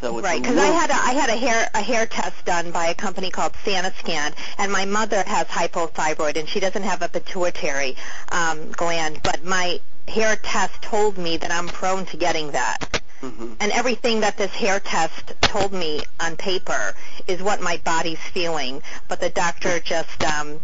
So 0.00 0.18
it's 0.18 0.24
Right, 0.24 0.42
because 0.42 0.58
I 0.58 0.66
had 0.66 0.90
a, 0.90 0.94
I 0.94 1.12
had 1.12 1.30
a 1.30 1.36
hair 1.36 1.70
a 1.74 1.80
hair 1.80 2.06
test 2.06 2.44
done 2.44 2.70
by 2.72 2.86
a 2.86 2.94
company 2.94 3.30
called 3.30 3.52
SanaScan, 3.64 4.34
and 4.58 4.72
my 4.72 4.84
mother 4.84 5.22
has 5.26 5.46
hypothyroid, 5.46 6.36
and 6.36 6.48
she 6.48 6.60
doesn't 6.60 6.82
have 6.82 7.02
a 7.02 7.08
pituitary 7.08 7.96
um, 8.32 8.70
gland, 8.72 9.20
but 9.22 9.44
my 9.44 9.80
hair 10.08 10.36
test 10.36 10.82
told 10.82 11.16
me 11.16 11.36
that 11.36 11.50
I'm 11.50 11.68
prone 11.68 12.06
to 12.06 12.16
getting 12.16 12.50
that. 12.52 13.00
Mhm. 13.24 13.56
And 13.60 13.72
everything 13.72 14.20
that 14.20 14.36
this 14.36 14.50
hair 14.52 14.80
test 14.80 15.32
told 15.40 15.72
me 15.72 16.02
on 16.20 16.36
paper 16.36 16.94
is 17.26 17.42
what 17.42 17.62
my 17.62 17.78
body's 17.78 18.18
feeling, 18.18 18.82
but 19.08 19.18
the 19.20 19.30
doctor 19.30 19.80
just 19.80 20.22
um, 20.22 20.60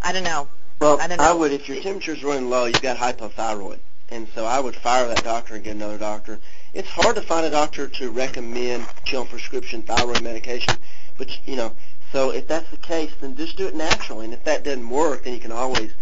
I 0.00 0.12
don't 0.12 0.22
know. 0.22 0.48
Well, 0.80 1.00
I 1.00 1.08
don't 1.08 1.18
know. 1.18 1.36
would, 1.36 1.50
if 1.50 1.68
your 1.68 1.80
temperature's 1.80 2.22
running 2.22 2.50
low, 2.50 2.66
you've 2.66 2.82
got 2.82 2.98
hypothyroid. 2.98 3.78
And 4.10 4.28
so 4.34 4.44
I 4.44 4.60
would 4.60 4.76
fire 4.76 5.08
that 5.08 5.24
doctor 5.24 5.54
and 5.54 5.64
get 5.64 5.74
another 5.74 5.98
doctor. 5.98 6.38
It's 6.72 6.88
hard 6.88 7.16
to 7.16 7.22
find 7.22 7.46
a 7.46 7.50
doctor 7.50 7.88
to 7.88 8.10
recommend 8.10 8.86
on 9.14 9.26
prescription 9.26 9.82
thyroid 9.82 10.22
medication. 10.22 10.74
But, 11.16 11.36
you 11.46 11.56
know, 11.56 11.72
so 12.12 12.30
if 12.30 12.46
that's 12.46 12.70
the 12.70 12.76
case, 12.76 13.10
then 13.20 13.34
just 13.34 13.56
do 13.56 13.66
it 13.66 13.74
naturally. 13.74 14.26
And 14.26 14.34
if 14.34 14.44
that 14.44 14.62
doesn't 14.62 14.88
work, 14.88 15.24
then 15.24 15.32
you 15.32 15.40
can 15.40 15.52
always 15.52 15.92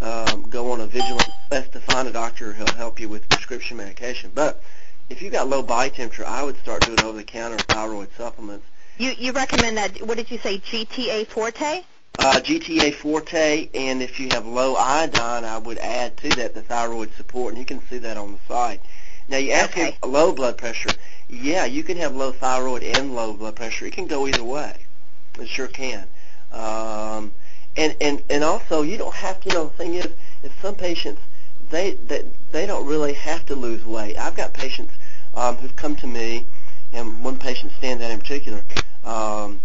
um, 0.00 0.50
go 0.50 0.72
on 0.72 0.80
a 0.80 0.86
vigilant 0.86 1.30
quest 1.48 1.72
to 1.72 1.80
find 1.80 2.08
a 2.08 2.12
doctor 2.12 2.52
who'll 2.52 2.74
help 2.74 3.00
you 3.00 3.08
with 3.08 3.28
prescription 3.28 3.76
medication. 3.76 4.32
But 4.34 4.62
if 5.08 5.22
you've 5.22 5.32
got 5.32 5.48
low 5.48 5.62
body 5.62 5.90
temperature, 5.90 6.26
I 6.26 6.42
would 6.42 6.58
start 6.58 6.84
doing 6.84 7.00
over-the-counter 7.02 7.58
thyroid 7.58 8.08
supplements. 8.16 8.66
You 8.98 9.12
you 9.18 9.32
recommend 9.32 9.76
that? 9.76 10.06
What 10.06 10.16
did 10.16 10.30
you 10.30 10.38
say? 10.38 10.58
GTA 10.58 11.26
Forte? 11.26 11.84
Uh, 12.18 12.40
GTA 12.40 12.94
Forte, 12.94 13.68
and 13.74 14.02
if 14.02 14.18
you 14.18 14.28
have 14.32 14.46
low 14.46 14.74
iodine, 14.74 15.44
I 15.44 15.58
would 15.58 15.78
add 15.78 16.16
to 16.18 16.30
that 16.30 16.54
the 16.54 16.62
thyroid 16.62 17.12
support, 17.14 17.52
and 17.52 17.58
you 17.58 17.66
can 17.66 17.86
see 17.88 17.98
that 17.98 18.16
on 18.16 18.32
the 18.32 18.38
site. 18.48 18.80
Now, 19.28 19.36
you 19.36 19.52
ask 19.52 19.70
Okay. 19.76 19.98
low 20.04 20.32
blood 20.32 20.56
pressure. 20.56 20.90
Yeah, 21.28 21.66
you 21.66 21.82
can 21.82 21.98
have 21.98 22.14
low 22.14 22.32
thyroid 22.32 22.82
and 22.82 23.14
low 23.14 23.34
blood 23.34 23.56
pressure. 23.56 23.84
It 23.86 23.92
can 23.92 24.06
go 24.06 24.26
either 24.26 24.44
way. 24.44 24.76
It 25.38 25.48
sure 25.48 25.66
can. 25.66 26.06
Um, 26.52 27.32
and, 27.76 27.94
and, 28.00 28.22
and 28.30 28.42
also, 28.44 28.80
you 28.82 28.96
don't 28.96 29.14
have 29.14 29.40
to, 29.42 29.48
you 29.50 29.54
know, 29.54 29.64
the 29.64 29.70
thing 29.70 29.94
is, 29.94 30.06
is 30.42 30.52
some 30.62 30.74
patients, 30.76 31.20
they, 31.70 31.92
they, 31.92 32.24
they 32.52 32.66
don't 32.66 32.86
really 32.86 33.14
have 33.14 33.46
to 33.46 33.54
lose 33.54 33.84
weight. 33.84 34.16
I've 34.16 34.36
got 34.36 34.52
patients 34.52 34.94
um, 35.34 35.56
who've 35.56 35.76
come 35.76 35.96
to 35.96 36.06
me, 36.06 36.46
and 36.92 37.22
one 37.22 37.38
patient 37.38 37.72
stands 37.78 38.02
out 38.02 38.10
in 38.10 38.18
particular, 38.20 38.62
um, 39.04 39.60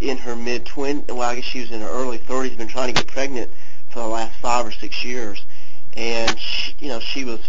in 0.00 0.16
her 0.18 0.36
mid 0.36 0.64
twin 0.64 1.04
well 1.08 1.22
I 1.22 1.36
guess 1.36 1.44
she 1.44 1.60
was 1.60 1.70
in 1.70 1.80
her 1.80 1.88
early 1.88 2.18
30s 2.18 2.56
been 2.56 2.68
trying 2.68 2.94
to 2.94 3.02
get 3.02 3.10
pregnant 3.10 3.50
for 3.90 3.98
the 3.98 4.06
last 4.06 4.38
five 4.40 4.64
or 4.64 4.70
six 4.70 5.04
years. 5.04 5.44
And 5.96 6.38
she, 6.38 6.74
you 6.78 6.88
know 6.88 7.00
she 7.00 7.24
was 7.24 7.40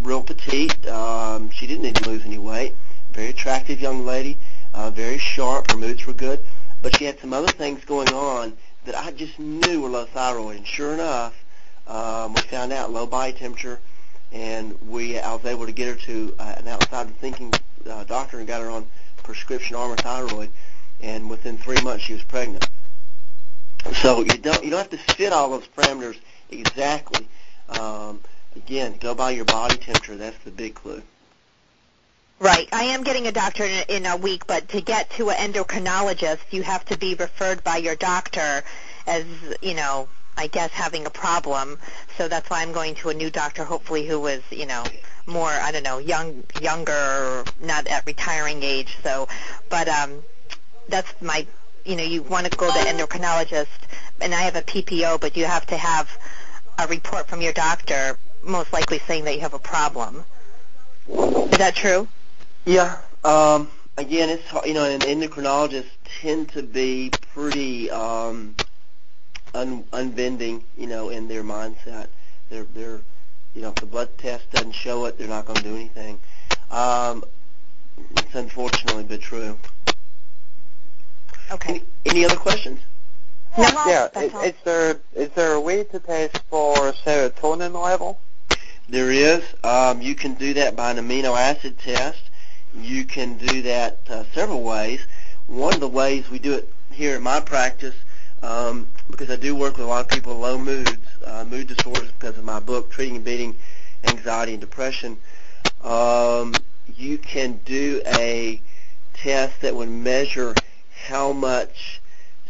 real 0.00 0.22
petite 0.22 0.86
um 0.86 1.50
she 1.50 1.66
didn't 1.66 1.82
need 1.82 1.96
to 1.96 2.08
lose 2.08 2.24
any 2.24 2.38
weight. 2.38 2.74
Very 3.10 3.28
attractive 3.28 3.80
young 3.80 4.06
lady 4.06 4.38
uh 4.72 4.90
very 4.90 5.18
sharp 5.18 5.70
her 5.70 5.76
moods 5.76 6.06
were 6.06 6.14
good. 6.14 6.42
But 6.80 6.96
she 6.96 7.04
had 7.04 7.18
some 7.20 7.34
other 7.34 7.52
things 7.52 7.84
going 7.84 8.08
on 8.08 8.56
that 8.86 8.94
I 8.94 9.10
just 9.10 9.38
knew 9.38 9.82
were 9.82 9.90
low 9.90 10.06
thyroid. 10.06 10.56
And 10.56 10.66
sure 10.66 10.94
enough 10.94 11.34
um 11.88 12.34
we 12.34 12.40
found 12.42 12.72
out 12.72 12.92
low 12.92 13.06
body 13.06 13.32
temperature 13.32 13.80
and 14.32 14.78
we 14.88 15.18
I 15.18 15.34
was 15.34 15.44
able 15.44 15.66
to 15.66 15.72
get 15.72 15.88
her 15.88 15.94
to 16.06 16.34
uh, 16.38 16.54
an 16.58 16.68
outside 16.68 17.08
thinking 17.18 17.52
uh, 17.88 18.04
doctor 18.04 18.38
and 18.38 18.46
got 18.46 18.60
her 18.60 18.70
on 18.70 18.86
prescription 19.22 19.76
Armour 19.76 19.96
thyroid 19.96 20.50
and 21.00 21.28
within 21.28 21.58
three 21.58 21.80
months 21.82 22.04
she 22.04 22.12
was 22.12 22.22
pregnant. 22.22 22.68
So 24.02 24.20
you 24.22 24.36
don't 24.38 24.62
you 24.64 24.70
don't 24.70 24.80
have 24.80 24.90
to 24.90 25.14
fit 25.14 25.32
all 25.32 25.50
those 25.50 25.68
parameters 25.68 26.16
exactly. 26.50 27.26
Um, 27.68 28.20
again, 28.56 28.96
go 29.00 29.14
by 29.14 29.30
your 29.30 29.44
body 29.44 29.76
temperature. 29.76 30.16
That's 30.16 30.38
the 30.44 30.50
big 30.50 30.74
clue. 30.74 31.02
Right. 32.40 32.68
I 32.72 32.84
am 32.84 33.02
getting 33.02 33.26
a 33.26 33.32
doctor 33.32 33.64
in, 33.64 33.84
in 33.88 34.06
a 34.06 34.16
week, 34.16 34.46
but 34.46 34.68
to 34.68 34.80
get 34.80 35.10
to 35.10 35.30
an 35.30 35.52
endocrinologist, 35.52 36.38
you 36.52 36.62
have 36.62 36.84
to 36.86 36.96
be 36.96 37.14
referred 37.14 37.64
by 37.64 37.78
your 37.78 37.96
doctor 37.96 38.62
as, 39.08 39.24
you 39.60 39.74
know, 39.74 40.08
I 40.38 40.46
guess 40.46 40.70
having 40.70 41.04
a 41.04 41.10
problem. 41.10 41.78
So 42.16 42.28
that's 42.28 42.48
why 42.48 42.62
I'm 42.62 42.72
going 42.72 42.94
to 42.96 43.08
a 43.08 43.14
new 43.14 43.28
doctor, 43.28 43.64
hopefully 43.64 44.06
who 44.06 44.24
is, 44.28 44.42
you 44.50 44.66
know, 44.66 44.84
more, 45.26 45.48
I 45.48 45.72
don't 45.72 45.82
know, 45.82 45.98
young, 45.98 46.44
younger, 46.62 47.44
not 47.60 47.88
at 47.88 48.06
retiring 48.06 48.62
age. 48.62 48.96
So, 49.02 49.26
but 49.68 49.88
um, 49.88 50.22
that's 50.88 51.12
my, 51.20 51.44
you 51.84 51.96
know, 51.96 52.04
you 52.04 52.22
want 52.22 52.50
to 52.50 52.56
go 52.56 52.70
to 52.70 52.78
endocrinologist, 52.78 53.66
and 54.20 54.32
I 54.32 54.42
have 54.42 54.54
a 54.54 54.62
PPO, 54.62 55.20
but 55.20 55.36
you 55.36 55.44
have 55.44 55.66
to 55.66 55.76
have 55.76 56.08
a 56.78 56.86
report 56.86 57.26
from 57.26 57.42
your 57.42 57.52
doctor, 57.52 58.16
most 58.44 58.72
likely 58.72 59.00
saying 59.00 59.24
that 59.24 59.34
you 59.34 59.40
have 59.40 59.54
a 59.54 59.58
problem. 59.58 60.24
Is 61.08 61.58
that 61.58 61.74
true? 61.74 62.06
Yeah. 62.64 62.98
Um, 63.24 63.68
again, 63.96 64.28
it's 64.28 64.52
you 64.64 64.74
know, 64.74 64.84
and 64.84 65.02
endocrinologists 65.02 65.86
tend 66.20 66.50
to 66.50 66.62
be 66.62 67.10
pretty 67.34 67.90
um, 67.90 68.54
un, 69.54 69.84
unbending, 69.92 70.62
you 70.76 70.86
know, 70.86 71.08
in 71.08 71.28
their 71.28 71.42
mindset. 71.42 72.08
They're 72.50 72.66
they're 72.74 73.00
you 73.54 73.62
know, 73.62 73.70
if 73.70 73.76
the 73.76 73.86
blood 73.86 74.16
test 74.18 74.50
doesn't 74.52 74.72
show 74.72 75.06
it, 75.06 75.18
they're 75.18 75.28
not 75.28 75.46
going 75.46 75.56
to 75.56 75.64
do 75.64 75.74
anything. 75.74 76.18
Um, 76.70 77.24
it's 78.16 78.34
unfortunately 78.34 79.04
but 79.04 79.20
true. 79.20 79.58
Okay. 81.50 81.70
Any, 81.70 81.82
any 82.06 82.24
other 82.24 82.36
questions? 82.36 82.80
No, 83.56 83.64
Yeah, 83.86 84.08
is, 84.16 84.32
is 84.44 84.54
there 84.64 85.00
is 85.16 85.30
there 85.30 85.54
a 85.54 85.60
way 85.60 85.82
to 85.82 85.98
test 85.98 86.38
for 86.50 86.92
serotonin 86.92 87.72
level? 87.82 88.20
There 88.88 89.10
is. 89.10 89.42
Um, 89.64 90.00
you 90.00 90.14
can 90.14 90.34
do 90.34 90.54
that 90.54 90.76
by 90.76 90.92
an 90.92 90.98
amino 90.98 91.36
acid 91.36 91.78
test. 91.78 92.20
You 92.78 93.04
can 93.04 93.38
do 93.38 93.62
that 93.62 93.98
uh, 94.08 94.24
several 94.32 94.62
ways. 94.62 95.00
One 95.46 95.74
of 95.74 95.80
the 95.80 95.88
ways 95.88 96.30
we 96.30 96.38
do 96.38 96.54
it 96.54 96.72
here 96.92 97.16
in 97.16 97.22
my 97.22 97.40
practice, 97.40 97.94
um, 98.42 98.86
because 99.10 99.30
I 99.30 99.36
do 99.36 99.54
work 99.54 99.76
with 99.76 99.86
a 99.86 99.88
lot 99.88 100.04
of 100.04 100.08
people 100.08 100.34
with 100.34 100.42
low 100.42 100.58
moods, 100.58 100.96
uh, 101.24 101.44
mood 101.44 101.68
disorders 101.68 102.10
because 102.12 102.38
of 102.38 102.44
my 102.44 102.60
book, 102.60 102.90
Treating 102.90 103.16
and 103.16 103.24
Beating 103.24 103.56
Anxiety 104.04 104.52
and 104.52 104.60
Depression. 104.60 105.18
Um, 105.82 106.54
you 106.96 107.18
can 107.18 107.60
do 107.64 108.02
a 108.06 108.60
test 109.14 109.60
that 109.62 109.74
would 109.74 109.88
measure 109.88 110.54
how 111.06 111.32
much 111.32 112.00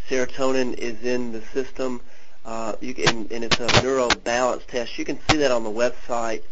serotonin 0.09 0.75
is 0.75 1.03
in 1.03 1.33
the 1.33 1.43
system. 1.53 2.01
Uh, 2.45 2.75
you 2.81 2.95
can, 2.95 3.29
and 3.31 3.45
it's 3.45 3.61
a 3.61 3.83
neuro 3.83 4.09
balance 4.09 4.63
test. 4.67 4.99
You 4.99 5.05
can 5.05 5.19
see 5.29 5.37
that 5.39 5.51
on 5.51 5.65
the 5.65 5.71
website 5.71 6.43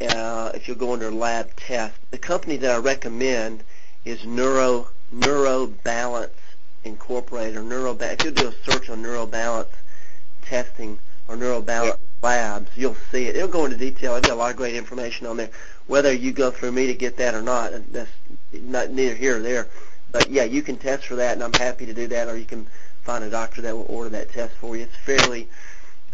uh, 0.00 0.52
if 0.54 0.68
you 0.68 0.74
go 0.74 0.92
under 0.92 1.10
lab 1.10 1.54
test. 1.56 1.94
The 2.10 2.18
company 2.18 2.56
that 2.58 2.70
I 2.70 2.78
recommend 2.78 3.62
is 4.04 4.24
Neuro 4.24 4.88
Neuro 5.10 5.66
Balance 5.66 6.32
Incorporated 6.86 7.56
or 7.56 7.62
Neuro. 7.62 7.96
If 7.98 8.24
you 8.24 8.30
do 8.30 8.48
a 8.48 8.70
search 8.70 8.88
on 8.88 9.02
Neuro 9.02 9.26
Balance 9.26 9.68
testing 10.42 10.98
or 11.28 11.36
Neuro 11.36 11.60
Balance 11.60 11.98
labs, 12.22 12.70
you'll 12.76 12.96
see 13.10 13.26
it. 13.26 13.36
It'll 13.36 13.48
go 13.48 13.64
into 13.64 13.76
detail. 13.76 14.14
I've 14.14 14.22
got 14.22 14.32
a 14.32 14.36
lot 14.36 14.50
of 14.50 14.56
great 14.56 14.74
information 14.74 15.26
on 15.26 15.36
there. 15.36 15.50
Whether 15.86 16.12
you 16.12 16.32
go 16.32 16.50
through 16.50 16.72
me 16.72 16.86
to 16.86 16.94
get 16.94 17.16
that 17.18 17.34
or 17.34 17.42
not, 17.42 17.72
that's 17.92 18.10
not 18.52 18.90
neither 18.90 19.14
here 19.14 19.36
or 19.36 19.40
there. 19.40 19.68
But 20.12 20.30
yeah, 20.30 20.44
you 20.44 20.62
can 20.62 20.76
test 20.76 21.06
for 21.06 21.16
that, 21.16 21.34
and 21.34 21.42
I'm 21.42 21.52
happy 21.52 21.86
to 21.86 21.94
do 21.94 22.06
that. 22.08 22.28
Or 22.28 22.36
you 22.36 22.44
can 22.44 22.66
find 23.04 23.22
a 23.22 23.30
doctor 23.30 23.60
that 23.62 23.76
will 23.76 23.86
order 23.88 24.10
that 24.10 24.32
test 24.32 24.54
for 24.54 24.76
you. 24.76 24.84
It's 24.84 24.96
fairly 24.96 25.48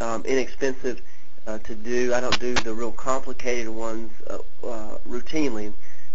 um, 0.01 0.25
inexpensive 0.25 1.01
uh, 1.47 1.59
to 1.59 1.75
do. 1.75 2.12
I 2.14 2.20
don't 2.20 2.39
do 2.39 2.55
the 2.55 2.75
real 2.75 2.93
complicated 2.93 3.68
ones 3.68 4.11
uh, 4.29 4.39
uh, 4.66 4.99
routinely. 5.09 5.73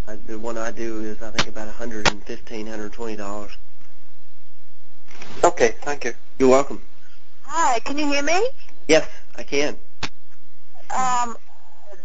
Uh, 0.08 0.18
the 0.26 0.40
one 0.40 0.58
I 0.58 0.72
do 0.72 1.02
is 1.02 1.22
I 1.22 1.32
think 1.32 1.48
about 1.48 1.68
115 1.68 2.66
120 2.66 3.16
dollars. 3.16 3.52
Okay, 5.44 5.76
thank 5.82 6.06
you. 6.06 6.14
You're 6.40 6.50
welcome. 6.50 6.82
Hi, 7.44 7.80
can 7.80 7.98
you 7.98 8.08
hear 8.08 8.24
me? 8.24 8.50
Yes, 8.88 9.08
I 9.36 9.44
can. 9.44 9.78
Um, 10.96 11.38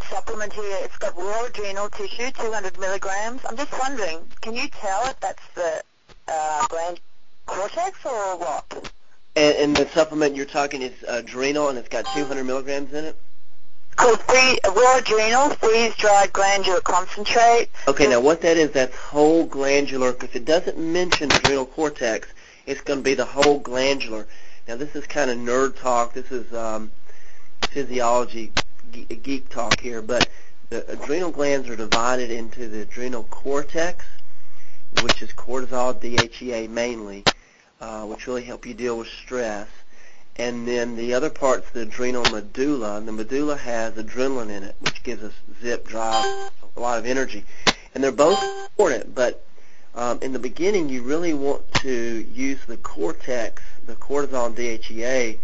supplement 0.09 0.53
here. 0.53 0.79
It's 0.83 0.97
got 0.99 1.17
raw 1.17 1.45
adrenal 1.47 1.89
tissue, 1.89 2.31
200 2.31 2.79
milligrams. 2.79 3.41
I'm 3.49 3.57
just 3.57 3.73
wondering, 3.79 4.21
can 4.41 4.55
you 4.55 4.69
tell 4.69 5.07
if 5.09 5.19
that's 5.21 5.47
the 5.55 5.83
uh, 6.29 6.67
gland 6.69 7.01
cortex 7.47 7.99
or 8.05 8.37
what? 8.39 8.93
And, 9.35 9.57
and 9.57 9.77
the 9.77 9.89
supplement 9.89 10.37
you're 10.37 10.47
talking 10.47 10.83
is 10.83 10.93
adrenal, 11.09 11.69
and 11.69 11.79
it's 11.79 11.89
got 11.89 12.05
200 12.15 12.45
milligrams 12.45 12.93
in 12.93 13.07
it. 13.07 13.17
Called 13.97 14.21
free, 14.21 14.59
raw 14.65 14.99
adrenal 14.99 15.51
freeze-dried 15.51 16.33
glandular 16.33 16.81
concentrate. 16.81 17.69
Okay, 17.87 18.09
now 18.09 18.21
what 18.21 18.41
that 18.43 18.57
is, 18.57 18.71
that's 18.71 18.97
whole 18.97 19.45
glandular. 19.45 20.13
Because 20.13 20.35
it 20.35 20.45
doesn't 20.45 20.79
mention 20.79 21.31
adrenal 21.31 21.67
cortex, 21.67 22.29
it's 22.67 22.81
going 22.81 23.01
to 23.01 23.05
be 23.05 23.15
the 23.15 23.25
whole 23.25 23.59
glandular. 23.59 24.27
Now 24.69 24.77
this 24.77 24.95
is 24.95 25.07
kind 25.07 25.31
of 25.31 25.39
nerd 25.39 25.77
talk. 25.77 26.13
This 26.13 26.31
is 26.31 26.53
um, 26.55 26.93
physiology 27.71 28.53
geek 28.93 29.49
talk 29.49 29.81
here, 29.81 30.03
but 30.03 30.29
the 30.71 30.91
adrenal 30.91 31.31
glands 31.31 31.69
are 31.69 31.77
divided 31.77 32.31
into 32.31 32.69
the 32.69 32.83
adrenal 32.83 33.25
cortex, 33.25 34.05
which 35.03 35.23
is 35.23 35.31
cortisol, 35.33 35.95
DHEA 35.95 36.69
mainly, 36.69 37.25
uh, 37.81 38.05
which 38.05 38.27
really 38.27 38.45
help 38.45 38.67
you 38.67 38.75
deal 38.75 38.99
with 38.99 39.09
stress. 39.09 39.69
And 40.37 40.67
then 40.67 40.97
the 40.97 41.13
other 41.13 41.29
part's 41.29 41.71
the 41.71 41.83
adrenal 41.83 42.25
medulla, 42.31 42.97
and 42.97 43.07
the 43.07 43.13
medulla 43.13 43.57
has 43.57 43.95
adrenaline 43.95 44.51
in 44.51 44.63
it, 44.63 44.77
which 44.81 45.03
gives 45.03 45.23
us 45.23 45.35
zip, 45.61 45.87
drive, 45.87 46.51
a 46.77 46.81
lot 46.81 46.99
of 46.99 47.05
energy. 47.05 47.45
And 47.95 48.03
they're 48.03 48.13
both 48.13 48.43
important, 48.43 49.15
but 49.15 49.45
um, 49.95 50.19
in 50.23 50.33
the 50.33 50.39
beginning, 50.39 50.89
you 50.89 51.03
really 51.03 51.35
want 51.35 51.71
to 51.75 52.27
use 52.33 52.59
the 52.67 52.79
cortex, 52.79 53.63
the 53.87 53.95
cortisol 53.95 54.47
and 54.47 54.57
DHEA, 54.57 55.39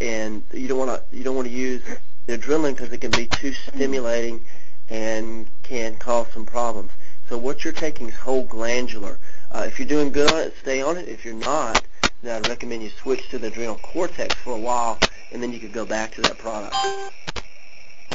and 0.00 0.42
you 0.52 0.66
don't 0.66 0.78
want 0.78 0.90
to 0.90 1.16
you 1.16 1.22
don't 1.22 1.36
want 1.36 1.48
to 1.48 1.54
use 1.54 1.82
the 2.26 2.38
adrenaline 2.38 2.72
because 2.72 2.92
it 2.92 2.98
can 2.98 3.10
be 3.10 3.26
too 3.26 3.52
stimulating 3.52 4.44
and 4.88 5.46
can 5.62 5.96
cause 5.96 6.26
some 6.32 6.46
problems. 6.46 6.90
So 7.28 7.36
what 7.38 7.64
you're 7.64 7.72
taking 7.72 8.08
is 8.08 8.14
whole 8.14 8.44
glandular. 8.44 9.18
Uh, 9.50 9.64
if 9.66 9.78
you're 9.78 9.88
doing 9.88 10.10
good 10.10 10.32
on 10.32 10.40
it, 10.40 10.54
stay 10.60 10.82
on 10.82 10.96
it. 10.96 11.08
If 11.08 11.24
you're 11.24 11.34
not, 11.34 11.82
then 12.22 12.36
I'd 12.36 12.48
recommend 12.48 12.82
you 12.82 12.90
switch 12.90 13.28
to 13.30 13.38
the 13.38 13.48
adrenal 13.48 13.76
cortex 13.76 14.34
for 14.36 14.54
a 14.54 14.58
while, 14.58 14.98
and 15.32 15.42
then 15.42 15.52
you 15.52 15.58
could 15.58 15.72
go 15.72 15.84
back 15.84 16.14
to 16.14 16.22
that 16.22 16.38
product. 16.38 16.74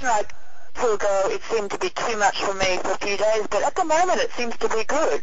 Right. 0.01 0.25
Two 0.75 0.93
ago, 0.93 1.23
it 1.25 1.41
seemed 1.43 1.71
to 1.71 1.77
be 1.77 1.89
too 1.89 2.17
much 2.17 2.41
for 2.41 2.53
me 2.53 2.77
for 2.77 2.91
a 2.91 2.97
few 2.97 3.17
days, 3.17 3.47
but 3.49 3.63
at 3.63 3.75
the 3.75 3.85
moment, 3.85 4.19
it 4.19 4.31
seems 4.33 4.55
to 4.57 4.69
be 4.69 4.83
good. 4.85 5.21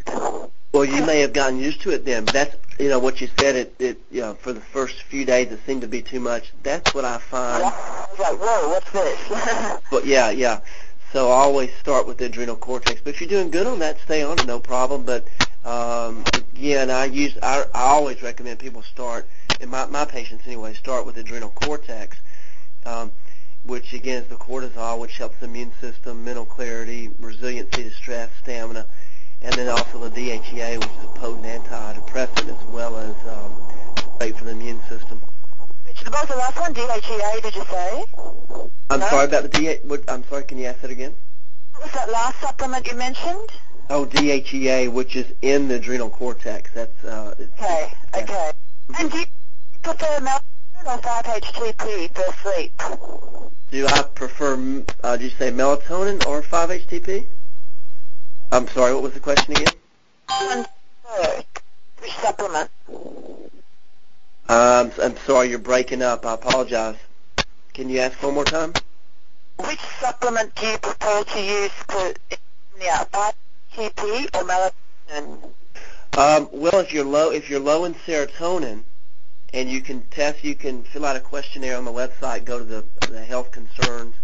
Well, 0.72 0.84
you 0.84 1.04
may 1.06 1.20
have 1.20 1.32
gotten 1.32 1.58
used 1.58 1.80
to 1.82 1.90
it 1.90 2.04
then. 2.04 2.26
That's 2.26 2.54
you 2.78 2.90
know 2.90 2.98
what 2.98 3.20
you 3.20 3.28
said. 3.38 3.56
It 3.56 3.74
it 3.78 3.98
you 4.10 4.20
know 4.20 4.34
for 4.34 4.52
the 4.52 4.60
first 4.60 5.02
few 5.04 5.24
days 5.24 5.50
it 5.50 5.60
seemed 5.64 5.80
to 5.80 5.88
be 5.88 6.02
too 6.02 6.20
much. 6.20 6.52
That's 6.62 6.94
what 6.94 7.04
I 7.04 7.18
find. 7.18 7.64
I 7.64 8.06
was 8.10 8.18
like, 8.18 8.38
whoa, 8.38 8.68
what's 8.68 8.90
this? 8.90 9.80
but 9.90 10.04
yeah, 10.04 10.30
yeah. 10.30 10.60
So 11.12 11.30
I 11.30 11.36
always 11.36 11.70
start 11.80 12.06
with 12.06 12.18
the 12.18 12.26
adrenal 12.26 12.56
cortex. 12.56 13.00
But 13.02 13.14
if 13.14 13.20
you're 13.20 13.30
doing 13.30 13.50
good 13.50 13.66
on 13.66 13.78
that, 13.78 13.98
stay 14.00 14.22
on 14.22 14.38
it, 14.38 14.46
no 14.46 14.58
problem. 14.58 15.04
But 15.04 15.26
um, 15.64 16.24
again, 16.34 16.90
I 16.90 17.06
use 17.06 17.38
I, 17.42 17.64
I 17.74 17.84
always 17.84 18.20
recommend 18.22 18.58
people 18.58 18.82
start, 18.82 19.26
and 19.60 19.70
my 19.70 19.86
my 19.86 20.04
patients 20.04 20.46
anyway, 20.46 20.74
start 20.74 21.06
with 21.06 21.16
adrenal 21.16 21.50
cortex. 21.50 22.18
Um, 22.84 23.12
which 23.66 23.92
again 23.92 24.22
is 24.22 24.28
the 24.28 24.36
cortisol, 24.36 24.98
which 24.98 25.18
helps 25.18 25.38
the 25.38 25.46
immune 25.46 25.72
system, 25.80 26.24
mental 26.24 26.44
clarity, 26.44 27.10
resiliency 27.18 27.84
to 27.84 27.90
stress, 27.90 28.30
stamina, 28.42 28.86
and 29.42 29.52
then 29.54 29.68
also 29.68 29.98
the 30.08 30.10
DHEA, 30.10 30.78
which 30.78 30.88
is 30.88 31.04
a 31.04 31.18
potent 31.18 31.44
antidepressant 31.44 32.48
as 32.48 32.66
well 32.68 32.96
as 32.96 33.14
um, 33.28 33.52
great 34.18 34.36
for 34.36 34.44
the 34.44 34.52
immune 34.52 34.80
system. 34.88 35.20
What 36.08 36.12
was 36.12 36.28
the 36.28 36.36
last 36.36 36.58
one? 36.60 36.72
DHEA, 36.74 37.42
did 37.42 37.54
you 37.56 37.64
say? 37.64 38.04
I'm 38.90 39.00
No? 39.00 39.08
sorry 39.08 39.24
about 39.26 39.42
the 39.42 39.48
DHEA. 39.48 39.84
What, 39.84 40.04
I'm 40.08 40.24
sorry, 40.28 40.44
can 40.44 40.58
you 40.58 40.66
ask 40.66 40.80
that 40.80 40.90
again? 40.90 41.14
What 41.72 41.84
was 41.84 41.92
that 41.92 42.10
last 42.10 42.40
supplement 42.40 42.86
you 42.86 42.94
mentioned? 42.96 43.50
Oh, 43.90 44.06
DHEA, 44.06 44.90
which 44.92 45.16
is 45.16 45.26
in 45.42 45.68
the 45.68 45.76
adrenal 45.76 46.10
cortex. 46.10 46.70
That's 46.72 47.04
uh, 47.04 47.34
it's, 47.38 47.52
Okay, 47.60 47.92
yeah. 48.14 48.20
okay. 48.22 48.50
And 48.98 49.10
do 49.10 49.18
you 49.18 49.26
prefer 49.82 50.20
melatonin 50.86 50.94
or 50.94 50.98
5-HTP 50.98 52.14
for 52.14 52.36
sleep? 52.42 52.72
Do 53.70 53.86
I 53.88 54.02
prefer? 54.02 54.84
Uh, 55.02 55.16
did 55.16 55.24
you 55.24 55.30
say 55.30 55.50
melatonin 55.50 56.24
or 56.26 56.42
5-HTP? 56.42 57.26
I'm 58.52 58.68
sorry. 58.68 58.94
What 58.94 59.02
was 59.02 59.12
the 59.12 59.20
question 59.20 59.52
again? 59.52 59.74
Which 62.00 62.12
supplement? 62.22 62.70
Um, 64.48 64.92
I'm 65.02 65.16
sorry, 65.26 65.48
you're 65.50 65.58
breaking 65.58 66.02
up. 66.02 66.24
I 66.24 66.34
apologize. 66.34 66.96
Can 67.74 67.88
you 67.88 67.98
ask 67.98 68.22
one 68.22 68.34
more 68.34 68.44
time? 68.44 68.72
Which 69.58 69.80
supplement 70.00 70.54
do 70.54 70.66
you 70.66 70.78
prefer 70.78 71.24
to 71.24 71.40
use 71.40 71.70
for 71.88 72.14
insomnia? 72.30 73.08
5-HTP 73.12 74.24
or 74.34 74.44
melatonin? 74.44 75.50
Um, 76.16 76.48
well, 76.52 76.78
if 76.80 76.92
you're 76.92 77.04
low, 77.04 77.30
if 77.30 77.50
you're 77.50 77.60
low 77.60 77.84
in 77.84 77.94
serotonin, 77.94 78.84
and 79.52 79.70
you 79.70 79.80
can 79.80 80.02
test, 80.10 80.44
you 80.44 80.54
can 80.54 80.82
fill 80.82 81.04
out 81.04 81.16
a 81.16 81.20
questionnaire 81.20 81.76
on 81.76 81.84
the 81.84 81.92
website. 81.92 82.44
Go 82.44 82.58
to 82.58 82.64
the 82.64 82.84
the 83.08 83.24
health 83.24 83.52
concerns. 83.52 84.14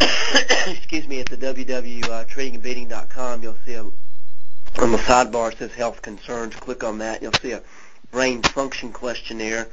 excuse 0.66 1.06
me, 1.06 1.20
at 1.20 1.28
the 1.28 1.36
www.treatingandbeating.com, 1.36 3.40
uh, 3.40 3.42
you'll 3.42 3.56
see 3.64 3.74
a 3.74 3.84
on 4.80 4.90
the 4.90 4.98
sidebar 4.98 5.52
it 5.52 5.58
says 5.58 5.72
health 5.72 6.02
concerns. 6.02 6.54
Click 6.56 6.82
on 6.82 6.98
that. 6.98 7.22
You'll 7.22 7.32
see 7.34 7.52
a 7.52 7.62
brain 8.10 8.42
function 8.42 8.92
questionnaire. 8.92 9.68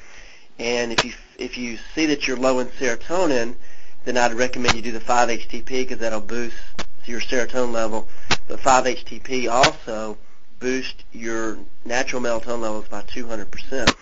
And 0.58 0.92
if 0.92 1.06
you 1.06 1.14
if 1.38 1.58
you 1.58 1.78
see 1.96 2.06
that 2.08 2.28
you're 2.28 2.38
low 2.38 2.60
in 2.60 2.68
serotonin, 2.68 3.56
then 4.04 4.18
I'd 4.18 4.34
recommend 4.34 4.76
you 4.76 4.82
do 4.82 4.92
the 4.92 5.00
5-HTP 5.00 5.66
because 5.66 6.00
that'll 6.00 6.22
boost 6.22 6.56
your 7.06 7.22
serotonin 7.22 7.72
level. 7.72 8.08
But 8.48 8.60
5-HTP 8.60 9.50
also 9.50 10.18
boost 10.60 11.04
your 11.12 11.58
natural 11.86 12.22
melatonin 12.22 12.62
levels 12.62 12.88
by 12.88 13.02
200%. 13.02 13.96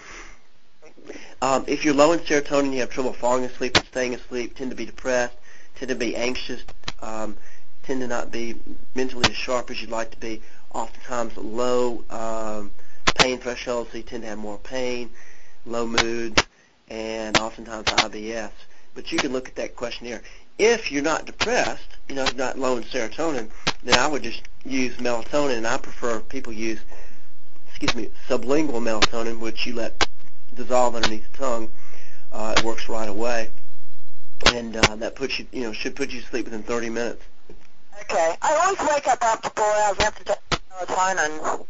Um, 1.42 1.64
if 1.68 1.86
you're 1.86 1.94
low 1.94 2.12
in 2.12 2.20
serotonin, 2.20 2.74
you 2.74 2.80
have 2.80 2.90
trouble 2.90 3.14
falling 3.14 3.46
asleep 3.46 3.78
and 3.78 3.86
staying 3.86 4.16
asleep, 4.16 4.56
tend 4.56 4.72
to 4.72 4.76
be 4.76 4.86
depressed, 4.86 5.36
tend 5.76 5.90
to 5.90 5.96
be 5.96 6.16
anxious, 6.16 6.64
um, 7.02 7.38
tend 7.84 8.02
to 8.02 8.08
not 8.08 8.32
be 8.32 8.56
mentally 8.96 9.30
as 9.30 9.36
sharp 9.36 9.70
as 9.70 9.80
you'd 9.80 9.92
like 9.92 10.12
to 10.12 10.18
be, 10.18 10.42
oftentimes 10.74 11.38
low 11.38 12.04
um, 12.10 12.72
pain 13.16 13.38
thresholds, 13.38 13.92
so 13.92 13.98
you 13.98 14.04
tend 14.04 14.24
to 14.24 14.30
have 14.30 14.38
more 14.38 14.58
pain, 14.58 15.10
low 15.66 15.86
moods, 15.86 16.44
and 16.90 17.38
oftentimes 17.38 17.86
IBS. 17.86 18.52
But 18.96 19.12
you 19.12 19.20
can 19.20 19.32
look 19.32 19.48
at 19.48 19.56
that 19.56 19.76
questionnaire. 19.76 20.22
If 20.58 20.92
you're 20.92 21.04
not 21.04 21.26
depressed, 21.26 21.88
you 22.10 22.16
know, 22.16 22.26
not 22.36 22.58
low 22.58 22.78
in 22.78 22.84
serotonin, 22.84 23.50
then 23.84 24.00
I 24.00 24.08
would 24.08 24.24
just 24.24 24.42
use 24.66 24.96
melatonin, 24.98 25.58
and 25.58 25.68
I 25.68 25.78
prefer 25.78 26.20
people 26.20 26.52
use, 26.52 26.80
excuse 27.70 27.94
me, 27.96 28.10
sublingual 28.28 28.82
melatonin, 28.82 29.40
which 29.40 29.66
you 29.66 29.76
let 29.76 30.08
dissolve 30.56 30.96
underneath 30.96 31.32
the 31.32 31.38
tongue. 31.38 31.72
Uh, 32.32 32.56
it 32.58 32.64
works 32.64 32.90
right 32.90 33.08
away, 33.08 33.50
and 34.54 34.76
uh, 34.76 34.96
that 34.96 35.16
puts 35.16 35.38
you, 35.40 35.48
you 35.52 35.62
know, 35.62 35.74
should 35.74 35.96
put 35.96 36.12
you 36.12 36.22
to 36.22 36.28
sleep 36.28 36.46
within 36.46 36.64
30 36.64 36.90
minutes. 36.90 37.24
Okay. 38.02 38.36
I 38.42 38.56
always 38.56 38.80
wake 38.92 39.08
up 39.08 39.22
after 39.24 39.50
four 39.50 39.66
hours 39.66 40.00
after 40.00 40.36
melatonin. 40.72 41.66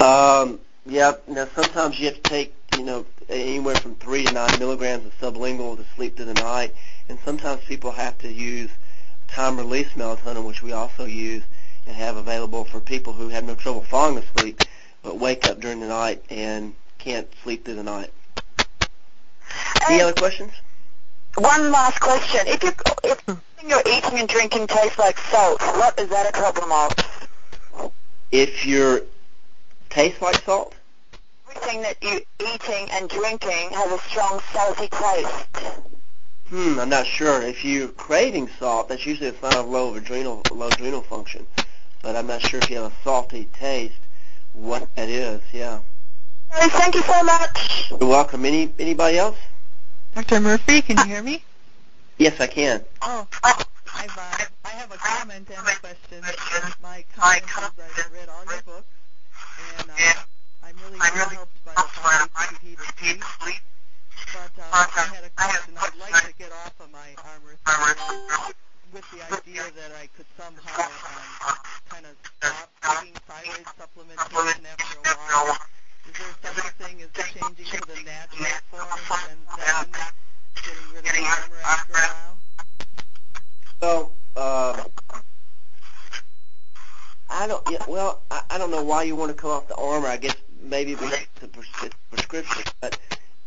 Um, 0.00 0.60
Yep. 0.86 1.28
Now 1.28 1.46
sometimes 1.54 1.98
you 1.98 2.06
have 2.06 2.22
to 2.22 2.28
take, 2.28 2.54
you 2.76 2.84
know, 2.84 3.04
anywhere 3.28 3.76
from 3.76 3.94
three 3.96 4.24
to 4.24 4.32
nine 4.32 4.58
milligrams 4.58 5.06
of 5.06 5.18
sublingual 5.20 5.76
to 5.76 5.84
sleep 5.94 6.16
through 6.16 6.26
the 6.26 6.34
night, 6.34 6.74
and 7.10 7.18
sometimes 7.24 7.60
people 7.64 7.90
have 7.90 8.16
to 8.18 8.32
use 8.32 8.70
time-release 9.28 9.88
melatonin, 9.96 10.46
which 10.46 10.62
we 10.62 10.72
also 10.72 11.04
use 11.04 11.42
and 11.86 11.96
have 11.96 12.16
available 12.16 12.64
for 12.64 12.80
people 12.80 13.12
who 13.12 13.28
have 13.28 13.44
no 13.44 13.54
trouble 13.54 13.82
falling 13.82 14.16
asleep, 14.16 14.62
but 15.02 15.18
wake 15.18 15.46
up 15.46 15.60
during 15.60 15.80
the 15.80 15.88
night 15.88 16.24
and 16.30 16.72
can't 16.98 17.28
sleep 17.42 17.64
through 17.64 17.74
the 17.74 17.82
night. 17.82 18.10
Any 19.88 20.00
other 20.00 20.12
questions? 20.12 20.52
One 21.36 21.72
last 21.72 22.00
question. 22.00 22.40
If 22.46 22.62
you 22.62 22.70
if 23.04 23.22
you're 23.66 23.82
eating 23.86 24.18
and 24.18 24.28
drinking 24.28 24.66
tastes 24.68 24.98
like 24.98 25.18
salt, 25.18 25.60
what 25.60 25.98
is 25.98 26.08
that 26.10 26.28
a 26.28 26.32
problem 26.32 26.70
of? 26.70 27.92
If 28.30 28.64
your 28.64 29.02
tastes 29.88 30.22
like 30.22 30.36
salt, 30.44 30.74
Everything 31.50 31.82
that 31.82 31.96
you're 32.00 32.20
eating 32.54 32.88
and 32.92 33.08
drinking 33.08 33.70
has 33.72 33.90
a 33.90 33.98
strong 34.08 34.40
salty 34.52 34.86
taste. 34.88 35.99
Hmm, 36.50 36.78
I'm 36.78 36.88
not 36.88 37.06
sure. 37.06 37.42
If 37.42 37.64
you're 37.64 37.88
craving 37.88 38.48
salt, 38.58 38.88
that's 38.88 39.06
usually 39.06 39.28
a 39.28 39.34
sign 39.34 39.54
of 39.54 39.68
low 39.68 39.94
adrenal 39.94 40.42
low 40.52 40.68
adrenal 40.68 41.02
function. 41.02 41.46
But 42.02 42.16
I'm 42.16 42.26
not 42.26 42.42
sure 42.42 42.60
if 42.60 42.70
you 42.70 42.76
have 42.76 42.92
a 42.92 42.94
salty 43.04 43.48
taste, 43.58 43.94
what 44.52 44.88
that 44.96 45.08
is. 45.08 45.40
Yeah. 45.52 45.80
Okay, 46.56 46.68
thank 46.70 46.94
you 46.94 47.02
so 47.02 47.22
much. 47.22 47.90
You're 47.90 48.08
welcome. 48.08 48.44
Any 48.44 48.72
anybody 48.78 49.18
else? 49.18 49.38
Dr. 50.14 50.40
Murphy, 50.40 50.82
can 50.82 50.98
you 50.98 51.04
hear 51.04 51.22
me? 51.22 51.44
Yes, 52.18 52.40
I 52.40 52.48
can. 52.48 52.84
Oh, 53.00 53.26
I've, 53.44 53.64
uh, 53.94 54.44
I 54.64 54.68
have 54.70 54.92
a 54.92 54.96
comment 54.96 55.48
and 55.48 55.68
a 55.68 55.76
question. 55.78 56.24
My 56.82 57.04
comment 57.14 57.44
is 57.44 57.58
I've 57.58 58.12
read 58.12 58.28
all 58.28 58.44
your 58.44 58.62
books, 58.62 58.86
and 59.78 59.90
uh, 59.90 59.94
I'm 60.64 60.74
really 60.84 60.98
helped 60.98 61.64
by 61.64 61.72
the 61.74 61.80
high 61.80 62.56
heated 62.60 63.22
sleep. 63.40 63.60
But 64.32 64.52
uh, 64.58 64.86
I 64.96 65.06
had 65.14 65.24
a 65.24 65.30
question. 65.30 65.74
I'd 65.76 65.96
like 65.98 66.26
to 66.26 66.34
get 66.38 66.52
off 66.52 66.74
of 66.80 66.90
my 66.90 67.14
Armour 67.24 67.56
thyroid 67.64 68.54
with 68.92 69.04
the 69.10 69.22
idea 69.34 69.62
that 69.76 69.92
I 70.00 70.08
could 70.16 70.26
somehow 70.36 70.82
um, 70.82 71.56
kind 71.88 72.06
of 72.06 72.14
stop 72.38 72.70
taking 72.82 73.14
thyroid 73.26 73.66
supplementation 73.78 74.64
after 74.66 74.98
a 74.98 75.14
while. 75.16 75.56
Is 76.08 76.14
there 76.18 76.54
such 76.54 76.64
a 76.64 76.84
thing 76.84 77.02
as 77.02 77.10
changing 77.32 77.66
to 77.66 77.80
the 77.86 78.02
natural 78.02 78.46
form 78.70 78.86
and 79.30 79.40
then 79.58 79.86
getting 80.54 80.88
rid 80.94 81.06
of 81.06 81.12
the 81.12 81.22
Armour 81.22 81.60
after 81.64 81.92
a 81.92 81.96
while? 81.96 82.36
So, 83.80 84.12
uh, 84.36 84.84
I 87.28 87.46
don't. 87.46 87.62
Yeah, 87.70 87.84
well, 87.88 88.22
I, 88.30 88.42
I 88.50 88.58
don't 88.58 88.70
know 88.70 88.82
why 88.82 89.04
you 89.04 89.14
want 89.16 89.30
to 89.30 89.34
come 89.40 89.50
off 89.50 89.68
the 89.68 89.76
Armour. 89.76 90.08
I 90.08 90.16
guess 90.16 90.36
maybe 90.62 90.94
because 90.94 91.12
it's 91.12 91.42
a 91.42 91.48
pres- 91.48 91.90
prescription, 92.10 92.64
but 92.80 92.98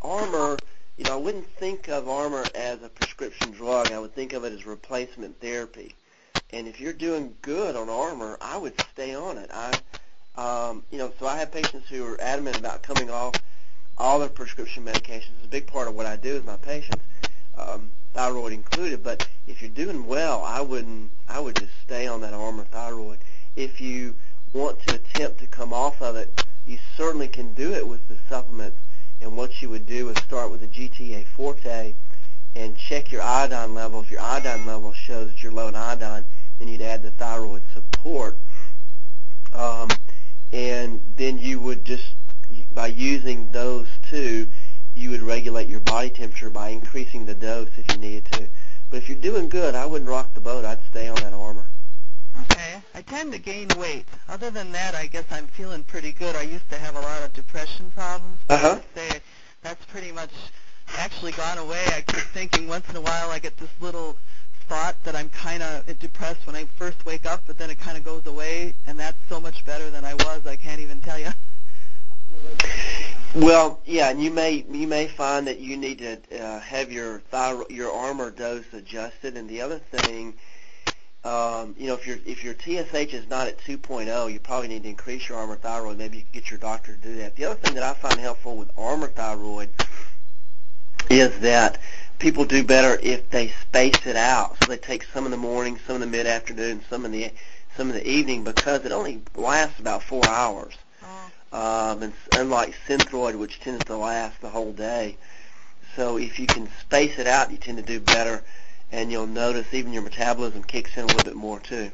Armour. 0.04 0.58
You 0.98 1.06
know, 1.06 1.14
I 1.14 1.18
wouldn't 1.18 1.48
think 1.58 1.88
of 1.88 2.08
Armour 2.08 2.46
as 2.54 2.84
a 2.84 2.90
prescription 2.90 3.52
drug. 3.52 3.92
I 3.92 4.00
would 4.00 4.14
think 4.14 4.34
of 4.34 4.44
it 4.44 4.54
as 4.54 4.66
replacement 4.66 5.40
therapy. 5.40 5.96
And 6.52 6.68
if 6.68 6.80
you're 6.80 6.94
doing 6.94 7.36
good 7.42 7.76
on 7.76 7.90
Armour, 7.90 8.38
I 8.40 8.58
would 8.58 8.80
stay 8.92 9.16
on 9.16 9.38
it. 9.38 9.50
I, 9.52 9.74
um, 10.36 10.84
you 10.92 10.98
know, 10.98 11.12
so 11.20 11.26
I 11.26 11.38
have 11.38 11.52
patients 11.52 11.90
who 11.90 12.06
are 12.06 12.22
adamant 12.22 12.58
about 12.58 12.84
coming 12.84 13.10
off 13.10 13.36
all 13.98 14.20
their 14.20 14.30
prescription 14.30 14.86
medications. 14.86 15.32
It's 15.38 15.46
a 15.46 15.50
big 15.50 15.68
part 15.68 15.88
of 15.88 15.96
what 15.96 16.06
I 16.06 16.16
do 16.16 16.34
with 16.34 16.46
my 16.46 16.58
patients, 16.58 17.04
um, 17.58 17.92
thyroid 18.14 18.54
included. 18.54 19.04
But 19.04 19.28
if 19.48 19.62
you're 19.62 19.72
doing 19.72 20.06
well, 20.06 20.44
I 20.44 20.62
wouldn't. 20.62 21.12
I 21.28 21.40
would 21.40 21.56
just 21.56 21.74
stay 21.84 22.08
on 22.08 22.22
that 22.22 22.34
Armour 22.34 22.66
thyroid. 22.66 23.20
If 23.56 23.82
you 23.82 24.16
want 24.54 24.80
to 24.88 24.96
attempt 24.96 25.40
to 25.40 25.48
come 25.48 25.74
off 25.74 26.02
of 26.02 26.16
it, 26.16 26.46
you 26.68 26.78
certainly 26.96 27.28
can 27.28 27.54
do 27.54 27.74
it 27.74 27.88
with 27.88 28.08
the 28.08 28.18
supplements. 28.30 28.78
And 29.24 29.38
what 29.38 29.62
you 29.62 29.70
would 29.70 29.86
do 29.86 30.10
is 30.10 30.18
start 30.18 30.52
with 30.52 30.62
a 30.64 30.68
GTA 30.68 31.26
Forte 31.26 31.96
and 32.54 32.76
check 32.76 33.10
your 33.10 33.22
iodine 33.22 33.74
level. 33.74 34.02
If 34.02 34.12
your 34.12 34.20
iodine 34.20 34.66
level 34.66 34.92
shows 34.92 35.32
that 35.32 35.42
you're 35.42 35.54
low 35.54 35.70
in 35.70 35.76
iodine, 35.76 36.26
then 36.60 36.68
you'd 36.68 36.82
add 36.82 37.04
the 37.04 37.12
thyroid 37.12 37.62
support. 37.74 38.38
Um, 39.54 39.90
and 40.52 41.02
then 41.16 41.40
you 41.40 41.62
would 41.62 41.86
just, 41.86 42.16
by 42.74 42.88
using 42.88 43.50
those 43.52 43.88
two, 44.10 44.50
you 44.94 45.10
would 45.12 45.22
regulate 45.22 45.70
your 45.70 45.80
body 45.80 46.10
temperature 46.10 46.50
by 46.50 46.70
increasing 46.70 47.26
the 47.26 47.34
dose 47.34 47.70
if 47.78 47.90
you 47.94 47.98
needed 47.98 48.26
to. 48.34 48.50
But 48.90 48.98
if 48.98 49.08
you're 49.08 49.18
doing 49.18 49.48
good, 49.48 49.74
I 49.74 49.86
wouldn't 49.86 50.10
rock 50.10 50.34
the 50.34 50.42
boat. 50.42 50.66
I'd 50.66 50.84
stay 50.90 51.08
on 51.08 51.16
that 51.16 51.34
Armour. 51.34 51.68
Okay. 52.42 52.82
I 52.94 53.02
tend 53.02 53.32
to 53.34 53.40
gain 53.40 53.68
weight. 53.78 54.06
Other 54.28 54.50
than 54.50 54.72
that, 54.72 54.96
I 54.96 55.08
guess 55.08 55.26
I'm 55.32 55.48
feeling 55.48 55.84
pretty 55.84 56.12
good. 56.12 56.36
I 56.36 56.44
used 56.44 56.70
to 56.70 56.78
have 56.78 56.96
a 56.96 57.02
lot 57.02 57.24
of 57.24 57.34
depression 57.34 57.92
problems. 57.92 58.38
Uh-huh. 58.50 58.80
I'd 58.80 59.00
say 59.00 59.22
that's 59.62 59.84
pretty 59.86 60.12
much 60.12 60.32
actually 60.98 61.32
gone 61.32 61.58
away. 61.58 61.84
I 61.88 62.02
keep 62.02 62.24
thinking 62.34 62.68
once 62.68 62.90
in 62.90 62.96
a 62.96 63.02
while 63.02 63.30
I 63.32 63.40
get 63.40 63.58
this 63.58 63.70
little 63.80 64.18
thought 64.68 64.96
that 65.04 65.16
I'm 65.16 65.30
kind 65.30 65.62
of 65.62 66.00
depressed 66.00 66.46
when 66.48 66.56
I 66.56 66.66
first 66.78 67.06
wake 67.06 67.26
up, 67.26 67.44
but 67.46 67.58
then 67.58 67.70
it 67.70 67.80
kind 67.80 67.98
of 67.98 68.04
goes 68.04 68.26
away, 68.26 68.74
and 68.88 69.00
that's 69.00 69.18
so 69.30 69.40
much 69.40 69.66
better 69.66 69.90
than 69.90 70.06
I 70.06 70.14
was. 70.14 70.46
I 70.46 70.56
can't 70.56 70.80
even 70.80 71.02
tell 71.02 71.20
you. 71.20 71.30
Well, 73.36 73.82
yeah, 73.86 74.10
and 74.10 74.22
you 74.22 74.30
may 74.30 74.64
you 74.70 74.88
may 74.88 75.08
find 75.08 75.48
that 75.48 75.60
you 75.60 75.76
need 75.76 76.00
to 76.00 76.18
uh, 76.40 76.60
have 76.60 76.92
your 76.92 77.20
thyroid 77.32 77.72
your 77.72 77.92
Armour 77.92 78.30
dose 78.30 78.66
adjusted. 78.74 79.38
And 79.38 79.50
the 79.50 79.62
other 79.62 79.80
thing, 79.80 80.36
um, 81.24 81.76
you 81.78 81.88
know, 81.88 81.94
if 81.94 82.06
your 82.06 82.18
if 82.26 82.44
your 82.44 82.54
TSH 82.54 83.14
is 83.14 83.30
not 83.30 83.48
at 83.48 83.58
2.0, 83.60 84.32
you 84.32 84.40
probably 84.40 84.68
need 84.68 84.84
to 84.84 84.90
increase 84.90 85.30
your 85.30 85.38
Armour 85.38 85.56
thyroid. 85.56 85.98
Maybe 85.98 86.18
you 86.18 86.24
can 86.24 86.42
get 86.42 86.50
your 86.52 86.60
doctor 86.60 86.94
to 86.94 87.00
do 87.00 87.16
that. 87.18 87.36
The 87.36 87.46
other 87.46 87.56
thing 87.56 87.76
that 87.76 87.84
I 87.84 87.94
find 87.94 88.20
helpful 88.20 88.58
with 88.58 88.72
Armour 88.78 89.08
thyroid 89.08 89.70
is 91.10 91.40
that 91.40 91.80
people 92.20 92.46
do 92.46 92.64
better 92.64 93.00
if 93.02 93.30
they 93.30 93.50
space 93.50 94.06
it 94.06 94.16
out. 94.16 94.58
So 94.62 94.68
they 94.68 94.78
take 94.78 95.04
some 95.04 95.26
in 95.26 95.32
the 95.32 95.38
morning, 95.38 95.80
some 95.86 95.96
in 95.96 96.02
the 96.02 96.08
mid 96.08 96.28
afternoon, 96.28 96.82
some 96.90 97.06
in 97.06 97.12
the 97.12 97.32
some 97.78 97.90
in 97.90 97.96
the 97.96 98.08
evening 98.08 98.44
because 98.44 98.86
it 98.86 98.92
only 98.92 99.22
lasts 99.36 99.80
about 99.80 100.04
four 100.04 100.28
hours 100.28 100.76
um, 101.54 102.02
and 102.02 102.14
unlike 102.34 102.74
Synthroid, 102.88 103.38
which 103.38 103.60
tends 103.60 103.86
to 103.86 103.96
last 103.96 104.42
the 104.42 104.50
whole 104.50 104.74
day. 104.74 105.16
So 105.96 106.18
if 106.18 106.40
you 106.40 106.48
can 106.48 106.68
space 106.82 107.20
it 107.20 107.28
out, 107.28 107.52
you 107.52 107.58
tend 107.58 107.78
to 107.78 107.84
do 107.84 108.00
better, 108.00 108.44
and 108.94 109.12
you'll 109.12 109.28
notice 109.28 109.66
even 109.74 109.92
your 109.92 110.04
metabolism 110.04 110.64
kicks 110.64 110.96
in 110.96 111.04
a 111.04 111.08
little 111.08 111.24
bit 111.24 111.36
more 111.36 111.60
too. 111.60 111.92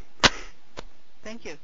Thank 1.23 1.45
you. 1.45 1.57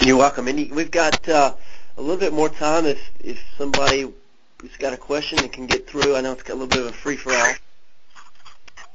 You're 0.00 0.16
welcome. 0.16 0.48
And 0.48 0.70
we've 0.70 0.90
got 0.90 1.28
uh, 1.28 1.54
a 1.96 2.00
little 2.00 2.16
bit 2.16 2.32
more 2.32 2.48
time 2.48 2.86
if 2.86 3.00
if 3.20 3.38
somebody 3.58 4.02
has 4.62 4.76
got 4.78 4.92
a 4.92 4.96
question 4.96 5.40
and 5.40 5.52
can 5.52 5.66
get 5.66 5.86
through. 5.86 6.16
I 6.16 6.20
know 6.20 6.32
it's 6.32 6.42
got 6.44 6.54
a 6.54 6.58
little 6.58 6.68
bit 6.68 6.80
of 6.80 6.86
a 6.86 6.92
free 6.92 7.16
for 7.16 7.32
all. 7.32 7.50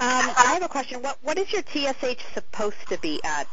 Um, 0.02 0.31
I 0.38 0.52
have 0.53 0.64
a 0.64 0.69
question. 0.69 1.02
What 1.02 1.18
what 1.22 1.38
is 1.38 1.52
your 1.52 1.61
TSH 1.61 2.23
supposed 2.34 2.88
to 2.88 2.98
be 2.99 3.19
at 3.23 3.48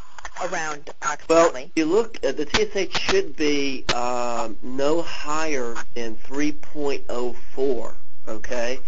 around 0.44 0.90
Well, 1.02 1.12
approximately? 1.14 1.62
if 1.64 1.70
you 1.76 1.86
look 1.86 2.22
at 2.24 2.36
the 2.36 2.46
TSH 2.46 2.96
should 3.00 3.36
be 3.36 3.84
um, 3.94 4.56
no 4.62 5.02
higher 5.02 5.74
than 5.94 6.16
3.04. 6.16 7.94
Okay, 8.28 8.80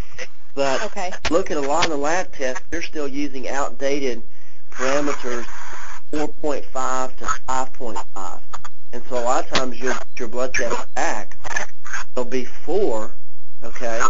but 0.55 0.83
okay. 0.85 1.13
look 1.31 1.51
at 1.51 1.57
a 1.57 1.61
lot 1.61 1.85
of 1.85 1.91
the 1.91 1.97
lab 1.97 2.33
tests, 2.33 2.63
they're 2.71 2.83
still 2.83 3.09
using 3.09 3.49
outdated 3.49 4.23
parameters, 4.71 5.45
4.5 6.13 7.17
to 7.17 7.25
5.5. 7.25 8.41
And 8.93 9.03
so 9.09 9.19
a 9.19 9.25
lot 9.25 9.45
of 9.45 9.51
times 9.51 9.79
your, 9.79 9.95
your 10.19 10.29
blood 10.29 10.55
test 10.55 10.95
back, 10.95 11.37
will 12.15 12.25
be 12.25 12.45
4, 12.45 13.13
okay, 13.63 14.01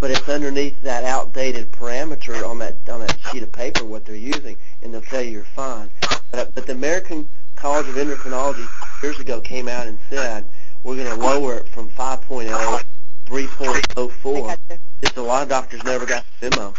but 0.00 0.10
it's 0.10 0.28
underneath 0.28 0.80
that 0.82 1.04
outdated 1.04 1.72
parameter 1.72 2.48
on 2.48 2.58
that 2.58 2.76
on 2.88 3.00
that 3.00 3.18
sheet 3.30 3.42
of 3.42 3.50
paper 3.50 3.84
what 3.84 4.04
they're 4.04 4.14
using, 4.14 4.56
and 4.82 4.94
they'll 4.94 5.00
tell 5.00 5.22
you 5.22 5.30
you're 5.30 5.44
fine. 5.44 5.90
But, 6.30 6.54
but 6.54 6.66
the 6.66 6.72
American 6.72 7.28
College 7.56 7.88
of 7.88 7.96
Endocrinology 7.96 8.68
years 9.02 9.18
ago 9.18 9.40
came 9.40 9.66
out 9.66 9.86
and 9.86 9.98
said, 10.08 10.44
we're 10.84 10.96
going 10.96 11.08
to 11.08 11.16
lower 11.16 11.58
it 11.58 11.68
from 11.68 11.90
5.0 11.90 12.82
3.04. 13.28 14.36
I 14.36 14.40
got 14.40 14.58
you. 14.70 14.78
Just 15.02 15.16
a 15.16 15.22
lot 15.22 15.42
of 15.42 15.48
doctors 15.48 15.84
never 15.84 16.06
got 16.06 16.24
the 16.40 16.50
memo. 16.50 16.74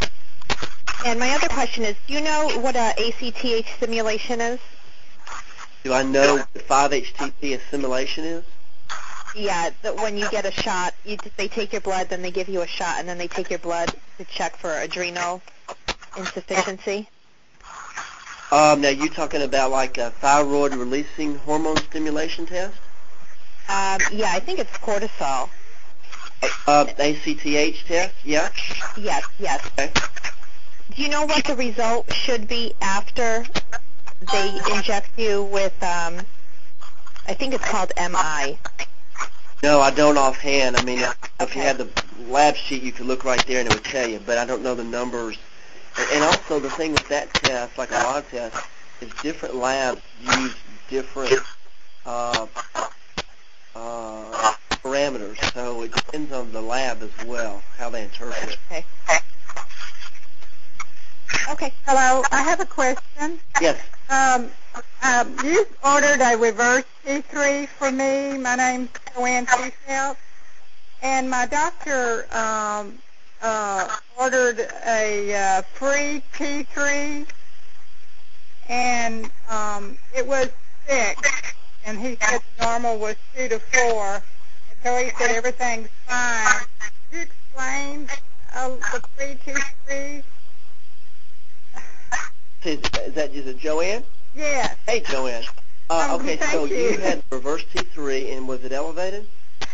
And 1.06 1.20
my 1.20 1.30
other 1.32 1.48
question 1.48 1.86
is, 1.86 1.96
do 2.08 2.14
you 2.14 2.22
know 2.22 2.60
what 2.60 2.76
a 2.76 2.94
ACTH 2.98 3.80
simulation 3.80 4.42
is? 4.42 4.60
Do 5.84 5.94
I 5.94 6.04
know 6.04 6.38
what 6.38 6.54
5-HTP 6.54 7.58
assimilation 7.58 8.26
is? 8.26 8.44
Yeah, 9.36 9.70
that 9.84 9.96
when 9.96 10.18
you 10.18 10.30
get 10.30 10.46
a 10.46 10.52
shot, 10.52 10.94
you 11.06 11.18
they 11.38 11.48
take 11.48 11.72
your 11.72 11.82
blood, 11.82 12.10
then 12.10 12.22
they 12.22 12.32
give 12.32 12.50
you 12.50 12.62
a 12.62 12.68
shot, 12.68 13.00
and 13.00 13.08
then 13.08 13.18
they 13.18 13.28
take 13.28 13.50
your 13.50 13.60
blood 13.60 13.94
to 14.18 14.26
check 14.26 14.58
for 14.58 14.74
adrenal 14.74 15.42
insufficiency. 16.18 17.08
Um, 18.52 18.82
now 18.82 18.90
you're 18.90 19.14
talking 19.14 19.44
about 19.44 19.70
like 19.70 20.00
a 20.00 20.10
thyroid 20.10 20.74
releasing 20.74 21.36
hormone 21.40 21.78
stimulation 21.78 22.48
test? 22.48 22.76
Um, 23.70 24.00
yeah, 24.12 24.32
I 24.32 24.40
think 24.40 24.58
it's 24.58 24.76
cortisol. 24.78 25.50
Uh, 26.68 26.86
ACTH 26.98 27.86
test? 27.88 28.14
Yeah. 28.24 28.50
Yes, 28.98 29.28
yes. 29.40 29.66
Okay. 29.78 29.92
Do 30.96 31.02
you 31.02 31.10
know 31.10 31.26
what 31.26 31.44
the 31.46 31.56
result 31.56 32.12
should 32.14 32.48
be 32.48 32.74
after 32.82 33.46
they 34.32 34.50
inject 34.74 35.18
you 35.18 35.44
with, 35.44 35.74
um, 35.84 36.18
I 37.28 37.34
think 37.34 37.54
it's 37.54 37.66
called 37.66 37.92
MI. 37.98 38.58
No, 39.64 39.82
I 39.82 39.92
don't 39.92 40.18
offhand. 40.18 40.78
I 40.78 40.84
mean, 40.84 41.00
if 41.00 41.18
Okay. 41.42 41.60
you 41.60 41.66
had 41.66 41.78
the 41.78 41.90
lab 42.30 42.56
sheet, 42.56 42.82
you 42.84 42.92
could 42.92 43.06
look 43.06 43.24
right 43.24 43.44
there 43.46 43.60
and 43.60 43.68
it 43.70 43.74
would 43.74 43.84
tell 43.84 44.08
you, 44.08 44.20
but 44.26 44.38
I 44.38 44.46
don't 44.46 44.64
know 44.64 44.76
the 44.76 44.84
numbers. 44.84 45.38
And, 45.98 46.08
and 46.14 46.24
also 46.24 46.60
the 46.60 46.70
thing 46.70 46.92
with 46.92 47.08
that 47.10 47.34
test, 47.34 47.78
like 47.78 47.92
a 47.92 47.96
lot 47.96 48.18
of 48.24 48.30
tests, 48.30 48.60
is 49.02 49.10
different 49.22 49.56
labs 49.56 50.02
use 50.22 50.56
different 50.90 51.40
uh, 52.06 52.48
uh, 53.76 54.54
parameters. 54.84 55.38
So 55.54 55.84
it 55.84 55.92
depends 55.94 56.32
on 56.32 56.52
the 56.52 56.62
lab 56.62 57.02
as 57.04 57.12
well, 57.26 57.62
how 57.78 57.90
they 57.90 58.04
interpret 58.04 58.50
it. 58.50 58.60
Okay. 58.72 58.86
Okay. 61.52 61.74
Hello. 61.86 62.24
I 62.32 62.42
have 62.44 62.60
a 62.60 62.66
question. 62.66 63.40
Yes. 63.62 63.80
Um, 64.10 64.50
um, 65.04 65.36
you 65.44 65.66
ordered 65.84 66.22
a 66.22 66.38
reverse 66.38 66.86
T3 67.06 67.68
for 67.68 67.92
me. 67.92 68.38
My 68.38 68.56
name's 68.56 68.90
Joanne 69.16 69.46
Seafeld. 69.46 70.18
And 71.02 71.30
my 71.30 71.46
doctor 71.46 72.26
um, 72.36 73.00
uh, 73.42 73.88
ordered 74.20 74.60
a 74.86 75.34
uh, 75.34 75.62
free 75.74 76.22
T3, 76.34 77.26
and 78.68 79.32
um, 79.50 79.98
it 80.16 80.28
was 80.28 80.50
six, 80.86 81.32
and 81.86 82.00
he 82.00 82.18
said 82.22 82.42
normal 82.60 82.98
was 83.00 83.16
two 83.36 83.48
to 83.48 83.60
four. 83.60 84.24
He 84.84 85.12
said 85.18 85.32
everything's 85.32 85.90
fine. 86.08 86.60
Could 87.12 87.18
you 87.18 87.22
explain 87.24 88.10
uh, 88.56 88.70
the 88.94 89.04
free 89.16 89.36
T3? 89.36 90.24
Is, 92.64 92.80
is 93.06 93.14
that 93.14 93.34
is 93.34 93.48
it 93.48 93.58
Joanne? 93.58 94.04
Yes. 94.36 94.76
Hey, 94.86 95.02
Joanne. 95.02 95.44
Uh, 95.90 96.08
Um, 96.12 96.22
okay, 96.22 96.38
so 96.52 96.66
you. 96.66 96.76
you 96.76 96.98
had 97.00 97.22
reverse 97.32 97.64
T3, 97.74 98.36
and 98.36 98.48
was 98.48 98.64
it 98.64 98.72
elevated? 98.72 99.26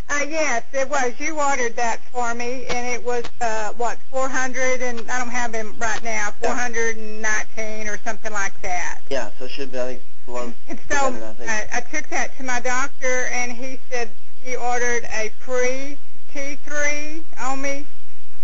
Uh, 0.09 0.25
yes, 0.27 0.63
it 0.71 0.87
was. 0.89 1.13
You 1.19 1.39
ordered 1.39 1.75
that 1.75 1.99
for 2.11 2.33
me, 2.33 2.65
and 2.67 2.87
it 2.87 3.03
was 3.03 3.25
uh, 3.41 3.73
what 3.73 3.97
400, 4.11 4.81
and 4.81 4.99
I 5.11 5.19
don't 5.19 5.29
have 5.29 5.51
them 5.51 5.75
right 5.77 6.03
now. 6.03 6.31
419 6.41 7.87
or 7.87 7.97
something 8.03 8.31
like 8.31 8.59
that. 8.61 8.99
Yeah, 9.09 9.31
so 9.37 9.45
it 9.45 9.51
should 9.51 9.71
be, 9.71 9.79
I 9.79 9.85
think, 9.85 10.01
below 10.25 10.53
And 10.69 10.79
so 10.89 11.09
200, 11.11 11.23
I 11.23 11.33
think. 11.33 11.49
I, 11.49 11.67
I 11.77 11.81
took 11.81 12.07
that 12.09 12.37
to 12.37 12.43
my 12.43 12.59
doctor, 12.59 13.25
and 13.31 13.51
he 13.51 13.79
said 13.89 14.09
he 14.45 14.55
ordered 14.55 15.03
a 15.05 15.29
free 15.39 15.97
T3 16.31 17.23
on 17.41 17.61
me, 17.63 17.85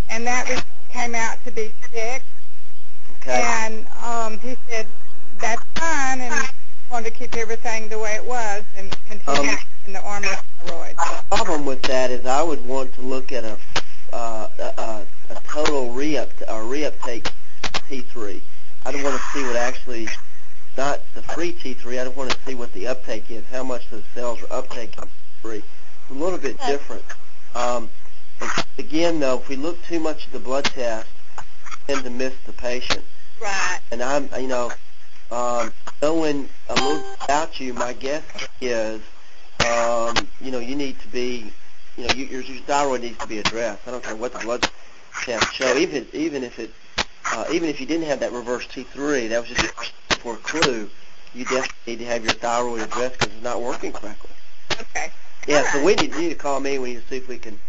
and 0.10 0.26
that 0.26 0.66
came 0.90 1.14
out 1.14 1.38
to 1.46 1.52
be 1.52 1.72
six. 1.94 2.26
Okay. 3.18 3.40
And 3.44 3.86
um, 4.04 4.40
he 4.40 4.58
said 4.68 4.88
that's 5.40 5.64
fine, 5.76 6.22
and 6.22 6.50
wanted 6.92 7.12
to 7.14 7.18
keep 7.18 7.36
everything 7.38 7.88
the 7.88 8.00
way 8.00 8.16
it 8.16 8.26
was 8.26 8.64
and 8.76 8.92
continue 9.08 9.52
Um, 9.52 9.58
in 9.86 9.94
the 9.94 10.02
Armour 10.02 10.28
steroid. 10.66 10.96
The 10.96 11.36
problem 11.36 11.66
with 11.66 11.84
that 11.84 12.10
is 12.10 12.26
I 12.26 12.42
would 12.42 12.66
want 12.66 12.94
to 12.96 13.02
look 13.02 13.32
at 13.32 13.44
a 13.44 13.58
uh, 14.12 14.48
a, 14.60 14.82
a, 14.82 15.06
a 15.30 15.36
total 15.48 15.92
re-up 15.92 16.30
or 16.50 16.64
reuptake 16.64 17.32
T3. 17.64 18.42
I'd 18.86 19.04
want 19.04 19.16
to 19.16 19.24
see 19.34 19.44
what 19.44 19.56
actually, 19.56 20.10
not 20.76 21.00
the 21.14 21.22
free 21.22 21.54
T3. 21.54 22.02
I'd 22.02 22.16
want 22.16 22.32
to 22.32 22.38
see 22.46 22.56
what 22.56 22.74
the 22.74 22.88
uptake 22.88 23.30
is, 23.32 23.46
how 23.46 23.64
much 23.64 23.90
the 23.90 24.02
cells 24.14 24.42
are 24.42 24.62
uptaking 24.62 25.08
free. 25.42 25.64
A 26.10 26.14
little 26.14 26.40
bit 26.40 26.58
different. 26.66 27.04
Um, 27.56 27.90
again, 28.78 29.20
though, 29.20 29.38
if 29.38 29.50
we 29.50 29.56
look 29.56 29.84
too 29.86 30.00
much 30.00 30.28
at 30.28 30.34
the 30.34 30.40
blood 30.40 30.66
test, 30.66 31.08
we 31.38 31.94
tend 31.94 32.04
to 32.04 32.10
miss 32.10 32.34
the 32.46 32.54
patient. 32.54 33.04
Right. 33.42 33.80
And 33.92 34.02
I'm, 34.02 34.30
you 34.40 34.48
know, 34.48 34.72
um, 35.32 35.74
knowing 36.02 36.50
a 36.70 36.74
little 36.74 37.04
about 37.24 37.60
you, 37.60 37.74
my 37.74 37.94
guess 37.94 38.24
is, 38.60 39.02
um, 39.66 40.16
you 40.42 40.52
know, 40.52 40.60
you 40.60 40.76
need 40.76 41.00
to 41.00 41.08
be, 41.08 41.52
you 41.98 42.08
know, 42.08 42.14
you, 42.14 42.26
your, 42.26 42.42
your 42.42 42.62
thyroid 42.64 43.02
needs 43.02 43.18
to 43.20 43.28
be 43.28 43.40
addressed. 43.40 43.88
I 43.88 43.92
don't 43.92 44.04
care 44.04 44.16
what 44.16 44.34
the 44.34 44.40
blood 44.40 44.70
tests 45.24 45.54
show, 45.54 45.78
even 45.78 46.08
even 46.14 46.44
if 46.44 46.60
it, 46.60 46.72
uh, 47.28 47.46
even 47.52 47.70
if 47.70 47.80
you 47.80 47.86
didn't 47.86 48.08
have 48.08 48.20
that 48.22 48.32
reverse 48.32 48.68
T3, 48.68 49.30
that 49.30 49.40
was 49.40 49.50
just 49.50 49.94
for 50.20 50.34
a 50.34 50.38
clue. 50.38 50.90
You 51.34 51.46
definitely 51.46 51.72
need 51.88 52.00
to 52.00 52.06
have 52.06 52.24
your 52.24 52.34
thyroid 52.34 52.82
addressed 52.82 53.20
because 53.20 53.34
it's 53.34 53.44
not 53.44 53.62
working 53.62 53.94
correctly. 53.94 54.32
Okay. 54.80 55.12
Yeah, 55.48 55.60
All 55.60 55.66
so 55.66 55.84
we 55.84 55.96
need 55.96 56.14
you 56.16 56.30
to 56.30 56.36
call 56.36 56.60
me. 56.60 56.78
We 56.78 56.94
need 56.94 57.02
to 57.02 57.08
see 57.08 57.18
if 57.18 57.28
we 57.28 57.38
can 57.38 57.60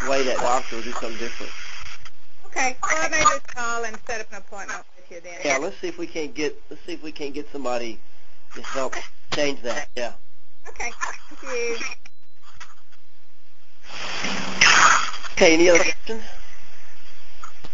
sway 0.00 0.22
that 0.24 0.38
doctor 0.38 0.78
or 0.78 0.82
do 0.82 0.92
something 0.92 1.16
different. 1.18 1.52
Okay. 2.46 2.76
Well, 2.82 3.06
I 3.06 3.08
may 3.08 3.22
just 3.22 3.46
call 3.54 3.84
and 3.84 3.98
set 4.06 4.20
up 4.20 4.30
an 4.32 4.38
appointment 4.38 4.84
with 4.96 5.10
you 5.10 5.20
then. 5.20 5.38
Yeah, 5.44 5.58
let's 5.58 5.78
see 5.80 5.88
if 5.88 5.98
we 5.98 6.06
can't 6.06 6.34
get 6.34 6.56
let's 6.70 6.84
see 6.84 6.92
if 6.92 7.02
we 7.02 7.12
can't 7.12 7.34
get 7.34 7.50
somebody 7.50 7.98
to 8.54 8.62
help 8.62 8.94
change 9.34 9.62
that. 9.62 9.88
Yeah. 9.96 10.12
Okay. 10.68 10.90
Thank 11.28 11.42
you. 11.42 11.76
Okay, 15.32 15.54
any 15.54 15.68
other 15.70 15.78
questions? 15.78 16.22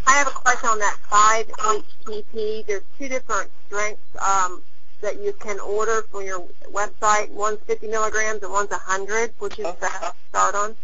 I 0.07 0.13
have 0.13 0.29
a 0.29 0.31
question 0.31 0.71
on 0.71 0.79
that 0.79 0.97
5-HTP. 1.11 2.67
There's 2.67 2.83
two 2.97 3.09
different 3.09 3.51
strengths 3.67 4.01
um, 4.23 4.63
that 5.01 5.21
you 5.23 5.33
can 5.33 5.59
order 5.61 6.03
from 6.11 6.25
your 6.25 6.45
website. 6.73 7.31
One's 7.31 7.59
50 7.67 7.89
milligrams 7.89 8.43
and 8.43 8.53
one's 8.53 8.71
100, 8.71 9.33
which 9.39 9.59
is 9.59 9.67
Oh. 9.67 9.73
best 9.81 10.01
to 10.01 10.15
start 10.29 10.55
on. 10.55 10.77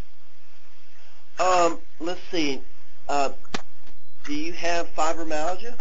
Um, 1.39 1.81
let's 2.01 2.21
see. 2.31 2.63
Uh, 3.09 3.31
do 4.25 4.35
you 4.35 4.53
have 4.53 4.89
fibromyalgia? 4.95 5.75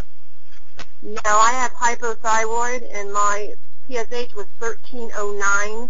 No, 1.02 1.20
I 1.26 1.52
have 1.52 1.72
hypothyroid, 1.74 2.90
and 2.94 3.14
my 3.14 3.56
TSH 3.88 4.34
was 4.36 4.48
1309, 4.60 5.90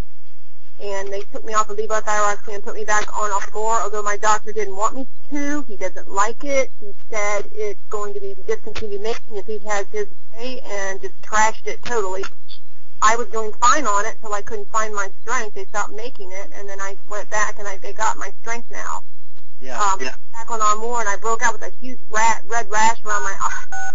and 0.81 1.11
they 1.11 1.21
took 1.21 1.45
me 1.45 1.53
off 1.53 1.69
of 1.69 1.77
levothyroxine 1.77 2.55
and 2.55 2.63
put 2.63 2.75
me 2.75 2.83
back 2.83 3.15
on 3.17 3.31
Alfor, 3.31 3.81
although 3.81 4.01
my 4.01 4.17
doctor 4.17 4.51
didn't 4.51 4.75
want 4.75 4.95
me 4.95 5.07
to. 5.29 5.63
He 5.67 5.77
doesn't 5.77 6.09
like 6.09 6.43
it. 6.43 6.71
He 6.79 6.93
said 7.09 7.49
it's 7.53 7.79
going 7.89 8.13
to 8.13 8.19
be 8.19 8.35
discontinued 8.47 9.01
making 9.01 9.37
if 9.37 9.45
he 9.45 9.59
has 9.59 9.85
his 9.91 10.07
way, 10.35 10.61
and 10.61 11.01
just 11.01 11.19
trashed 11.21 11.67
it 11.67 11.81
totally. 11.83 12.23
I 13.01 13.15
was 13.15 13.27
doing 13.27 13.51
fine 13.53 13.85
on 13.85 14.05
it 14.05 14.17
till 14.21 14.33
I 14.33 14.41
couldn't 14.41 14.69
find 14.71 14.93
my 14.93 15.09
strength. 15.21 15.55
They 15.55 15.65
stopped 15.65 15.93
making 15.93 16.31
it, 16.31 16.49
and 16.55 16.67
then 16.67 16.79
I 16.79 16.97
went 17.09 17.29
back 17.29 17.59
and 17.59 17.67
I 17.67 17.77
they 17.77 17.93
got 17.93 18.17
my 18.17 18.31
strength 18.41 18.71
now. 18.71 19.03
Yeah. 19.61 19.79
Um, 19.79 19.99
Back 19.99 20.49
on 20.49 20.61
Armour, 20.61 20.99
and 20.99 21.07
I 21.09 21.15
broke 21.17 21.41
out 21.43 21.53
with 21.53 21.61
a 21.61 21.71
huge 21.79 21.99
rat, 22.09 22.43
red 22.47 22.69
rash 22.69 23.03
around 23.05 23.23
my 23.23 23.35
eye 23.39 23.93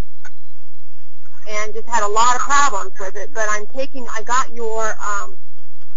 and 1.48 1.72
just 1.72 1.88
had 1.88 2.02
a 2.02 2.08
lot 2.08 2.36
of 2.36 2.42
problems 2.42 2.92
with 3.00 3.16
it. 3.16 3.32
But 3.32 3.46
I'm 3.48 3.66
taking, 3.66 4.06
I 4.08 4.22
got 4.22 4.52
your 4.54 4.94
um, 5.00 5.36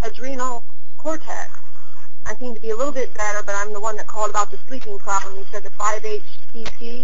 adrenal 0.04 0.64
cortex. 1.02 1.50
I 2.28 2.36
seem 2.36 2.54
to 2.54 2.62
be 2.62 2.70
a 2.70 2.76
little 2.76 2.94
bit 2.94 3.12
better, 3.16 3.42
but 3.44 3.56
I'm 3.56 3.74
the 3.74 3.80
one 3.80 3.98
that 3.98 4.06
called 4.06 4.30
about 4.30 4.52
the 4.52 4.60
sleeping 4.68 5.00
problem. 5.00 5.36
You 5.36 5.46
said 5.52 5.64
the 5.64 5.72
5-HTP. 5.72 7.04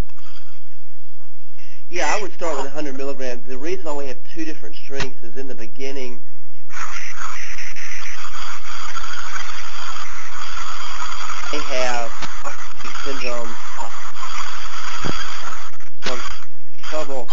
Yeah, 1.89 2.13
I 2.15 2.21
would 2.21 2.31
start 2.33 2.57
with 2.57 2.65
100 2.65 2.95
milligrams. 2.95 3.47
The 3.47 3.57
reason 3.57 3.85
why 3.85 3.93
we 3.93 4.05
have 4.07 4.17
two 4.35 4.45
different 4.45 4.75
strengths 4.75 5.23
is 5.23 5.35
in 5.35 5.47
the 5.47 5.55
beginning. 5.55 6.19
They 11.51 11.61
have 11.61 12.11
syndrome, 13.03 13.55
trouble 16.91 17.27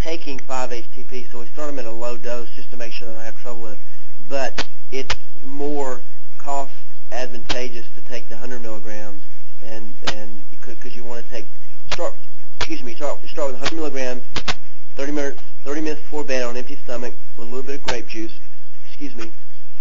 taking 0.00 0.40
5-HTP, 0.40 1.30
so 1.30 1.38
we 1.38 1.46
start 1.46 1.68
them 1.68 1.78
at 1.78 1.84
a 1.84 1.90
low 1.92 2.16
dose 2.16 2.48
just 2.56 2.70
to 2.70 2.76
make 2.76 2.92
sure 2.92 3.06
they 3.06 3.14
don't 3.14 3.22
have 3.24 3.40
trouble 3.40 3.62
with 3.62 3.72
it. 3.74 3.78
But 4.28 4.66
it's 4.90 5.14
more 5.62 6.00
cost 6.38 6.74
advantageous 7.12 7.86
to 7.94 8.02
take 8.02 8.28
the 8.28 8.34
100 8.34 8.60
milligrams, 8.60 9.22
and 9.64 9.94
and 10.12 10.42
because 10.50 10.96
you 10.96 11.04
want 11.04 11.24
to 11.24 11.30
take 11.30 11.46
start 11.92 12.14
excuse 12.56 12.82
me 12.82 12.96
start 12.96 13.16
start 13.28 13.52
with 13.52 13.60
100 13.60 13.76
milligrams, 13.76 14.22
30 14.96 15.12
minutes 15.12 15.40
30 15.62 15.80
minutes 15.82 16.02
before 16.02 16.24
bed 16.24 16.42
on 16.42 16.56
empty 16.56 16.76
stomach 16.82 17.14
with 17.36 17.46
a 17.46 17.50
little 17.50 17.62
bit 17.62 17.76
of 17.76 17.82
grape 17.84 18.08
juice. 18.08 18.32
Excuse 18.88 19.14
me. 19.14 19.30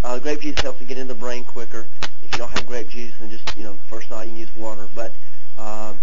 Uh, 0.04 0.20
grape 0.20 0.42
juice 0.42 0.60
helps 0.60 0.78
to 0.78 0.86
get 0.86 1.00
into 1.00 1.16
the 1.16 1.20
brain 1.20 1.44
quicker. 1.44 1.88
If 2.24 2.32
you 2.32 2.38
don't 2.38 2.52
have 2.52 2.68
grape 2.68 2.90
juice, 2.90 3.14
then 3.20 3.32
just 3.32 3.58
you 3.58 3.64
know 3.64 3.74
first 3.90 4.12
night 4.12 4.28
you 4.28 4.36
use 4.36 4.56
water, 4.56 4.88
but 4.94 5.12
uh, 5.58 5.94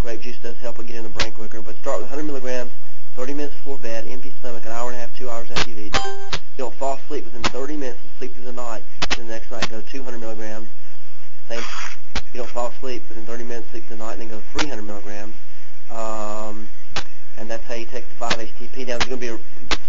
grape 0.00 0.20
juice 0.20 0.36
does 0.42 0.58
help 0.58 0.78
it 0.78 0.88
get 0.88 0.96
in 0.96 1.04
the 1.04 1.08
brain 1.08 1.32
quicker. 1.32 1.62
But 1.62 1.76
start 1.76 2.02
with 2.02 2.10
100 2.10 2.24
milligrams, 2.24 2.70
30 3.16 3.32
minutes 3.32 3.54
before 3.54 3.78
bed, 3.78 4.06
empty 4.08 4.34
stomach, 4.40 4.66
an 4.66 4.72
hour 4.72 4.90
and 4.90 4.96
a 4.98 5.00
half, 5.00 5.16
two 5.16 5.30
hours 5.30 5.50
after 5.50 5.70
you've 5.70 5.78
eaten. 5.78 6.00
You 6.58 6.64
don't 6.64 6.74
fall 6.74 7.00
asleep 7.02 7.24
within 7.24 7.42
30 7.44 7.78
minutes 7.78 7.98
and 8.02 8.10
sleep 8.18 8.34
through 8.34 8.44
the 8.44 8.52
night. 8.52 8.82
Then 9.16 9.26
the 9.26 9.32
next 9.32 9.50
night 9.50 9.68
go 9.70 9.80
200 9.80 10.18
milligrams. 10.18 10.68
Same. 11.48 11.62
You 12.32 12.38
don't 12.38 12.50
fall 12.50 12.68
asleep 12.68 13.08
within 13.08 13.24
30 13.24 13.44
minutes, 13.44 13.70
sleep 13.70 13.86
through 13.86 13.96
the 13.96 14.04
night, 14.04 14.12
and 14.18 14.22
then 14.22 14.28
go 14.28 14.42
300 14.52 14.82
milligrams. 14.82 15.34
Um, 15.90 16.68
and 17.38 17.50
that's 17.50 17.64
how 17.64 17.74
you 17.74 17.86
take 17.86 18.08
the 18.08 18.14
5-HTP. 18.16 18.86
Now, 18.86 18.98
there's 18.98 19.08
going 19.08 19.20
to 19.20 19.26
be 19.26 19.28
a 19.28 19.38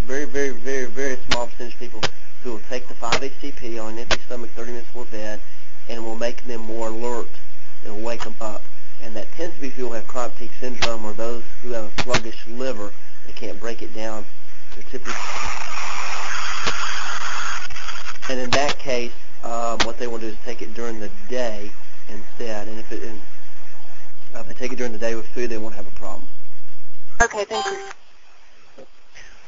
very, 0.06 0.26
very, 0.26 0.50
very, 0.50 0.86
very 0.86 1.18
small 1.30 1.48
percentage 1.48 1.74
of 1.74 1.80
people 1.80 2.02
who 2.44 2.52
will 2.52 2.62
take 2.70 2.88
the 2.88 2.94
5-HTP 2.94 3.82
on 3.84 3.94
an 3.94 4.00
empty 4.00 4.20
stomach 4.26 4.50
30 4.52 4.72
minutes 4.72 4.88
before 4.88 5.06
bed, 5.06 5.40
and 5.90 5.98
it 5.98 6.02
will 6.02 6.16
make 6.16 6.44
them 6.46 6.62
more 6.62 6.90
alert. 6.90 7.30
It 7.86 7.90
will 7.90 8.02
wake 8.02 8.24
them 8.24 8.36
up. 8.42 8.64
And 9.02 9.16
that 9.16 9.32
tends 9.34 9.56
to 9.56 9.62
be 9.62 9.70
people 9.70 9.90
who 9.90 9.96
have 9.96 10.08
chronic 10.08 10.34
fatigue 10.34 10.52
syndrome 10.62 11.04
or 11.04 11.12
those 11.12 11.44
who 11.62 11.72
have 11.72 11.86
a 11.86 12.02
sluggish 12.04 12.48
liver. 12.48 12.94
They 13.28 13.34
can't 13.34 13.60
break 13.60 13.82
it 13.82 13.94
down. 13.94 14.26
They're 14.76 14.84
typically 14.84 15.14
and 18.30 18.40
in 18.40 18.50
that 18.52 18.80
case, 18.80 19.12
uh, 19.44 19.74
um, 19.74 19.86
what 19.86 19.98
they 19.98 20.08
want 20.08 20.22
to 20.22 20.30
do 20.30 20.34
is 20.34 20.40
take 20.46 20.62
it 20.62 20.74
during 20.74 21.00
the 21.00 21.10
day 21.30 21.72
instead. 22.08 22.68
And 22.68 22.80
if 22.80 22.92
it, 22.92 23.04
and, 23.04 23.22
uh, 24.34 24.40
if 24.40 24.48
they 24.48 24.54
take 24.54 24.72
it 24.72 24.78
during 24.78 24.94
the 24.94 24.98
day 24.98 25.16
with 25.16 25.28
food, 25.28 25.50
they 25.50 25.58
won't 25.58 25.76
have 25.76 25.88
a 25.88 25.92
problem. 25.92 26.28
Okay, 27.22 27.46
thank 27.46 27.66
you. 27.66 28.86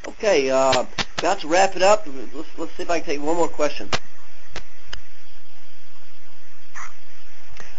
Okay, 0.08 0.50
uh, 0.50 0.86
about 1.18 1.40
to 1.40 1.48
wrap 1.48 1.76
it 1.76 1.82
up. 1.82 2.06
Let's, 2.34 2.48
let's 2.58 2.72
see 2.72 2.74
if 2.86 2.92
I 2.92 3.00
can 3.00 3.06
take 3.08 3.22
one 3.22 3.36
more 3.36 3.48
question. 3.48 3.90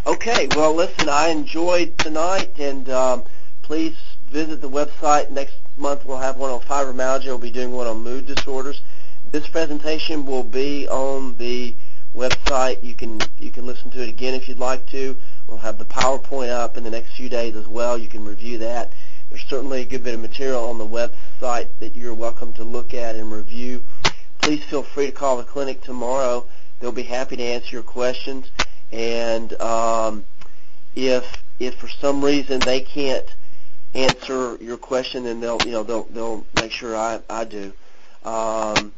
Okay, 0.05 0.49
well, 0.57 0.75
listen, 0.75 1.09
I 1.09 1.29
enjoyed 1.29 1.97
tonight, 1.97 2.59
and 2.59 2.89
um, 2.89 3.23
please 3.63 3.95
visit 4.29 4.61
the 4.61 4.69
website. 4.69 5.31
Next 5.31 5.55
month 5.77 6.05
we'll 6.05 6.19
have 6.19 6.39
one 6.39 6.51
on 6.51 6.61
fibromyalgia. 6.61 7.27
We'll 7.27 7.39
be 7.39 7.53
doing 7.53 7.71
one 7.71 7.87
on 7.87 8.03
mood 8.03 8.27
disorders. 8.27 8.83
This 9.31 9.47
presentation 9.47 10.27
will 10.27 10.43
be 10.43 10.89
on 10.89 11.37
the 11.37 11.77
website. 12.13 12.83
You 12.83 12.95
can 12.95 13.21
you 13.39 13.53
can 13.53 13.65
listen 13.65 13.93
to 13.93 14.03
it 14.03 14.09
again 14.09 14.35
if 14.35 14.49
you'd 14.49 14.59
like 14.59 14.87
to. 14.89 15.17
We'll 15.47 15.59
have 15.59 15.79
the 15.79 15.85
PowerPoint 15.85 16.51
up 16.51 16.77
in 16.77 16.83
the 16.83 16.91
next 16.91 17.13
few 17.13 17.29
days 17.29 17.55
as 17.55 17.69
well. 17.69 17.97
You 17.97 18.09
can 18.09 18.25
review 18.25 18.59
that. 18.59 18.93
There's 19.31 19.45
certainly 19.45 19.83
a 19.83 19.85
good 19.85 20.03
bit 20.03 20.15
of 20.15 20.21
material 20.21 20.69
on 20.69 20.79
the 20.79 20.87
website 20.87 21.69
that 21.79 21.95
you're 21.95 22.15
welcome 22.15 22.53
to 22.55 22.65
look 22.65 22.93
at 22.93 23.15
and 23.15 23.31
review. 23.31 23.83
Please 24.47 24.63
feel 24.63 24.85
free 24.85 25.07
to 25.07 25.13
call 25.13 25.39
the 25.39 25.43
clinic 25.43 25.83
tomorrow. 25.83 26.47
They'll 26.79 26.93
be 26.93 27.03
happy 27.03 27.37
to 27.37 27.43
answer 27.43 27.71
your 27.71 27.83
questions. 27.83 28.49
And 28.93 29.53
um, 29.61 30.25
if 30.95 31.43
if 31.59 31.75
for 31.75 31.89
some 31.89 32.25
reason 32.25 32.61
they 32.61 32.81
can't 32.81 33.27
answer 33.93 34.57
your 34.61 34.77
question, 34.77 35.25
then 35.25 35.41
they'll 35.41 35.61
you 35.63 35.73
know 35.73 35.83
they'll 35.83 36.05
they'll 36.05 36.47
make 36.55 36.71
sure 36.71 36.95
I 36.95 37.19
I 37.29 37.43
do. 37.43 37.73
Um, 38.25 38.93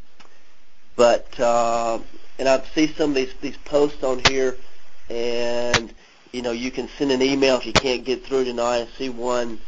but 0.96 1.40
uh, 1.40 1.98
and 2.38 2.46
I 2.46 2.62
see 2.74 2.88
some 2.88 3.12
of 3.12 3.16
these 3.16 3.32
these 3.40 3.56
posts 3.64 4.04
on 4.04 4.20
here, 4.28 4.54
and 5.08 5.94
you 6.30 6.42
know 6.42 6.52
you 6.52 6.70
can 6.70 6.90
send 6.98 7.10
an 7.10 7.22
email 7.22 7.56
if 7.56 7.64
you 7.64 7.72
can't 7.72 8.04
get 8.04 8.22
through 8.22 8.44
tonight. 8.44 8.82
I 8.82 8.98
see 8.98 9.08
one. 9.08 9.60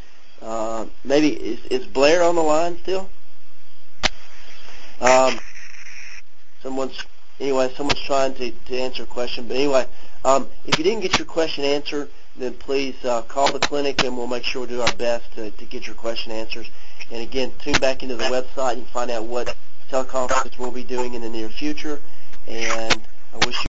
Uh, 0.43 0.85
maybe 1.05 1.28
is 1.31 1.65
is 1.70 1.86
Blair 1.86 2.23
on 2.23 2.35
the 2.35 2.43
line 2.43 2.77
still? 2.82 3.09
Um, 5.01 5.40
someone's 6.62 7.05
anyway. 7.39 7.73
Someone's 7.77 8.01
trying 8.01 8.35
to 8.35 8.51
to 8.51 8.78
answer 8.78 9.03
a 9.05 9.07
question, 9.07 9.47
but 9.47 9.57
anyway, 9.57 9.87
um, 10.24 10.49
if 10.65 10.78
you 10.78 10.85
didn't 10.85 11.01
get 11.01 11.19
your 11.19 11.27
question 11.27 11.65
answered, 11.65 12.11
then 12.37 12.55
please 12.55 12.97
uh, 13.05 13.23
call 13.23 13.51
the 13.53 13.59
clinic 13.59 14.05
and 14.05 14.16
we'll 14.16 14.27
make 14.27 14.45
sure 14.45 14.62
we 14.62 14.69
do 14.69 14.81
our 14.81 14.93
best 14.97 15.32
to, 15.35 15.51
to 15.51 15.65
get 15.65 15.87
your 15.87 15.97
question 15.97 16.32
answered. 16.32 16.69
And 17.11 17.23
again, 17.23 17.53
tune 17.59 17.74
back 17.74 18.03
into 18.03 18.16
the 18.16 18.24
website 18.24 18.74
and 18.74 18.87
find 18.87 19.11
out 19.11 19.24
what 19.24 19.57
teleconferences 19.91 20.59
we'll 20.59 20.70
be 20.70 20.85
doing 20.85 21.15
in 21.15 21.23
the 21.23 21.28
near 21.28 21.49
future. 21.49 22.01
And 22.47 23.01
I 23.35 23.47
wish 23.47 23.62
you 23.65 23.69